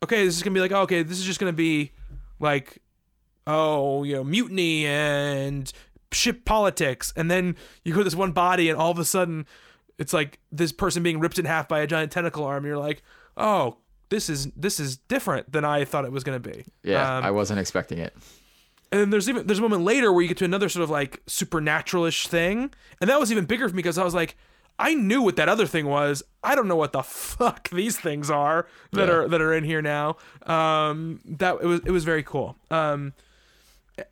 okay, 0.02 0.24
this 0.24 0.36
is 0.36 0.42
gonna 0.42 0.54
be 0.54 0.60
like, 0.60 0.72
oh, 0.72 0.80
okay, 0.82 1.02
this 1.02 1.18
is 1.18 1.24
just 1.24 1.38
gonna 1.40 1.52
be 1.52 1.92
like 2.40 2.80
oh, 3.46 4.04
you 4.04 4.14
know, 4.14 4.24
mutiny 4.24 4.86
and 4.86 5.70
ship 6.12 6.46
politics. 6.46 7.12
And 7.14 7.30
then 7.30 7.56
you 7.84 7.92
go 7.92 7.98
to 8.00 8.04
this 8.04 8.14
one 8.14 8.32
body, 8.32 8.70
and 8.70 8.78
all 8.78 8.90
of 8.90 8.98
a 8.98 9.04
sudden, 9.04 9.46
it's 9.98 10.14
like 10.14 10.38
this 10.50 10.72
person 10.72 11.02
being 11.02 11.20
ripped 11.20 11.38
in 11.38 11.44
half 11.44 11.68
by 11.68 11.80
a 11.80 11.86
giant 11.86 12.10
tentacle 12.10 12.44
arm. 12.44 12.64
You're 12.64 12.78
like, 12.78 13.02
oh, 13.36 13.76
this 14.08 14.30
is 14.30 14.46
this 14.56 14.80
is 14.80 14.96
different 14.96 15.52
than 15.52 15.62
I 15.64 15.84
thought 15.84 16.04
it 16.06 16.12
was 16.12 16.24
gonna 16.24 16.40
be. 16.40 16.64
Yeah, 16.82 17.18
Um, 17.18 17.24
I 17.24 17.30
wasn't 17.32 17.60
expecting 17.60 17.98
it. 17.98 18.14
and 18.90 19.00
then 19.00 19.10
there's 19.10 19.28
even 19.28 19.46
there's 19.46 19.58
a 19.58 19.62
moment 19.62 19.82
later 19.82 20.10
where 20.12 20.22
you 20.22 20.28
get 20.28 20.38
to 20.38 20.44
another 20.46 20.68
sort 20.70 20.84
of 20.84 20.88
like 20.90 21.20
supernatural-ish 21.26 22.26
thing, 22.28 22.70
and 23.00 23.10
that 23.10 23.20
was 23.20 23.30
even 23.30 23.44
bigger 23.44 23.68
for 23.68 23.74
me 23.74 23.82
because 23.82 23.98
I 23.98 24.04
was 24.04 24.14
like, 24.14 24.36
I 24.78 24.94
knew 24.94 25.22
what 25.22 25.36
that 25.36 25.48
other 25.48 25.66
thing 25.66 25.86
was. 25.86 26.22
I 26.42 26.54
don't 26.56 26.66
know 26.68 26.76
what 26.76 26.92
the 26.92 27.02
fuck 27.02 27.70
these 27.70 27.96
things 27.98 28.28
are 28.30 28.66
that 28.92 29.08
Yeah. 29.08 29.14
are 29.14 29.28
that 29.28 29.40
are 29.40 29.52
in 29.54 29.64
here 29.64 29.80
now. 29.82 30.16
Um, 30.46 31.20
that 31.24 31.56
it 31.62 31.66
was 31.66 31.80
it 31.84 31.90
was 31.90 32.04
very 32.04 32.22
cool. 32.22 32.56
Um, 32.70 33.12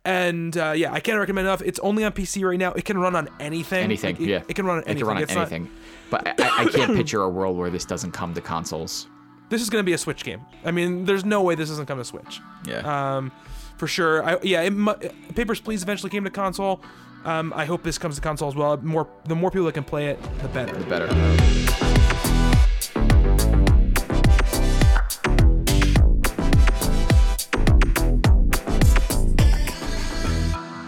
and 0.05 0.55
uh, 0.57 0.71
yeah, 0.75 0.93
I 0.93 0.99
can't 1.01 1.19
recommend 1.19 1.47
enough. 1.47 1.61
It's 1.61 1.79
only 1.79 2.05
on 2.05 2.13
PC 2.13 2.43
right 2.47 2.57
now. 2.57 2.71
It 2.71 2.85
can 2.85 2.97
run 2.97 3.15
on 3.15 3.27
anything. 3.39 3.83
Anything, 3.83 4.15
it, 4.15 4.21
yeah. 4.21 4.41
it 4.47 4.55
can 4.55 4.65
run 4.65 4.77
on 4.77 4.83
It 4.83 4.87
anything. 4.91 4.99
can 4.99 5.07
run 5.07 5.17
on 5.17 5.23
It's 5.23 5.35
not- 5.35 5.51
anything. 5.51 5.69
But 6.09 6.27
I, 6.27 6.31
I- 6.47 6.63
I 6.63 6.65
can't 6.67 6.95
picture 6.95 7.21
a 7.21 7.29
world 7.29 7.57
where 7.57 7.69
this 7.69 7.83
doesn't 7.85 8.11
come 8.11 8.33
to 8.33 8.41
consoles. 8.41 9.07
this 9.49 9.61
is 9.61 9.69
going 9.69 9.81
to 9.83 9.85
be 9.85 9.93
a 9.93 9.97
Switch 9.97 10.23
game. 10.23 10.41
I 10.63 10.71
mean, 10.71 11.03
there's 11.05 11.25
no 11.25 11.41
way 11.41 11.55
this 11.55 11.69
doesn't 11.69 11.85
come 11.87 11.97
to 11.97 12.05
Switch. 12.05 12.39
Yeah. 12.65 12.77
um, 13.17 13.31
for 13.77 13.87
sure. 13.87 14.23
I, 14.23 14.37
yeah, 14.43 14.61
it, 14.61 15.35
Papers 15.35 15.59
Please 15.59 15.83
eventually 15.83 16.09
came 16.09 16.23
to 16.23 16.29
console. 16.29 16.81
Um, 17.25 17.53
I 17.55 17.63
hope 17.65 17.83
this 17.83 17.97
comes 17.97 18.15
to 18.15 18.21
console 18.21 18.49
as 18.49 18.55
well. 18.55 18.75
More, 18.77 19.07
the 19.25 19.35
more 19.35 19.49
people 19.49 19.65
that 19.65 19.73
can 19.73 19.85
play 19.85 20.07
it, 20.07 20.21
the 20.41 20.49
better. 20.49 20.75
The 20.75 20.85
better. 20.85 21.07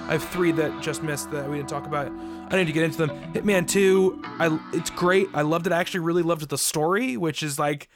I 0.07 0.11
have 0.11 0.23
three 0.29 0.51
that 0.51 0.81
just 0.81 1.03
missed 1.03 1.31
that 1.31 1.49
we 1.49 1.57
didn't 1.57 1.69
talk 1.69 1.87
about. 1.87 2.11
I 2.51 2.57
need 2.57 2.67
to 2.67 2.73
get 2.73 2.83
into 2.83 2.97
them. 2.97 3.09
Hitman 3.33 3.67
2, 3.67 4.21
I 4.23 4.59
it's 4.73 4.89
great. 4.89 5.27
I 5.33 5.41
loved 5.41 5.67
it. 5.67 5.73
I 5.73 5.79
actually 5.79 6.01
really 6.01 6.21
loved 6.21 6.47
the 6.49 6.57
story, 6.57 7.17
which 7.17 7.41
is 7.43 7.57
like 7.57 7.89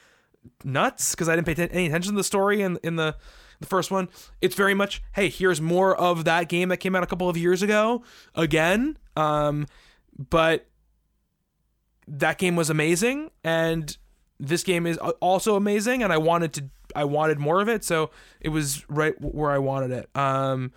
nuts 0.64 1.14
because 1.14 1.28
I 1.28 1.36
didn't 1.36 1.46
pay 1.46 1.54
t- 1.54 1.72
any 1.72 1.86
attention 1.86 2.14
to 2.14 2.16
the 2.16 2.24
story 2.24 2.62
in 2.62 2.78
in 2.82 2.96
the 2.96 3.16
the 3.60 3.66
first 3.66 3.90
one. 3.90 4.08
It's 4.40 4.54
very 4.54 4.74
much 4.74 5.02
hey, 5.12 5.28
here's 5.28 5.60
more 5.60 5.96
of 5.96 6.24
that 6.24 6.48
game 6.48 6.68
that 6.70 6.78
came 6.78 6.96
out 6.96 7.02
a 7.02 7.06
couple 7.06 7.28
of 7.28 7.36
years 7.36 7.62
ago 7.62 8.02
again. 8.34 8.98
Um, 9.16 9.66
but 10.30 10.66
that 12.10 12.38
game 12.38 12.56
was 12.56 12.68
amazing 12.68 13.30
and 13.44 13.96
this 14.38 14.62
game 14.62 14.86
is 14.86 14.98
also 14.98 15.54
amazing 15.54 16.02
and 16.02 16.12
I 16.12 16.18
wanted 16.18 16.52
to 16.54 16.64
I 16.96 17.04
wanted 17.04 17.38
more 17.38 17.60
of 17.60 17.68
it 17.68 17.84
so 17.84 18.10
it 18.40 18.48
was 18.48 18.84
right 18.88 19.14
where 19.20 19.50
I 19.50 19.58
wanted 19.58 19.92
it 19.92 20.16
um 20.16 20.72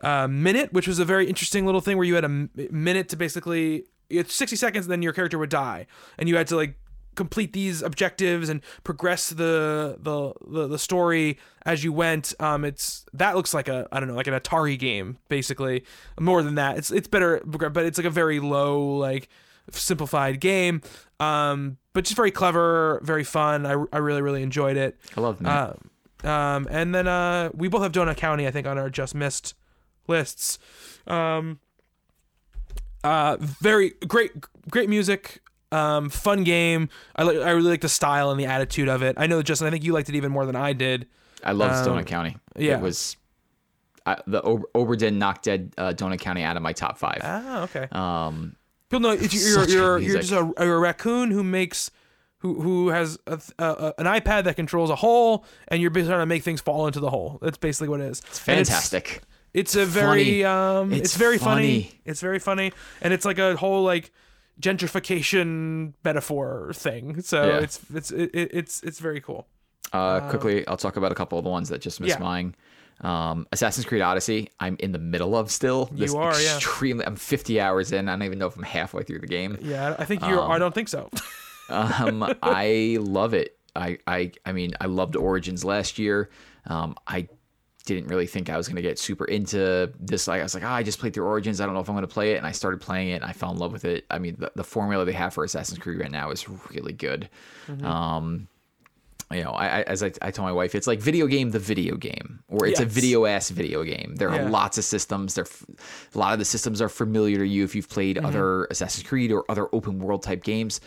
uh, 0.00 0.28
Minit 0.28 0.72
which 0.72 0.86
was 0.86 0.98
a 0.98 1.04
very 1.04 1.26
interesting 1.26 1.66
little 1.66 1.80
thing 1.80 1.96
where 1.96 2.06
you 2.06 2.14
had 2.14 2.24
a 2.24 2.28
minute 2.28 3.08
to 3.08 3.16
basically 3.16 3.86
it's 4.08 4.34
60 4.34 4.56
seconds 4.56 4.86
and 4.86 4.92
then 4.92 5.02
your 5.02 5.12
character 5.12 5.38
would 5.38 5.50
die 5.50 5.86
and 6.16 6.28
you 6.28 6.36
had 6.36 6.46
to 6.48 6.56
like 6.56 6.76
complete 7.14 7.52
these 7.52 7.82
objectives 7.82 8.48
and 8.48 8.60
progress 8.84 9.28
the 9.30 9.96
the 10.00 10.32
the, 10.46 10.66
the 10.68 10.78
story 10.78 11.38
as 11.66 11.84
you 11.84 11.92
went 11.92 12.34
um 12.40 12.64
it's 12.64 13.04
that 13.12 13.36
looks 13.36 13.52
like 13.52 13.68
a 13.68 13.86
i 13.92 14.00
don't 14.00 14.08
know 14.08 14.14
like 14.14 14.26
an 14.26 14.34
atari 14.34 14.78
game 14.78 15.18
basically 15.28 15.84
more 16.18 16.42
than 16.42 16.54
that 16.54 16.78
it's 16.78 16.90
it's 16.90 17.08
better 17.08 17.40
but 17.44 17.84
it's 17.84 17.98
like 17.98 18.06
a 18.06 18.10
very 18.10 18.40
low 18.40 18.82
like 18.96 19.28
simplified 19.70 20.40
game 20.40 20.80
um 21.20 21.76
but 21.92 22.04
just 22.04 22.16
very 22.16 22.30
clever 22.30 23.00
very 23.04 23.24
fun 23.24 23.66
i, 23.66 23.72
I 23.92 23.98
really 23.98 24.22
really 24.22 24.42
enjoyed 24.42 24.76
it 24.76 24.98
I 25.16 25.20
love 25.20 25.38
that. 25.40 25.70
um, 25.70 25.90
um, 26.24 26.68
and 26.70 26.94
then 26.94 27.08
uh, 27.08 27.50
we 27.52 27.68
both 27.68 27.82
have 27.82 27.92
Donut 27.92 28.16
County, 28.16 28.46
I 28.46 28.50
think, 28.50 28.66
on 28.66 28.78
our 28.78 28.88
just 28.88 29.14
missed 29.14 29.54
lists. 30.06 30.58
Um, 31.06 31.58
uh, 33.02 33.36
very 33.40 33.94
great, 34.06 34.30
great 34.70 34.88
music. 34.88 35.42
Um, 35.72 36.10
fun 36.10 36.44
game. 36.44 36.88
I 37.16 37.24
li- 37.24 37.42
I 37.42 37.50
really 37.50 37.70
like 37.70 37.80
the 37.80 37.88
style 37.88 38.30
and 38.30 38.38
the 38.38 38.46
attitude 38.46 38.88
of 38.88 39.02
it. 39.02 39.16
I 39.18 39.26
know, 39.26 39.42
Justin. 39.42 39.66
I 39.68 39.70
think 39.70 39.84
you 39.84 39.92
liked 39.92 40.08
it 40.08 40.14
even 40.14 40.30
more 40.32 40.44
than 40.46 40.56
I 40.56 40.72
did. 40.72 41.06
I 41.42 41.52
love 41.52 41.72
um, 41.86 41.94
Donut 41.96 42.06
County. 42.06 42.36
yeah. 42.56 42.76
It 42.78 42.82
was 42.82 43.16
I, 44.06 44.18
the 44.26 44.42
Ober- 44.42 44.68
Obra 44.74 44.98
Dinn 44.98 45.18
knocked 45.18 45.44
dead 45.44 45.72
uh, 45.78 45.92
Donut 45.96 46.20
County 46.20 46.42
out 46.42 46.56
of 46.56 46.62
my 46.62 46.72
top 46.72 46.98
five. 46.98 47.20
Ah, 47.22 47.62
okay. 47.62 47.88
Um, 47.92 48.56
People 48.90 49.00
know 49.08 49.12
if 49.12 49.32
you're 49.32 49.66
you're, 49.68 49.98
you're 49.98 50.20
just 50.20 50.32
a, 50.32 50.52
a 50.58 50.68
raccoon 50.78 51.30
who 51.30 51.42
makes 51.42 51.90
who 52.38 52.60
who 52.60 52.88
has 52.90 53.18
a, 53.26 53.40
a, 53.58 53.94
an 53.98 54.06
iPad 54.06 54.44
that 54.44 54.56
controls 54.56 54.90
a 54.90 54.96
hole, 54.96 55.44
and 55.68 55.80
you're 55.80 55.90
trying 55.90 56.06
to 56.08 56.26
make 56.26 56.42
things 56.42 56.60
fall 56.60 56.86
into 56.86 57.00
the 57.00 57.08
hole. 57.08 57.38
That's 57.40 57.56
basically 57.56 57.88
what 57.88 58.00
it 58.00 58.10
is. 58.10 58.18
it's 58.18 58.38
fantastic. 58.38 59.22
It's 59.54 59.76
a 59.76 59.84
very 59.86 60.42
funny. 60.42 60.44
um 60.44 60.92
it's, 60.92 61.00
It's 61.10 61.16
very 61.16 61.38
funny. 61.38 61.82
funny. 61.84 62.00
It's 62.04 62.20
very 62.20 62.38
funny. 62.38 62.72
And 63.00 63.12
it's 63.14 63.24
like 63.24 63.38
a 63.38 63.56
whole 63.56 63.82
like 63.84 64.10
gentrification 64.60 65.92
metaphor 66.04 66.72
thing. 66.74 67.20
So 67.22 67.46
Yeah. 67.46 67.58
it's 67.60 67.80
it's 67.94 68.10
it, 68.10 68.30
it- 68.34 68.50
it's 68.52 68.82
it's 68.82 68.98
very 68.98 69.20
cool. 69.20 69.46
Uh, 69.92 70.20
quickly, 70.30 70.66
I'll 70.66 70.76
talk 70.78 70.96
about 70.96 71.12
a 71.12 71.14
couple 71.14 71.38
of 71.38 71.44
the 71.44 71.50
ones 71.50 71.68
that 71.68 71.80
just 71.82 72.00
missed 72.00 72.18
Yeah. 72.18 72.24
mine. 72.24 72.54
Um, 73.02 73.46
Assassin's 73.52 73.84
Creed 73.84 74.00
Odyssey, 74.00 74.48
I'm 74.60 74.76
in 74.78 74.92
the 74.92 74.98
middle 74.98 75.36
of 75.36 75.50
still. 75.50 75.86
This 75.92 76.12
You 76.12 76.18
are, 76.18 76.40
yeah. 76.40 76.56
extremely, 76.56 77.04
I'm 77.04 77.16
50 77.16 77.60
hours 77.60 77.90
in. 77.92 78.08
I 78.08 78.12
don't 78.12 78.22
even 78.22 78.38
know 78.38 78.46
if 78.46 78.56
I'm 78.56 78.62
halfway 78.62 79.02
through 79.02 79.18
the 79.18 79.26
game. 79.26 79.58
Yeah, 79.60 79.96
I 79.98 80.04
think 80.04 80.22
you're 80.22 80.40
I 80.40 80.58
don't 80.58 80.74
think 80.74 80.88
so. 80.88 81.10
Um, 81.68 82.22
I 82.42 82.98
love 83.00 83.34
it. 83.34 83.58
I, 83.74 83.98
I, 84.06 84.32
I 84.46 84.52
mean, 84.52 84.74
I 84.80 84.86
loved 84.86 85.16
Origins 85.16 85.64
last 85.64 85.98
year. 85.98 86.30
Um, 86.66 86.94
I 87.06 87.28
didn't 87.84 88.06
really 88.08 88.26
think 88.26 88.48
I 88.48 88.56
was 88.56 88.68
going 88.68 88.76
to 88.76 88.82
get 88.82 88.98
super 88.98 89.24
into 89.24 89.92
this. 89.98 90.28
Like, 90.28 90.40
I 90.40 90.42
was 90.44 90.54
like, 90.54 90.64
ah, 90.64 90.74
I 90.74 90.82
just 90.82 90.98
played 90.98 91.14
through 91.14 91.26
Origins. 91.26 91.60
I 91.60 91.66
don't 91.66 91.74
know 91.74 91.80
if 91.80 91.88
I'm 91.88 91.94
going 91.94 92.06
to 92.06 92.12
play 92.12 92.32
it. 92.32 92.36
And 92.38 92.46
I 92.46 92.52
started 92.52 92.80
playing 92.80 93.10
it 93.10 93.14
and 93.14 93.24
I 93.24 93.32
fell 93.32 93.50
in 93.50 93.58
love 93.58 93.72
with 93.72 93.84
it. 93.84 94.04
I 94.10 94.18
mean, 94.18 94.36
the, 94.38 94.52
the 94.54 94.64
formula 94.64 95.04
they 95.04 95.12
have 95.12 95.34
for 95.34 95.44
Assassin's 95.44 95.78
Creed 95.78 95.98
right 96.00 96.10
now 96.10 96.30
is 96.30 96.48
really 96.48 96.92
good. 96.92 97.28
Um, 97.82 98.48
you 99.30 99.42
know, 99.42 99.52
I, 99.52 99.66
I 99.66 99.82
as 99.82 100.02
I, 100.02 100.12
I 100.20 100.30
told 100.30 100.46
my 100.46 100.52
wife, 100.52 100.74
it's 100.74 100.86
like 100.86 101.00
video 101.00 101.26
game, 101.26 101.52
the 101.52 101.58
video 101.58 101.96
game, 101.96 102.40
or 102.48 102.66
it's 102.66 102.80
a 102.80 102.84
video 102.84 103.24
ass 103.24 103.48
video 103.48 103.82
game. 103.82 104.14
There 104.16 104.28
are 104.28 104.48
lots 104.50 104.76
of 104.76 104.84
systems. 104.84 105.34
There, 105.34 105.46
a 106.14 106.18
lot 106.18 106.34
of 106.34 106.38
the 106.38 106.44
systems 106.44 106.82
are 106.82 106.90
familiar 106.90 107.38
to 107.38 107.46
you 107.46 107.64
if 107.64 107.74
you've 107.74 107.88
played 107.88 108.16
Mm-hmm. 108.16 108.26
other 108.26 108.64
Assassin's 108.66 109.08
Creed 109.08 109.32
or 109.32 109.44
other 109.48 109.68
open 109.72 109.98
world 109.98 110.22
type 110.22 110.44
games. 110.44 110.80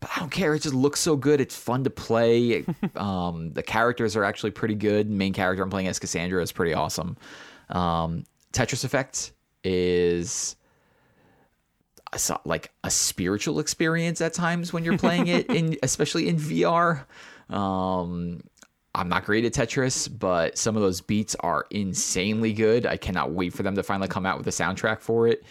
But 0.00 0.10
I 0.16 0.20
don't 0.20 0.30
care. 0.30 0.54
It 0.54 0.62
just 0.62 0.74
looks 0.74 0.98
so 0.98 1.14
good. 1.16 1.40
It's 1.40 1.54
fun 1.54 1.84
to 1.84 1.90
play. 1.90 2.64
um, 2.96 3.52
the 3.52 3.62
characters 3.62 4.16
are 4.16 4.24
actually 4.24 4.50
pretty 4.50 4.74
good. 4.74 5.10
Main 5.10 5.32
character 5.32 5.62
I'm 5.62 5.70
playing 5.70 5.88
as 5.88 5.98
Cassandra 5.98 6.42
is 6.42 6.52
pretty 6.52 6.72
awesome. 6.72 7.16
Um, 7.68 8.24
Tetris 8.52 8.84
Effect 8.84 9.32
is 9.62 10.56
saw 12.16 12.38
like 12.44 12.72
a 12.82 12.90
spiritual 12.90 13.60
experience 13.60 14.20
at 14.20 14.34
times 14.34 14.72
when 14.72 14.84
you're 14.84 14.98
playing 14.98 15.28
it 15.28 15.46
in 15.46 15.76
especially 15.82 16.28
in 16.28 16.36
VR. 16.36 17.04
Um 17.48 18.42
I'm 18.92 19.08
not 19.08 19.24
great 19.24 19.44
at 19.44 19.52
Tetris, 19.52 20.08
but 20.18 20.58
some 20.58 20.74
of 20.74 20.82
those 20.82 21.00
beats 21.00 21.36
are 21.36 21.66
insanely 21.70 22.52
good. 22.52 22.86
I 22.86 22.96
cannot 22.96 23.30
wait 23.30 23.54
for 23.54 23.62
them 23.62 23.76
to 23.76 23.84
finally 23.84 24.08
come 24.08 24.26
out 24.26 24.38
with 24.38 24.46
a 24.48 24.50
soundtrack 24.50 25.00
for 25.00 25.28
it. 25.28 25.44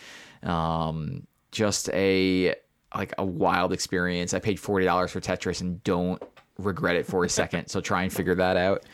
Um 0.44 1.26
just 1.52 1.90
a 1.90 2.56
like 2.96 3.14
a 3.18 3.26
wild 3.26 3.74
experience. 3.74 4.34
I 4.34 4.40
paid 4.40 4.58
$40 4.58 5.10
for 5.10 5.20
Tetris 5.20 5.62
and 5.62 5.84
don't 5.84 6.22
regret 6.58 6.96
it 6.96 7.06
for 7.06 7.24
a 7.24 7.30
second. 7.30 7.68
So 7.68 7.82
try 7.82 8.04
and 8.04 8.12
figure 8.12 8.36
that 8.36 8.58
out. 8.58 8.86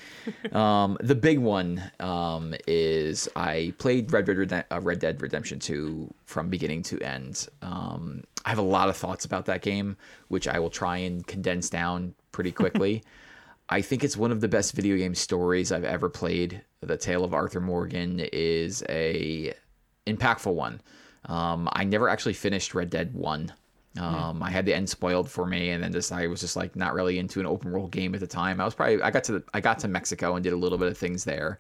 Um, 0.52 0.98
the 1.02 1.14
big 1.16 1.38
one 1.38 1.84
um, 2.00 2.56
is 2.68 3.28
I 3.36 3.74
played 3.78 4.12
Red 4.12 4.26
Dead, 4.26 4.38
Redem- 4.38 4.64
uh, 4.72 4.80
Red 4.82 5.00
Dead 5.00 5.22
Redemption 5.22 5.60
2 5.60 6.12
from 6.24 6.50
beginning 6.50 6.82
to 6.84 7.00
end. 7.02 7.48
Um, 7.62 8.24
I 8.44 8.50
have 8.50 8.58
a 8.58 8.64
lot 8.64 8.90
of 8.90 8.96
thoughts 8.96 9.26
about 9.26 9.46
that 9.46 9.62
game, 9.62 9.98
which 10.30 10.48
I 10.48 10.58
will 10.58 10.70
try 10.70 10.98
and 10.98 11.26
condense 11.28 11.70
down 11.70 12.16
pretty 12.32 12.52
quickly. 12.52 13.04
I 13.70 13.82
think 13.82 14.04
it's 14.04 14.16
one 14.16 14.32
of 14.32 14.42
the 14.42 14.48
best 14.48 14.74
video 14.74 14.98
game 14.98 15.14
stories 15.14 15.72
I've 15.72 15.84
ever 15.84 16.10
played. 16.10 16.62
The 16.82 16.98
Tale 16.98 17.24
of 17.24 17.34
Arthur 17.34 17.62
Morgan 17.62 18.20
is 18.32 18.84
a 18.90 19.54
impactful 20.08 20.54
one. 20.54 20.82
Um, 21.26 21.68
I 21.74 21.84
never 21.84 22.08
actually 22.08 22.34
finished 22.34 22.76
Red 22.76 22.90
Dead 22.90 23.14
One. 23.14 23.52
Um, 24.00 24.44
I 24.44 24.50
had 24.50 24.66
the 24.66 24.74
end 24.74 24.90
spoiled 24.90 25.30
for 25.30 25.46
me, 25.46 25.70
and 25.70 25.84
then 25.84 25.94
just 25.94 26.12
I 26.12 26.28
was 26.28 26.42
just 26.42 26.56
like 26.56 26.76
not 26.76 26.94
really 26.94 27.18
into 27.18 27.40
an 27.40 27.46
open 27.46 27.72
world 27.72 27.92
game 27.92 28.14
at 28.14 28.20
the 28.20 28.28
time. 28.28 28.60
I 28.60 28.66
was 28.66 28.76
probably 28.76 29.02
I 29.02 29.12
got 29.12 29.24
to 29.26 29.34
the, 29.34 29.44
I 29.54 29.62
got 29.62 29.80
to 29.80 29.88
Mexico 29.88 30.36
and 30.36 30.44
did 30.44 30.54
a 30.54 30.58
little 30.58 30.78
bit 30.78 30.90
of 30.90 30.98
things 30.98 31.24
there. 31.24 31.60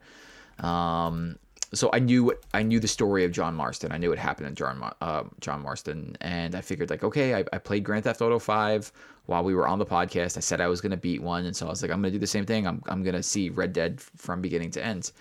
Um, 0.59 1.37
so 1.73 1.89
I 1.93 1.99
knew 1.99 2.33
I 2.53 2.63
knew 2.63 2.79
the 2.79 2.87
story 2.87 3.23
of 3.23 3.31
John 3.31 3.55
Marston. 3.55 3.91
I 3.91 3.97
knew 3.97 4.09
what 4.09 4.17
happened 4.17 4.47
in 4.47 4.55
John 4.55 4.91
uh, 5.01 5.23
John 5.39 5.61
Marston, 5.61 6.17
and 6.21 6.55
I 6.55 6.61
figured 6.61 6.89
like, 6.89 7.03
okay, 7.03 7.35
I, 7.35 7.45
I 7.53 7.57
played 7.57 7.83
Grand 7.83 8.03
Theft 8.03 8.21
Auto 8.21 8.39
Five 8.39 8.91
while 9.25 9.43
we 9.43 9.55
were 9.55 9.67
on 9.67 9.79
the 9.79 9.85
podcast. 9.85 10.37
I 10.37 10.41
said 10.41 10.61
I 10.61 10.67
was 10.67 10.81
gonna 10.81 10.97
beat 10.97 11.21
one, 11.21 11.45
and 11.45 11.55
so 11.55 11.67
I 11.67 11.69
was 11.69 11.81
like, 11.81 11.91
I'm 11.91 12.01
gonna 12.01 12.11
do 12.11 12.19
the 12.19 12.27
same 12.27 12.45
thing. 12.45 12.67
I'm 12.67 12.81
I'm 12.87 13.03
gonna 13.03 13.23
see 13.23 13.49
Red 13.49 13.73
Dead 13.73 14.01
from 14.01 14.41
beginning 14.41 14.71
to 14.71 14.83
end. 14.83 15.11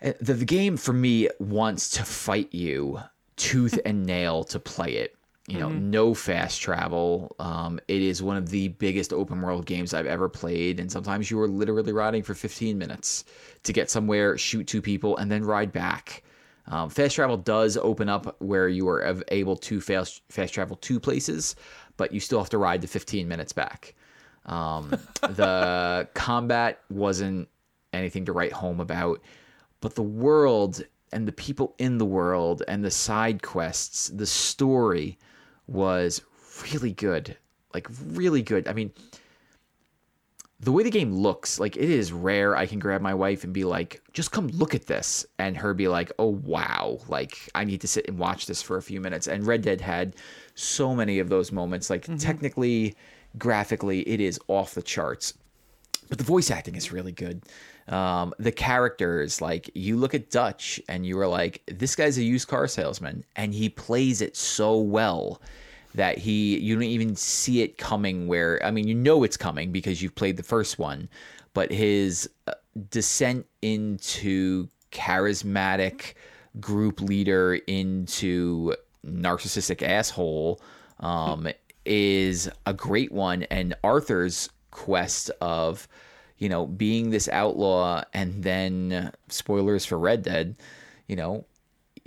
The, 0.00 0.34
the 0.34 0.44
game 0.44 0.76
for 0.76 0.92
me 0.92 1.28
wants 1.40 1.90
to 1.90 2.04
fight 2.04 2.54
you 2.54 3.00
tooth 3.36 3.78
and 3.84 4.06
nail 4.06 4.44
to 4.44 4.60
play 4.60 4.94
it. 4.94 5.16
You 5.48 5.58
know, 5.58 5.70
no 5.70 6.12
fast 6.12 6.60
travel. 6.60 7.34
Um, 7.38 7.80
it 7.88 8.02
is 8.02 8.22
one 8.22 8.36
of 8.36 8.50
the 8.50 8.68
biggest 8.68 9.14
open 9.14 9.40
world 9.40 9.64
games 9.64 9.94
I've 9.94 10.04
ever 10.04 10.28
played, 10.28 10.78
and 10.78 10.92
sometimes 10.92 11.30
you 11.30 11.40
are 11.40 11.48
literally 11.48 11.92
riding 11.92 12.22
for 12.22 12.34
15 12.34 12.76
minutes 12.76 13.24
to 13.62 13.72
get 13.72 13.90
somewhere, 13.90 14.36
shoot 14.36 14.66
two 14.66 14.82
people, 14.82 15.16
and 15.16 15.32
then 15.32 15.42
ride 15.42 15.72
back. 15.72 16.22
Um, 16.66 16.90
fast 16.90 17.14
travel 17.14 17.38
does 17.38 17.78
open 17.78 18.10
up 18.10 18.36
where 18.42 18.68
you 18.68 18.86
are 18.90 19.22
able 19.28 19.56
to 19.56 19.80
fast 19.80 20.20
fast 20.28 20.52
travel 20.52 20.76
to 20.76 21.00
places, 21.00 21.56
but 21.96 22.12
you 22.12 22.20
still 22.20 22.40
have 22.40 22.50
to 22.50 22.58
ride 22.58 22.82
the 22.82 22.86
15 22.86 23.26
minutes 23.26 23.54
back. 23.54 23.94
Um, 24.44 24.90
the 25.22 26.08
combat 26.12 26.82
wasn't 26.90 27.48
anything 27.94 28.26
to 28.26 28.32
write 28.32 28.52
home 28.52 28.80
about, 28.80 29.22
but 29.80 29.94
the 29.94 30.02
world 30.02 30.82
and 31.10 31.26
the 31.26 31.32
people 31.32 31.74
in 31.78 31.96
the 31.96 32.04
world 32.04 32.62
and 32.68 32.84
the 32.84 32.90
side 32.90 33.42
quests, 33.42 34.08
the 34.08 34.26
story 34.26 35.16
was 35.68 36.22
really 36.72 36.92
good. 36.92 37.36
Like, 37.74 37.86
really 38.06 38.42
good. 38.42 38.66
I 38.66 38.72
mean, 38.72 38.90
the 40.60 40.72
way 40.72 40.82
the 40.82 40.90
game 40.90 41.12
looks, 41.12 41.60
like, 41.60 41.76
it 41.76 41.88
is 41.88 42.12
rare 42.12 42.56
I 42.56 42.66
can 42.66 42.80
grab 42.80 43.00
my 43.00 43.14
wife 43.14 43.44
and 43.44 43.52
be 43.52 43.64
like, 43.64 44.02
just 44.12 44.32
come 44.32 44.48
look 44.48 44.74
at 44.74 44.86
this. 44.86 45.24
And 45.38 45.56
her 45.56 45.74
be 45.74 45.86
like, 45.86 46.10
oh, 46.18 46.40
wow. 46.44 46.98
Like, 47.06 47.38
I 47.54 47.64
need 47.64 47.80
to 47.82 47.88
sit 47.88 48.08
and 48.08 48.18
watch 48.18 48.46
this 48.46 48.62
for 48.62 48.76
a 48.76 48.82
few 48.82 49.00
minutes. 49.00 49.28
And 49.28 49.46
Red 49.46 49.62
Dead 49.62 49.80
had 49.80 50.16
so 50.54 50.94
many 50.94 51.20
of 51.20 51.28
those 51.28 51.52
moments. 51.52 51.90
Like, 51.90 52.02
mm-hmm. 52.02 52.16
technically, 52.16 52.96
graphically, 53.36 54.00
it 54.08 54.20
is 54.20 54.40
off 54.48 54.74
the 54.74 54.82
charts 54.82 55.34
but 56.08 56.18
the 56.18 56.24
voice 56.24 56.50
acting 56.50 56.74
is 56.74 56.92
really 56.92 57.12
good. 57.12 57.42
Um, 57.88 58.34
the 58.38 58.52
characters, 58.52 59.40
like 59.40 59.70
you 59.74 59.96
look 59.96 60.14
at 60.14 60.30
Dutch 60.30 60.80
and 60.88 61.06
you 61.06 61.18
are 61.18 61.26
like, 61.26 61.62
this 61.66 61.96
guy's 61.96 62.18
a 62.18 62.22
used 62.22 62.48
car 62.48 62.68
salesman, 62.68 63.24
and 63.36 63.54
he 63.54 63.68
plays 63.68 64.20
it 64.20 64.36
so 64.36 64.78
well 64.78 65.40
that 65.94 66.18
he 66.18 66.58
you 66.58 66.74
don't 66.74 66.84
even 66.84 67.16
see 67.16 67.62
it 67.62 67.78
coming. 67.78 68.26
Where 68.26 68.64
I 68.64 68.70
mean, 68.70 68.86
you 68.86 68.94
know 68.94 69.24
it's 69.24 69.36
coming 69.36 69.72
because 69.72 70.02
you've 70.02 70.14
played 70.14 70.36
the 70.36 70.42
first 70.42 70.78
one, 70.78 71.08
but 71.54 71.72
his 71.72 72.28
uh, 72.46 72.52
descent 72.90 73.46
into 73.62 74.68
charismatic, 74.92 76.14
group 76.60 77.00
leader 77.00 77.54
into 77.66 78.74
narcissistic 79.06 79.82
asshole 79.82 80.60
um, 81.00 81.48
is 81.84 82.50
a 82.66 82.74
great 82.74 83.12
one. 83.12 83.44
And 83.44 83.74
Arthur's 83.82 84.50
quest 84.70 85.30
of, 85.40 85.88
you 86.38 86.48
know, 86.48 86.66
being 86.66 87.10
this 87.10 87.28
outlaw 87.28 88.02
and 88.14 88.42
then 88.42 89.12
spoilers 89.28 89.84
for 89.84 89.98
Red 89.98 90.22
Dead, 90.22 90.56
you 91.06 91.16
know, 91.16 91.44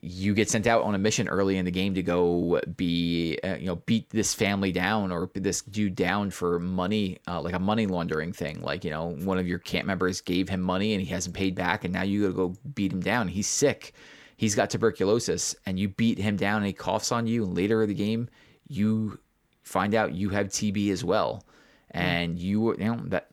you 0.02 0.34
get 0.34 0.50
sent 0.50 0.66
out 0.66 0.84
on 0.84 0.96
a 0.96 0.98
mission 0.98 1.28
early 1.28 1.58
in 1.58 1.66
the 1.66 1.72
game 1.72 1.94
to 1.94 2.02
go 2.02 2.60
be 2.76 3.38
uh, 3.44 3.56
you 3.56 3.68
know 3.68 3.76
beat 3.76 4.10
this 4.10 4.34
family 4.34 4.72
down 4.72 5.12
or 5.12 5.30
this 5.36 5.62
dude 5.62 5.96
down 5.96 6.32
for 6.32 6.60
money 6.60 7.20
uh, 7.28 7.40
like 7.40 7.54
a 7.54 7.60
money 7.60 7.86
laundering 7.86 8.34
thing. 8.34 8.62
Like 8.62 8.84
you 8.84 8.90
know 8.90 9.12
one 9.24 9.38
of 9.38 9.48
your 9.48 9.60
camp 9.60 9.86
members 9.86 10.20
gave 10.22 10.50
him 10.50 10.62
money 10.62 10.94
and 10.94 11.02
he 11.02 11.08
hasn't 11.10 11.36
paid 11.36 11.54
back 11.54 11.84
and 11.84 11.94
now 11.94 12.02
you 12.02 12.22
gotta 12.22 12.34
go 12.34 12.56
beat 12.74 12.92
him 12.92 13.02
down. 13.02 13.28
He's 13.28 13.48
sick. 13.48 13.94
He's 14.38 14.56
got 14.56 14.72
tuberculosis 14.72 15.56
and 15.68 15.78
you 15.78 15.90
beat 15.90 16.18
him 16.18 16.36
down 16.36 16.58
and 16.58 16.66
he 16.66 16.74
coughs 16.74 17.12
on 17.12 17.28
you 17.28 17.44
and 17.44 17.56
later 17.56 17.84
in 17.84 17.90
the 17.90 17.94
game 17.94 18.28
you 18.68 19.20
find 19.62 19.94
out 19.94 20.16
you 20.16 20.30
have 20.30 20.48
tb 20.48 20.92
as 20.92 21.04
well. 21.04 21.46
And 21.92 22.40
you 22.40 22.72
you 22.72 22.86
know 22.86 23.02
that 23.08 23.28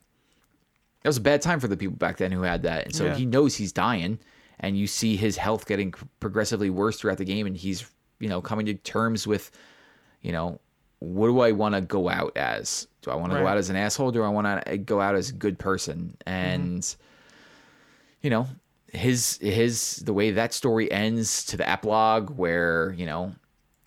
that 1.08 1.10
was 1.10 1.16
a 1.16 1.22
bad 1.22 1.40
time 1.40 1.58
for 1.58 1.68
the 1.68 1.76
people 1.76 1.96
back 1.96 2.18
then 2.18 2.30
who 2.30 2.42
had 2.42 2.64
that. 2.64 2.84
And 2.84 2.94
so 2.94 3.06
Yeah. 3.06 3.14
he 3.14 3.24
knows 3.24 3.54
he's 3.56 3.72
dying 3.72 4.18
and 4.60 4.76
you 4.76 4.86
see 4.86 5.16
his 5.16 5.38
health 5.38 5.64
getting 5.66 5.94
progressively 6.20 6.68
worse 6.68 7.00
throughout 7.00 7.16
the 7.16 7.24
game 7.24 7.46
and 7.46 7.56
he's 7.56 7.90
you 8.20 8.28
know 8.28 8.42
coming 8.42 8.66
to 8.66 8.74
terms 8.74 9.26
with 9.26 9.50
you 10.20 10.32
know 10.32 10.60
what 10.98 11.28
do 11.28 11.40
i 11.40 11.52
want 11.52 11.74
to 11.74 11.80
go 11.80 12.10
out 12.10 12.36
as? 12.36 12.88
Do 13.00 13.10
i 13.10 13.14
want 13.14 13.32
to 13.32 13.38
go 13.38 13.46
out 13.46 13.56
as 13.56 13.70
an 13.70 13.76
asshole 13.76 14.10
do 14.10 14.22
i 14.22 14.28
want 14.28 14.66
to 14.66 14.76
go 14.76 15.00
out 15.00 15.14
as 15.14 15.30
a 15.30 15.32
good 15.32 15.58
person? 15.58 16.14
Mm-hmm. 16.26 16.34
And 16.34 16.96
you 18.20 18.28
know 18.28 18.46
his 18.92 19.38
his 19.40 19.96
the 20.04 20.12
way 20.12 20.32
that 20.32 20.52
story 20.52 20.92
ends 20.92 21.44
to 21.46 21.56
the 21.56 21.66
epilogue 21.66 22.30
where 22.36 22.92
you 22.98 23.06
know 23.06 23.32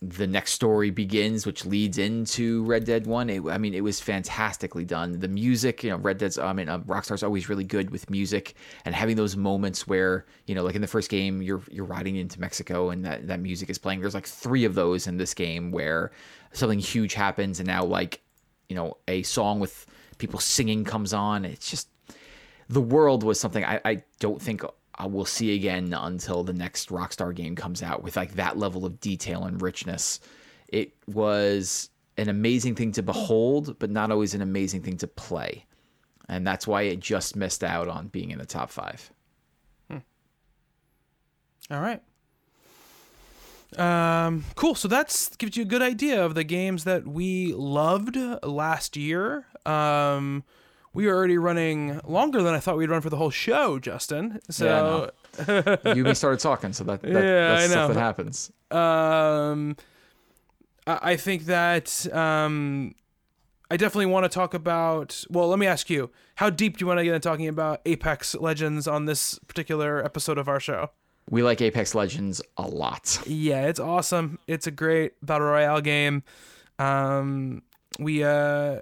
the 0.03 0.26
next 0.26 0.53
story 0.53 0.90
begins, 0.90 1.45
which 1.45 1.64
leads 1.64 1.99
into 1.99 2.64
Red 2.64 2.86
Dead 2.86 3.06
One. 3.06 3.30
It, 3.30 3.44
I 3.45 3.60
mean, 3.60 3.76
it 3.76 3.84
was 3.84 3.99
fantastically 3.99 4.84
done. 4.84 5.19
The 5.19 5.28
music, 5.28 5.84
you 5.84 5.91
know, 5.91 5.98
Red 5.98 6.18
Dead's. 6.18 6.40
I 6.40 6.53
mean, 6.53 6.69
uh, 6.69 6.80
Rockstar's 6.80 7.22
always 7.22 7.49
really 7.49 7.64
good 7.64 7.91
with 7.91 8.10
music 8.10 8.56
and 8.84 8.95
having 8.95 9.15
those 9.15 9.38
moments 9.38 9.88
where 9.88 10.26
you 10.48 10.56
know, 10.56 10.64
like 10.64 10.73
in 10.73 10.82
the 10.82 10.88
first 10.88 11.10
game, 11.10 11.44
you're 11.44 11.61
you're 11.69 11.86
riding 11.86 12.15
into 12.15 12.40
Mexico 12.40 12.90
and 12.90 13.06
that 13.06 13.28
that 13.28 13.40
music 13.40 13.69
is 13.69 13.78
playing. 13.78 14.02
There's 14.02 14.15
like 14.15 14.26
three 14.26 14.65
of 14.65 14.73
those 14.73 15.06
in 15.06 15.18
this 15.18 15.36
game 15.36 15.72
where 15.72 16.11
something 16.52 16.80
huge 16.80 17.14
happens, 17.14 17.60
and 17.60 17.68
now 17.68 17.84
like 17.84 18.22
you 18.69 18.76
know, 18.76 18.98
a 19.07 19.22
song 19.22 19.60
with 19.60 19.86
people 20.18 20.40
singing 20.40 20.84
comes 20.84 21.14
on. 21.14 21.45
It's 21.45 21.69
just 21.69 21.90
the 22.69 22.82
world 22.82 23.22
was 23.22 23.40
something 23.40 23.64
I, 23.64 23.82
I 23.86 24.03
don't 24.19 24.41
think 24.41 24.64
I 24.95 25.07
will 25.07 25.26
see 25.26 25.55
again 25.55 25.93
until 25.93 26.43
the 26.43 26.53
next 26.53 26.89
Rockstar 26.89 27.34
game 27.34 27.55
comes 27.55 27.81
out 27.81 28.03
with 28.03 28.15
like 28.15 28.34
that 28.35 28.57
level 28.57 28.85
of 28.85 28.99
detail 28.99 29.45
and 29.45 29.61
richness. 29.61 30.19
It 30.68 30.93
was 31.07 31.89
an 32.18 32.30
amazing 32.30 32.76
thing 32.76 32.91
to 32.93 33.03
behold, 33.03 33.77
but 33.80 33.89
not 33.89 34.11
always 34.11 34.34
an 34.34 34.41
amazing 34.41 34.81
thing 34.81 34.97
to 34.97 35.07
play. 35.07 35.65
And 36.30 36.45
that's 36.45 36.68
why 36.68 36.84
it 36.84 36.99
just 36.99 37.35
missed 37.35 37.63
out 37.63 37.88
on 37.88 38.07
being 38.07 38.31
in 38.31 38.39
the 38.39 38.45
top 38.45 38.69
five. 38.69 39.11
All 41.72 41.80
right. 41.80 42.01
Um, 43.77 44.43
cool. 44.55 44.76
So 44.76 44.89
that's 44.89 45.35
gives 45.38 45.55
you 45.55 45.63
a 45.63 45.68
good 45.68 45.81
idea 45.81 46.23
of 46.23 46.35
the 46.35 46.43
games 46.43 46.84
that 46.84 47.07
we 47.07 47.53
loved 47.53 48.18
last 48.43 48.97
year. 48.97 49.45
Um, 49.65 50.43
we 50.93 51.07
are 51.07 51.15
already 51.15 51.38
running 51.38 51.99
longer 52.03 52.41
than 52.41 52.53
I 52.53 52.59
thought 52.59 52.77
we'd 52.77 52.89
run 52.89 53.01
for 53.01 53.09
the 53.09 53.18
whole 53.18 53.30
show, 53.30 53.80
Justin. 53.80 54.39
So, 54.49 55.11
you 55.47 55.53
and 55.85 56.03
me 56.03 56.13
started 56.13 56.39
talking, 56.39 56.73
so 56.73 56.84
that, 56.85 57.01
that 57.01 57.11
Yeah, 57.11 57.19
that's 57.22 57.63
I 57.63 57.68
stuff 57.68 57.93
that 57.93 57.99
happens. 57.99 58.51
um, 58.72 59.76
I 60.88 60.99
I 61.11 61.15
think 61.15 61.45
that 61.45 62.13
um, 62.13 62.95
I 63.69 63.77
definitely 63.77 64.07
want 64.07 64.26
to 64.26 64.30
talk 64.30 64.53
about. 64.53 65.23
Well, 65.30 65.47
let 65.47 65.59
me 65.59 65.68
ask 65.68 65.89
you: 65.89 66.09
How 66.35 66.49
deep 66.49 66.77
do 66.77 66.84
you 66.84 66.88
want 66.88 66.99
to 66.99 67.03
get 67.05 67.13
into 67.13 67.27
talking 67.27 67.47
about 67.47 67.81
Apex 67.85 68.35
Legends 68.35 68.88
on 68.88 69.05
this 69.05 69.39
particular 69.47 70.03
episode 70.03 70.38
of 70.38 70.47
our 70.49 70.59
show? 70.59 70.91
We 71.30 71.43
like 71.43 71.61
Apex 71.61 71.95
Legends 71.95 72.41
a 72.57 72.63
lot. 72.63 73.22
Yeah, 73.26 73.68
it's 73.68 73.80
awesome. 73.80 74.39
It's 74.47 74.68
a 74.68 74.72
great 74.72 75.13
battle 75.26 75.47
royale 75.47 75.80
game. 75.80 76.23
Um, 76.80 77.61
we 77.99 78.23
uh, 78.23 78.80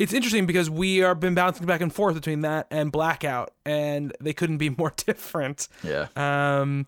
it's 0.00 0.14
interesting 0.14 0.46
because 0.46 0.70
we 0.70 1.02
are 1.02 1.14
been 1.14 1.34
bouncing 1.34 1.66
back 1.66 1.82
and 1.82 1.94
forth 1.94 2.14
between 2.14 2.40
that 2.40 2.66
and 2.70 2.90
Blackout, 2.90 3.52
and 3.66 4.16
they 4.18 4.32
couldn't 4.32 4.56
be 4.56 4.70
more 4.78 4.94
different. 4.96 5.68
Yeah. 5.82 6.06
Um, 6.16 6.86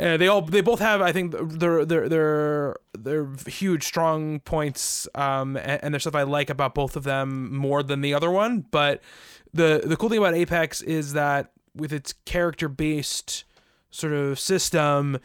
uh, 0.00 0.16
they 0.16 0.26
all 0.26 0.40
they 0.40 0.62
both 0.62 0.78
have 0.80 1.02
I 1.02 1.12
think 1.12 1.34
their 1.38 1.84
their 1.84 2.08
their 2.08 2.76
their 2.98 3.28
huge 3.46 3.84
strong 3.84 4.40
points 4.40 5.06
um 5.14 5.58
and, 5.58 5.84
and 5.84 5.92
there's 5.92 6.04
stuff 6.04 6.14
I 6.14 6.22
like 6.22 6.48
about 6.48 6.74
both 6.74 6.96
of 6.96 7.04
them 7.04 7.54
more 7.54 7.82
than 7.82 8.00
the 8.00 8.14
other 8.14 8.30
one 8.30 8.64
but 8.70 9.02
the 9.52 9.82
the 9.84 9.98
cool 9.98 10.08
thing 10.08 10.16
about 10.16 10.32
Apex 10.32 10.80
is 10.80 11.12
that 11.12 11.52
with 11.74 11.92
its 11.92 12.14
character 12.24 12.66
based 12.66 13.44
sort 13.90 14.14
of 14.14 14.40
system 14.40 15.18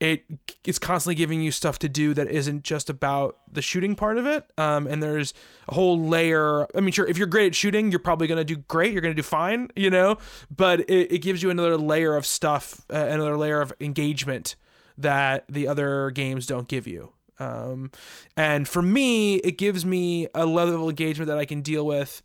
it 0.00 0.24
it's 0.64 0.78
constantly 0.78 1.14
giving 1.14 1.40
you 1.40 1.50
stuff 1.50 1.78
to 1.78 1.88
do 1.88 2.12
that 2.14 2.28
isn't 2.28 2.64
just 2.64 2.90
about 2.90 3.38
the 3.50 3.62
shooting 3.62 3.94
part 3.94 4.18
of 4.18 4.26
it. 4.26 4.44
Um 4.58 4.86
and 4.86 5.02
there's 5.02 5.32
a 5.68 5.74
whole 5.74 5.98
layer 5.98 6.66
i 6.76 6.80
mean 6.80 6.92
sure 6.92 7.06
if 7.06 7.16
you're 7.16 7.26
great 7.26 7.48
at 7.48 7.54
shooting 7.54 7.90
you're 7.90 7.98
probably 7.98 8.26
going 8.26 8.38
to 8.38 8.44
do 8.44 8.56
great 8.56 8.92
you're 8.92 9.00
going 9.00 9.14
to 9.14 9.20
do 9.20 9.26
fine 9.26 9.68
you 9.74 9.90
know 9.90 10.18
but 10.54 10.80
it, 10.80 11.12
it 11.12 11.18
gives 11.22 11.42
you 11.42 11.50
another 11.50 11.76
layer 11.76 12.14
of 12.14 12.26
stuff 12.26 12.84
uh, 12.92 12.96
another 12.96 13.36
layer 13.36 13.60
of 13.60 13.72
engagement 13.80 14.54
that 14.98 15.44
the 15.48 15.68
other 15.68 16.10
games 16.10 16.46
don't 16.46 16.68
give 16.68 16.86
you. 16.86 17.12
Um 17.38 17.90
and 18.36 18.68
for 18.68 18.82
me 18.82 19.36
it 19.36 19.58
gives 19.58 19.84
me 19.86 20.28
a 20.34 20.44
level 20.46 20.84
of 20.84 20.90
engagement 20.90 21.28
that 21.28 21.38
i 21.38 21.44
can 21.44 21.62
deal 21.62 21.86
with 21.86 22.22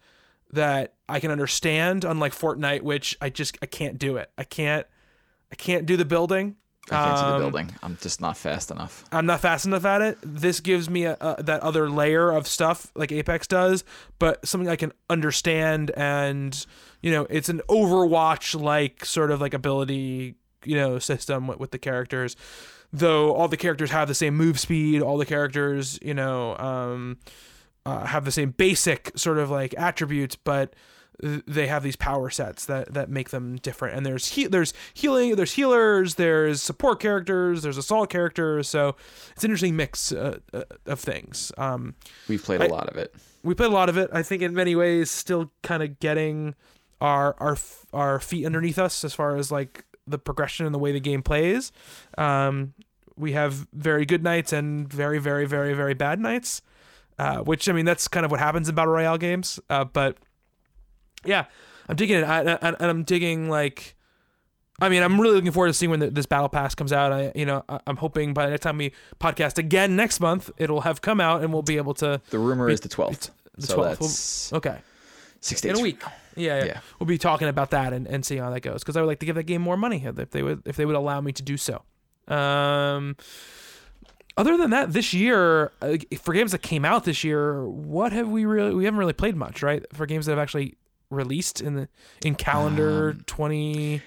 that 0.51 0.95
i 1.07 1.19
can 1.21 1.31
understand 1.31 2.03
unlike 2.03 2.33
fortnite 2.33 2.81
which 2.81 3.17
i 3.21 3.29
just 3.29 3.57
i 3.61 3.65
can't 3.65 3.97
do 3.97 4.17
it. 4.17 4.29
I 4.37 4.43
can't 4.43 4.85
i 5.51 5.55
can't 5.55 5.85
do 5.85 5.95
the 5.95 6.05
building 6.05 6.57
I 6.89 7.05
can't 7.05 7.17
see 7.19 7.25
the 7.25 7.33
Um, 7.33 7.41
building. 7.41 7.71
I'm 7.83 7.97
just 8.01 8.19
not 8.21 8.37
fast 8.37 8.71
enough. 8.71 9.05
I'm 9.11 9.25
not 9.25 9.39
fast 9.39 9.65
enough 9.65 9.85
at 9.85 10.01
it. 10.01 10.17
This 10.23 10.59
gives 10.59 10.89
me 10.89 11.05
a, 11.05 11.15
a, 11.21 11.43
that 11.43 11.61
other 11.61 11.89
layer 11.89 12.31
of 12.31 12.47
stuff 12.47 12.91
like 12.95 13.11
Apex 13.11 13.47
does, 13.47 13.83
but 14.19 14.45
something 14.47 14.67
I 14.67 14.75
can 14.75 14.91
understand 15.09 15.91
and 15.95 16.65
you 17.01 17.11
know, 17.11 17.27
it's 17.29 17.49
an 17.49 17.61
Overwatch 17.69 18.59
like 18.59 19.05
sort 19.05 19.31
of 19.31 19.41
like 19.41 19.53
ability, 19.53 20.35
you 20.65 20.75
know, 20.75 20.99
system 20.99 21.47
with, 21.47 21.59
with 21.59 21.71
the 21.71 21.79
characters. 21.79 22.35
Though 22.93 23.33
all 23.33 23.47
the 23.47 23.57
characters 23.57 23.91
have 23.91 24.07
the 24.07 24.15
same 24.15 24.35
move 24.35 24.59
speed, 24.59 25.01
all 25.01 25.17
the 25.17 25.25
characters, 25.25 25.97
you 26.01 26.13
know, 26.13 26.57
um, 26.57 27.17
uh, 27.85 28.05
have 28.05 28.25
the 28.25 28.31
same 28.31 28.51
basic 28.51 29.11
sort 29.15 29.37
of 29.37 29.49
like 29.49 29.73
attributes, 29.77 30.35
but 30.35 30.75
they 31.21 31.67
have 31.67 31.83
these 31.83 31.95
power 31.95 32.29
sets 32.29 32.65
that 32.65 32.93
that 32.93 33.09
make 33.09 33.29
them 33.29 33.57
different. 33.57 33.95
And 33.95 34.05
there's 34.05 34.27
he- 34.29 34.47
there's 34.47 34.73
healing, 34.93 35.35
there's 35.35 35.53
healers, 35.53 36.15
there's 36.15 36.61
support 36.61 36.99
characters, 36.99 37.61
there's 37.61 37.77
assault 37.77 38.09
characters. 38.09 38.67
So 38.67 38.95
it's 39.33 39.43
an 39.43 39.49
interesting 39.49 39.75
mix 39.75 40.11
uh, 40.11 40.39
uh, 40.53 40.63
of 40.85 40.99
things. 40.99 41.51
Um, 41.57 41.95
We've 42.27 42.43
played 42.43 42.61
I- 42.61 42.65
a 42.65 42.69
lot 42.69 42.89
of 42.89 42.97
it. 42.97 43.13
we 43.43 43.53
played 43.53 43.69
a 43.71 43.73
lot 43.73 43.89
of 43.89 43.97
it. 43.97 44.09
I 44.13 44.23
think 44.23 44.41
in 44.41 44.53
many 44.53 44.75
ways 44.75 45.11
still 45.11 45.51
kind 45.63 45.83
of 45.83 45.99
getting 45.99 46.55
our 46.99 47.35
our 47.39 47.57
our 47.93 48.19
feet 48.19 48.45
underneath 48.45 48.77
us 48.79 49.03
as 49.03 49.13
far 49.13 49.35
as 49.37 49.51
like 49.51 49.85
the 50.07 50.17
progression 50.17 50.65
and 50.65 50.73
the 50.73 50.79
way 50.79 50.91
the 50.91 50.99
game 50.99 51.21
plays. 51.21 51.71
Um, 52.17 52.73
we 53.15 53.33
have 53.33 53.67
very 53.73 54.05
good 54.05 54.23
nights 54.23 54.51
and 54.53 54.91
very 54.91 55.19
very 55.19 55.45
very 55.45 55.73
very 55.73 55.93
bad 55.93 56.19
nights, 56.19 56.61
uh, 57.19 57.37
which 57.39 57.69
I 57.69 57.73
mean 57.73 57.85
that's 57.85 58.07
kind 58.07 58.25
of 58.25 58.31
what 58.31 58.39
happens 58.39 58.67
in 58.69 58.75
battle 58.75 58.93
royale 58.93 59.17
games. 59.19 59.59
Uh, 59.69 59.83
but 59.83 60.17
yeah, 61.25 61.45
I'm 61.89 61.95
digging 61.95 62.17
it, 62.17 62.23
I, 62.23 62.39
I, 62.41 62.57
and 62.69 62.75
I'm 62.81 63.03
digging 63.03 63.49
like. 63.49 63.95
I 64.83 64.89
mean, 64.89 65.03
I'm 65.03 65.21
really 65.21 65.35
looking 65.35 65.51
forward 65.51 65.67
to 65.67 65.73
seeing 65.75 65.91
when 65.91 65.99
the, 65.99 66.09
this 66.09 66.25
battle 66.25 66.49
pass 66.49 66.73
comes 66.73 66.91
out. 66.91 67.11
I, 67.13 67.31
you 67.35 67.45
know, 67.45 67.63
I, 67.69 67.79
I'm 67.85 67.97
hoping 67.97 68.33
by 68.33 68.45
the 68.45 68.49
next 68.51 68.63
time 68.63 68.77
we 68.79 68.93
podcast 69.19 69.59
again 69.59 69.95
next 69.95 70.19
month, 70.19 70.49
it'll 70.57 70.81
have 70.81 71.01
come 71.01 71.21
out 71.21 71.43
and 71.43 71.53
we'll 71.53 71.61
be 71.61 71.77
able 71.77 71.93
to 71.95 72.19
The 72.31 72.39
rumor 72.39 72.67
is 72.67 72.79
the 72.79 72.89
12th. 72.89 73.29
the 73.57 73.67
so 73.67 73.77
12th. 73.77 73.99
that's 73.99 74.53
Okay. 74.53 74.77
six 75.39 75.61
days 75.61 75.73
In 75.73 75.77
a 75.77 75.81
week. 75.83 76.01
Yeah, 76.35 76.57
yeah. 76.59 76.65
Yeah. 76.65 76.79
We'll 76.97 77.05
be 77.05 77.19
talking 77.19 77.47
about 77.47 77.69
that 77.71 77.93
and, 77.93 78.07
and 78.07 78.25
see 78.25 78.37
how 78.37 78.49
that 78.49 78.61
goes 78.61 78.81
because 78.81 78.97
I 78.97 79.01
would 79.01 79.07
like 79.07 79.19
to 79.19 79.25
give 79.27 79.35
that 79.35 79.43
game 79.43 79.61
more 79.61 79.77
money 79.77 80.03
if 80.03 80.31
they 80.31 80.41
would 80.41 80.63
if 80.65 80.77
they 80.77 80.85
would 80.87 80.95
allow 80.95 81.21
me 81.21 81.31
to 81.33 81.43
do 81.43 81.57
so. 81.57 81.83
Um, 82.27 83.17
other 84.37 84.57
than 84.57 84.71
that, 84.71 84.93
this 84.93 85.13
year 85.13 85.71
uh, 85.83 85.97
for 86.21 86.33
games 86.33 86.53
that 86.53 86.63
came 86.63 86.85
out 86.85 87.03
this 87.03 87.23
year, 87.23 87.63
what 87.67 88.13
have 88.13 88.29
we 88.29 88.45
really? 88.45 88.73
We 88.73 88.85
haven't 88.85 88.97
really 88.99 89.13
played 89.13 89.35
much, 89.35 89.61
right? 89.61 89.85
For 89.93 90.07
games 90.07 90.25
that 90.25 90.31
have 90.31 90.39
actually 90.39 90.75
released 91.11 91.61
in 91.61 91.75
the 91.75 91.87
in 92.25 92.35
calendar 92.35 93.11
Um, 93.11 93.23
twenty. 93.27 94.01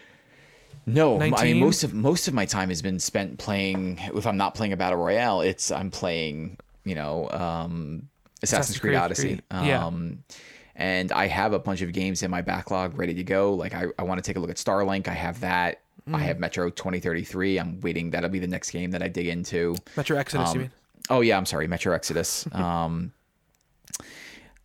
No, 0.87 1.21
I 1.21 1.31
mean 1.45 1.61
most 1.61 1.83
of 1.85 1.95
most 1.95 2.29
of 2.29 2.35
my 2.35 2.45
time 2.45 2.69
has 2.69 2.83
been 2.83 2.99
spent 2.99 3.39
playing. 3.39 3.99
If 4.15 4.27
I'm 4.27 4.37
not 4.37 4.55
playing 4.55 4.73
a 4.73 4.77
battle 4.77 4.99
royale, 4.99 5.41
it's 5.41 5.71
I'm 5.71 5.91
playing. 5.91 6.59
You 6.85 6.95
know, 6.95 7.31
um, 7.31 8.09
Assassin's, 8.43 8.43
Assassin's 8.43 8.79
Creed, 8.79 8.91
Creed 8.91 8.97
Odyssey. 8.97 9.29
Creed, 9.29 9.43
yeah. 9.51 9.87
Um, 9.87 10.25
and 10.77 11.11
I 11.13 11.29
have 11.29 11.55
a 11.55 11.59
bunch 11.59 11.81
of 11.81 11.93
games 11.93 12.23
in 12.23 12.31
my 12.31 12.43
backlog 12.43 12.99
ready 12.99 13.15
to 13.15 13.25
go. 13.25 13.55
Like 13.55 13.73
I, 13.75 13.87
I 13.99 14.03
want 14.03 14.23
to 14.23 14.27
take 14.29 14.37
a 14.37 14.41
look 14.41 14.51
at 14.51 14.57
Starlink. 14.57 15.09
I 15.09 15.15
have 15.15 15.41
that. 15.41 15.81
I 16.13 16.19
have 16.19 16.39
Metro 16.39 16.69
2033. 16.69 17.59
I'm 17.59 17.81
waiting. 17.81 18.11
That'll 18.11 18.29
be 18.29 18.39
the 18.39 18.47
next 18.47 18.73
game 18.73 18.91
that 18.91 19.03
I 19.03 19.09
dig 19.09 19.27
into. 19.29 19.75
Metro 19.97 20.19
Exodus, 20.19 20.49
you 20.53 20.53
Um, 20.53 20.59
mean? 20.65 20.71
Oh 21.09 21.21
yeah, 21.23 21.39
I'm 21.39 21.47
sorry, 21.47 21.67
Metro 21.67 21.95
Exodus. 21.95 22.47
um, 22.53 23.13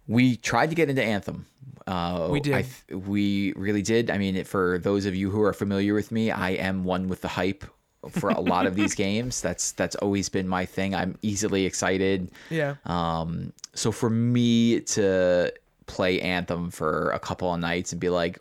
we 0.10 0.36
tried 0.36 0.70
to 0.72 0.76
get 0.76 0.90
into 0.90 1.04
Anthem. 1.04 1.46
Uh, 1.88 2.28
We 2.30 2.40
did. 2.42 2.54
I 2.54 2.62
th- 2.64 3.02
we 3.08 3.54
really 3.56 3.82
did. 3.82 4.10
I 4.10 4.18
mean, 4.18 4.44
for 4.44 4.78
those 4.80 5.06
of 5.06 5.16
you 5.16 5.30
who 5.32 5.42
are 5.44 5.54
familiar 5.54 5.94
with 5.94 6.12
me, 6.12 6.30
I 6.32 6.50
am 6.52 6.84
one 6.84 7.08
with 7.08 7.22
the 7.22 7.28
hype 7.30 7.64
for 8.12 8.30
a 8.30 8.40
lot 8.42 8.66
of 8.68 8.76
these 8.76 8.94
games. 9.08 9.42
That's 9.42 9.72
that's 9.74 9.96
always 9.96 10.28
been 10.30 10.48
my 10.48 10.66
thing. 10.66 10.94
I'm 10.94 11.18
easily 11.22 11.66
excited. 11.66 12.32
Yeah. 12.50 12.76
Um, 12.86 13.54
so 13.74 13.92
for 13.92 14.10
me 14.10 14.82
to 14.82 15.52
play 15.88 16.20
Anthem 16.22 16.70
for 16.72 17.10
a 17.12 17.20
couple 17.20 17.54
of 17.54 17.60
nights 17.60 17.92
and 17.94 18.00
be 18.02 18.10
like, 18.10 18.38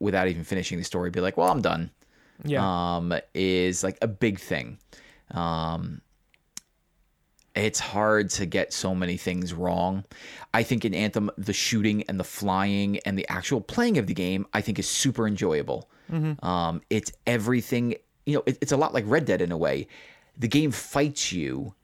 without 0.00 0.28
even 0.28 0.44
finishing 0.44 0.78
the 0.78 0.84
story, 0.84 1.10
be 1.10 1.20
like, 1.20 1.36
well, 1.36 1.50
I'm 1.50 1.62
done 1.62 1.90
Yeah. 2.44 2.62
um, 2.96 3.14
is 3.34 3.82
like 3.84 3.96
a 4.02 4.08
big 4.08 4.38
thing. 4.40 4.78
Um, 5.30 6.00
it's 7.54 7.80
hard 7.80 8.30
to 8.30 8.46
get 8.46 8.72
so 8.72 8.94
many 8.94 9.16
things 9.16 9.52
wrong. 9.52 10.04
I 10.54 10.62
think 10.62 10.84
in 10.84 10.94
Anthem, 10.94 11.30
the 11.36 11.52
shooting 11.52 12.02
and 12.08 12.18
the 12.18 12.24
flying 12.24 12.98
and 13.00 13.18
the 13.18 13.28
actual 13.28 13.60
playing 13.60 13.98
of 13.98 14.06
the 14.06 14.14
game, 14.14 14.46
I 14.54 14.60
think 14.60 14.78
is 14.78 14.88
super 14.88 15.26
enjoyable. 15.26 15.88
Um, 16.42 16.82
it's 16.90 17.12
everything, 17.26 17.94
you 18.26 18.34
know, 18.34 18.42
it, 18.46 18.58
it's 18.60 18.72
a 18.72 18.76
lot 18.76 18.94
like 18.94 19.04
Red 19.06 19.24
Dead 19.24 19.40
in 19.40 19.52
a 19.52 19.56
way. 19.56 19.86
The 20.38 20.48
game 20.48 20.70
fights 20.70 21.32
you 21.32 21.74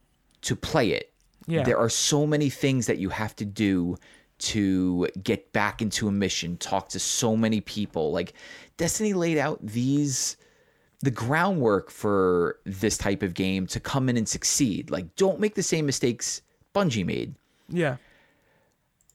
to 0.43 0.57
play 0.57 0.91
it. 0.91 1.13
Yeah. 1.47 1.65
There 1.65 1.79
are 1.79 1.89
so 1.89 2.27
many 2.27 2.51
things 2.51 2.87
that 2.87 2.99
you 2.99 3.09
have 3.11 3.35
to 3.37 3.45
do 3.45 3.97
to 4.39 5.09
get 5.23 5.53
back 5.53 5.83
into 5.83 6.09
a 6.09 6.13
mission, 6.13 6.57
talk 6.59 6.89
to 6.91 6.99
so 6.99 7.37
many 7.37 7.61
people. 7.61 8.13
Like 8.13 8.35
Destiny 8.77 9.13
laid 9.13 9.39
out 9.39 9.59
these 9.63 10.37
the 11.01 11.11
groundwork 11.11 11.91
for 11.91 12.59
this 12.65 12.99
type 12.99 13.23
of 13.23 13.35
game 13.35 13.67
to 13.69 13.79
come 13.81 14.09
in 14.09 14.17
and 14.17 14.29
succeed. 14.29 14.91
Like 14.91 15.15
don't 15.17 15.39
make 15.41 15.55
the 15.55 15.63
same 15.63 15.87
mistakes 15.87 16.43
Bungie 16.75 17.05
made. 17.07 17.35
yeah. 17.69 17.97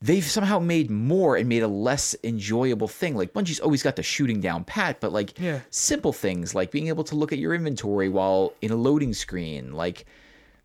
They've 0.01 0.23
somehow 0.25 0.59
made 0.59 0.89
more 0.91 1.37
and 1.37 1.47
made 1.47 1.63
a 1.63 1.67
less 1.69 2.13
enjoyable 2.25 2.89
thing. 2.89 3.15
Like 3.15 3.31
Bungie's 3.31 3.61
always 3.61 3.81
got 3.81 3.95
the 3.95 4.03
shooting 4.03 4.41
down 4.41 4.65
pat, 4.65 4.99
but 4.99 5.13
like 5.13 5.39
Yeah. 5.39 5.61
simple 5.69 6.11
things 6.11 6.53
like 6.53 6.71
being 6.71 6.89
able 6.89 7.05
to 7.05 7.15
look 7.15 7.31
at 7.31 7.39
your 7.39 7.53
inventory 7.53 8.09
while 8.09 8.53
in 8.61 8.71
a 8.71 8.75
loading 8.75 9.13
screen, 9.13 9.71
like 9.71 10.05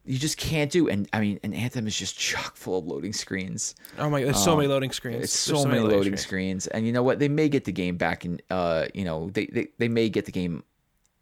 you 0.04 0.18
just 0.18 0.38
can't 0.38 0.72
do. 0.72 0.88
And 0.88 1.08
I 1.12 1.20
mean, 1.20 1.38
an 1.44 1.52
Anthem 1.52 1.86
is 1.86 1.96
just 1.96 2.18
chock 2.18 2.56
full 2.56 2.78
of 2.80 2.86
loading 2.86 3.12
screens. 3.12 3.76
Oh 3.96 4.10
my, 4.10 4.20
God. 4.22 4.26
there's 4.28 4.42
so 4.42 4.56
many 4.56 4.66
loading 4.66 4.90
screens. 4.90 5.22
It's 5.22 5.46
There's 5.46 5.62
so, 5.62 5.68
many 5.68 5.80
loading 5.82 6.16
screens. 6.16 6.66
And 6.66 6.84
you 6.84 6.92
know 6.92 7.04
what? 7.04 7.20
They 7.20 7.28
may 7.28 7.48
get 7.48 7.64
the 7.64 7.72
game 7.72 7.96
back 7.96 8.24
in 8.24 8.40
uh, 8.50 8.86
you 8.92 9.04
know, 9.04 9.30
they 9.30 9.46
they, 9.46 9.68
they 9.78 9.88
may 9.88 10.08
get 10.08 10.24
the 10.24 10.32
game 10.32 10.64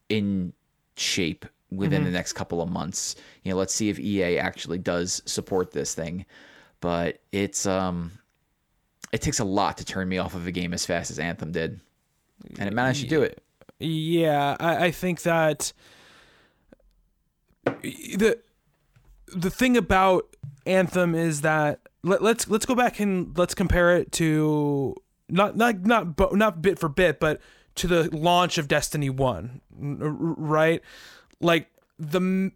in 0.08 0.52
shape 0.96 1.46
within 1.70 2.04
the 2.04 2.10
next 2.10 2.34
couple 2.34 2.62
of 2.62 2.70
months. 2.70 3.16
You 3.42 3.52
know, 3.52 3.58
let's 3.58 3.74
see 3.74 3.88
if 3.88 3.98
EA 3.98 4.38
actually 4.38 4.78
does 4.78 5.22
support 5.26 5.72
this 5.72 5.94
thing. 5.94 6.26
But 6.80 7.20
it's 7.32 7.66
um 7.66 8.12
it 9.12 9.22
takes 9.22 9.38
a 9.38 9.44
lot 9.44 9.78
to 9.78 9.84
turn 9.84 10.08
me 10.08 10.18
off 10.18 10.34
of 10.34 10.46
a 10.46 10.52
game 10.52 10.74
as 10.74 10.84
fast 10.84 11.10
as 11.10 11.18
Anthem 11.18 11.52
did. 11.52 11.80
And 12.58 12.68
it 12.68 12.72
managed 12.72 13.00
to 13.02 13.08
do 13.08 13.22
it. 13.22 13.42
Yeah, 13.78 14.56
I, 14.60 14.86
I 14.86 14.90
think 14.90 15.22
that 15.22 15.72
the 17.82 18.38
the 19.28 19.50
thing 19.50 19.76
about 19.76 20.36
Anthem 20.66 21.14
is 21.14 21.42
that 21.42 21.80
let, 22.02 22.22
let's 22.22 22.48
let's 22.48 22.66
go 22.66 22.74
back 22.74 23.00
and 23.00 23.36
let's 23.36 23.54
compare 23.54 23.96
it 23.96 24.12
to 24.12 24.94
not 25.28 25.56
not 25.56 25.84
not 25.84 26.34
not 26.34 26.62
bit 26.62 26.78
for 26.78 26.88
bit, 26.88 27.20
but 27.20 27.40
to 27.76 27.86
the 27.86 28.14
launch 28.16 28.58
of 28.58 28.68
Destiny 28.68 29.10
One, 29.10 29.60
r- 29.80 30.08
r- 30.08 30.10
right? 30.10 30.82
Like 31.40 31.70
the 31.98 32.50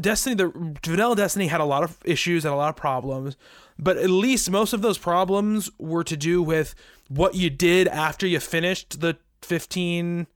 Destiny, 0.00 0.34
the 0.34 0.48
vanilla 0.84 1.14
Destiny 1.14 1.48
had 1.48 1.60
a 1.60 1.64
lot 1.64 1.82
of 1.82 1.98
issues 2.04 2.44
and 2.44 2.54
a 2.54 2.56
lot 2.56 2.70
of 2.70 2.76
problems, 2.76 3.36
but 3.78 3.98
at 3.98 4.08
least 4.08 4.50
most 4.50 4.72
of 4.72 4.80
those 4.80 4.96
problems 4.96 5.70
were 5.78 6.04
to 6.04 6.16
do 6.16 6.42
with 6.42 6.74
what 7.08 7.34
you 7.34 7.50
did 7.50 7.86
after 7.88 8.26
you 8.26 8.40
finished 8.40 9.00
the 9.00 9.18
15, 9.42 10.26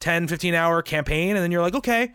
10, 0.00 0.26
15 0.26 0.54
hour 0.54 0.82
campaign. 0.82 1.30
And 1.30 1.38
then 1.38 1.52
you're 1.52 1.62
like, 1.62 1.74
okay, 1.76 2.14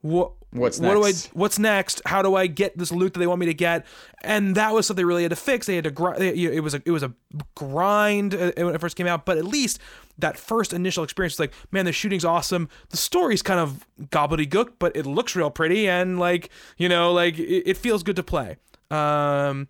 what, 0.00 0.32
What's 0.50 0.80
what 0.80 0.94
next? 0.94 1.22
do 1.24 1.28
I, 1.28 1.38
what's 1.38 1.58
next? 1.58 2.02
How 2.06 2.22
do 2.22 2.34
I 2.34 2.46
get 2.46 2.78
this 2.78 2.90
loot 2.90 3.12
that 3.12 3.20
they 3.20 3.26
want 3.26 3.38
me 3.38 3.46
to 3.46 3.54
get? 3.54 3.84
And 4.22 4.54
that 4.54 4.72
was 4.72 4.86
something 4.86 5.02
they 5.02 5.04
really 5.04 5.22
had 5.22 5.30
to 5.30 5.36
fix. 5.36 5.66
They 5.66 5.74
had 5.74 5.84
to 5.84 5.90
grind. 5.90 6.22
It 6.22 6.60
was 6.60 6.74
a, 6.74 6.82
it 6.86 6.90
was 6.90 7.02
a 7.02 7.12
grind 7.54 8.34
uh, 8.34 8.52
when 8.56 8.74
it 8.74 8.80
first 8.80 8.96
came 8.96 9.06
out, 9.06 9.26
but 9.26 9.36
at 9.36 9.44
least 9.44 9.78
that 10.16 10.38
first 10.38 10.72
initial 10.72 11.04
experience 11.04 11.34
was 11.34 11.40
like, 11.40 11.54
man, 11.70 11.84
the 11.84 11.92
shooting's 11.92 12.24
awesome. 12.24 12.68
The 12.88 12.96
story's 12.96 13.42
kind 13.42 13.60
of 13.60 13.86
gobbledygook, 14.04 14.74
but 14.78 14.96
it 14.96 15.04
looks 15.04 15.36
real 15.36 15.50
pretty 15.50 15.86
and 15.86 16.18
like, 16.18 16.48
you 16.78 16.88
know, 16.88 17.12
like 17.12 17.38
it, 17.38 17.70
it 17.70 17.76
feels 17.76 18.02
good 18.02 18.16
to 18.16 18.22
play. 18.22 18.56
Um, 18.90 19.68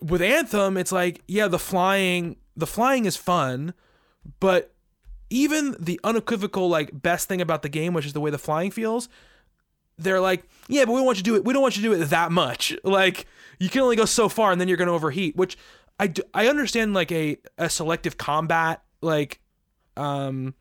with 0.00 0.22
Anthem, 0.22 0.78
it's 0.78 0.92
like, 0.92 1.22
yeah, 1.28 1.46
the 1.46 1.58
flying, 1.58 2.36
the 2.56 2.66
flying 2.66 3.04
is 3.04 3.16
fun, 3.16 3.74
but 4.40 4.72
even 5.30 5.76
the 5.78 6.00
unequivocal 6.04 6.70
like 6.70 7.02
best 7.02 7.28
thing 7.28 7.42
about 7.42 7.60
the 7.60 7.68
game, 7.68 7.92
which 7.92 8.06
is 8.06 8.14
the 8.14 8.20
way 8.20 8.30
the 8.30 8.38
flying 8.38 8.70
feels, 8.70 9.10
they're 9.98 10.20
like, 10.20 10.44
yeah, 10.68 10.84
but 10.84 10.92
we 10.92 10.98
don't 10.98 11.06
want 11.06 11.18
you 11.18 11.24
to 11.24 11.30
do 11.30 11.36
it. 11.36 11.44
We 11.44 11.52
don't 11.52 11.62
want 11.62 11.76
you 11.76 11.82
to 11.82 11.88
do 11.96 12.00
it 12.02 12.06
that 12.06 12.32
much. 12.32 12.76
Like 12.84 13.26
you 13.58 13.68
can 13.68 13.80
only 13.82 13.96
go 13.96 14.04
so 14.04 14.28
far, 14.28 14.52
and 14.52 14.60
then 14.60 14.68
you're 14.68 14.76
going 14.76 14.88
to 14.88 14.94
overheat. 14.94 15.36
Which 15.36 15.56
I 15.98 16.06
do, 16.08 16.22
I 16.32 16.46
understand 16.48 16.94
like 16.94 17.10
a 17.12 17.38
a 17.58 17.68
selective 17.68 18.16
combat 18.16 18.82
like 19.00 19.40
um 19.96 20.54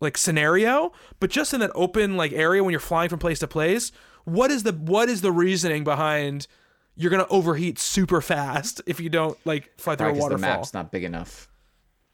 like 0.00 0.16
scenario, 0.16 0.92
but 1.18 1.28
just 1.30 1.52
in 1.52 1.60
that 1.60 1.70
open 1.74 2.16
like 2.16 2.32
area 2.32 2.62
when 2.64 2.70
you're 2.70 2.80
flying 2.80 3.08
from 3.08 3.18
place 3.18 3.38
to 3.40 3.48
place, 3.48 3.92
what 4.24 4.50
is 4.50 4.62
the 4.62 4.72
what 4.72 5.08
is 5.08 5.20
the 5.20 5.32
reasoning 5.32 5.84
behind? 5.84 6.46
You're 6.96 7.10
gonna 7.10 7.26
overheat 7.30 7.78
super 7.78 8.20
fast 8.20 8.80
if 8.86 9.00
you 9.00 9.08
don't 9.10 9.36
like 9.44 9.72
fly 9.78 9.96
through 9.96 10.06
a 10.08 10.10
'cause 10.12 10.18
the 10.30 10.38
map's 10.56 10.74
not 10.74 10.90
big 10.92 11.04
enough. 11.04 11.48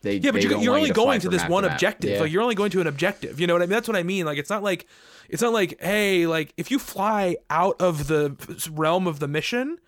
They, 0.07 0.17
Yeah, 0.17 0.31
but 0.31 0.41
they 0.41 0.49
you're, 0.49 0.61
you're 0.61 0.77
only 0.77 0.89
you 0.89 0.95
going 0.95 1.21
to 1.21 1.29
this 1.29 1.47
one 1.49 1.65
objective. 1.65 2.11
Yeah. 2.11 2.21
Like 2.21 2.33
you're 2.33 2.43
only 2.43 2.55
going 2.55 2.71
to 2.71 2.81
an 2.81 2.87
objective. 2.87 3.41
You 3.41 3.47
know 3.47 3.55
what 3.55 3.63
I 3.63 3.67
mean? 3.67 3.73
That's 3.73 3.89
what 3.89 3.97
I 3.97 4.05
mean. 4.05 4.25
Like 4.25 4.39
it's 4.39 4.51
not 4.51 4.63
like 4.63 4.87
it's 5.29 5.43
not 5.43 5.53
like 5.53 5.81
hey, 5.81 6.27
like 6.27 6.55
if 6.57 6.71
you 6.71 6.79
fly 6.79 7.37
out 7.51 7.81
of 7.81 8.07
the 8.07 8.37
realm 8.73 9.07
of 9.07 9.19
the 9.19 9.29
mission, 9.29 9.79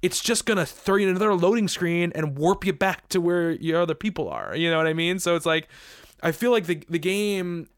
it's 0.00 0.20
just 0.20 0.46
gonna 0.46 0.64
throw 0.64 0.96
you 0.96 1.08
in 1.08 1.10
another 1.10 1.34
loading 1.34 1.68
screen 1.68 2.12
and 2.14 2.38
warp 2.38 2.64
you 2.64 2.72
back 2.72 3.08
to 3.10 3.20
where 3.20 3.50
your 3.50 3.82
other 3.82 3.94
people 3.94 4.28
are. 4.28 4.56
You 4.56 4.70
know 4.70 4.78
what 4.78 4.86
I 4.86 4.94
mean? 4.94 5.18
So 5.18 5.36
it's 5.36 5.46
like 5.46 5.68
I 6.22 6.32
feel 6.32 6.50
like 6.50 6.66
the 6.66 6.82
the 6.88 6.98
game. 6.98 7.68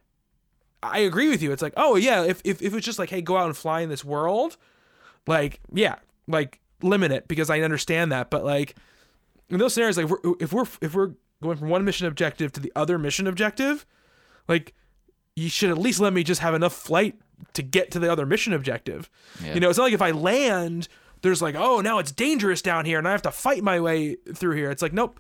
I 0.83 1.01
agree 1.01 1.29
with 1.29 1.43
you. 1.43 1.53
It's 1.53 1.61
like 1.61 1.75
oh 1.77 1.97
yeah, 1.97 2.25
if 2.25 2.41
if 2.45 2.63
if 2.63 2.73
it's 2.73 2.87
just 2.87 2.99
like 2.99 3.11
hey, 3.11 3.21
go 3.21 3.37
out 3.37 3.47
and 3.47 3.57
fly 3.57 3.81
in 3.81 3.89
this 3.89 4.05
world, 4.05 4.57
like 5.27 5.61
yeah, 5.73 5.97
like 6.29 6.61
limit 6.83 7.13
it 7.13 7.29
because 7.29 7.51
I 7.51 7.61
understand 7.61 8.13
that. 8.13 8.31
But 8.31 8.45
like 8.45 8.77
in 9.51 9.59
those 9.59 9.75
scenarios, 9.75 9.97
like 9.97 10.05
if 10.07 10.11
we're, 10.11 10.35
if 10.41 10.53
we're 10.53 10.67
if 10.81 10.95
we're 10.95 11.11
going 11.43 11.57
from 11.57 11.69
one 11.69 11.85
mission 11.85 12.07
objective 12.07 12.53
to 12.53 12.61
the 12.61 12.73
other 12.77 12.99
mission 12.99 13.27
objective, 13.27 13.87
like 14.49 14.75
you 15.37 15.49
should 15.49 15.71
at 15.71 15.79
least 15.79 16.01
let 16.01 16.13
me 16.13 16.23
just 16.23 16.41
have 16.41 16.55
enough 16.55 16.73
flight 16.73 17.19
to 17.55 17.63
get 17.63 17.91
to 17.93 17.99
the 17.99 18.11
other 18.11 18.27
mission 18.27 18.53
objective. 18.53 19.09
Yeah. 19.43 19.55
You 19.55 19.61
know, 19.61 19.71
it's 19.71 19.79
not 19.79 19.85
like 19.85 19.95
if 19.95 20.03
I 20.03 20.11
land, 20.11 20.89
there's 21.23 21.41
like, 21.41 21.55
oh, 21.55 21.81
now 21.81 21.99
it's 21.99 22.13
dangerous 22.13 22.63
down 22.63 22.85
here 22.85 22.99
and 22.99 23.09
I 23.09 23.13
have 23.13 23.23
to 23.23 23.31
fight 23.31 23.63
my 23.63 23.81
way 23.81 24.17
through 24.35 24.57
here. 24.57 24.71
It's 24.71 24.83
like, 24.83 24.93
nope, 24.93 25.19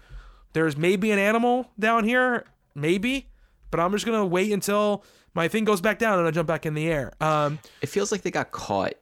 there's 0.52 0.76
maybe 0.76 1.10
an 1.10 1.18
animal 1.18 1.70
down 1.78 2.04
here, 2.04 2.44
maybe, 2.74 3.28
but 3.70 3.80
I'm 3.80 3.92
just 3.92 4.04
gonna 4.04 4.26
wait 4.26 4.52
until 4.52 5.04
my 5.34 5.48
thing 5.48 5.64
goes 5.64 5.80
back 5.80 5.98
down 5.98 6.18
and 6.18 6.26
I 6.26 6.30
jump 6.30 6.48
back 6.48 6.66
in 6.66 6.74
the 6.74 6.88
air. 6.88 7.12
Um, 7.20 7.58
it 7.80 7.88
feels 7.88 8.12
like 8.12 8.22
they 8.22 8.30
got 8.30 8.50
caught 8.50 8.94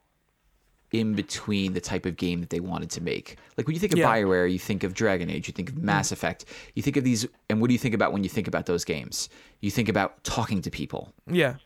in 0.92 1.14
between 1.14 1.72
the 1.74 1.80
type 1.80 2.06
of 2.06 2.16
game 2.16 2.40
that 2.40 2.50
they 2.50 2.60
wanted 2.60 2.88
to 2.90 3.00
make. 3.02 3.36
Like 3.56 3.66
when 3.66 3.74
you 3.74 3.80
think 3.80 3.92
of 3.92 3.98
Yeah. 3.98 4.06
Mm. 4.06 4.24
BioWare, 4.24 4.50
you 4.52 4.58
think 4.58 4.84
of 4.84 4.94
Dragon 4.94 5.28
Age, 5.30 5.46
you 5.48 5.52
think 5.52 5.68
of 5.70 5.78
Mass 5.78 6.12
Effect, 6.12 6.44
you 6.74 6.82
think 6.82 6.96
of 6.96 7.04
these, 7.04 7.26
and 7.50 7.60
what 7.60 7.68
do 7.68 7.74
you 7.74 7.78
think 7.78 7.94
about 7.94 8.12
when 8.12 8.22
you 8.22 8.30
think 8.30 8.48
about 8.48 8.66
those 8.66 8.84
games? 8.84 9.28
You 9.60 9.70
think 9.70 9.88
about 9.88 10.22
talking 10.24 10.62
to 10.62 10.70
people. 10.70 11.12
yeah, 11.26 11.56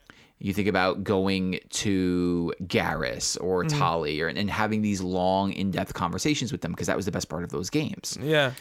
You 0.40 0.52
think 0.52 0.66
about 0.66 1.04
going 1.04 1.60
to 1.86 2.52
Garrus 2.64 3.36
or 3.40 3.62
Mm-hmm. 3.64 3.78
Tali 3.78 4.20
or, 4.20 4.26
and 4.28 4.50
having 4.50 4.82
these 4.82 5.00
long, 5.00 5.52
in 5.52 5.70
depth 5.70 5.94
conversations 5.94 6.50
with 6.50 6.62
them 6.62 6.72
because 6.72 6.88
that 6.88 6.96
was 6.96 7.04
the 7.06 7.12
best 7.12 7.28
part 7.28 7.44
of 7.44 7.50
those 7.50 7.70
games. 7.70 8.18
yeah, 8.20 8.52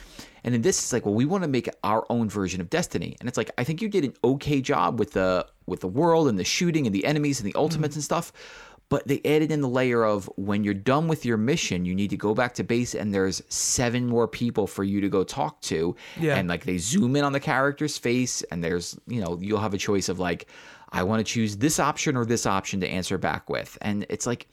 And 0.44 0.54
then 0.54 0.62
this, 0.62 0.84
is 0.84 0.94
like, 0.94 1.06
well, 1.06 1.16
we 1.16 1.26
want 1.26 1.44
to 1.44 1.48
make 1.50 1.68
our 1.84 2.06
own 2.12 2.30
version 2.30 2.62
of 2.62 2.70
Destiny, 2.70 3.16
and 3.20 3.28
it's 3.28 3.38
like, 3.38 3.50
I 3.58 3.64
think 3.64 3.82
you 3.82 3.90
did 3.90 4.04
an 4.04 4.14
okay 4.24 4.62
job 4.62 5.00
with 5.00 5.12
the 5.14 5.48
with 5.68 5.80
the 5.80 5.88
world 5.88 6.28
and 6.28 6.38
the 6.38 6.44
shooting 6.44 6.86
and 6.86 6.94
the 6.94 7.06
enemies 7.06 7.40
and 7.40 7.48
the 7.50 7.58
ultimates 7.58 7.96
and 7.96 8.04
stuff, 8.04 8.34
but 8.92 9.08
they 9.08 9.22
added 9.24 9.52
in 9.54 9.62
the 9.62 9.70
layer 9.70 10.04
of 10.04 10.30
when 10.36 10.66
you're 10.66 10.74
done 10.74 11.08
with 11.08 11.26
your 11.26 11.38
mission, 11.38 11.86
you 11.86 11.96
need 11.96 12.10
to 12.10 12.18
go 12.18 12.36
back 12.36 12.54
to 12.56 12.64
base, 12.64 12.94
and 12.94 13.14
there's 13.14 13.42
seven 13.48 14.06
more 14.06 14.28
people 14.28 14.68
for 14.68 14.84
you 14.84 15.00
to 15.00 15.08
go 15.08 15.24
talk 15.24 15.62
to, 15.62 15.96
Yeah. 16.20 16.36
and 16.36 16.50
like 16.50 16.66
they 16.66 16.78
zoom 16.78 17.16
in 17.16 17.24
on 17.24 17.32
the 17.32 17.40
character's 17.40 17.98
face, 17.98 18.44
and 18.52 18.62
there's 18.62 19.00
you 19.08 19.22
know 19.22 19.40
you'll 19.42 19.62
have 19.62 19.74
a 19.74 19.78
choice 19.78 20.10
of 20.10 20.20
like, 20.20 20.48
I 20.92 21.04
want 21.04 21.26
to 21.26 21.34
choose 21.34 21.56
this 21.56 21.80
option 21.80 22.18
or 22.18 22.26
this 22.26 22.46
option 22.46 22.82
to 22.82 22.88
answer 22.88 23.18
back 23.18 23.50
with, 23.50 23.78
and 23.82 24.06
it's 24.10 24.28
like 24.28 24.48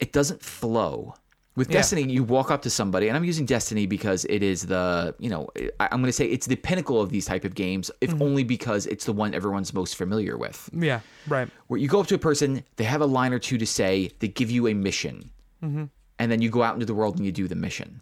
it 0.00 0.12
doesn't 0.12 0.40
flow 0.40 1.14
With 1.58 1.68
Yeah. 1.70 1.78
Destiny, 1.78 2.04
you 2.16 2.22
walk 2.22 2.50
up 2.54 2.62
to 2.62 2.70
somebody, 2.70 3.08
and 3.08 3.16
I'm 3.16 3.24
using 3.24 3.44
Destiny 3.44 3.84
because 3.86 4.24
it 4.26 4.42
is 4.44 4.66
the, 4.66 5.14
you 5.18 5.28
know, 5.28 5.48
I, 5.80 5.88
I'm 5.92 6.00
going 6.00 6.04
to 6.04 6.12
say 6.20 6.26
it's 6.26 6.46
the 6.46 6.54
pinnacle 6.68 7.00
of 7.00 7.10
these 7.10 7.26
type 7.26 7.44
of 7.44 7.54
games, 7.64 7.90
if 8.00 8.10
Mm-hmm. 8.10 8.22
only 8.22 8.44
because 8.44 8.86
it's 8.86 9.04
the 9.04 9.12
one 9.12 9.34
everyone's 9.34 9.74
most 9.74 9.96
familiar 9.96 10.36
with. 10.38 10.70
Yeah, 10.72 11.00
right. 11.26 11.48
Where 11.66 11.78
you 11.82 11.88
go 11.88 11.98
up 12.00 12.06
to 12.08 12.14
a 12.14 12.18
person, 12.30 12.62
they 12.76 12.84
have 12.84 13.00
a 13.00 13.06
line 13.18 13.32
or 13.32 13.40
two 13.40 13.58
to 13.58 13.66
say, 13.66 13.92
they 14.20 14.28
give 14.28 14.50
you 14.56 14.68
a 14.68 14.74
mission, 14.74 15.30
Mm-hmm. 15.64 15.84
and 16.20 16.26
then 16.30 16.40
you 16.40 16.48
go 16.50 16.62
out 16.62 16.74
into 16.74 16.86
the 16.86 16.94
world 16.94 17.16
and 17.16 17.26
you 17.26 17.32
do 17.32 17.48
the 17.48 17.56
mission. 17.56 18.00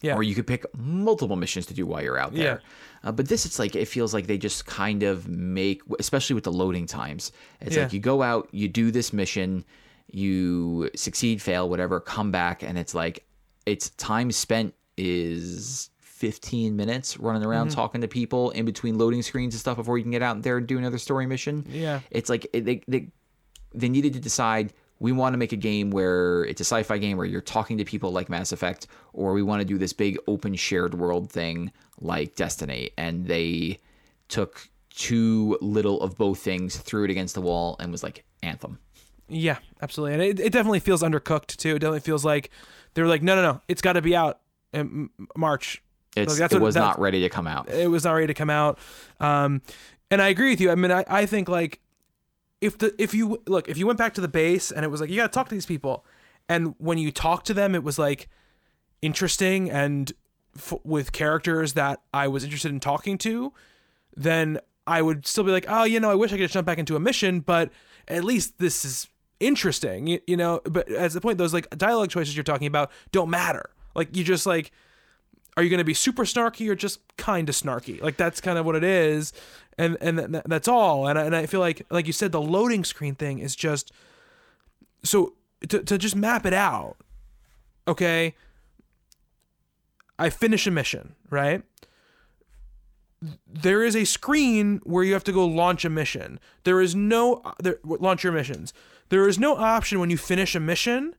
Yeah. 0.00 0.14
Or 0.14 0.22
you 0.22 0.36
could 0.36 0.46
pick 0.46 0.64
multiple 0.76 1.34
missions 1.34 1.66
to 1.66 1.74
do 1.74 1.84
while 1.84 2.00
you're 2.00 2.20
out 2.24 2.32
there. 2.32 2.62
Uh, 3.02 3.10
but 3.10 3.26
this, 3.26 3.44
it's 3.44 3.58
like 3.58 3.74
it 3.74 3.86
feels 3.88 4.14
like 4.14 4.28
they 4.28 4.38
just 4.38 4.64
kind 4.66 5.02
of 5.02 5.26
make, 5.28 5.82
especially 5.98 6.34
with 6.34 6.44
the 6.44 6.52
loading 6.52 6.86
times. 6.86 7.32
It's 7.60 7.74
Yeah. 7.74 7.82
like 7.82 7.92
you 7.92 7.98
go 7.98 8.22
out, 8.22 8.48
you 8.52 8.68
do 8.68 8.92
this 8.92 9.12
mission, 9.12 9.64
you 10.10 10.90
succeed, 10.94 11.40
fail, 11.42 11.68
whatever, 11.68 12.00
come 12.00 12.30
back, 12.30 12.62
and 12.62 12.78
it's 12.78 12.94
like 12.94 13.24
it's 13.66 13.90
time 13.90 14.32
spent 14.32 14.74
is 14.96 15.90
15 16.00 16.74
minutes 16.74 17.18
running 17.18 17.44
around 17.44 17.68
Mm-hmm. 17.68 17.76
talking 17.76 18.00
to 18.00 18.08
people 18.08 18.50
in 18.50 18.64
between 18.64 18.98
loading 18.98 19.22
screens 19.22 19.54
and 19.54 19.60
stuff 19.60 19.76
before 19.76 19.98
you 19.98 20.04
can 20.04 20.10
get 20.10 20.22
out 20.22 20.42
there 20.42 20.56
and 20.56 20.66
do 20.66 20.78
another 20.78 20.98
story 20.98 21.26
mission. 21.26 21.64
Yeah. 21.68 22.00
It's 22.10 22.28
like 22.28 22.48
they 22.52 22.82
they 22.88 23.08
they 23.74 23.88
needed 23.88 24.14
to 24.14 24.20
decide 24.20 24.72
we 25.00 25.12
want 25.12 25.32
to 25.34 25.36
make 25.38 25.52
a 25.52 25.56
game 25.56 25.90
where 25.90 26.42
it's 26.46 26.60
a 26.60 26.64
sci-fi 26.64 26.98
game 26.98 27.16
where 27.16 27.26
you're 27.26 27.40
talking 27.40 27.78
to 27.78 27.84
people 27.84 28.10
like 28.10 28.28
Mass 28.28 28.50
Effect, 28.50 28.88
or 29.12 29.32
we 29.32 29.42
want 29.44 29.60
to 29.60 29.64
do 29.64 29.78
this 29.78 29.92
big 29.92 30.18
open 30.26 30.56
shared 30.56 30.94
world 30.94 31.30
thing 31.30 31.70
like 32.00 32.34
Destiny, 32.34 32.90
and 32.98 33.26
they 33.26 33.78
took 34.26 34.68
too 34.90 35.56
little 35.60 36.00
of 36.00 36.16
both 36.16 36.40
things, 36.40 36.76
threw 36.78 37.04
it 37.04 37.10
against 37.10 37.36
the 37.36 37.40
wall, 37.40 37.76
and 37.78 37.92
was 37.92 38.02
like 38.02 38.24
Anthem. 38.42 38.78
Yeah, 39.28 39.58
absolutely. 39.82 40.14
And 40.14 40.22
it, 40.22 40.40
it 40.40 40.52
definitely 40.52 40.80
feels 40.80 41.02
undercooked 41.02 41.56
too. 41.56 41.76
It 41.76 41.80
definitely 41.80 42.00
feels 42.00 42.24
like 42.24 42.50
they 42.94 43.02
were 43.02 43.08
like, 43.08 43.22
no, 43.22 43.34
no, 43.36 43.42
no, 43.42 43.60
it's 43.68 43.82
got 43.82 43.92
to 43.94 44.02
be 44.02 44.16
out 44.16 44.40
in 44.72 45.10
March. 45.36 45.82
It's, 46.16 46.32
Like, 46.32 46.38
that's 46.38 46.54
it 46.54 46.56
what- 46.56 46.66
was 46.66 46.74
that's- 46.74 46.96
not 46.96 47.00
ready 47.00 47.20
to 47.20 47.28
come 47.28 47.46
out. 47.46 47.68
It 47.68 47.90
was 47.90 48.04
not 48.04 48.12
ready 48.12 48.26
to 48.28 48.34
come 48.34 48.50
out. 48.50 48.78
Um, 49.20 49.62
and 50.10 50.22
I 50.22 50.28
agree 50.28 50.50
with 50.50 50.60
you. 50.60 50.70
I 50.70 50.74
mean, 50.74 50.90
I, 50.90 51.04
I 51.08 51.26
think 51.26 51.48
like 51.48 51.80
if 52.60 52.78
the 52.78 52.94
if 53.00 53.14
you 53.14 53.40
look 53.46 53.68
if 53.68 53.76
you 53.78 53.86
went 53.86 53.98
back 53.98 54.14
to 54.14 54.20
the 54.20 54.28
base 54.28 54.70
and 54.72 54.84
it 54.84 54.88
was 54.88 55.00
like 55.00 55.10
you 55.10 55.16
got 55.16 55.30
to 55.30 55.36
talk 55.36 55.48
to 55.50 55.54
these 55.54 55.66
people, 55.66 56.04
and 56.48 56.74
when 56.78 56.96
you 56.98 57.12
talk 57.12 57.44
to 57.44 57.54
them, 57.54 57.74
it 57.74 57.84
was 57.84 57.98
like 57.98 58.28
interesting 59.02 59.70
and 59.70 60.12
f- 60.56 60.74
with 60.84 61.12
characters 61.12 61.74
that 61.74 62.00
I 62.12 62.28
was 62.28 62.44
interested 62.44 62.72
in 62.72 62.80
talking 62.80 63.18
to, 63.18 63.52
then 64.16 64.58
I 64.86 65.02
would 65.02 65.26
still 65.26 65.44
be 65.44 65.52
like, 65.52 65.66
oh, 65.68 65.84
you 65.84 66.00
know, 66.00 66.10
I 66.10 66.14
wish 66.14 66.32
I 66.32 66.38
could 66.38 66.50
jump 66.50 66.66
back 66.66 66.78
into 66.78 66.96
a 66.96 67.00
mission, 67.00 67.40
but 67.40 67.70
at 68.08 68.24
least 68.24 68.58
this 68.58 68.84
is 68.84 69.08
interesting, 69.40 70.06
you, 70.06 70.20
you 70.26 70.36
know. 70.36 70.60
But 70.64 70.88
as 70.90 71.14
the 71.14 71.20
point, 71.20 71.38
those 71.38 71.54
like 71.54 71.68
dialogue 71.76 72.10
choices 72.10 72.36
you're 72.36 72.44
talking 72.44 72.66
about 72.66 72.90
don't 73.12 73.30
matter. 73.30 73.70
Like 73.94 74.16
you 74.16 74.24
just 74.24 74.46
like, 74.46 74.70
are 75.56 75.62
you 75.62 75.70
going 75.70 75.78
to 75.78 75.84
be 75.84 75.94
super 75.94 76.24
snarky 76.24 76.68
or 76.68 76.74
just 76.74 77.00
kind 77.16 77.48
of 77.48 77.54
snarky? 77.54 78.00
Like 78.02 78.16
that's 78.16 78.40
kind 78.40 78.58
of 78.58 78.66
what 78.66 78.76
it 78.76 78.84
is, 78.84 79.32
and 79.76 79.96
and 80.00 80.32
th- 80.32 80.44
that's 80.46 80.68
all. 80.68 81.06
And 81.06 81.18
I, 81.18 81.24
and 81.24 81.36
I 81.36 81.46
feel 81.46 81.60
like 81.60 81.86
like 81.90 82.06
you 82.06 82.12
said, 82.12 82.32
the 82.32 82.40
loading 82.40 82.84
screen 82.84 83.14
thing 83.14 83.38
is 83.38 83.56
just 83.56 83.92
so 85.02 85.34
to 85.68 85.82
to 85.82 85.98
just 85.98 86.16
map 86.16 86.46
it 86.46 86.54
out. 86.54 86.96
Okay. 87.86 88.34
I 90.20 90.30
finish 90.30 90.66
a 90.66 90.72
mission, 90.72 91.14
right? 91.30 91.62
there 93.46 93.82
is 93.82 93.96
a 93.96 94.04
screen 94.04 94.80
where 94.84 95.02
you 95.02 95.12
have 95.12 95.24
to 95.24 95.32
go 95.32 95.44
launch 95.44 95.84
a 95.84 95.90
mission. 95.90 96.38
There 96.64 96.80
is 96.80 96.94
no 96.94 97.42
uh, 97.44 97.52
there, 97.58 97.78
launch 97.84 98.22
your 98.22 98.32
missions. 98.32 98.72
There 99.08 99.28
is 99.28 99.38
no 99.38 99.56
option 99.56 100.00
when 100.00 100.10
you 100.10 100.16
finish 100.16 100.54
a 100.54 100.60
mission 100.60 101.14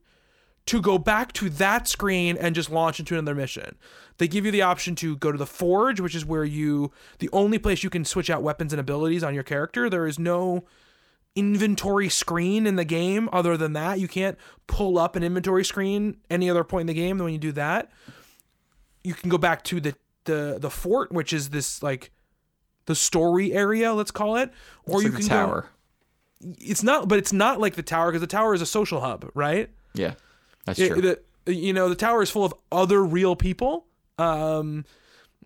to 0.66 0.80
go 0.80 0.98
back 0.98 1.32
to 1.32 1.50
that 1.50 1.88
screen 1.88 2.36
and 2.36 2.54
just 2.54 2.70
launch 2.70 3.00
into 3.00 3.14
another 3.14 3.34
mission. 3.34 3.76
They 4.18 4.28
give 4.28 4.44
you 4.44 4.50
the 4.50 4.62
option 4.62 4.94
to 4.96 5.16
go 5.16 5.32
to 5.32 5.38
the 5.38 5.46
forge, 5.46 6.00
which 6.00 6.14
is 6.14 6.24
where 6.24 6.44
you 6.44 6.92
the 7.18 7.30
only 7.32 7.58
place 7.58 7.82
you 7.82 7.90
can 7.90 8.04
switch 8.04 8.30
out 8.30 8.42
weapons 8.42 8.72
and 8.72 8.78
abilities 8.78 9.24
on 9.24 9.34
your 9.34 9.42
character. 9.42 9.88
There 9.88 10.06
is 10.06 10.18
no 10.18 10.64
inventory 11.34 12.08
screen 12.08 12.66
in 12.66 12.76
the 12.76 12.84
game 12.84 13.28
other 13.32 13.56
than 13.56 13.72
that. 13.72 13.98
You 13.98 14.08
can't 14.08 14.36
pull 14.66 14.98
up 14.98 15.16
an 15.16 15.22
inventory 15.22 15.64
screen 15.64 16.18
any 16.28 16.50
other 16.50 16.64
point 16.64 16.82
in 16.82 16.86
the 16.88 16.94
game 16.94 17.18
than 17.18 17.24
when 17.24 17.32
you 17.32 17.38
do 17.38 17.52
that. 17.52 17.90
You 19.02 19.14
can 19.14 19.30
go 19.30 19.38
back 19.38 19.64
to 19.64 19.80
the 19.80 19.94
the 20.24 20.58
the 20.60 20.70
fort, 20.70 21.10
which 21.10 21.32
is 21.32 21.50
this 21.50 21.82
like 21.82 22.10
the 22.86 22.94
story 22.94 23.52
area, 23.52 23.92
let's 23.94 24.10
call 24.10 24.36
it, 24.36 24.52
or 24.84 24.96
It's 24.96 25.04
you 25.04 25.10
like 25.10 25.20
can 25.20 25.22
the 25.22 25.28
tower. 25.28 25.60
Go, 25.62 25.68
it's 26.58 26.82
not, 26.82 27.08
but 27.08 27.18
it's 27.18 27.32
not 27.32 27.60
like 27.60 27.74
the 27.74 27.82
tower 27.82 28.10
because 28.10 28.20
the 28.20 28.26
tower 28.26 28.54
is 28.54 28.62
a 28.62 28.66
social 28.66 29.00
hub, 29.00 29.30
right? 29.34 29.70
Yeah, 29.94 30.14
that's 30.64 30.78
It- 30.78 30.88
true. 30.90 31.00
the- 31.00 31.52
you 31.52 31.72
know, 31.72 31.88
the 31.88 31.94
tower 31.94 32.22
is 32.22 32.30
full 32.30 32.44
of 32.44 32.54
other 32.70 33.02
real 33.04 33.34
people. 33.36 33.86
Um, 34.18 34.84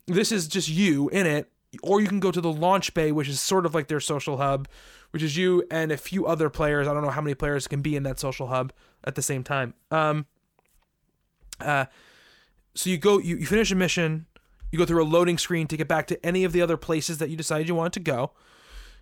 this 0.07 0.33
is 0.33 0.49
just 0.49 0.69
you 0.69 1.09
in 1.11 1.27
it, 1.27 1.51
or 1.83 2.01
you 2.01 2.09
can 2.09 2.21
go 2.21 2.31
to 2.31 2.41
the 2.41 2.53
launch 2.53 2.93
bay, 2.95 3.11
which 3.13 3.29
is 3.29 3.41
sort 3.41 3.65
of 3.65 3.75
like 3.75 3.89
their 3.89 4.01
social 4.01 4.37
hub, 4.37 4.69
which 5.13 5.23
is 5.23 5.37
you 5.37 5.65
and 5.71 5.91
a 5.93 5.97
few 5.97 6.27
other 6.27 6.51
players. 6.51 6.87
I 6.89 6.93
don't 6.93 7.03
know 7.03 7.11
how 7.11 7.21
many 7.21 7.35
players 7.35 7.67
can 7.69 7.81
be 7.81 7.97
in 7.97 8.03
that 8.03 8.19
social 8.21 8.49
hub 8.49 8.73
at 9.05 9.15
the 9.15 9.23
same 9.23 9.43
time. 9.45 9.75
Um, 9.91 10.27
uh, 11.61 11.87
so 12.75 12.91
you 12.91 12.99
go, 12.99 13.19
you, 13.19 13.37
you 13.37 13.47
finish 13.47 13.71
a 13.71 13.77
mission, 13.77 14.27
you 14.73 14.79
go 14.79 14.85
through 14.85 15.03
a 15.03 15.07
loading 15.07 15.39
screen 15.39 15.67
to 15.69 15.77
get 15.77 15.87
back 15.89 16.07
to 16.09 16.27
any 16.27 16.45
of 16.45 16.53
the 16.53 16.61
other 16.61 16.77
places 16.77 17.19
that 17.19 17.31
you 17.31 17.37
decided 17.37 17.69
you 17.69 17.75
wanted 17.77 17.93
to 17.95 18.01
go. 18.01 18.33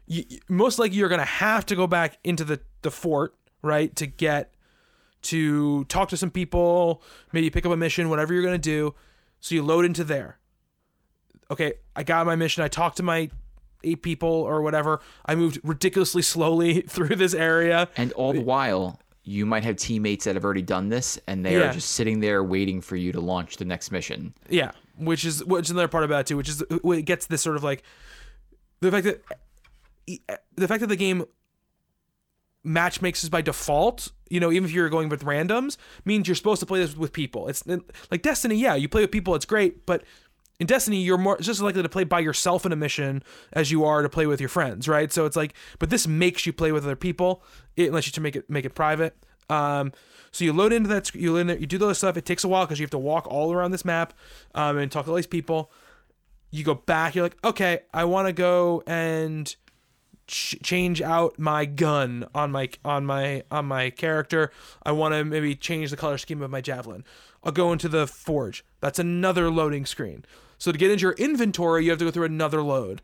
You, 0.06 0.24
most 0.48 0.78
likely, 0.78 0.96
you're 0.98 1.08
going 1.08 1.20
to 1.20 1.24
have 1.24 1.64
to 1.66 1.76
go 1.76 1.86
back 1.86 2.18
into 2.24 2.44
the 2.44 2.60
the 2.82 2.90
fort, 2.90 3.34
right, 3.62 3.94
to 3.96 4.06
get 4.06 4.52
to 5.22 5.84
talk 5.84 6.08
to 6.08 6.16
some 6.16 6.30
people, 6.30 7.02
maybe 7.32 7.48
pick 7.48 7.64
up 7.64 7.70
a 7.72 7.76
mission, 7.76 8.10
whatever 8.10 8.34
you're 8.34 8.42
going 8.42 8.54
to 8.54 8.58
do. 8.58 8.94
So 9.40 9.54
you 9.54 9.62
load 9.62 9.84
into 9.84 10.02
there. 10.04 10.38
Okay, 11.50 11.74
I 11.94 12.02
got 12.02 12.26
my 12.26 12.34
mission. 12.36 12.64
I 12.64 12.68
talked 12.68 12.96
to 12.96 13.02
my 13.02 13.30
eight 13.84 14.02
people 14.02 14.28
or 14.28 14.62
whatever. 14.62 15.00
I 15.26 15.34
moved 15.34 15.60
ridiculously 15.62 16.22
slowly 16.22 16.80
through 16.88 17.16
this 17.16 17.34
area. 17.34 17.88
And 17.96 18.10
all 18.12 18.32
the 18.32 18.40
while, 18.40 18.98
you 19.24 19.46
might 19.46 19.62
have 19.64 19.76
teammates 19.76 20.24
that 20.24 20.34
have 20.34 20.44
already 20.44 20.62
done 20.62 20.88
this, 20.88 21.18
and 21.28 21.44
they 21.44 21.58
Yeah. 21.58 21.70
are 21.70 21.72
just 21.72 21.90
sitting 21.90 22.20
there 22.20 22.42
waiting 22.42 22.80
for 22.80 22.96
you 22.96 23.12
to 23.12 23.20
launch 23.20 23.56
the 23.58 23.64
next 23.64 23.92
mission. 23.92 24.34
Yeah, 24.48 24.72
which 24.98 25.24
is 25.24 25.44
which 25.44 25.66
is 25.66 25.70
another 25.70 25.88
part 25.88 26.02
about 26.04 26.20
it 26.22 26.26
too, 26.26 26.36
which 26.36 26.48
is 26.48 26.62
it 26.70 27.02
gets 27.04 27.26
this 27.26 27.42
sort 27.42 27.56
of 27.56 27.62
like 27.62 27.82
the 28.80 28.90
fact 28.90 29.04
that 29.04 29.22
the 30.56 30.68
fact 30.68 30.80
that 30.80 30.88
the 30.88 30.96
game 30.96 31.24
match 32.64 33.02
makes 33.02 33.24
is 33.24 33.30
by 33.30 33.42
default, 33.42 34.12
you 34.28 34.40
know, 34.40 34.52
even 34.52 34.64
if 34.64 34.72
you're 34.72 34.88
going 34.88 35.08
with 35.08 35.24
randoms, 35.24 35.76
means 36.04 36.28
you're 36.28 36.34
supposed 36.34 36.60
to 36.60 36.66
play 36.66 36.80
this 36.80 36.96
with 36.96 37.12
people. 37.12 37.48
It's 37.48 37.64
like 38.10 38.22
Destiny, 38.22 38.56
yeah, 38.56 38.74
you 38.74 38.88
play 38.88 39.02
with 39.02 39.10
people, 39.10 39.34
it's 39.34 39.44
great, 39.44 39.84
but 39.84 40.04
in 40.60 40.66
Destiny, 40.66 40.98
you're 40.98 41.18
more 41.18 41.38
just 41.38 41.58
as 41.58 41.62
likely 41.62 41.82
to 41.82 41.88
play 41.88 42.04
by 42.04 42.20
yourself 42.20 42.64
in 42.64 42.70
a 42.70 42.76
mission 42.76 43.24
as 43.52 43.72
you 43.72 43.84
are 43.84 44.00
to 44.02 44.08
play 44.08 44.26
with 44.26 44.38
your 44.38 44.48
friends, 44.48 44.86
right? 44.86 45.12
So 45.12 45.26
it's 45.26 45.36
like, 45.36 45.54
but 45.80 45.90
this 45.90 46.06
makes 46.06 46.46
you 46.46 46.52
play 46.52 46.70
with 46.70 46.84
other 46.84 46.94
people. 46.94 47.42
It 47.76 47.92
lets 47.92 48.06
you 48.06 48.12
to 48.12 48.20
make 48.20 48.36
it 48.36 48.48
make 48.48 48.64
it 48.64 48.74
private. 48.74 49.16
Um, 49.50 49.92
so 50.30 50.44
you 50.44 50.52
load 50.52 50.72
into 50.72 50.88
that, 50.90 51.12
you 51.14 51.32
load 51.32 51.40
in 51.40 51.46
there, 51.48 51.58
you 51.58 51.66
do 51.66 51.78
those 51.78 51.98
stuff. 51.98 52.16
It 52.16 52.24
takes 52.24 52.44
a 52.44 52.48
while 52.48 52.64
because 52.64 52.78
you 52.78 52.84
have 52.84 52.90
to 52.90 52.98
walk 52.98 53.26
all 53.26 53.52
around 53.52 53.72
this 53.72 53.84
map 53.84 54.14
um, 54.54 54.78
and 54.78 54.92
talk 54.92 55.06
to 55.06 55.10
all 55.10 55.16
these 55.16 55.26
people. 55.26 55.72
You 56.50 56.62
go 56.62 56.74
back. 56.74 57.16
You're 57.16 57.24
like, 57.24 57.38
okay, 57.44 57.80
I 57.92 58.04
want 58.04 58.28
to 58.28 58.32
go 58.32 58.84
and 58.86 59.52
ch- 60.32 60.56
change 60.62 61.00
out 61.00 61.38
my 61.38 61.64
gun 61.64 62.26
on 62.34 62.50
my 62.50 62.70
on 62.84 63.06
my 63.06 63.44
on 63.50 63.66
my 63.66 63.90
character. 63.90 64.50
I 64.82 64.92
want 64.92 65.14
to 65.14 65.24
maybe 65.24 65.54
change 65.54 65.90
the 65.90 65.96
color 65.96 66.18
scheme 66.18 66.42
of 66.42 66.50
my 66.50 66.60
javelin. 66.60 67.04
I'll 67.44 67.52
go 67.52 67.72
into 67.72 67.88
the 67.88 68.06
forge. 68.06 68.64
That's 68.80 68.98
another 68.98 69.50
loading 69.50 69.86
screen. 69.86 70.24
So 70.58 70.72
to 70.72 70.78
get 70.78 70.90
into 70.90 71.02
your 71.02 71.12
inventory, 71.12 71.84
you 71.84 71.90
have 71.90 71.98
to 71.98 72.06
go 72.06 72.10
through 72.10 72.24
another 72.24 72.62
load. 72.62 73.02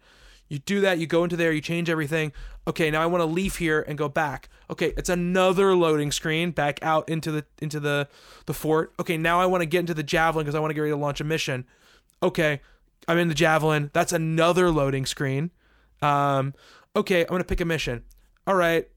You 0.49 0.61
do 0.61 0.81
that, 0.81 0.99
you 0.99 1.07
go 1.07 1.25
into 1.25 1.37
there, 1.37 1.53
you 1.53 1.61
change 1.61 1.91
everything. 1.91 2.33
Okay, 2.67 2.91
now 2.91 3.03
I 3.03 3.07
want 3.07 3.21
to 3.21 3.27
leave 3.27 3.57
here 3.57 3.85
and 3.87 3.99
go 3.99 4.09
back. 4.09 4.49
Okay, 4.71 4.95
it's 4.97 5.11
another 5.11 5.77
loading 5.77 6.11
screen 6.11 6.53
back 6.53 6.79
out 6.83 7.09
into 7.09 7.31
the 7.31 7.45
into 7.61 7.79
the 7.79 8.09
the 8.47 8.55
fort. 8.55 8.95
Okay, 8.99 9.19
now 9.19 9.41
I 9.41 9.47
want 9.47 9.61
to 9.61 9.67
get 9.67 9.81
into 9.81 9.95
the 9.95 10.03
javelin 10.03 10.45
because 10.45 10.55
I 10.55 10.61
want 10.61 10.71
to 10.71 10.75
get 10.75 10.81
ready 10.81 10.93
to 10.93 10.97
launch 10.97 11.21
a 11.21 11.25
mission. 11.25 11.67
Okay, 12.23 12.61
I'm 13.07 13.19
in 13.19 13.29
the 13.29 13.35
javelin. 13.35 13.91
That's 13.93 14.13
another 14.13 14.71
loading 14.71 15.05
screen. 15.05 15.51
Um, 16.01 16.55
okay, 16.99 17.23
I'm 17.23 17.29
gonna 17.29 17.45
pick 17.45 17.61
a 17.61 17.65
mission. 17.65 18.05
All 18.47 18.55
right. 18.55 18.89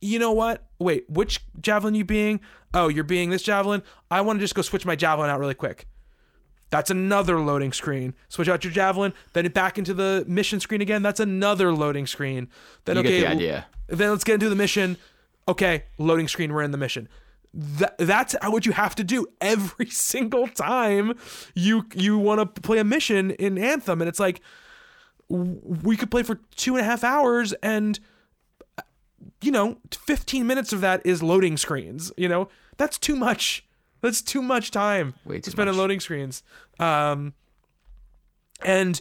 You 0.00 0.18
know 0.18 0.32
what? 0.32 0.66
Wait, 0.78 1.08
which 1.08 1.40
javelin 1.60 1.94
you 1.94 2.04
being? 2.04 2.40
Oh, 2.74 2.88
you're 2.88 3.04
being 3.04 3.30
this 3.30 3.42
javelin. 3.42 3.82
I 4.10 4.20
want 4.20 4.38
to 4.38 4.40
just 4.42 4.54
go 4.54 4.62
switch 4.62 4.84
my 4.84 4.94
javelin 4.96 5.30
out 5.30 5.40
really 5.40 5.54
quick. 5.54 5.86
That's 6.70 6.90
another 6.90 7.40
loading 7.40 7.72
screen. 7.72 8.14
Switch 8.28 8.48
out 8.48 8.64
your 8.64 8.72
javelin, 8.72 9.14
then 9.32 9.46
back 9.52 9.78
into 9.78 9.94
the 9.94 10.24
mission 10.26 10.60
screen 10.60 10.80
again. 10.80 11.00
That's 11.02 11.20
another 11.20 11.72
loading 11.72 12.06
screen. 12.06 12.48
Then 12.84 12.96
You 12.96 13.00
okay, 13.00 13.20
get 13.20 13.28
the 13.28 13.34
idea. 13.34 13.66
then 13.86 14.10
let's 14.10 14.24
get 14.24 14.34
into 14.34 14.48
the 14.48 14.56
mission. 14.56 14.96
Okay, 15.48 15.84
loading 15.98 16.28
screen. 16.28 16.52
We're 16.52 16.62
in 16.62 16.72
the 16.72 16.78
mission. 16.78 17.08
That, 17.54 17.96
that's 17.98 18.34
what 18.42 18.66
you 18.66 18.72
have 18.72 18.94
to 18.96 19.04
do 19.04 19.26
every 19.40 19.86
single 19.90 20.48
time 20.48 21.14
you 21.54 21.86
you 21.94 22.18
want 22.18 22.54
to 22.54 22.60
play 22.60 22.78
a 22.78 22.84
mission 22.84 23.30
in 23.30 23.56
Anthem, 23.56 24.02
and 24.02 24.08
it's 24.08 24.20
like 24.20 24.40
we 25.28 25.96
could 25.96 26.10
play 26.10 26.22
for 26.22 26.40
two 26.54 26.76
and 26.76 26.80
a 26.80 26.84
half 26.84 27.02
hours, 27.04 27.52
and 27.62 27.98
you 29.42 29.50
know, 29.50 29.78
15 29.90 30.46
minutes 30.46 30.72
of 30.72 30.80
that 30.80 31.04
is 31.04 31.22
loading 31.22 31.56
screens. 31.56 32.12
You 32.16 32.28
know, 32.28 32.48
that's 32.76 32.98
too 32.98 33.16
much. 33.16 33.64
That's 34.00 34.22
too 34.22 34.42
much 34.42 34.70
time 34.70 35.14
Way 35.24 35.40
to 35.40 35.50
spend 35.50 35.68
on 35.68 35.76
loading 35.76 36.00
screens. 36.00 36.42
Um, 36.78 37.34
and 38.64 39.00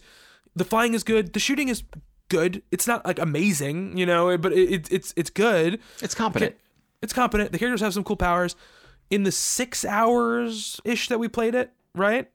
the 0.56 0.64
flying 0.64 0.94
is 0.94 1.04
good. 1.04 1.34
The 1.34 1.40
shooting 1.40 1.70
is 1.70 1.84
good. 2.30 2.64
It's 2.72 2.88
not 2.88 3.06
like 3.06 3.20
amazing, 3.20 3.98
you 3.98 4.06
know, 4.06 4.38
but 4.38 4.54
it, 4.54 4.72
it, 4.72 4.92
it's 4.92 5.14
it's 5.16 5.30
good. 5.30 5.80
It's 6.02 6.16
competent. 6.16 6.56
It's 7.02 7.14
competent. 7.14 7.52
The 7.52 7.60
characters 7.60 7.82
have 7.82 7.94
some 7.94 8.04
cool 8.04 8.16
powers. 8.16 8.56
In 9.10 9.24
the 9.24 9.32
six 9.32 9.86
hours 9.86 10.80
ish 10.84 11.10
that 11.10 11.20
we 11.20 11.28
played 11.28 11.54
it, 11.54 11.72
right? 11.94 12.30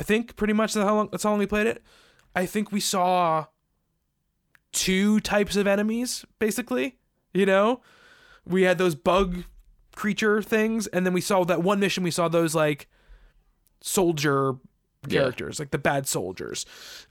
I 0.00 0.02
think 0.02 0.36
pretty 0.36 0.54
much 0.54 0.72
that's 0.72 0.86
how 0.86 0.94
long 0.94 1.08
that's 1.10 1.22
how 1.24 1.30
long 1.30 1.38
we 1.38 1.46
played 1.46 1.66
it. 1.66 1.82
I 2.34 2.46
think 2.46 2.72
we 2.72 2.80
saw 2.80 3.46
two 4.72 5.20
types 5.20 5.56
of 5.56 5.66
enemies, 5.66 6.24
basically. 6.38 6.96
You 7.32 7.46
know, 7.46 7.80
we 8.44 8.62
had 8.62 8.78
those 8.78 8.94
bug 8.94 9.44
creature 9.94 10.42
things, 10.42 10.86
and 10.88 11.06
then 11.06 11.12
we 11.12 11.20
saw 11.20 11.44
that 11.44 11.62
one 11.62 11.80
mission. 11.80 12.02
We 12.02 12.10
saw 12.10 12.28
those 12.28 12.54
like 12.54 12.88
soldier 13.80 14.54
Yeah. 15.06 15.20
characters, 15.20 15.58
like 15.58 15.70
the 15.70 15.78
bad 15.78 16.06
soldiers. 16.08 16.64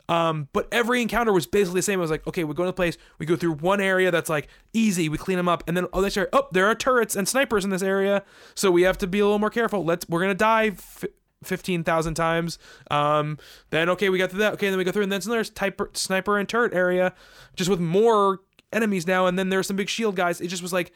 Um, 0.09 0.49
but 0.51 0.67
every 0.71 1.01
encounter 1.01 1.31
was 1.31 1.45
basically 1.45 1.79
the 1.79 1.83
same. 1.83 1.99
It 1.99 2.01
was 2.01 2.11
like, 2.11 2.25
okay, 2.27 2.43
we 2.43 2.53
go 2.53 2.63
to 2.63 2.67
the 2.67 2.73
place, 2.73 2.97
we 3.19 3.25
go 3.25 3.35
through 3.35 3.53
one 3.53 3.79
area 3.79 4.11
that's 4.11 4.29
like 4.29 4.47
easy, 4.73 5.07
we 5.09 5.17
clean 5.17 5.37
them 5.37 5.47
up, 5.47 5.63
and 5.67 5.77
then 5.77 5.85
oh, 5.93 6.01
next 6.01 6.17
area, 6.17 6.29
oh, 6.33 6.47
there 6.51 6.65
are 6.67 6.75
turrets 6.75 7.15
and 7.15 7.27
snipers 7.27 7.63
in 7.63 7.69
this 7.69 7.83
area, 7.83 8.23
so 8.55 8.71
we 8.71 8.81
have 8.81 8.97
to 8.97 9.07
be 9.07 9.19
a 9.19 9.25
little 9.25 9.39
more 9.39 9.49
careful. 9.51 9.85
Let's, 9.85 10.07
we're 10.09 10.21
gonna 10.21 10.33
die. 10.33 10.67
F- 10.67 11.05
15,000 11.43 12.13
times. 12.15 12.57
Um, 12.91 13.37
then, 13.69 13.89
okay, 13.89 14.09
we 14.09 14.17
got 14.17 14.29
through 14.29 14.39
that. 14.39 14.53
Okay, 14.53 14.69
then 14.69 14.77
we 14.77 14.83
go 14.83 14.91
through, 14.91 15.03
and 15.03 15.11
then 15.11 15.21
there's 15.25 15.49
type, 15.49 15.79
sniper 15.93 16.37
and 16.37 16.47
turret 16.47 16.73
area, 16.73 17.13
just 17.55 17.69
with 17.69 17.79
more 17.79 18.39
enemies 18.71 19.05
now. 19.07 19.27
And 19.27 19.37
then 19.37 19.49
there's 19.49 19.67
some 19.67 19.75
big 19.75 19.89
shield 19.89 20.15
guys. 20.15 20.41
It 20.41 20.47
just 20.47 20.61
was 20.63 20.73
like, 20.73 20.91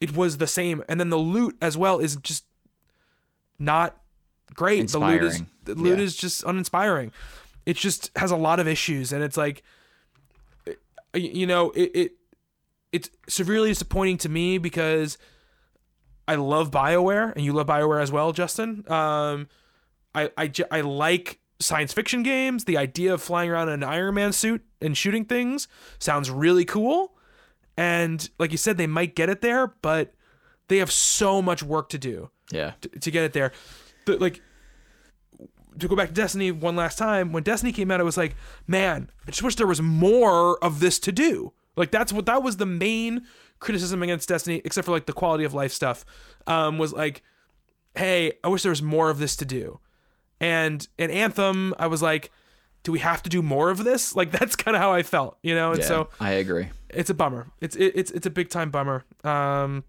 it 0.00 0.14
was 0.16 0.38
the 0.38 0.46
same. 0.46 0.82
And 0.88 1.00
then 1.00 1.10
the 1.10 1.16
loot 1.16 1.56
as 1.62 1.76
well 1.76 1.98
is 1.98 2.16
just 2.16 2.44
not 3.58 3.96
great. 4.54 4.88
The 4.88 4.98
loot 4.98 5.22
is 5.22 5.42
the 5.64 5.74
loot 5.74 5.98
Yeah. 5.98 6.04
is 6.04 6.16
just 6.16 6.44
uninspiring. 6.44 7.12
It 7.64 7.76
just 7.76 8.10
has 8.16 8.30
a 8.30 8.36
lot 8.36 8.60
of 8.60 8.68
issues, 8.68 9.12
and 9.12 9.24
it's 9.24 9.36
like, 9.36 9.62
you 11.14 11.46
know, 11.46 11.70
it, 11.70 11.90
it 11.94 12.12
it's 12.92 13.10
severely 13.28 13.70
disappointing 13.70 14.18
to 14.18 14.28
me 14.28 14.58
because 14.58 15.18
I 16.28 16.34
love 16.36 16.70
Bioware, 16.70 17.34
and 17.34 17.44
you 17.44 17.52
love 17.52 17.66
Bioware 17.66 18.00
as 18.00 18.12
well, 18.12 18.32
Justin. 18.32 18.84
Um, 18.90 19.48
I 20.16 20.30
I 20.36 20.50
I 20.70 20.80
like 20.80 21.38
science 21.60 21.92
fiction 21.92 22.22
games. 22.22 22.64
The 22.64 22.76
idea 22.76 23.14
of 23.14 23.22
flying 23.22 23.50
around 23.50 23.68
in 23.68 23.82
an 23.82 23.84
Iron 23.84 24.14
Man 24.14 24.32
suit 24.32 24.64
and 24.80 24.96
shooting 24.96 25.24
things 25.24 25.68
sounds 25.98 26.30
really 26.30 26.64
cool. 26.64 27.12
And 27.76 28.28
like 28.38 28.50
you 28.52 28.58
said, 28.58 28.76
they 28.78 28.86
might 28.86 29.14
get 29.14 29.28
it 29.28 29.40
there, 29.42 29.68
but 29.82 30.14
they 30.68 30.78
have 30.78 30.90
so 30.90 31.40
much 31.42 31.62
work 31.62 31.88
to 31.90 31.98
do 31.98 32.30
Yeah. 32.50 32.72
to, 32.80 32.88
to 32.88 33.10
get 33.10 33.24
it 33.24 33.32
there. 33.34 33.52
The, 34.06 34.16
like 34.18 34.40
to 35.78 35.88
go 35.88 35.94
back 35.96 36.08
to 36.08 36.14
Destiny 36.14 36.50
one 36.50 36.74
last 36.76 36.96
time, 36.98 37.32
when 37.32 37.42
Destiny 37.42 37.70
came 37.72 37.90
out, 37.90 38.00
it 38.00 38.04
was 38.04 38.16
like, 38.16 38.34
man, 38.66 39.10
I 39.26 39.30
just 39.30 39.42
wish 39.42 39.56
there 39.56 39.66
was 39.66 39.82
more 39.82 40.58
of 40.64 40.80
this 40.80 40.98
to 41.00 41.12
do. 41.12 41.52
Like 41.76 41.90
that's 41.90 42.12
what 42.12 42.24
that 42.26 42.42
was 42.42 42.56
the 42.56 42.64
main 42.66 43.26
criticism 43.58 44.02
against 44.02 44.28
Destiny, 44.28 44.62
except 44.64 44.86
for 44.86 44.92
like 44.92 45.04
the 45.06 45.12
quality 45.12 45.44
of 45.44 45.52
life 45.52 45.72
stuff, 45.72 46.04
um, 46.46 46.78
was 46.78 46.92
like, 46.94 47.22
hey, 47.94 48.32
I 48.42 48.48
wish 48.48 48.62
there 48.62 48.70
was 48.70 48.82
more 48.82 49.10
of 49.10 49.18
this 49.18 49.36
to 49.36 49.44
do. 49.44 49.80
And 50.40 50.86
in 50.98 51.10
Anthem, 51.10 51.74
I 51.78 51.86
was 51.86 52.02
like, 52.02 52.30
do 52.82 52.92
we 52.92 52.98
have 53.00 53.22
to 53.24 53.30
do 53.30 53.42
more 53.42 53.70
of 53.70 53.82
this? 53.84 54.14
Like 54.14 54.30
that's 54.38 54.56
kind 54.56 54.76
of 54.76 54.82
how 54.82 54.92
I 54.92 55.02
felt, 55.02 55.38
you 55.42 55.54
know. 55.54 55.70
And 55.72 55.80
Yeah. 55.80 55.86
so 55.86 56.08
I 56.20 56.32
agree. 56.32 56.68
it's 56.90 57.10
a 57.10 57.14
bummer. 57.14 57.46
It's 57.60 57.74
it, 57.76 57.92
it's 57.94 58.10
it's 58.10 58.26
a 58.26 58.30
big 58.30 58.48
time 58.50 58.70
bummer. 58.70 59.04
Um, 59.24 59.84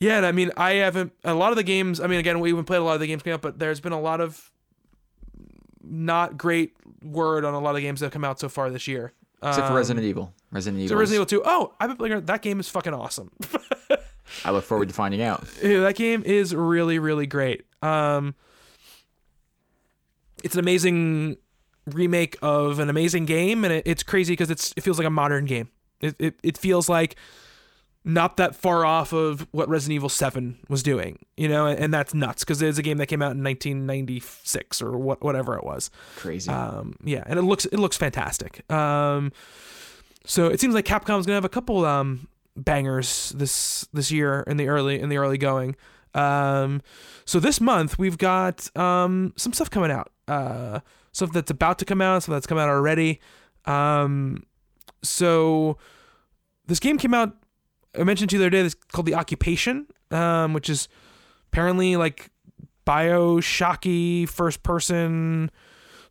yeah, 0.00 0.16
and 0.18 0.24
I 0.26 0.30
mean, 0.32 0.52
I 0.56 0.74
haven't 0.74 1.12
a 1.24 1.34
lot 1.34 1.50
of 1.50 1.56
the 1.56 1.64
games. 1.64 2.00
I 2.00 2.06
mean, 2.06 2.20
again, 2.20 2.38
we 2.40 2.50
even 2.50 2.64
played 2.64 2.78
a 2.78 2.84
lot 2.84 2.94
of 2.94 3.00
the 3.00 3.06
games 3.08 3.22
coming 3.22 3.34
up, 3.34 3.42
but 3.42 3.58
there's 3.58 3.80
been 3.80 3.92
a 3.92 4.00
lot 4.00 4.20
of 4.20 4.50
not 5.82 6.36
great 6.36 6.74
word 7.02 7.44
on 7.44 7.54
a 7.54 7.60
lot 7.60 7.74
of 7.76 7.80
games 7.82 8.00
that 8.00 8.06
have 8.06 8.12
come 8.12 8.24
out 8.24 8.38
so 8.38 8.48
far 8.48 8.70
this 8.70 8.86
year. 8.86 9.12
Except 9.42 9.66
for 9.66 9.72
Um, 9.72 9.76
Resident 9.76 10.04
Evil. 10.06 10.32
Resident 10.50 10.82
Evil. 10.82 10.96
So 10.96 10.98
Resident 10.98 11.32
Evil 11.32 11.42
2. 11.44 11.48
Oh, 11.48 11.74
I've 11.80 11.88
been 11.88 11.96
playing 11.96 12.24
that 12.26 12.42
game 12.42 12.60
is 12.60 12.68
fucking 12.68 12.92
awesome. 12.94 13.30
I 14.44 14.50
look 14.50 14.64
forward 14.64 14.88
to 14.88 14.94
finding 14.94 15.22
out. 15.22 15.44
Yeah, 15.62 15.80
that 15.80 15.94
game 15.96 16.22
is 16.24 16.54
really 16.54 16.98
really 16.98 17.26
great. 17.26 17.64
Um, 17.82 18.34
it's 20.44 20.54
an 20.54 20.60
amazing 20.60 21.36
remake 21.86 22.36
of 22.42 22.78
an 22.78 22.90
amazing 22.90 23.26
game, 23.26 23.64
and 23.64 23.72
it, 23.72 23.82
it's 23.86 24.02
crazy 24.02 24.32
because 24.32 24.50
it's 24.50 24.72
it 24.76 24.82
feels 24.82 24.98
like 24.98 25.06
a 25.06 25.10
modern 25.10 25.44
game. 25.44 25.68
It, 26.00 26.14
it 26.18 26.34
it 26.42 26.58
feels 26.58 26.88
like 26.88 27.16
not 28.04 28.36
that 28.38 28.54
far 28.54 28.84
off 28.86 29.12
of 29.12 29.46
what 29.50 29.68
Resident 29.68 29.96
Evil 29.96 30.08
Seven 30.08 30.58
was 30.68 30.82
doing, 30.82 31.18
you 31.36 31.48
know, 31.48 31.66
and, 31.66 31.78
and 31.78 31.94
that's 31.94 32.14
nuts 32.14 32.42
because 32.42 32.62
it's 32.62 32.78
a 32.78 32.82
game 32.82 32.98
that 32.98 33.06
came 33.06 33.20
out 33.20 33.32
in 33.32 33.42
1996 33.42 34.80
or 34.80 34.96
what 34.96 35.22
whatever 35.22 35.56
it 35.56 35.64
was. 35.64 35.90
Crazy. 36.16 36.50
Um, 36.50 36.96
yeah, 37.04 37.22
and 37.26 37.38
it 37.38 37.42
looks 37.42 37.66
it 37.66 37.78
looks 37.78 37.96
fantastic. 37.96 38.70
Um, 38.72 39.32
so 40.24 40.46
it 40.46 40.60
seems 40.60 40.74
like 40.74 40.84
Capcom's 40.84 41.26
gonna 41.26 41.36
have 41.36 41.44
a 41.44 41.50
couple 41.50 41.84
um 41.84 42.28
bangers 42.56 43.30
this 43.36 43.86
this 43.92 44.10
year 44.10 44.44
in 44.46 44.56
the 44.56 44.68
early 44.68 45.00
in 45.00 45.08
the 45.08 45.18
early 45.18 45.38
going. 45.38 45.76
Um, 46.14 46.82
so 47.24 47.38
this 47.38 47.60
month 47.60 47.98
we've 47.98 48.18
got 48.18 48.74
um 48.76 49.32
some 49.36 49.52
stuff 49.52 49.70
coming 49.70 49.90
out. 49.90 50.10
Uh, 50.28 50.80
stuff 51.12 51.32
that's 51.32 51.50
about 51.50 51.78
to 51.78 51.84
come 51.84 52.00
out, 52.00 52.22
stuff 52.22 52.34
that's 52.34 52.46
come 52.46 52.58
out 52.58 52.68
already. 52.68 53.20
Um, 53.64 54.44
so 55.02 55.78
this 56.66 56.78
game 56.80 56.98
came 56.98 57.14
out. 57.14 57.34
I 57.98 58.04
mentioned 58.04 58.30
to 58.30 58.36
you 58.36 58.40
the 58.40 58.44
other 58.46 58.50
day. 58.50 58.62
This 58.62 58.74
called 58.74 59.06
the 59.06 59.14
Occupation, 59.14 59.86
um, 60.10 60.52
which 60.52 60.68
is 60.68 60.88
apparently 61.50 61.96
like 61.96 62.30
Bioshocky 62.86 64.28
first 64.28 64.62
person 64.62 65.50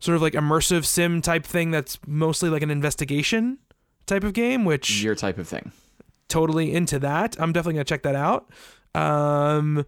sort 0.00 0.14
of 0.14 0.22
like 0.22 0.34
immersive 0.34 0.84
sim 0.84 1.20
type 1.20 1.44
thing 1.44 1.70
that's 1.70 1.98
mostly 2.06 2.48
like 2.50 2.62
an 2.62 2.70
investigation 2.70 3.58
type 4.06 4.22
of 4.24 4.32
game, 4.32 4.64
which 4.64 5.02
Your 5.02 5.14
type 5.16 5.38
of 5.38 5.48
thing. 5.48 5.72
totally 6.28 6.72
into 6.72 6.98
that. 7.00 7.36
I'm 7.40 7.52
definitely 7.52 7.74
gonna 7.74 7.84
check 7.84 8.02
that 8.04 8.14
out. 8.14 8.50
Um, 8.94 9.84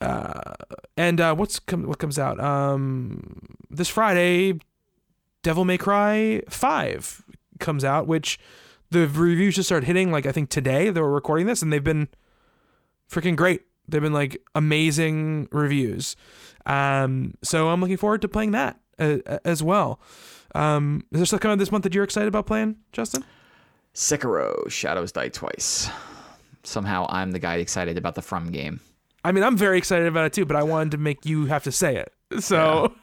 uh, 0.00 0.54
and 0.96 1.20
uh, 1.20 1.34
what's 1.34 1.58
com- 1.58 1.86
what 1.86 1.98
comes 1.98 2.18
out? 2.18 2.40
Um, 2.40 3.56
this 3.70 3.88
Friday, 3.88 4.58
Devil 5.42 5.64
May 5.64 5.78
Cry 5.78 6.42
Five 6.48 7.22
comes 7.58 7.84
out, 7.84 8.06
which 8.06 8.38
the 8.90 9.00
reviews 9.00 9.56
just 9.56 9.68
started 9.68 9.86
hitting. 9.86 10.10
Like 10.10 10.26
I 10.26 10.32
think 10.32 10.50
today 10.50 10.90
they 10.90 11.00
were 11.00 11.12
recording 11.12 11.46
this, 11.46 11.62
and 11.62 11.72
they've 11.72 11.84
been 11.84 12.08
freaking 13.10 13.36
great. 13.36 13.62
They've 13.88 14.02
been 14.02 14.12
like 14.12 14.40
amazing 14.54 15.48
reviews. 15.52 16.16
Um, 16.66 17.34
so 17.42 17.68
I'm 17.68 17.80
looking 17.80 17.96
forward 17.96 18.22
to 18.22 18.28
playing 18.28 18.52
that 18.52 18.78
uh, 18.98 19.18
as 19.44 19.62
well. 19.62 20.00
Um, 20.54 21.04
is 21.12 21.18
there 21.18 21.26
stuff 21.26 21.40
coming 21.40 21.54
out 21.54 21.58
this 21.58 21.72
month 21.72 21.84
that 21.84 21.94
you're 21.94 22.04
excited 22.04 22.28
about 22.28 22.46
playing, 22.46 22.76
Justin? 22.92 23.24
Sekiro, 23.94 24.70
Shadows 24.70 25.12
Die 25.12 25.28
Twice. 25.28 25.90
Somehow 26.62 27.06
I'm 27.08 27.32
the 27.32 27.38
guy 27.38 27.56
excited 27.56 27.96
about 27.98 28.14
the 28.14 28.22
From 28.22 28.50
game. 28.50 28.80
I 29.24 29.32
mean, 29.32 29.44
I'm 29.44 29.56
very 29.56 29.76
excited 29.78 30.06
about 30.06 30.24
it 30.26 30.32
too, 30.32 30.44
but 30.46 30.56
I 30.56 30.62
wanted 30.62 30.92
to 30.92 30.98
make 30.98 31.26
you 31.26 31.46
have 31.46 31.64
to 31.64 31.72
say 31.72 31.96
it. 31.96 32.12
So 32.42 32.94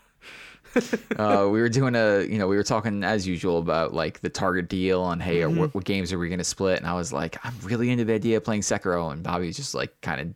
uh, 1.18 1.48
we 1.52 1.60
were 1.62 1.70
doing 1.70 1.96
a, 1.96 2.22
you 2.24 2.38
know, 2.38 2.48
we 2.48 2.56
were 2.56 2.64
talking 2.64 3.04
as 3.04 3.28
usual 3.28 3.60
about 3.60 3.94
like 3.94 4.22
the 4.22 4.30
Target 4.30 4.68
deal 4.70 5.10
and 5.12 5.22
hey, 5.22 5.42
Mm-hmm. 5.42 5.60
what, 5.60 5.76
what 5.76 5.86
games 5.86 6.12
are 6.14 6.20
we 6.20 6.28
going 6.30 6.40
to 6.40 6.44
split? 6.44 6.78
And 6.80 6.88
I 6.88 6.94
was 6.94 7.12
like, 7.14 7.38
I'm 7.46 7.54
really 7.64 7.90
into 7.92 8.06
the 8.06 8.14
idea 8.14 8.38
of 8.38 8.44
playing 8.44 8.62
Sekiro. 8.62 9.12
And 9.12 9.22
Bobby 9.24 9.48
was 9.48 9.56
just 9.56 9.76
like 9.76 10.00
kind 10.02 10.22
of 10.22 10.34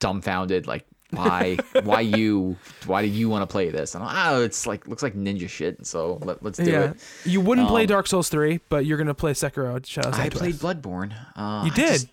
dumbfounded, 0.00 0.66
like, 0.66 0.86
why, 1.10 1.56
why 1.82 2.00
you, 2.00 2.56
why 2.86 3.02
do 3.02 3.08
you 3.08 3.28
want 3.28 3.42
to 3.42 3.46
play 3.52 3.68
this? 3.70 3.94
And 3.94 4.04
I'm, 4.04 4.34
oh, 4.34 4.42
it's 4.42 4.66
like, 4.66 4.86
looks 4.86 5.02
like 5.02 5.14
ninja 5.14 5.48
shit. 5.48 5.84
So 5.86 6.18
let, 6.22 6.42
let's 6.42 6.58
do 6.58 6.70
yeah, 6.70 6.90
it. 6.90 6.96
you 7.24 7.40
wouldn't 7.40 7.68
play 7.68 7.82
Um, 7.82 7.88
Dark 7.88 8.06
Souls 8.06 8.28
three, 8.28 8.60
but 8.68 8.86
you're 8.86 8.98
gonna 8.98 9.14
play 9.14 9.32
Sekiro. 9.32 9.74
I 10.14 10.28
played 10.28 10.54
Bloodborne. 10.54 11.12
Uh, 11.36 11.64
You 11.66 11.72
I 11.72 11.74
did. 11.74 11.88
just- 11.92 12.08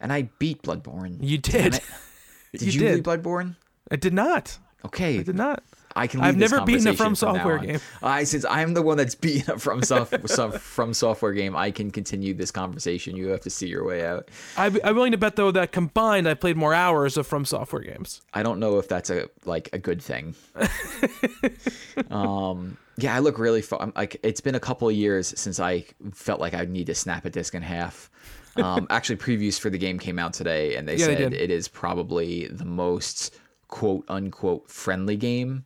and 0.00 0.12
I 0.12 0.30
beat 0.38 0.62
Bloodborne. 0.62 1.18
You 1.20 1.38
did. 1.38 1.80
Did 2.52 2.62
You 2.62 2.72
you, 2.72 2.80
did. 2.80 3.04
beat 3.04 3.04
Bloodborne? 3.04 3.56
I 3.90 3.96
did 3.96 4.14
not. 4.14 4.56
Okay, 4.84 5.18
I 5.18 5.22
did 5.22 5.34
not. 5.36 5.62
I 5.96 6.06
can. 6.06 6.20
I've 6.20 6.36
never 6.36 6.64
beaten 6.64 6.86
a 6.86 6.94
From 6.94 7.14
Software 7.16 7.58
game. 7.58 7.80
I 8.02 8.24
since 8.24 8.44
I'm 8.44 8.72
the 8.72 8.82
one 8.82 8.96
that's 8.96 9.14
beaten 9.16 9.54
a 9.54 9.58
from 9.58 9.82
soft, 9.82 10.14
from 10.60 10.94
software 10.94 11.32
game, 11.32 11.56
I 11.56 11.70
can 11.72 11.90
continue 11.90 12.32
this 12.34 12.50
conversation. 12.50 13.16
You 13.16 13.28
have 13.28 13.40
to 13.40 13.50
see 13.50 13.66
your 13.66 13.84
way 13.84 14.06
out. 14.06 14.30
I, 14.56 14.66
I'm 14.84 14.94
willing 14.94 15.12
to 15.12 15.18
bet 15.18 15.36
though 15.36 15.50
that 15.50 15.72
combined, 15.72 16.28
I 16.28 16.34
played 16.34 16.56
more 16.56 16.72
hours 16.72 17.16
of 17.16 17.26
From 17.26 17.44
Software 17.44 17.82
games. 17.82 18.22
I 18.32 18.42
don't 18.42 18.60
know 18.60 18.78
if 18.78 18.86
that's 18.88 19.10
a 19.10 19.28
like 19.44 19.68
a 19.72 19.78
good 19.78 20.00
thing. 20.00 20.36
um, 22.10 22.76
yeah, 22.96 23.14
I 23.14 23.18
look 23.18 23.38
really 23.38 23.62
far. 23.62 23.92
Like 23.96 24.18
it's 24.22 24.40
been 24.40 24.54
a 24.54 24.60
couple 24.60 24.88
of 24.88 24.94
years 24.94 25.34
since 25.38 25.58
I 25.60 25.84
felt 26.12 26.40
like 26.40 26.54
I 26.54 26.64
need 26.64 26.86
to 26.86 26.94
snap 26.94 27.24
a 27.24 27.30
disc 27.30 27.54
in 27.54 27.62
half. 27.62 28.10
Um, 28.58 28.86
actually, 28.90 29.16
previews 29.16 29.58
for 29.58 29.70
the 29.70 29.78
game 29.78 29.98
came 29.98 30.18
out 30.18 30.32
today, 30.32 30.76
and 30.76 30.88
they 30.88 30.96
Yeah, 30.96 31.06
said 31.06 31.18
did. 31.18 31.32
it 31.34 31.50
is 31.50 31.68
probably 31.68 32.46
the 32.48 32.64
most 32.64 33.38
quote 33.68 34.04
unquote 34.08 34.70
friendly 34.70 35.16
game 35.16 35.64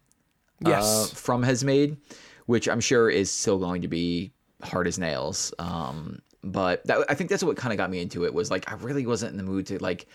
Yes. 0.61 1.13
uh, 1.13 1.15
from 1.15 1.43
has 1.43 1.65
made, 1.65 1.97
which 2.47 2.69
I'm 2.69 2.81
sure 2.81 3.09
is 3.11 3.31
still 3.31 3.59
going 3.59 3.83
to 3.83 3.89
be 3.89 4.33
hard 4.63 4.87
as 4.87 4.99
nails. 4.99 5.53
Um, 5.59 6.21
but 6.45 6.85
that, 6.87 7.05
I 7.09 7.15
think 7.15 7.31
that's 7.31 7.43
what 7.45 7.57
kind 7.57 7.73
of 7.73 7.79
got 7.79 7.91
me 7.91 8.01
into 8.01 8.25
it 8.25 8.35
was 8.35 8.51
like 8.51 8.71
I 8.71 8.75
really 8.77 9.07
wasn't 9.07 9.33
in 9.33 9.39
the 9.39 9.45
mood 9.45 9.67
to 9.69 9.79
like 9.79 10.07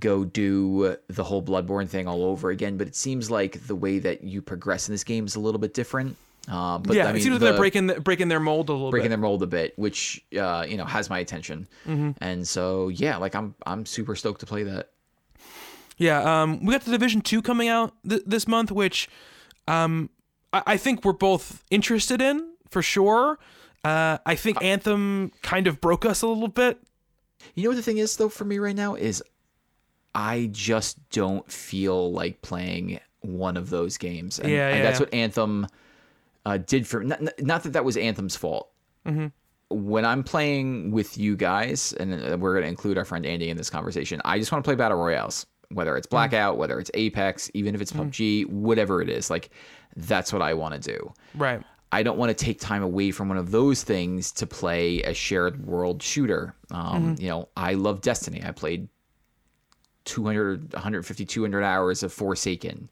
go 0.00 0.24
do 0.24 0.96
the 1.08 1.22
whole 1.24 1.42
Bloodborne 1.42 1.88
thing 1.88 2.08
all 2.08 2.24
over 2.24 2.50
again, 2.50 2.76
but 2.76 2.88
it 2.88 2.96
seems 2.96 3.30
like 3.30 3.66
the 3.66 3.74
way 3.76 3.98
that 4.00 4.24
you 4.24 4.42
progress 4.42 4.88
in 4.88 4.94
this 4.94 5.04
game 5.04 5.26
is 5.26 5.36
a 5.36 5.40
little 5.40 5.60
bit 5.60 5.74
different. 5.74 6.16
Uh, 6.48 6.78
but 6.78 6.94
yeah, 6.96 7.04
I 7.04 7.06
mean, 7.08 7.16
it 7.16 7.22
seems 7.22 7.32
like 7.34 7.40
the- 7.40 7.46
they're 7.46 7.56
breaking 7.58 7.86
the, 7.88 8.00
breaking 8.00 8.28
their 8.28 8.40
mold 8.40 8.68
a 8.68 8.72
little 8.72 8.90
breaking 8.90 9.06
bit. 9.06 9.10
their 9.10 9.18
mold 9.18 9.42
a 9.42 9.46
bit, 9.46 9.76
which 9.78 10.24
uh, 10.38 10.64
you 10.68 10.76
know 10.76 10.84
has 10.84 11.10
my 11.10 11.18
attention. 11.18 11.66
Mm-hmm. 11.86 12.12
And 12.20 12.46
so 12.46 12.88
yeah, 12.88 13.16
like 13.16 13.34
I'm 13.34 13.54
I'm 13.66 13.84
super 13.86 14.14
stoked 14.14 14.40
to 14.40 14.46
play 14.46 14.62
that. 14.62 14.90
Yeah, 15.98 16.42
um, 16.42 16.64
we 16.64 16.72
got 16.72 16.82
the 16.82 16.90
Division 16.90 17.20
Two 17.22 17.42
coming 17.42 17.68
out 17.68 17.94
th- 18.08 18.22
this 18.26 18.46
month, 18.46 18.70
which 18.70 19.08
um, 19.66 20.10
I-, 20.52 20.62
I 20.66 20.76
think 20.76 21.04
we're 21.04 21.12
both 21.12 21.64
interested 21.70 22.20
in 22.20 22.52
for 22.70 22.82
sure. 22.82 23.38
Uh, 23.82 24.18
I 24.26 24.34
think 24.34 24.62
Anthem 24.62 25.32
kind 25.42 25.66
of 25.66 25.80
broke 25.80 26.04
us 26.04 26.22
a 26.22 26.26
little 26.26 26.48
bit. 26.48 26.78
You 27.54 27.64
know 27.64 27.70
what 27.70 27.76
the 27.76 27.82
thing 27.82 27.98
is 27.98 28.16
though 28.16 28.28
for 28.28 28.44
me 28.44 28.58
right 28.58 28.74
now 28.76 28.94
is 28.94 29.22
I 30.14 30.48
just 30.52 30.98
don't 31.10 31.50
feel 31.50 32.12
like 32.12 32.42
playing 32.42 33.00
one 33.20 33.56
of 33.56 33.70
those 33.70 33.96
games. 33.98 34.38
And, 34.38 34.50
Yeah, 34.50 34.68
and 34.68 34.78
yeah, 34.78 34.82
that's 34.84 35.00
yeah. 35.00 35.06
what 35.06 35.14
Anthem 35.14 35.66
uh, 36.46 36.56
did 36.58 36.86
for 36.86 37.02
not, 37.04 37.20
not 37.40 37.62
that 37.64 37.72
that 37.74 37.84
was 37.84 37.96
Anthem's 37.98 38.36
fault. 38.36 38.70
Mm-hmm. 39.04 39.26
When 39.68 40.04
I'm 40.04 40.22
playing 40.22 40.92
with 40.92 41.18
you 41.18 41.36
guys, 41.36 41.92
and 41.94 42.14
uh, 42.14 42.36
we're 42.38 42.52
going 42.54 42.62
to 42.62 42.68
include 42.68 42.96
our 42.96 43.04
friend 43.04 43.26
Andy 43.26 43.50
in 43.50 43.56
this 43.56 43.68
conversation, 43.68 44.22
I 44.24 44.38
just 44.38 44.50
want 44.52 44.64
to 44.64 44.68
play 44.68 44.76
battle 44.76 44.96
royales, 44.96 45.44
whether 45.70 45.92
Mm. 45.94 45.98
it's 45.98 46.06
Blackout, 46.06 46.56
whether 46.56 46.78
it's 46.78 46.90
Apex, 46.94 47.50
even 47.52 47.74
if 47.74 47.80
it's 47.80 47.92
PUBG, 47.92 48.46
whatever 48.46 49.02
it 49.02 49.08
is. 49.10 49.28
Like 49.28 49.50
that's 49.96 50.32
what 50.32 50.40
I 50.40 50.54
want 50.54 50.80
to 50.80 50.80
do. 50.80 51.12
Right. 51.34 51.60
I 51.92 52.02
don't 52.04 52.18
want 52.18 52.30
to 52.36 52.44
take 52.44 52.60
time 52.60 52.82
away 52.84 53.10
from 53.10 53.28
one 53.28 53.38
of 53.38 53.50
those 53.50 53.82
things 53.82 54.30
to 54.32 54.46
play 54.46 55.00
a 55.02 55.14
shared 55.14 55.66
world 55.66 56.00
shooter. 56.02 56.54
Um, 56.70 57.14
Mm-hmm. 57.16 57.22
You 57.22 57.28
know, 57.30 57.48
I 57.56 57.74
love 57.74 58.00
Destiny. 58.02 58.42
I 58.44 58.52
played 58.52 58.88
200, 60.04 60.72
150, 60.74 61.24
200 61.24 61.62
hours 61.64 62.02
of 62.02 62.12
Forsaken. 62.12 62.88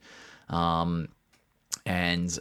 Um, 0.48 1.08
and 1.86 2.36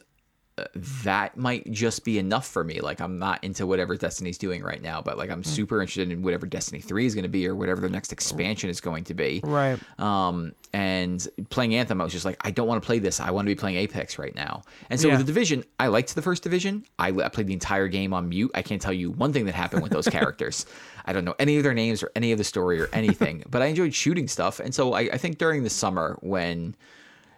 that 0.75 1.35
might 1.35 1.69
just 1.71 2.05
be 2.05 2.19
enough 2.19 2.47
for 2.47 2.63
me. 2.63 2.80
Like, 2.80 3.01
I'm 3.01 3.17
not 3.17 3.43
into 3.43 3.65
whatever 3.65 3.95
Destiny's 3.95 4.38
doing 4.38 4.61
right 4.61 4.81
now, 4.81 5.01
but 5.01 5.17
like, 5.17 5.30
I'm 5.31 5.41
Mm. 5.41 5.47
super 5.47 5.81
interested 5.81 6.11
in 6.11 6.21
whatever 6.21 6.45
Destiny 6.45 6.80
3 6.80 7.05
is 7.07 7.15
going 7.15 7.23
to 7.23 7.30
be 7.30 7.47
or 7.47 7.55
whatever 7.55 7.81
the 7.81 7.89
next 7.89 8.11
expansion 8.11 8.69
is 8.69 8.80
going 8.80 9.03
to 9.05 9.13
be. 9.15 9.41
Right. 9.43 9.80
Um, 9.99 10.53
and 10.71 11.27
playing 11.49 11.73
Anthem, 11.75 11.99
I 12.01 12.03
was 12.03 12.13
just 12.13 12.25
like, 12.25 12.38
I 12.41 12.51
don't 12.51 12.67
want 12.67 12.81
to 12.81 12.85
play 12.85 12.99
this. 12.99 13.19
I 13.19 13.31
want 13.31 13.45
to 13.47 13.51
be 13.51 13.55
playing 13.59 13.77
Apex 13.77 14.19
right 14.19 14.35
now. 14.35 14.61
And 14.91 14.99
so 14.99 15.07
Yeah. 15.07 15.15
with 15.17 15.25
the 15.25 15.31
Division, 15.34 15.63
I 15.80 15.88
liked 15.88 16.13
the 16.13 16.21
first 16.21 16.43
Division. 16.43 16.85
I, 16.99 17.07
I 17.09 17.30
played 17.30 17.47
the 17.47 17.53
entire 17.53 17.88
game 17.88 18.13
on 18.13 18.30
mute. 18.30 18.51
I 18.53 18.61
can't 18.61 18.81
tell 18.81 18.93
you 18.93 19.11
one 19.11 19.34
thing 19.34 19.45
that 19.45 19.55
happened 19.55 19.81
with 19.84 19.91
those 19.91 20.07
characters. 20.19 20.65
I 21.05 21.13
don't 21.13 21.25
know 21.25 21.35
any 21.39 21.57
of 21.57 21.63
their 21.63 21.73
names 21.73 22.03
or 22.03 22.11
any 22.15 22.31
of 22.31 22.38
the 22.38 22.43
story 22.43 22.80
or 22.80 22.89
anything, 22.93 23.43
but 23.49 23.61
I 23.61 23.65
enjoyed 23.65 23.93
shooting 23.93 24.27
stuff. 24.27 24.59
And 24.59 24.73
so 24.73 24.93
I, 24.93 25.01
I 25.01 25.17
think 25.17 25.38
during 25.39 25.63
the 25.63 25.69
summer 25.69 26.17
when 26.21 26.75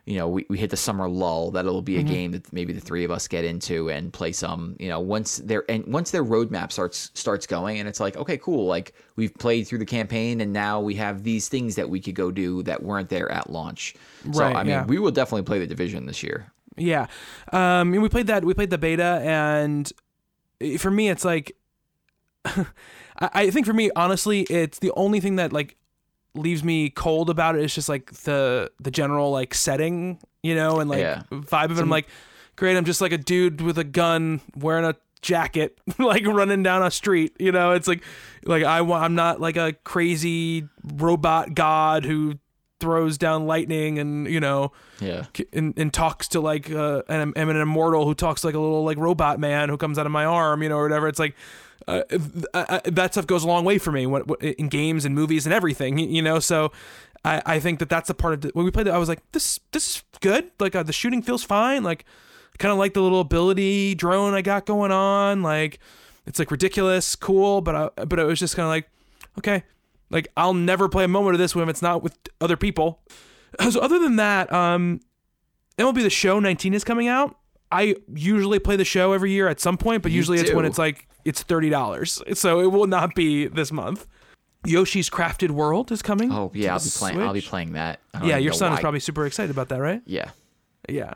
you 0.05 0.17
know, 0.17 0.27
we, 0.27 0.45
we 0.49 0.59
hit 0.59 0.69
the 0.69 0.77
summer 0.77 1.09
lull. 1.09 1.49
That'll 1.49 1.81
be 1.81 1.97
a 1.97 2.03
game 2.03 2.31
that 2.33 2.53
maybe 2.53 2.73
the 2.73 2.79
three 2.79 3.03
of 3.03 3.09
us 3.09 3.27
get 3.27 3.43
into 3.43 3.89
and 3.89 4.13
play 4.13 4.31
some. 4.31 4.75
You 4.79 4.89
know, 4.89 4.99
once 4.99 5.37
their 5.37 5.69
and 5.69 5.85
once 5.87 6.11
their 6.11 6.23
roadmap 6.23 6.71
starts 6.71 7.09
starts 7.15 7.47
going, 7.47 7.79
and 7.79 7.89
it's 7.89 7.99
like, 7.99 8.15
okay, 8.15 8.37
cool. 8.37 8.67
Like 8.67 8.93
we've 9.15 9.33
played 9.33 9.67
through 9.67 9.79
the 9.79 9.85
campaign, 9.85 10.41
and 10.41 10.53
now 10.53 10.79
we 10.79 10.93
have 10.95 11.23
these 11.23 11.49
things 11.49 11.75
that 11.75 11.89
we 11.89 11.99
could 11.99 12.13
go 12.13 12.29
do 12.29 12.61
that 12.63 12.83
weren't 12.83 13.09
there 13.09 13.31
at 13.31 13.49
launch. 13.49 13.95
right, 14.25 14.35
So 14.35 14.43
I 14.43 14.63
mean, 14.63 14.69
yeah. 14.69 14.85
we 14.85 14.99
will 14.99 15.11
definitely 15.11 15.43
play 15.43 15.57
the 15.57 15.67
division 15.67 16.05
this 16.05 16.21
year. 16.21 16.51
Yeah. 16.77 17.07
Um, 17.51 17.93
and 17.93 18.03
we 18.03 18.09
played 18.09 18.27
that. 18.27 18.45
We 18.45 18.53
played 18.53 18.69
the 18.69 18.77
beta, 18.77 19.21
and 19.23 19.91
for 20.77 20.91
me, 20.91 21.09
it's 21.09 21.25
like, 21.25 21.55
I 23.17 23.49
think 23.49 23.65
for 23.65 23.73
me, 23.73 23.89
honestly, 23.95 24.41
it's 24.43 24.77
the 24.77 24.91
only 24.95 25.19
thing 25.19 25.37
that 25.37 25.51
like 25.51 25.77
leaves 26.35 26.63
me 26.63 26.89
cold 26.89 27.29
about 27.29 27.55
it. 27.55 27.63
is 27.63 27.73
just 27.73 27.89
like 27.89 28.11
the 28.11 28.71
the 28.79 28.91
general 28.91 29.31
like 29.31 29.53
setting, 29.53 30.19
you 30.43 30.55
know, 30.55 30.79
and 30.79 30.89
like 30.89 30.99
Yeah. 30.99 31.23
vibe 31.31 31.71
of 31.71 31.79
it. 31.79 31.81
I'm 31.81 31.89
like, 31.89 32.07
great. 32.55 32.77
I'm 32.77 32.85
just 32.85 33.01
like 33.01 33.11
a 33.11 33.17
dude 33.17 33.61
with 33.61 33.77
a 33.77 33.83
gun 33.83 34.41
wearing 34.55 34.85
a 34.85 34.95
jacket, 35.21 35.77
like 35.97 36.25
running 36.25 36.61
down 36.63 36.83
a 36.83 36.91
street. 36.91 37.35
You 37.39 37.51
know, 37.51 37.71
it's 37.71 37.87
like, 37.87 38.03
like 38.45 38.63
I 38.63 38.81
want. 38.81 39.03
I'm 39.03 39.15
not 39.15 39.39
like 39.41 39.57
a 39.57 39.73
crazy 39.83 40.67
robot 40.93 41.55
god 41.55 42.05
who 42.05 42.35
throws 42.81 43.17
down 43.17 43.47
lightning 43.47 43.97
and 43.99 44.27
you 44.27 44.39
know 44.39 44.69
Yeah, 44.99 45.25
and, 45.53 45.73
and 45.79 45.93
talks 45.93 46.27
to 46.29 46.41
like 46.41 46.69
uh, 46.69 47.03
an, 47.07 47.31
I'm 47.35 47.49
an 47.49 47.55
immortal 47.55 48.05
who 48.05 48.13
talks 48.13 48.43
like 48.43 48.53
a 48.53 48.59
little 48.59 48.83
like 48.83 48.97
robot 48.97 49.39
man 49.39 49.69
who 49.69 49.77
comes 49.77 49.97
out 49.97 50.05
of 50.05 50.11
my 50.11 50.25
arm, 50.25 50.61
you 50.61 50.67
know, 50.69 50.75
or 50.77 50.83
whatever. 50.83 51.07
It's 51.07 51.17
like 51.17 51.35
uh, 51.87 52.03
th- 52.09 52.21
uh, 52.53 52.79
that 52.85 53.13
stuff 53.13 53.27
goes 53.27 53.43
a 53.43 53.47
long 53.47 53.63
way 53.65 53.77
for 53.77 53.91
me 53.91 54.03
in 54.41 54.69
games 54.69 55.05
and 55.05 55.13
movies 55.13 55.45
and 55.45 55.53
everything, 55.53 55.99
you 55.99 56.21
know. 56.21 56.39
So 56.39 56.71
I, 57.23 57.41
I 57.45 57.59
think 57.59 57.79
that 57.79 57.89
that's 57.89 58.09
a 58.09 58.13
part 58.13 58.33
of 58.33 58.41
the, 58.41 58.49
when 58.53 58.65
we 58.65 58.71
played 58.71 58.87
it. 58.87 58.91
I 58.91 58.97
was 58.97 59.09
like, 59.09 59.19
this 59.31 59.59
this 59.71 59.95
is 59.97 60.03
good. 60.21 60.51
Like 60.59 60.75
uh, 60.75 60.83
the 60.83 60.93
shooting 60.93 61.21
feels 61.21 61.43
fine. 61.43 61.83
Like 61.83 62.05
kind 62.57 62.71
of 62.71 62.77
like 62.77 62.93
the 62.93 63.01
little 63.01 63.19
ability 63.19 63.95
drone 63.95 64.33
I 64.33 64.41
got 64.41 64.65
going 64.65 64.91
on. 64.91 65.41
Like 65.43 65.79
it's 66.25 66.39
like 66.39 66.51
ridiculous, 66.51 67.15
cool, 67.15 67.61
but 67.61 67.75
I, 67.75 68.05
but 68.05 68.19
it 68.19 68.25
was 68.25 68.39
just 68.39 68.55
kind 68.55 68.65
of 68.65 68.69
like 68.69 68.89
okay. 69.39 69.63
Like 70.09 70.27
I'll 70.37 70.53
never 70.53 70.87
play 70.87 71.03
a 71.03 71.07
moment 71.07 71.33
of 71.33 71.39
this 71.39 71.55
when 71.55 71.67
it's 71.67 71.81
not 71.81 72.03
with 72.03 72.17
other 72.41 72.57
people. 72.57 73.01
So 73.69 73.79
other 73.79 73.99
than 73.99 74.17
that, 74.17 74.51
um, 74.51 74.99
MLB 75.77 76.03
The 76.03 76.09
Show 76.09 76.41
19 76.41 76.73
is 76.73 76.83
coming 76.83 77.07
out. 77.07 77.37
I 77.71 77.95
usually 78.13 78.59
play 78.59 78.75
the 78.75 78.83
show 78.83 79.13
every 79.13 79.31
year 79.31 79.47
at 79.47 79.61
some 79.61 79.77
point, 79.77 80.03
but 80.03 80.11
You 80.11 80.17
usually 80.17 80.39
it's 80.39 80.51
when 80.51 80.65
it's 80.65 80.77
like 80.77 81.07
it's 81.25 81.43
thirty 81.43 81.69
dollars. 81.69 82.21
So 82.33 82.59
it 82.61 82.67
will 82.71 82.87
not 82.87 83.15
be 83.15 83.47
this 83.47 83.71
month. 83.71 84.07
Yoshi's 84.65 85.09
Crafted 85.09 85.51
World 85.51 85.91
is 85.91 86.01
coming. 86.01 86.31
Oh 86.31 86.51
yeah, 86.55 86.73
I'll 86.73 86.79
be 86.79 86.89
playing. 86.89 87.21
I'll 87.21 87.33
be 87.33 87.41
playing 87.41 87.73
that. 87.73 87.99
Yeah, 88.23 88.37
your 88.37 88.53
son 88.53 88.73
is 88.73 88.79
probably 88.79 88.99
super 88.99 89.25
excited 89.25 89.51
about 89.51 89.69
that, 89.69 89.79
right? 89.79 90.01
Yeah, 90.05 90.31
Yeah. 90.89 91.13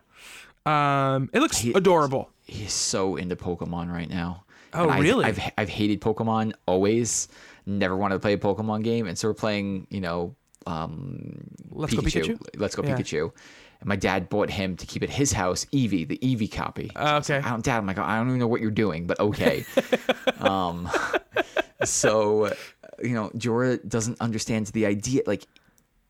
Um, 0.66 1.30
it 1.34 1.40
looks 1.40 1.58
He- 1.58 1.74
adorable. 1.74 2.30
he's 2.44 2.74
so 2.74 3.16
into 3.16 3.36
Pokemon 3.36 3.92
right 3.92 4.10
now. 4.10 4.44
Oh, 4.74 4.88
And 4.90 5.02
really? 5.02 5.26
I've, 5.26 5.40
I've 5.58 5.70
hated 5.70 6.00
Pokemon 6.02 6.54
always. 6.68 7.28
Never 7.66 7.96
wanted 7.96 8.16
to 8.16 8.20
play 8.20 8.34
a 8.34 8.38
Pokemon 8.38 8.84
game, 8.84 9.08
and 9.08 9.18
so 9.18 9.28
we're 9.30 9.34
playing. 9.34 9.88
You 9.90 10.02
know, 10.02 10.36
um, 10.68 11.40
Let's 11.72 11.94
Go 11.94 12.02
Pikachu? 12.02 12.40
Let's 12.58 12.76
go 12.76 12.84
Yeah. 12.84 12.96
Pikachu. 12.98 13.32
And 13.80 13.88
my 13.88 13.96
dad 13.96 14.30
bought 14.30 14.50
him 14.50 14.76
to 14.78 14.86
keep 14.86 15.04
at 15.04 15.10
his 15.10 15.32
house 15.32 15.66
Eevee, 15.66 16.08
the 16.08 16.18
Eevee 16.18 16.52
copy. 16.52 16.92
So 16.94 17.00
I 17.02 17.18
was 17.18 17.30
okay. 17.30 17.38
like, 17.38 17.48
I 17.48 17.50
don't, 17.52 17.64
Dad, 17.64 17.78
I'm 17.78 17.86
like, 17.86 17.98
I 17.98 18.18
don't 18.18 18.28
even 18.28 18.40
know 18.40 18.48
what 18.48 18.62
you're 18.62 18.72
doing, 18.72 19.08
but 19.08 19.20
okay. 19.20 19.66
um, 20.40 20.90
so, 21.84 22.54
you 23.02 23.14
know, 23.14 23.30
Jorah 23.30 23.88
doesn't 23.88 24.20
understand 24.20 24.68
the 24.68 24.86
idea. 24.86 25.24
Like, 25.26 25.46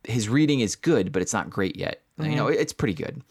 his 0.03 0.29
reading 0.29 0.61
is 0.61 0.75
good, 0.75 1.11
but 1.11 1.21
it's 1.21 1.33
not 1.33 1.49
great 1.49 1.75
yet. 1.75 2.01
You 2.17 2.35
know, 2.35 2.47
it's 2.47 2.73
pretty 2.73 2.95
good. 2.95 3.21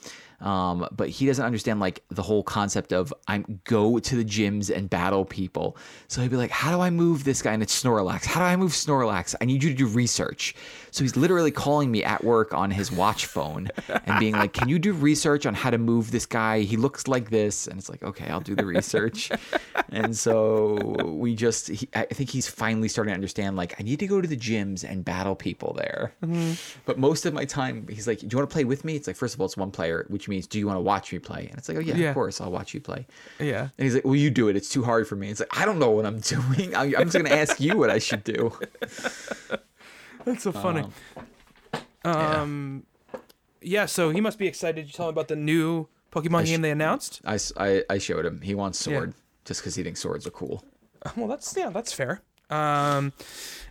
Um, 0.40 0.86
but 0.92 1.08
he 1.08 1.26
doesn't 1.26 1.44
understand 1.44 1.80
like 1.80 2.04
the 2.10 2.22
whole 2.22 2.42
concept 2.44 2.92
of 2.92 3.12
I'm 3.26 3.60
go 3.64 3.98
to 3.98 4.16
the 4.16 4.24
gyms 4.24 4.74
and 4.74 4.88
battle 4.88 5.24
people. 5.24 5.76
So 6.06 6.22
he'd 6.22 6.30
be 6.30 6.36
like, 6.36 6.52
"How 6.52 6.70
do 6.70 6.80
I 6.80 6.90
move 6.90 7.24
this 7.24 7.42
guy?" 7.42 7.52
And 7.52 7.62
it's 7.62 7.82
Snorlax. 7.82 8.24
How 8.24 8.40
do 8.40 8.46
I 8.46 8.54
move 8.56 8.72
Snorlax? 8.72 9.34
I 9.40 9.46
need 9.46 9.62
you 9.62 9.70
to 9.70 9.74
do 9.74 9.86
research. 9.86 10.54
So 10.98 11.04
he's 11.04 11.14
literally 11.14 11.52
calling 11.52 11.92
me 11.92 12.02
at 12.02 12.24
work 12.24 12.52
on 12.52 12.72
his 12.72 12.90
watch 12.90 13.26
phone 13.26 13.68
and 14.04 14.18
being 14.18 14.32
like, 14.34 14.52
"Can 14.52 14.68
you 14.68 14.80
do 14.80 14.92
research 14.92 15.46
on 15.46 15.54
how 15.54 15.70
to 15.70 15.78
move 15.78 16.10
this 16.10 16.26
guy? 16.26 16.62
He 16.62 16.76
looks 16.76 17.06
like 17.06 17.30
this." 17.30 17.68
And 17.68 17.78
it's 17.78 17.88
like, 17.88 18.02
"Okay, 18.02 18.26
I'll 18.26 18.40
do 18.40 18.56
the 18.56 18.66
research." 18.66 19.30
and 19.90 20.16
so 20.18 20.74
we 21.04 21.36
just, 21.36 21.68
he, 21.68 21.88
I 21.94 22.02
think 22.06 22.30
he's 22.30 22.48
finally 22.48 22.88
starting 22.88 23.12
to 23.12 23.14
understand 23.14 23.54
like 23.56 23.78
I 23.78 23.84
need 23.84 24.00
to 24.00 24.08
go 24.08 24.20
to 24.20 24.26
the 24.26 24.36
gyms 24.36 24.82
and 24.82 25.04
battle 25.04 25.36
people 25.36 25.72
there. 25.74 26.14
Mm-hmm. 26.24 26.54
But 26.84 26.98
most 26.98 27.26
of 27.26 27.32
my 27.32 27.44
time, 27.44 27.86
he's 27.88 28.08
like, 28.08 28.18
"Do 28.18 28.26
you 28.28 28.36
want 28.36 28.50
to 28.50 28.52
play 28.52 28.64
with 28.64 28.84
me?" 28.84 28.96
It's 28.96 29.06
like, 29.06 29.14
first 29.14 29.34
of 29.34 29.40
all, 29.40 29.44
it's 29.46 29.56
one 29.56 29.70
player, 29.70 30.04
which 30.08 30.26
means, 30.26 30.48
"Do 30.48 30.58
you 30.58 30.66
want 30.66 30.78
to 30.78 30.82
watch 30.82 31.12
me 31.12 31.20
play?" 31.20 31.46
And 31.48 31.56
it's 31.58 31.68
like, 31.68 31.78
"Oh 31.78 31.80
yeah, 31.80 31.94
Yeah. 31.94 32.08
of 32.08 32.14
course, 32.14 32.40
I'll 32.40 32.50
watch 32.50 32.74
you 32.74 32.80
play." 32.80 33.06
Yeah. 33.38 33.68
And 33.78 33.84
he's 33.84 33.94
like, 33.94 34.04
"Well, 34.04 34.16
you 34.16 34.30
do 34.30 34.48
it. 34.48 34.56
It's 34.56 34.68
too 34.68 34.82
hard 34.82 35.06
for 35.06 35.14
me." 35.14 35.30
It's 35.30 35.38
like, 35.38 35.56
"I 35.56 35.64
don't 35.64 35.78
know 35.78 35.90
what 35.90 36.06
I'm 36.06 36.18
doing. 36.34 36.74
I'm, 36.74 36.92
I'm 36.96 37.04
just 37.08 37.16
gonna 37.16 37.30
ask 37.30 37.60
you 37.60 37.76
what 37.78 37.88
I 37.88 38.00
should 38.00 38.24
do." 38.24 38.52
That's 40.28 40.42
so 40.42 40.52
funny. 40.52 40.84
Um, 42.04 42.84
yeah. 43.60 43.86
So 43.86 44.10
he 44.10 44.20
must 44.20 44.38
be 44.38 44.46
excited. 44.46 44.86
You 44.86 44.92
tell 44.92 45.08
him 45.08 45.12
about 45.14 45.28
the 45.28 45.36
new 45.36 45.88
Pokemon 46.12 46.44
sh- 46.44 46.48
game 46.50 46.62
they 46.62 46.70
announced. 46.70 47.20
I 47.24 47.82
I 47.90 47.98
showed 47.98 48.24
him. 48.24 48.40
He 48.40 48.54
wants 48.54 48.78
sword 48.78 49.14
just 49.44 49.60
because 49.60 49.74
he 49.74 49.82
thinks 49.82 50.00
swords 50.00 50.26
are 50.26 50.30
cool. 50.30 50.64
Well, 51.16 51.28
that's 51.28 51.56
yeah, 51.56 51.70
that's 51.70 51.92
fair. 51.92 52.22
Um, 52.50 53.12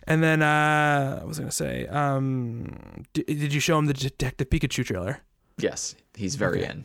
and 0.06 0.22
then 0.22 0.40
uh, 0.40 1.18
what 1.18 1.28
was 1.28 1.38
gonna 1.38 1.50
say? 1.50 1.86
Um, 1.88 3.04
d- 3.12 3.22
did 3.24 3.52
you 3.52 3.60
show 3.60 3.78
him 3.78 3.84
the 3.86 3.92
Detective 3.92 4.48
Pikachu 4.48 4.82
trailer? 4.84 5.20
Yes, 5.58 5.94
he's 6.14 6.36
very 6.36 6.62
Okay. 6.62 6.70
in. 6.70 6.84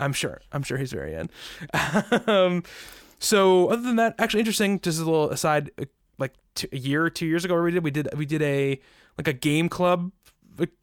I'm 0.00 0.12
sure. 0.12 0.40
I'm 0.50 0.64
sure 0.64 0.78
he's 0.78 0.92
very 0.92 1.14
in. 1.14 1.30
um, 2.26 2.64
so 3.20 3.68
other 3.68 3.82
than 3.82 3.94
that, 3.96 4.16
actually 4.18 4.40
interesting. 4.40 4.80
Just 4.80 4.98
a 5.00 5.04
little 5.04 5.30
aside, 5.30 5.70
uh, 5.80 5.84
like 6.18 6.32
t- 6.56 6.68
a 6.72 6.76
year 6.76 7.04
or 7.04 7.10
two 7.10 7.26
years 7.26 7.44
ago, 7.44 7.62
we 7.62 7.70
did 7.70 7.84
we 7.84 7.90
did 7.92 8.08
we 8.16 8.26
did 8.26 8.42
a 8.42 8.80
like 9.18 9.28
a 9.28 9.32
game 9.32 9.68
club 9.68 10.10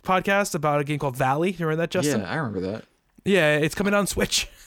podcast 0.04 0.56
about 0.56 0.82
a 0.82 0.84
game 0.84 1.00
called 1.00 1.16
Valley. 1.18 1.52
You 1.52 1.66
remember 1.66 1.84
that, 1.84 1.92
Justin? 1.92 2.22
Yeah, 2.22 2.30
I 2.32 2.36
remember 2.36 2.60
that. 2.62 2.86
Yeah, 3.26 3.58
it's 3.58 3.76
coming 3.76 3.94
on 3.94 4.08
Switch. 4.08 4.48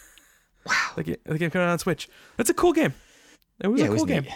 Wow. 0.66 0.74
The, 0.96 1.02
ga- 1.02 1.16
the 1.24 1.36
game 1.38 1.50
coming 1.50 1.68
on 1.68 1.78
Switch. 1.78 2.08
That's 2.38 2.48
a 2.48 2.54
cool 2.54 2.72
game. 2.72 2.94
It 3.60 3.66
was 3.68 3.78
Yeah, 3.82 3.88
a 3.88 3.90
it 3.90 3.92
was 3.92 3.98
cool 4.00 4.06
game. 4.06 4.22
neat. 4.22 4.32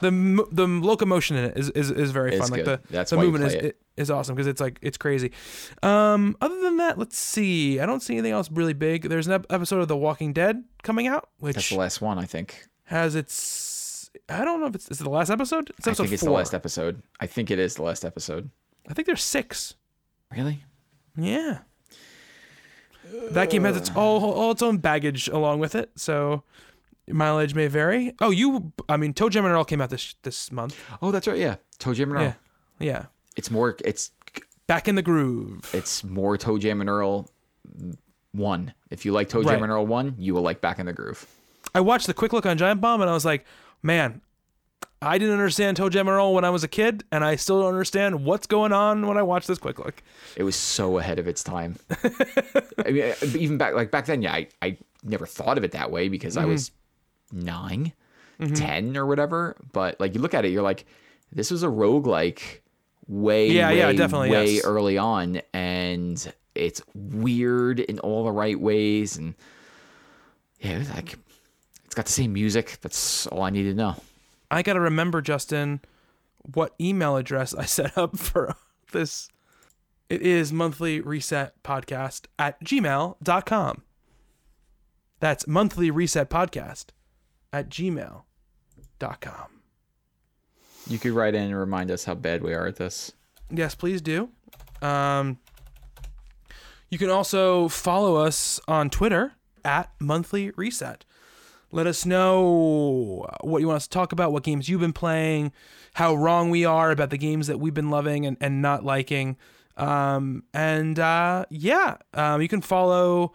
the 0.00 0.46
the 0.50 0.66
locomotion 0.66 1.36
in 1.36 1.44
it 1.44 1.58
is 1.58 1.68
is, 1.68 1.90
is 1.90 2.12
very 2.12 2.30
It's 2.34 2.40
fun. 2.48 2.50
Like 2.50 2.64
the 2.64 2.80
That's 2.88 3.10
the 3.10 3.18
movement 3.18 3.44
is 3.44 3.52
it. 3.54 3.76
is 3.98 4.10
awesome 4.10 4.34
because 4.34 4.46
it's 4.46 4.58
like 4.58 4.78
it's 4.80 4.96
crazy. 4.96 5.32
Um, 5.82 6.34
other 6.40 6.58
than 6.62 6.78
that, 6.78 6.96
let's 6.96 7.18
see. 7.18 7.78
I 7.78 7.84
don't 7.84 8.00
see 8.00 8.14
anything 8.14 8.32
else 8.32 8.50
really 8.50 8.72
big. 8.72 9.10
There's 9.10 9.26
an 9.26 9.34
ep- 9.34 9.52
episode 9.52 9.80
of 9.80 9.88
The 9.88 9.98
Walking 9.98 10.32
Dead 10.32 10.64
coming 10.82 11.08
out, 11.08 11.28
which 11.40 11.56
That's 11.56 11.68
the 11.68 11.76
last 11.76 12.00
one, 12.00 12.18
I 12.18 12.24
think. 12.24 12.64
has 12.84 13.14
its. 13.14 14.10
I 14.30 14.46
don't 14.46 14.60
know 14.60 14.68
if 14.68 14.74
it's 14.76 14.88
is 14.90 15.02
it 15.02 15.04
the 15.04 15.10
last 15.10 15.28
episode. 15.28 15.68
It's 15.76 15.86
I 15.86 15.90
episode 15.90 16.02
think 16.04 16.14
it's 16.14 16.22
four. 16.22 16.30
the 16.30 16.36
last 16.36 16.54
episode. 16.54 17.02
I 17.20 17.26
think 17.26 17.50
it 17.50 17.58
is 17.58 17.74
the 17.74 17.82
last 17.82 18.02
episode. 18.02 18.48
I 18.88 18.94
think 18.94 19.06
there's 19.06 19.22
six. 19.22 19.74
Really? 20.34 20.64
Yeah. 21.16 21.58
That 23.30 23.50
game 23.50 23.64
has 23.64 23.76
its 23.76 23.90
all, 23.94 24.24
all 24.32 24.50
its 24.50 24.62
own 24.62 24.78
baggage 24.78 25.28
along 25.28 25.60
with 25.60 25.74
it, 25.74 25.90
so 25.96 26.42
mileage 27.08 27.54
may 27.54 27.68
vary. 27.68 28.14
Oh, 28.20 28.30
you 28.30 28.72
I 28.88 28.96
mean 28.96 29.14
ToeJam 29.14 29.36
and 29.44 29.46
Earl 29.46 29.64
came 29.64 29.80
out 29.80 29.90
this 29.90 30.14
this 30.22 30.50
month. 30.50 30.76
Oh, 31.00 31.10
that's 31.12 31.26
right. 31.28 31.38
Yeah, 31.38 31.56
ToeJam 31.78 32.02
and 32.04 32.12
Earl. 32.14 32.22
Yeah. 32.22 32.32
Yeah. 32.80 33.04
It's 33.36 33.50
more. 33.50 33.76
It's 33.84 34.10
Back 34.66 34.88
in 34.88 34.96
the 34.96 35.02
groove. 35.02 35.70
it's 35.72 36.02
more 36.02 36.36
ToeJam 36.36 36.80
and 36.80 36.90
Earl 36.90 37.30
one. 38.32 38.74
If 38.90 39.04
you 39.04 39.12
like 39.12 39.28
Toe 39.28 39.42
Right. 39.42 39.52
Jam 39.54 39.62
and 39.62 39.70
Earl 39.72 39.86
one, 39.86 40.16
you 40.18 40.34
will 40.34 40.42
like 40.42 40.60
Back 40.60 40.80
in 40.80 40.86
the 40.86 40.92
Groove. 40.92 41.24
I 41.74 41.80
watched 41.80 42.08
the 42.08 42.14
quick 42.14 42.32
look 42.32 42.44
on 42.46 42.58
Giant 42.58 42.80
Bomb 42.80 43.00
and 43.00 43.08
I 43.08 43.14
was 43.14 43.24
like, 43.24 43.44
man, 43.82 44.20
I 45.02 45.18
didn't 45.18 45.34
understand 45.34 45.76
ToeJam 45.76 46.00
and 46.00 46.08
Earl 46.08 46.32
when 46.34 46.44
I 46.44 46.50
was 46.50 46.64
a 46.64 46.68
kid, 46.68 47.04
and 47.12 47.22
I 47.22 47.36
still 47.36 47.60
don't 47.60 47.68
understand 47.68 48.24
what's 48.24 48.46
going 48.46 48.72
on 48.72 49.06
when 49.06 49.18
I 49.18 49.22
watch 49.22 49.46
this 49.46 49.58
quick 49.58 49.78
look. 49.78 50.02
It 50.36 50.42
was 50.42 50.56
so 50.56 50.98
ahead 50.98 51.18
of 51.18 51.28
its 51.28 51.44
time. 51.44 51.76
I 52.84 52.90
mean, 52.90 53.14
even 53.36 53.58
back 53.58 53.74
like 53.74 53.90
back 53.90 54.06
then, 54.06 54.22
yeah, 54.22 54.32
I, 54.34 54.48
I 54.62 54.78
never 55.04 55.26
thought 55.26 55.58
of 55.58 55.64
it 55.64 55.72
that 55.72 55.90
way 55.90 56.08
because 56.08 56.36
I 56.36 56.42
Mm-hmm. 56.42 56.50
was 56.50 56.70
9 57.32 57.92
10 58.54 58.96
or 58.96 59.06
whatever. 59.06 59.56
But 59.72 59.98
like 60.00 60.14
you 60.14 60.20
look 60.20 60.34
at 60.34 60.44
it, 60.44 60.50
you're 60.50 60.62
like, 60.62 60.86
this 61.32 61.50
was 61.50 61.62
a 61.62 61.68
roguelike 61.68 62.60
way, 63.06 63.50
Yeah, 63.50 63.68
way, 63.70 63.78
yeah, 63.78 63.92
definitely, 63.92 64.30
way 64.30 64.52
yes. 64.54 64.64
early 64.64 64.96
on, 64.98 65.40
and 65.52 66.32
it's 66.54 66.80
weird 66.94 67.80
in 67.80 67.98
all 68.00 68.24
the 68.24 68.32
right 68.32 68.58
ways, 68.58 69.16
and 69.18 69.34
yeah, 70.60 70.78
it 70.78 70.88
like 70.94 71.16
it's 71.84 71.94
got 71.94 72.06
the 72.06 72.12
same 72.12 72.32
music. 72.32 72.78
That's 72.80 73.26
all 73.26 73.42
I 73.42 73.50
need 73.50 73.64
to 73.64 73.74
know. 73.74 73.96
I 74.50 74.62
got 74.62 74.74
to 74.74 74.80
remember, 74.80 75.20
Justin, 75.20 75.80
what 76.54 76.74
email 76.80 77.16
address 77.16 77.54
I 77.54 77.64
set 77.66 77.96
up 77.96 78.18
for 78.18 78.54
this. 78.92 79.28
It 80.08 80.22
is 80.22 80.52
monthly 80.52 81.00
reset 81.00 81.62
podcast 81.64 82.26
at 82.38 82.62
gmail.com. 82.62 83.82
That's 85.18 85.46
monthly 85.48 85.90
reset 85.90 86.30
podcast 86.30 86.86
at 87.52 87.68
gmail.com. 87.68 88.22
You 90.88 90.98
could 90.98 91.12
write 91.12 91.34
in 91.34 91.42
and 91.44 91.58
remind 91.58 91.90
us 91.90 92.04
how 92.04 92.14
bad 92.14 92.42
we 92.42 92.54
are 92.54 92.66
at 92.66 92.76
this. 92.76 93.12
Yes, 93.50 93.74
please 93.74 94.00
do. 94.00 94.28
Um, 94.80 95.38
you 96.90 96.98
can 96.98 97.10
also 97.10 97.68
follow 97.68 98.16
us 98.16 98.60
on 98.68 98.90
Twitter 98.90 99.32
at 99.64 99.90
monthly 99.98 100.50
reset. 100.52 101.04
Let 101.72 101.86
us 101.86 102.06
know 102.06 103.26
what 103.42 103.60
you 103.60 103.66
want 103.66 103.76
us 103.76 103.84
to 103.86 103.90
talk 103.90 104.12
about, 104.12 104.32
what 104.32 104.42
games 104.44 104.68
you've 104.68 104.80
been 104.80 104.92
playing, 104.92 105.52
how 105.94 106.14
wrong 106.14 106.50
we 106.50 106.64
are 106.64 106.90
about 106.90 107.10
the 107.10 107.18
games 107.18 107.48
that 107.48 107.58
we've 107.58 107.74
been 107.74 107.90
loving 107.90 108.24
and, 108.24 108.36
and 108.40 108.62
not 108.62 108.84
liking. 108.84 109.36
Um, 109.76 110.44
and 110.54 110.98
uh, 110.98 111.44
yeah, 111.50 111.96
um, 112.14 112.40
you 112.40 112.48
can 112.48 112.60
follow 112.62 113.34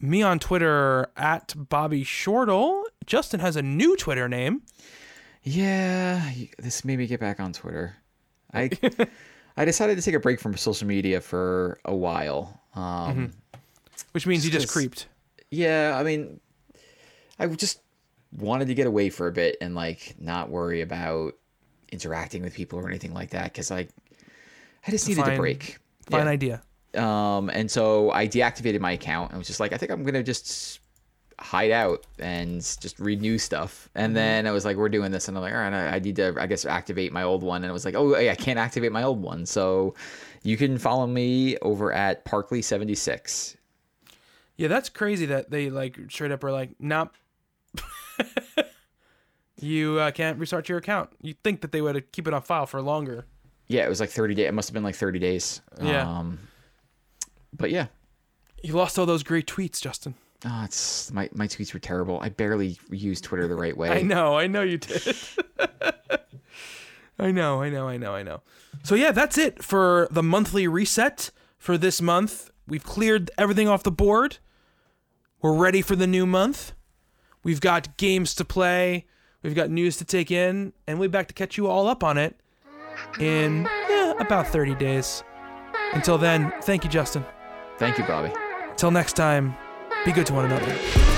me 0.00 0.22
on 0.22 0.38
Twitter 0.38 1.10
at 1.16 1.54
Bobby 1.56 2.02
Shortle. 2.02 2.84
Justin 3.06 3.40
has 3.40 3.56
a 3.56 3.62
new 3.62 3.96
Twitter 3.96 4.28
name. 4.28 4.62
Yeah, 5.42 6.22
this 6.58 6.84
made 6.84 6.98
me 6.98 7.06
get 7.06 7.20
back 7.20 7.40
on 7.40 7.52
Twitter. 7.52 7.96
I 8.52 8.70
I 9.56 9.64
decided 9.64 9.96
to 9.96 10.02
take 10.02 10.14
a 10.14 10.20
break 10.20 10.40
from 10.40 10.56
social 10.56 10.86
media 10.86 11.20
for 11.20 11.78
a 11.84 11.94
while. 11.94 12.60
Um, 12.74 13.32
Which 14.12 14.26
means 14.26 14.44
you 14.44 14.50
just 14.50 14.64
Just- 14.64 14.72
creeped. 14.72 15.06
Yeah, 15.50 15.96
I 15.98 16.04
mean, 16.04 16.40
I 17.40 17.46
just 17.46 17.80
wanted 18.32 18.68
to 18.68 18.74
get 18.74 18.86
away 18.86 19.10
for 19.10 19.26
a 19.26 19.32
bit 19.32 19.56
and 19.60 19.74
like 19.74 20.14
not 20.18 20.50
worry 20.50 20.82
about 20.82 21.34
interacting 21.90 22.42
with 22.42 22.54
people 22.54 22.78
or 22.78 22.88
anything 22.88 23.12
like 23.12 23.30
that 23.30 23.44
because 23.44 23.70
I 23.70 23.88
I 24.86 24.90
just 24.90 25.08
needed 25.08 25.24
Fine. 25.24 25.34
a 25.34 25.36
break. 25.36 25.78
Fine 26.08 26.26
Yeah. 26.26 26.30
idea. 26.30 26.62
Um, 26.96 27.50
and 27.50 27.70
so 27.70 28.10
I 28.12 28.26
deactivated 28.26 28.80
my 28.80 28.92
account 28.92 29.30
and 29.30 29.38
was 29.38 29.46
just 29.46 29.60
like, 29.60 29.72
I 29.72 29.76
think 29.76 29.90
I'm 29.90 30.04
gonna 30.04 30.22
just 30.22 30.80
hide 31.38 31.70
out 31.70 32.06
and 32.18 32.60
just 32.60 32.98
read 33.00 33.20
new 33.20 33.38
stuff. 33.38 33.88
And 33.94 34.14
then 34.14 34.46
I 34.46 34.50
was 34.50 34.64
like, 34.64 34.76
we're 34.76 34.88
doing 34.90 35.10
this, 35.10 35.28
and 35.28 35.36
I'm 35.36 35.42
like, 35.42 35.54
all 35.54 35.58
right, 35.60 35.72
I, 35.72 35.96
I 35.96 35.98
need 35.98 36.16
to, 36.16 36.34
I 36.38 36.46
guess, 36.46 36.66
activate 36.66 37.12
my 37.12 37.22
old 37.22 37.42
one. 37.42 37.62
And 37.62 37.70
I 37.70 37.72
was 37.72 37.84
like, 37.84 37.94
oh, 37.94 38.16
yeah, 38.18 38.32
I 38.32 38.34
can't 38.34 38.58
activate 38.58 38.92
my 38.92 39.02
old 39.02 39.22
one. 39.22 39.46
So 39.46 39.94
you 40.42 40.56
can 40.56 40.76
follow 40.78 41.06
me 41.06 41.56
over 41.58 41.92
at 41.92 42.24
Parkley76. 42.26 43.56
Yeah, 44.56 44.68
that's 44.68 44.90
crazy 44.90 45.26
that 45.26 45.50
they 45.50 45.70
like 45.70 45.98
straight 46.10 46.32
up 46.32 46.44
are 46.44 46.52
like, 46.52 46.70
nope. 46.78 47.14
You 49.60 49.98
uh, 49.98 50.10
can't 50.10 50.38
restart 50.38 50.68
your 50.68 50.78
account. 50.78 51.10
You'd 51.20 51.42
think 51.42 51.60
that 51.62 51.72
they 51.72 51.80
would 51.80 52.10
keep 52.12 52.26
it 52.26 52.34
on 52.34 52.42
file 52.42 52.66
for 52.66 52.80
longer. 52.82 53.26
Yeah, 53.68 53.84
it 53.86 53.88
was 53.88 54.00
like 54.00 54.10
30 54.10 54.34
days. 54.34 54.46
It 54.48 54.54
must 54.54 54.68
have 54.68 54.74
been 54.74 54.82
like 54.82 54.96
30 54.96 55.18
days. 55.18 55.60
Yeah. 55.80 56.08
Um, 56.08 56.38
but 57.56 57.70
yeah, 57.70 57.86
You 58.62 58.74
lost 58.74 58.98
all 58.98 59.06
those 59.06 59.22
great 59.22 59.46
tweets, 59.46 59.80
Justin. 59.80 60.14
oh, 60.44 60.62
it's 60.64 61.12
my 61.12 61.28
my 61.32 61.46
tweets 61.46 61.72
were 61.74 61.80
terrible. 61.80 62.18
I 62.20 62.30
barely 62.30 62.78
used 62.90 63.24
Twitter 63.24 63.46
the 63.46 63.54
right 63.56 63.76
way. 63.76 63.90
I 63.98 64.02
know, 64.02 64.36
I 64.38 64.46
know 64.46 64.62
you 64.62 64.78
did. 64.78 65.02
I 67.18 67.30
know, 67.32 67.60
I 67.62 67.68
know, 67.68 67.86
I 67.88 67.96
know, 67.98 68.14
I 68.14 68.22
know. 68.22 68.40
So 68.82 68.94
yeah, 68.94 69.12
that's 69.12 69.36
it 69.36 69.62
for 69.62 70.08
the 70.10 70.22
monthly 70.22 70.66
reset 70.66 71.30
for 71.58 71.76
this 71.76 72.00
month. 72.00 72.50
We've 72.66 72.84
cleared 72.84 73.30
everything 73.36 73.68
off 73.68 73.82
the 73.82 73.90
board. 73.90 74.38
We're 75.42 75.54
ready 75.54 75.82
for 75.82 75.96
the 75.96 76.06
new 76.06 76.24
month. 76.26 76.72
We've 77.42 77.60
got 77.60 77.96
games 77.98 78.34
to 78.36 78.44
play. 78.44 79.06
We've 79.42 79.54
got 79.54 79.70
news 79.70 79.96
to 79.98 80.04
take 80.04 80.30
in, 80.30 80.72
and 80.86 80.98
we'll 80.98 81.08
be 81.08 81.12
back 81.12 81.28
to 81.28 81.34
catch 81.34 81.56
you 81.56 81.66
all 81.66 81.88
up 81.88 82.04
on 82.04 82.18
it 82.18 82.36
in 83.18 83.68
yeah, 83.88 84.12
about 84.20 84.46
30 84.46 84.74
days. 84.74 85.22
Until 85.92 86.18
then, 86.18 86.52
thank 86.62 86.84
you, 86.84 86.90
Justin. 86.90 87.24
Thank 87.78 87.98
you, 87.98 88.04
Bobby. 88.04 88.32
Until 88.70 88.90
next 88.90 89.14
time, 89.14 89.56
be 90.04 90.12
good 90.12 90.26
to 90.26 90.34
one 90.34 90.44
another. 90.44 91.09